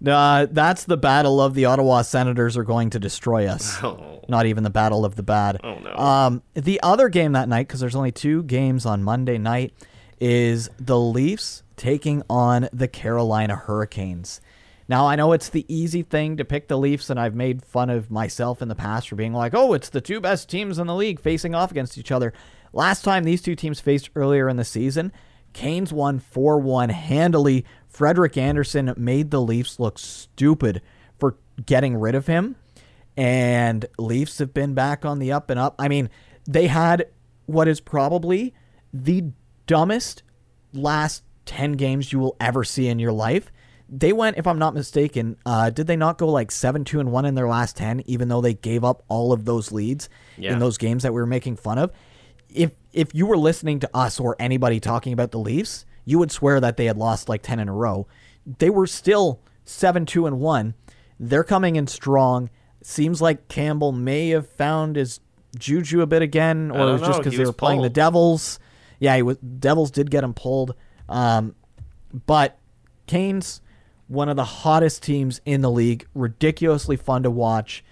uh, 0.06 0.46
that's 0.50 0.84
the 0.84 0.96
battle 0.96 1.40
of 1.40 1.54
the 1.54 1.64
Ottawa 1.64 2.02
Senators 2.02 2.56
are 2.56 2.62
going 2.64 2.90
to 2.90 2.98
destroy 2.98 3.46
us. 3.46 3.78
Oh. 3.84 4.24
Not 4.30 4.44
even 4.44 4.62
the 4.62 4.68
battle 4.70 5.06
of 5.06 5.16
the 5.16 5.22
bad. 5.22 5.58
Oh, 5.64 5.78
no. 5.78 5.94
Um, 5.96 6.42
the 6.52 6.78
other 6.82 7.08
game 7.08 7.32
that 7.32 7.48
night, 7.48 7.66
because 7.66 7.80
there's 7.80 7.94
only 7.96 8.12
two 8.12 8.42
games 8.42 8.84
on 8.84 9.02
Monday 9.02 9.38
night, 9.38 9.72
is 10.20 10.68
the 10.78 10.98
Leafs 11.00 11.62
taking 11.76 12.22
on 12.28 12.68
the 12.70 12.88
Carolina 12.88 13.56
Hurricanes. 13.56 14.42
Now 14.88 15.06
I 15.06 15.16
know 15.16 15.32
it's 15.32 15.50
the 15.50 15.66
easy 15.68 16.02
thing 16.02 16.36
to 16.38 16.44
pick 16.44 16.68
the 16.68 16.78
Leafs, 16.78 17.10
and 17.10 17.20
I've 17.20 17.34
made 17.34 17.64
fun 17.64 17.90
of 17.90 18.10
myself 18.10 18.62
in 18.62 18.68
the 18.68 18.74
past 18.74 19.08
for 19.08 19.16
being 19.16 19.34
like, 19.34 19.54
"Oh, 19.54 19.74
it's 19.74 19.90
the 19.90 20.00
two 20.00 20.20
best 20.20 20.48
teams 20.48 20.78
in 20.78 20.86
the 20.86 20.94
league 20.94 21.20
facing 21.20 21.54
off 21.54 21.70
against 21.70 21.98
each 21.98 22.10
other." 22.10 22.32
Last 22.72 23.02
time 23.02 23.24
these 23.24 23.42
two 23.42 23.54
teams 23.54 23.80
faced 23.80 24.10
earlier 24.14 24.48
in 24.48 24.56
the 24.56 24.64
season, 24.64 25.12
Canes 25.52 25.92
won 25.92 26.18
4-1 26.18 26.90
handily. 26.90 27.64
Frederik 27.86 28.36
Andersen 28.36 28.94
made 28.96 29.30
the 29.30 29.40
Leafs 29.40 29.80
look 29.80 29.98
stupid 29.98 30.82
for 31.18 31.36
getting 31.64 31.96
rid 31.96 32.14
of 32.14 32.26
him 32.26 32.56
and 33.18 33.84
Leafs 33.98 34.38
have 34.38 34.54
been 34.54 34.74
back 34.74 35.04
on 35.04 35.18
the 35.18 35.32
up 35.32 35.50
and 35.50 35.58
up. 35.58 35.74
I 35.76 35.88
mean, 35.88 36.08
they 36.46 36.68
had 36.68 37.08
what 37.46 37.66
is 37.66 37.80
probably 37.80 38.54
the 38.94 39.24
dumbest 39.66 40.22
last 40.72 41.24
10 41.44 41.72
games 41.72 42.12
you 42.12 42.20
will 42.20 42.36
ever 42.38 42.62
see 42.62 42.86
in 42.86 43.00
your 43.00 43.10
life. 43.10 43.50
They 43.90 44.12
went, 44.12 44.36
if 44.36 44.46
I'm 44.46 44.58
not 44.58 44.74
mistaken, 44.74 45.36
uh, 45.46 45.70
did 45.70 45.86
they 45.86 45.96
not 45.96 46.18
go 46.18 46.28
like 46.28 46.50
7 46.50 46.84
2 46.84 47.00
and 47.00 47.10
1 47.10 47.24
in 47.24 47.34
their 47.34 47.48
last 47.48 47.76
10, 47.76 48.02
even 48.06 48.28
though 48.28 48.40
they 48.42 48.52
gave 48.54 48.84
up 48.84 49.02
all 49.08 49.32
of 49.32 49.44
those 49.46 49.72
leads 49.72 50.08
Yeah. 50.36 50.52
in 50.52 50.58
those 50.58 50.76
games 50.76 51.02
that 51.04 51.12
we 51.14 51.20
were 51.20 51.26
making 51.26 51.56
fun 51.56 51.78
of? 51.78 51.90
If 52.50 52.72
if 52.92 53.14
you 53.14 53.26
were 53.26 53.36
listening 53.38 53.80
to 53.80 53.90
us 53.94 54.18
or 54.20 54.34
anybody 54.38 54.80
talking 54.80 55.12
about 55.12 55.30
the 55.30 55.38
Leafs, 55.38 55.84
you 56.04 56.18
would 56.18 56.30
swear 56.32 56.60
that 56.60 56.76
they 56.76 56.86
had 56.86 56.96
lost 56.96 57.28
like 57.28 57.42
10 57.42 57.60
in 57.60 57.68
a 57.68 57.72
row. 57.72 58.06
They 58.58 58.70
were 58.70 58.86
still 58.86 59.40
7 59.64 60.04
2 60.06 60.26
and 60.26 60.38
1. 60.40 60.74
They're 61.20 61.44
coming 61.44 61.76
in 61.76 61.86
strong. 61.86 62.50
Seems 62.82 63.20
like 63.22 63.48
Campbell 63.48 63.92
may 63.92 64.28
have 64.30 64.46
found 64.48 64.96
his 64.96 65.20
juju 65.58 66.00
a 66.02 66.06
bit 66.06 66.22
again, 66.22 66.70
or 66.70 66.88
it 66.88 66.92
was 66.92 67.00
just 67.02 67.18
because 67.20 67.36
they 67.36 67.44
were 67.44 67.52
playing 67.52 67.82
the. 67.82 67.90
Devils. 67.90 68.58
Yeah, 69.00 69.16
he 69.16 69.22
was, 69.22 69.36
Devils 69.38 69.90
did 69.90 70.10
get 70.10 70.24
him 70.24 70.32
pulled. 70.34 70.74
Um, 71.08 71.54
but 72.26 72.58
Canes, 73.06 73.60
one 74.08 74.28
of 74.28 74.36
the 74.36 74.44
hottest 74.44 75.02
teams 75.02 75.40
in 75.44 75.60
the 75.60 75.70
league, 75.70 76.06
ridiculously 76.14 76.96
fun 76.96 77.22
to 77.22 77.30
watch. 77.30 77.84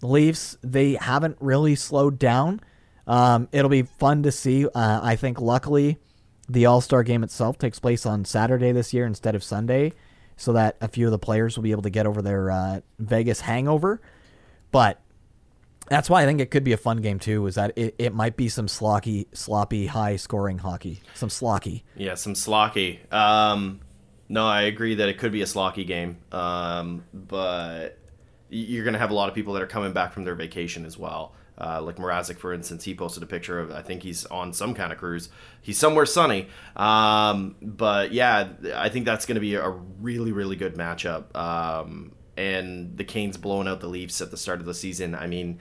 The 0.00 0.06
Leafs, 0.06 0.56
they 0.62 0.94
haven't 0.94 1.36
really 1.40 1.74
slowed 1.74 2.18
down. 2.18 2.60
Um, 3.06 3.48
it'll 3.52 3.70
be 3.70 3.82
fun 3.82 4.22
to 4.22 4.32
see. 4.32 4.66
Uh, 4.66 5.00
I 5.02 5.16
think, 5.16 5.40
luckily, 5.40 5.98
the 6.48 6.66
All 6.66 6.80
Star 6.80 7.02
game 7.02 7.24
itself 7.24 7.58
takes 7.58 7.78
place 7.78 8.06
on 8.06 8.24
Saturday 8.24 8.72
this 8.72 8.92
year 8.92 9.06
instead 9.06 9.34
of 9.34 9.42
Sunday, 9.42 9.92
so 10.36 10.52
that 10.52 10.76
a 10.80 10.88
few 10.88 11.06
of 11.06 11.10
the 11.10 11.18
players 11.18 11.56
will 11.56 11.62
be 11.62 11.70
able 11.70 11.82
to 11.82 11.90
get 11.90 12.06
over 12.06 12.20
their 12.22 12.50
uh, 12.50 12.80
Vegas 12.98 13.40
hangover. 13.40 14.00
But 14.70 15.00
that's 15.88 16.08
why 16.08 16.22
I 16.22 16.26
think 16.26 16.40
it 16.40 16.50
could 16.50 16.64
be 16.64 16.72
a 16.72 16.78
fun 16.78 16.98
game 16.98 17.18
too. 17.18 17.46
Is 17.46 17.54
that 17.54 17.72
it, 17.76 17.94
it 17.98 18.14
might 18.14 18.36
be 18.36 18.48
some 18.48 18.68
sloppy, 18.68 19.26
sloppy, 19.32 19.86
high 19.86 20.16
scoring 20.16 20.58
hockey, 20.58 21.00
some 21.14 21.28
slocky. 21.28 21.82
Yeah, 21.96 22.14
some 22.14 22.34
slocky. 22.34 23.00
Um, 23.10 23.80
no, 24.28 24.46
I 24.46 24.62
agree 24.62 24.94
that 24.96 25.08
it 25.08 25.18
could 25.18 25.32
be 25.32 25.42
a 25.42 25.46
slocky 25.46 25.86
game, 25.86 26.18
um, 26.32 27.04
but 27.12 27.98
you're 28.48 28.84
going 28.84 28.94
to 28.94 29.00
have 29.00 29.10
a 29.10 29.14
lot 29.14 29.28
of 29.28 29.34
people 29.34 29.54
that 29.54 29.62
are 29.62 29.66
coming 29.66 29.92
back 29.92 30.12
from 30.12 30.24
their 30.24 30.34
vacation 30.34 30.84
as 30.84 30.96
well. 30.96 31.34
Uh, 31.56 31.80
like 31.80 31.96
Mrazek, 31.96 32.36
for 32.36 32.52
instance, 32.52 32.82
he 32.82 32.94
posted 32.94 33.22
a 33.22 33.26
picture 33.26 33.60
of 33.60 33.70
I 33.70 33.80
think 33.82 34.02
he's 34.02 34.26
on 34.26 34.52
some 34.52 34.74
kind 34.74 34.92
of 34.92 34.98
cruise. 34.98 35.28
He's 35.62 35.78
somewhere 35.78 36.06
sunny. 36.06 36.48
Um, 36.74 37.54
but 37.62 38.12
yeah, 38.12 38.48
I 38.74 38.88
think 38.88 39.04
that's 39.04 39.24
going 39.24 39.36
to 39.36 39.40
be 39.40 39.54
a 39.54 39.68
really 39.68 40.32
really 40.32 40.56
good 40.56 40.74
matchup. 40.74 41.34
Um, 41.36 42.12
and 42.36 42.96
the 42.96 43.04
Canes 43.04 43.36
blowing 43.36 43.68
out 43.68 43.80
the 43.80 43.88
Leafs 43.88 44.20
at 44.20 44.30
the 44.30 44.36
start 44.36 44.60
of 44.60 44.66
the 44.66 44.74
season. 44.74 45.14
I 45.14 45.26
mean, 45.26 45.58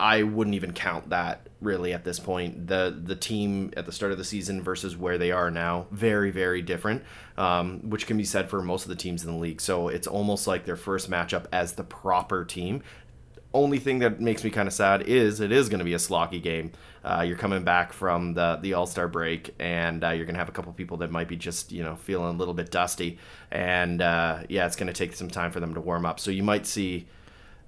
I 0.00 0.24
wouldn't 0.24 0.54
even 0.54 0.72
count 0.72 1.10
that 1.10 1.48
really 1.60 1.92
at 1.92 2.04
this 2.04 2.18
point. 2.18 2.66
The 2.66 2.98
the 3.04 3.14
team 3.14 3.72
at 3.76 3.86
the 3.86 3.92
start 3.92 4.10
of 4.10 4.18
the 4.18 4.24
season 4.24 4.62
versus 4.62 4.96
where 4.96 5.18
they 5.18 5.30
are 5.30 5.50
now, 5.50 5.86
very 5.92 6.30
very 6.30 6.62
different, 6.62 7.04
um, 7.36 7.88
which 7.88 8.06
can 8.06 8.16
be 8.16 8.24
said 8.24 8.50
for 8.50 8.60
most 8.62 8.84
of 8.84 8.88
the 8.88 8.96
teams 8.96 9.24
in 9.24 9.30
the 9.30 9.38
league. 9.38 9.60
So 9.60 9.88
it's 9.88 10.08
almost 10.08 10.46
like 10.46 10.64
their 10.64 10.76
first 10.76 11.10
matchup 11.10 11.46
as 11.52 11.74
the 11.74 11.84
proper 11.84 12.44
team. 12.44 12.82
Only 13.54 13.78
thing 13.78 13.98
that 13.98 14.20
makes 14.20 14.42
me 14.44 14.50
kind 14.50 14.66
of 14.66 14.72
sad 14.72 15.02
is 15.02 15.40
it 15.40 15.52
is 15.52 15.68
going 15.68 15.80
to 15.80 15.84
be 15.84 15.92
a 15.94 15.98
slocky 15.98 16.42
game. 16.42 16.72
Uh, 17.04 17.22
you're 17.26 17.36
coming 17.36 17.64
back 17.64 17.92
from 17.92 18.32
the 18.34 18.58
the 18.62 18.74
All 18.74 18.86
Star 18.86 19.08
break, 19.08 19.54
and 19.58 20.02
uh, 20.02 20.10
you're 20.10 20.24
going 20.24 20.34
to 20.34 20.38
have 20.38 20.48
a 20.48 20.52
couple 20.52 20.72
people 20.72 20.96
that 20.98 21.10
might 21.10 21.28
be 21.28 21.36
just 21.36 21.70
you 21.72 21.82
know 21.82 21.96
feeling 21.96 22.34
a 22.34 22.38
little 22.38 22.54
bit 22.54 22.70
dusty, 22.70 23.18
and 23.50 24.00
uh, 24.00 24.38
yeah, 24.48 24.64
it's 24.66 24.76
going 24.76 24.86
to 24.86 24.92
take 24.92 25.14
some 25.14 25.28
time 25.28 25.50
for 25.50 25.60
them 25.60 25.74
to 25.74 25.80
warm 25.80 26.06
up. 26.06 26.18
So 26.20 26.30
you 26.30 26.42
might 26.42 26.64
see 26.66 27.06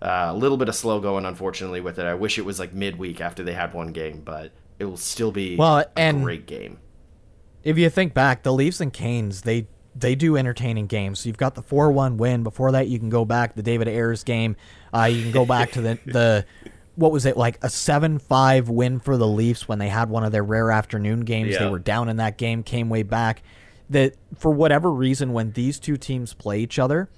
uh, 0.00 0.28
a 0.30 0.34
little 0.34 0.56
bit 0.56 0.68
of 0.68 0.74
slow 0.74 1.00
going, 1.00 1.26
unfortunately, 1.26 1.80
with 1.80 1.98
it. 1.98 2.06
I 2.06 2.14
wish 2.14 2.38
it 2.38 2.44
was 2.44 2.58
like 2.58 2.72
midweek 2.72 3.20
after 3.20 3.42
they 3.42 3.54
had 3.54 3.74
one 3.74 3.88
game, 3.92 4.22
but 4.24 4.52
it 4.78 4.84
will 4.86 4.96
still 4.96 5.32
be 5.32 5.56
Well, 5.56 5.78
a 5.78 5.86
and- 5.98 6.22
great 6.22 6.46
game. 6.46 6.78
if 7.62 7.76
you 7.76 7.90
think 7.90 8.14
back, 8.14 8.42
the 8.42 8.52
Leafs 8.52 8.80
and 8.80 8.92
Canes, 8.92 9.42
they 9.42 9.66
they 9.96 10.14
do 10.14 10.36
entertaining 10.36 10.86
games. 10.86 11.20
So 11.20 11.28
you've 11.28 11.38
got 11.38 11.54
the 11.54 11.62
four 11.62 11.90
one 11.92 12.16
win. 12.16 12.42
Before 12.42 12.72
that, 12.72 12.88
you 12.88 12.98
can 12.98 13.10
go 13.10 13.24
back 13.24 13.54
the 13.54 13.62
David 13.62 13.88
Ayres 13.88 14.24
game. 14.24 14.56
Uh, 14.92 15.04
you 15.04 15.22
can 15.22 15.32
go 15.32 15.46
back 15.46 15.72
to 15.72 15.80
the 15.80 15.98
the 16.06 16.46
what 16.96 17.12
was 17.12 17.26
it 17.26 17.36
like 17.36 17.58
a 17.62 17.70
seven 17.70 18.18
five 18.18 18.68
win 18.68 19.00
for 19.00 19.16
the 19.16 19.26
Leafs 19.26 19.68
when 19.68 19.78
they 19.78 19.88
had 19.88 20.08
one 20.08 20.24
of 20.24 20.32
their 20.32 20.44
rare 20.44 20.70
afternoon 20.70 21.20
games. 21.20 21.58
They 21.58 21.68
were 21.68 21.78
down 21.78 22.08
in 22.08 22.16
that 22.18 22.38
game, 22.38 22.62
came 22.62 22.88
way 22.88 23.02
back. 23.02 23.42
That 23.90 24.14
for 24.36 24.50
whatever 24.50 24.90
reason, 24.90 25.32
when 25.32 25.52
these 25.52 25.78
two 25.78 25.96
teams 25.96 26.32
play 26.32 26.60
each 26.60 26.78
other, 26.78 27.10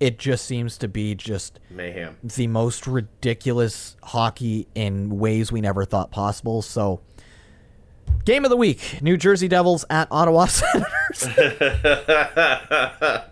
it 0.00 0.18
just 0.18 0.46
seems 0.46 0.78
to 0.78 0.88
be 0.88 1.14
just 1.14 1.60
Mayhem. 1.70 2.16
the 2.24 2.46
most 2.46 2.86
ridiculous 2.86 3.96
hockey 4.02 4.66
in 4.74 5.18
ways 5.18 5.52
we 5.52 5.60
never 5.60 5.84
thought 5.84 6.10
possible. 6.10 6.62
So, 6.62 7.00
game 8.24 8.44
of 8.44 8.50
the 8.50 8.56
week: 8.56 9.00
New 9.02 9.16
Jersey 9.16 9.48
Devils 9.48 9.84
at 9.90 10.08
Ottawa 10.10 10.46
Senators. 10.50 11.26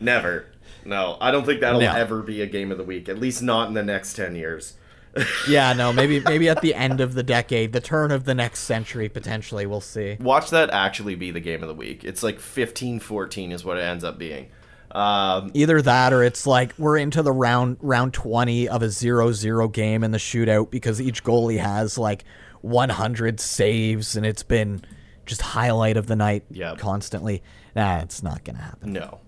Never. 0.00 0.46
No, 0.84 1.16
I 1.20 1.30
don't 1.30 1.46
think 1.46 1.60
that'll 1.60 1.80
No. 1.80 1.92
ever 1.92 2.22
be 2.22 2.42
a 2.42 2.46
game 2.46 2.72
of 2.72 2.78
the 2.78 2.84
week. 2.84 3.08
At 3.08 3.18
least 3.18 3.42
not 3.42 3.68
in 3.68 3.74
the 3.74 3.84
next 3.84 4.14
ten 4.14 4.34
years. 4.34 4.74
yeah, 5.48 5.74
no, 5.74 5.92
maybe 5.92 6.20
maybe 6.20 6.48
at 6.48 6.62
the 6.62 6.74
end 6.74 7.00
of 7.00 7.14
the 7.14 7.22
decade, 7.22 7.72
the 7.72 7.80
turn 7.80 8.10
of 8.10 8.24
the 8.24 8.34
next 8.34 8.60
century, 8.60 9.08
potentially. 9.08 9.66
We'll 9.66 9.80
see. 9.82 10.16
Watch 10.18 10.50
that 10.50 10.70
actually 10.70 11.14
be 11.14 11.30
the 11.30 11.40
game 11.40 11.62
of 11.62 11.68
the 11.68 11.74
week. 11.74 12.02
It's 12.02 12.22
like 12.22 12.38
15-14 12.38 13.52
is 13.52 13.62
what 13.64 13.76
it 13.76 13.82
ends 13.82 14.04
up 14.04 14.18
being. 14.18 14.48
Um, 14.90 15.50
Either 15.54 15.82
that, 15.82 16.12
or 16.14 16.22
it's 16.22 16.46
like 16.46 16.72
we're 16.78 16.96
into 16.96 17.22
the 17.22 17.32
round 17.32 17.76
round 17.80 18.14
twenty 18.14 18.68
of 18.68 18.82
a 18.82 18.86
0-0 18.86 19.72
game 19.72 20.02
in 20.02 20.10
the 20.12 20.18
shootout 20.18 20.70
because 20.70 21.00
each 21.00 21.22
goalie 21.22 21.58
has 21.58 21.98
like 21.98 22.24
one 22.62 22.88
hundred 22.88 23.38
saves, 23.40 24.16
and 24.16 24.24
it's 24.24 24.42
been 24.42 24.82
just 25.26 25.42
highlight 25.42 25.96
of 25.96 26.06
the 26.06 26.16
night 26.16 26.44
Yep. 26.50 26.78
constantly. 26.78 27.42
Nah, 27.76 27.98
it's 28.00 28.22
not 28.22 28.42
gonna 28.44 28.58
happen. 28.62 28.92
no. 28.92 29.20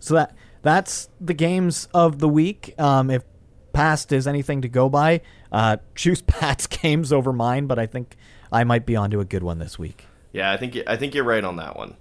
So 0.00 0.14
that 0.14 0.34
that's 0.62 1.08
the 1.20 1.34
games 1.34 1.88
of 1.92 2.18
the 2.20 2.28
week. 2.28 2.74
Um, 2.78 3.10
if 3.10 3.22
past 3.72 4.12
is 4.12 4.26
anything 4.26 4.62
to 4.62 4.68
go 4.68 4.88
by, 4.88 5.20
uh, 5.50 5.76
choose 5.94 6.22
Pat's 6.22 6.66
games 6.66 7.12
over 7.12 7.32
mine, 7.32 7.66
but 7.66 7.78
I 7.78 7.86
think 7.86 8.16
I 8.50 8.64
might 8.64 8.84
be 8.86 8.96
onto 8.96 9.20
a 9.20 9.24
good 9.24 9.42
one 9.42 9.58
this 9.58 9.78
week. 9.78 10.06
Yeah, 10.32 10.50
I 10.50 10.56
think 10.56 10.76
I 10.86 10.96
think 10.96 11.14
you're 11.14 11.24
right 11.24 11.44
on 11.44 11.56
that 11.56 11.76
one. 11.76 11.96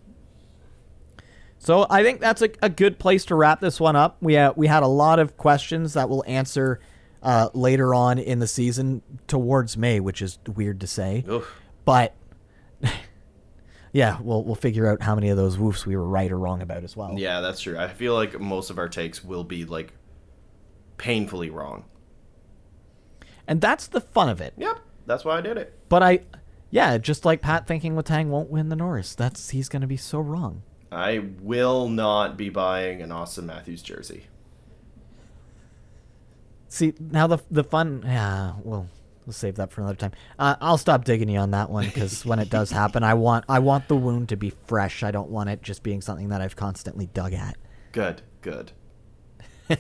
So 1.59 1.85
I 1.89 2.01
think 2.03 2.19
that's 2.19 2.41
a, 2.41 2.49
a 2.63 2.69
good 2.69 2.97
place 2.97 3.23
to 3.25 3.35
wrap 3.35 3.59
this 3.59 3.79
one 3.79 3.95
up. 3.95 4.17
We 4.21 4.35
uh, 4.37 4.53
we 4.55 4.67
had 4.67 4.81
a 4.83 4.87
lot 4.87 5.19
of 5.19 5.37
questions 5.37 5.93
that 5.93 6.09
we'll 6.09 6.23
answer 6.25 6.79
uh, 7.23 7.49
later 7.53 7.93
on 7.93 8.17
in 8.19 8.39
the 8.39 8.47
season 8.47 9.01
towards 9.27 9.77
May, 9.77 9.99
which 9.99 10.21
is 10.21 10.39
weird 10.55 10.79
to 10.81 10.87
say, 10.87 11.23
Oof. 11.29 11.51
but 11.85 12.15
yeah, 13.91 14.17
we'll 14.21 14.43
we'll 14.43 14.55
figure 14.55 14.87
out 14.87 15.01
how 15.01 15.15
many 15.15 15.29
of 15.29 15.37
those 15.37 15.57
woofs 15.57 15.85
we 15.85 15.95
were 15.95 16.07
right 16.07 16.31
or 16.31 16.39
wrong 16.39 16.61
about 16.61 16.83
as 16.83 16.95
well. 16.95 17.13
Yeah, 17.17 17.41
that's 17.41 17.61
true. 17.61 17.77
I 17.77 17.87
feel 17.89 18.13
like 18.13 18.39
most 18.39 18.69
of 18.69 18.77
our 18.77 18.89
takes 18.89 19.23
will 19.23 19.43
be 19.43 19.65
like 19.65 19.93
painfully 20.97 21.49
wrong. 21.49 21.85
and 23.47 23.59
that's 23.61 23.87
the 23.87 24.01
fun 24.01 24.29
of 24.29 24.39
it. 24.41 24.53
Yep, 24.57 24.79
that's 25.05 25.25
why 25.25 25.37
I 25.37 25.41
did 25.41 25.57
it. 25.57 25.77
But 25.89 26.03
I, 26.03 26.19
yeah, 26.69 26.97
just 26.97 27.25
like 27.25 27.41
Pat 27.41 27.67
thinking 27.67 27.95
Letang 27.95 28.27
won't 28.27 28.49
win 28.49 28.69
the 28.69 28.75
Norris. 28.75 29.13
That's 29.15 29.49
he's 29.49 29.67
going 29.69 29.81
to 29.81 29.87
be 29.87 29.97
so 29.97 30.19
wrong. 30.19 30.63
I 30.91 31.19
will 31.41 31.87
not 31.87 32.37
be 32.37 32.49
buying 32.49 33.01
an 33.01 33.09
Auston 33.09 33.45
Matthews 33.45 33.81
jersey. 33.81 34.25
See 36.71 36.93
now 36.99 37.27
the 37.27 37.39
the 37.51 37.65
fun. 37.65 38.01
Yeah, 38.05 38.53
well, 38.63 38.87
we'll 39.25 39.33
save 39.33 39.57
that 39.57 39.73
for 39.73 39.81
another 39.81 39.97
time. 39.97 40.13
Uh, 40.39 40.55
I'll 40.61 40.77
stop 40.77 41.03
digging 41.03 41.27
you 41.27 41.37
on 41.37 41.51
that 41.51 41.69
one 41.69 41.83
because 41.83 42.25
when 42.25 42.39
it 42.39 42.49
does 42.49 42.71
happen, 42.71 43.03
I 43.03 43.13
want 43.13 43.43
I 43.49 43.59
want 43.59 43.89
the 43.89 43.97
wound 43.97 44.29
to 44.29 44.37
be 44.37 44.53
fresh. 44.67 45.03
I 45.03 45.11
don't 45.11 45.29
want 45.29 45.49
it 45.49 45.61
just 45.61 45.83
being 45.83 45.99
something 45.99 46.29
that 46.29 46.39
I've 46.39 46.55
constantly 46.55 47.07
dug 47.07 47.33
at. 47.33 47.57
Good, 47.91 48.21
good. 48.39 48.71
I 49.69 49.77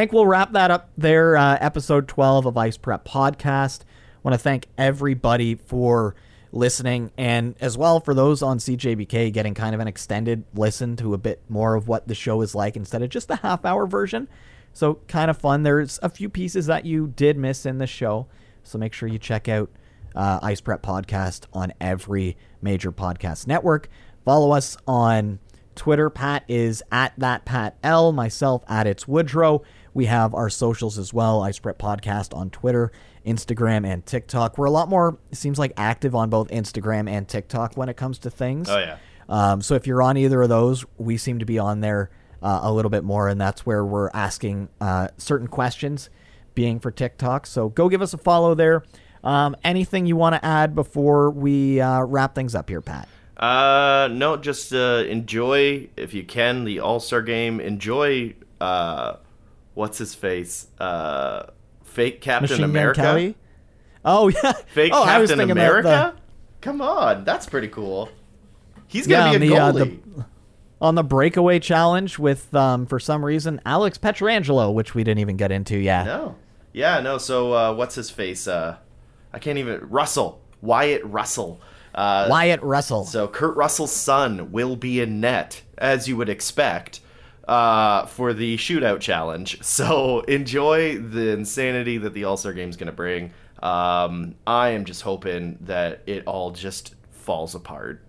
think 0.00 0.12
we'll 0.12 0.26
wrap 0.26 0.50
that 0.54 0.72
up 0.72 0.90
there. 0.98 1.36
Uh, 1.36 1.56
episode 1.60 2.08
12 2.08 2.46
of 2.46 2.56
Ice 2.56 2.76
Prep 2.76 3.06
Podcast. 3.06 3.82
want 4.24 4.34
to 4.34 4.38
thank 4.38 4.66
everybody 4.76 5.54
for 5.54 6.16
listening 6.50 7.12
and 7.16 7.54
as 7.60 7.78
well 7.78 8.00
for 8.00 8.12
those 8.12 8.42
on 8.42 8.58
CJBK 8.58 9.32
getting 9.32 9.54
kind 9.54 9.72
of 9.72 9.80
an 9.80 9.86
extended 9.86 10.44
listen 10.52 10.96
to 10.96 11.14
a 11.14 11.18
bit 11.18 11.42
more 11.48 11.76
of 11.76 11.86
what 11.86 12.08
the 12.08 12.14
show 12.14 12.40
is 12.40 12.56
like 12.56 12.74
instead 12.74 13.02
of 13.02 13.10
just 13.10 13.28
the 13.28 13.36
half 13.36 13.64
hour 13.64 13.86
version. 13.86 14.26
So, 14.72 15.00
kind 15.08 15.30
of 15.30 15.38
fun. 15.38 15.62
There's 15.62 15.98
a 16.02 16.08
few 16.08 16.28
pieces 16.28 16.66
that 16.66 16.84
you 16.84 17.08
did 17.08 17.36
miss 17.36 17.66
in 17.66 17.78
the 17.78 17.86
show. 17.86 18.26
So, 18.62 18.78
make 18.78 18.92
sure 18.92 19.08
you 19.08 19.18
check 19.18 19.48
out 19.48 19.70
uh, 20.14 20.38
Ice 20.42 20.60
Prep 20.60 20.82
Podcast 20.82 21.46
on 21.52 21.72
every 21.80 22.36
major 22.62 22.92
podcast 22.92 23.46
network. 23.46 23.88
Follow 24.24 24.52
us 24.52 24.76
on 24.86 25.38
Twitter. 25.74 26.10
Pat 26.10 26.44
is 26.48 26.82
at 26.92 27.12
that 27.18 27.44
Pat 27.44 27.76
L. 27.82 28.12
Myself 28.12 28.62
at 28.68 28.86
it's 28.86 29.08
Woodrow. 29.08 29.62
We 29.94 30.06
have 30.06 30.34
our 30.34 30.50
socials 30.50 30.98
as 30.98 31.14
well. 31.14 31.42
Ice 31.42 31.58
Prep 31.58 31.78
Podcast 31.78 32.36
on 32.36 32.50
Twitter, 32.50 32.92
Instagram, 33.26 33.86
and 33.86 34.04
TikTok. 34.04 34.58
We're 34.58 34.66
a 34.66 34.70
lot 34.70 34.88
more, 34.88 35.18
it 35.30 35.36
seems 35.36 35.58
like, 35.58 35.72
active 35.76 36.14
on 36.14 36.30
both 36.30 36.48
Instagram 36.48 37.08
and 37.08 37.26
TikTok 37.26 37.76
when 37.76 37.88
it 37.88 37.96
comes 37.96 38.18
to 38.20 38.30
things. 38.30 38.68
Oh, 38.68 38.78
yeah. 38.78 38.98
Um, 39.28 39.60
so 39.60 39.74
if 39.74 39.86
you're 39.86 40.02
on 40.02 40.16
either 40.16 40.42
of 40.42 40.48
those, 40.48 40.84
we 40.98 41.16
seem 41.16 41.38
to 41.38 41.44
be 41.44 41.58
on 41.58 41.80
there 41.80 42.10
uh, 42.42 42.60
a 42.62 42.72
little 42.72 42.90
bit 42.90 43.04
more, 43.04 43.28
and 43.28 43.40
that's 43.40 43.66
where 43.66 43.84
we're 43.84 44.10
asking 44.14 44.68
uh, 44.80 45.08
certain 45.16 45.48
questions, 45.48 46.10
being 46.54 46.80
for 46.80 46.90
TikTok. 46.90 47.46
So 47.46 47.68
go 47.68 47.88
give 47.88 48.02
us 48.02 48.14
a 48.14 48.18
follow 48.18 48.54
there. 48.54 48.84
Um, 49.24 49.56
anything 49.64 50.06
you 50.06 50.16
want 50.16 50.34
to 50.36 50.44
add 50.44 50.74
before 50.74 51.30
we 51.30 51.80
uh, 51.80 52.02
wrap 52.02 52.34
things 52.34 52.54
up 52.54 52.68
here, 52.68 52.80
Pat? 52.80 53.08
Uh, 53.36 54.08
no, 54.10 54.36
just 54.36 54.72
uh, 54.72 55.04
enjoy 55.08 55.88
if 55.96 56.14
you 56.14 56.24
can 56.24 56.64
the 56.64 56.80
All 56.80 57.00
Star 57.00 57.22
game. 57.22 57.60
Enjoy 57.60 58.34
uh, 58.60 59.16
what's 59.74 59.98
his 59.98 60.14
face? 60.14 60.66
Uh, 60.78 61.46
fake 61.84 62.20
Captain 62.20 62.50
Machine 62.50 62.64
America. 62.64 63.00
Kelly? 63.00 63.36
Oh 64.04 64.28
yeah, 64.28 64.52
Fake 64.68 64.92
oh, 64.94 65.04
Captain 65.04 65.40
America. 65.50 66.14
the- 66.16 66.22
Come 66.60 66.80
on, 66.80 67.24
that's 67.24 67.46
pretty 67.46 67.68
cool. 67.68 68.08
He's 68.88 69.06
gonna 69.06 69.38
be 69.38 69.46
a 69.46 69.48
the, 69.50 69.56
uh, 69.56 69.72
goalie. 69.72 70.00
the 70.16 70.24
on 70.80 70.94
the 70.94 71.02
breakaway 71.02 71.58
challenge 71.58 72.18
with 72.18 72.54
um, 72.54 72.86
for 72.86 73.00
some 73.00 73.24
reason 73.24 73.60
Alex 73.66 73.98
Pietrangelo, 73.98 74.72
which 74.72 74.94
we 74.94 75.04
didn't 75.04 75.20
even 75.20 75.36
get 75.36 75.50
into 75.50 75.76
yet. 75.76 76.04
No. 76.04 76.36
Yeah, 76.72 77.00
no. 77.00 77.18
So 77.18 77.52
uh, 77.52 77.74
what's 77.74 77.94
his 77.94 78.10
face? 78.10 78.46
Uh, 78.46 78.76
I 79.32 79.38
can't 79.38 79.58
even. 79.58 79.88
Russell. 79.88 80.40
Wyatt 80.60 81.04
Russell. 81.04 81.60
Uh, 81.94 82.26
Wyatt 82.28 82.62
Russell. 82.62 83.04
So 83.04 83.28
Kurt 83.28 83.56
Russell's 83.56 83.92
son 83.92 84.52
will 84.52 84.76
be 84.76 85.00
in 85.00 85.20
net, 85.20 85.62
as 85.76 86.08
you 86.08 86.16
would 86.16 86.28
expect, 86.28 87.00
uh, 87.46 88.06
for 88.06 88.32
the 88.32 88.56
shootout 88.56 89.00
challenge. 89.00 89.58
So 89.62 90.20
enjoy 90.20 90.98
the 90.98 91.30
insanity 91.30 91.98
that 91.98 92.14
the 92.14 92.24
All 92.24 92.36
Star 92.36 92.52
Game's 92.52 92.76
going 92.76 92.86
to 92.88 92.92
bring. 92.92 93.32
Um, 93.62 94.36
I 94.46 94.70
am 94.70 94.84
just 94.84 95.02
hoping 95.02 95.58
that 95.62 96.02
it 96.06 96.24
all 96.26 96.52
just 96.52 96.94
falls 97.10 97.54
apart. 97.54 98.04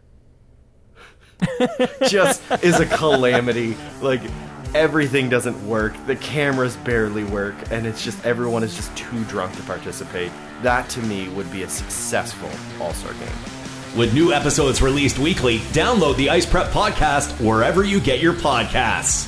just 2.07 2.41
is 2.63 2.79
a 2.79 2.85
calamity. 2.85 3.75
Like 4.01 4.21
everything 4.73 5.29
doesn't 5.29 5.67
work. 5.67 5.93
The 6.05 6.15
cameras 6.15 6.75
barely 6.77 7.23
work, 7.23 7.55
and 7.71 7.85
it's 7.85 8.03
just 8.03 8.23
everyone 8.25 8.63
is 8.63 8.75
just 8.75 8.95
too 8.95 9.23
drunk 9.25 9.55
to 9.55 9.63
participate. 9.63 10.31
That 10.61 10.89
to 10.89 11.01
me 11.01 11.29
would 11.29 11.51
be 11.51 11.63
a 11.63 11.69
successful 11.69 12.49
All 12.79 12.93
Star 12.93 13.13
Game. 13.13 13.97
With 13.97 14.13
new 14.13 14.31
episodes 14.33 14.81
released 14.81 15.17
weekly, 15.17 15.59
download 15.73 16.15
the 16.15 16.29
Ice 16.29 16.45
Prep 16.45 16.67
Podcast 16.67 17.31
wherever 17.43 17.83
you 17.83 17.99
get 17.99 18.19
your 18.19 18.33
podcasts. 18.33 19.27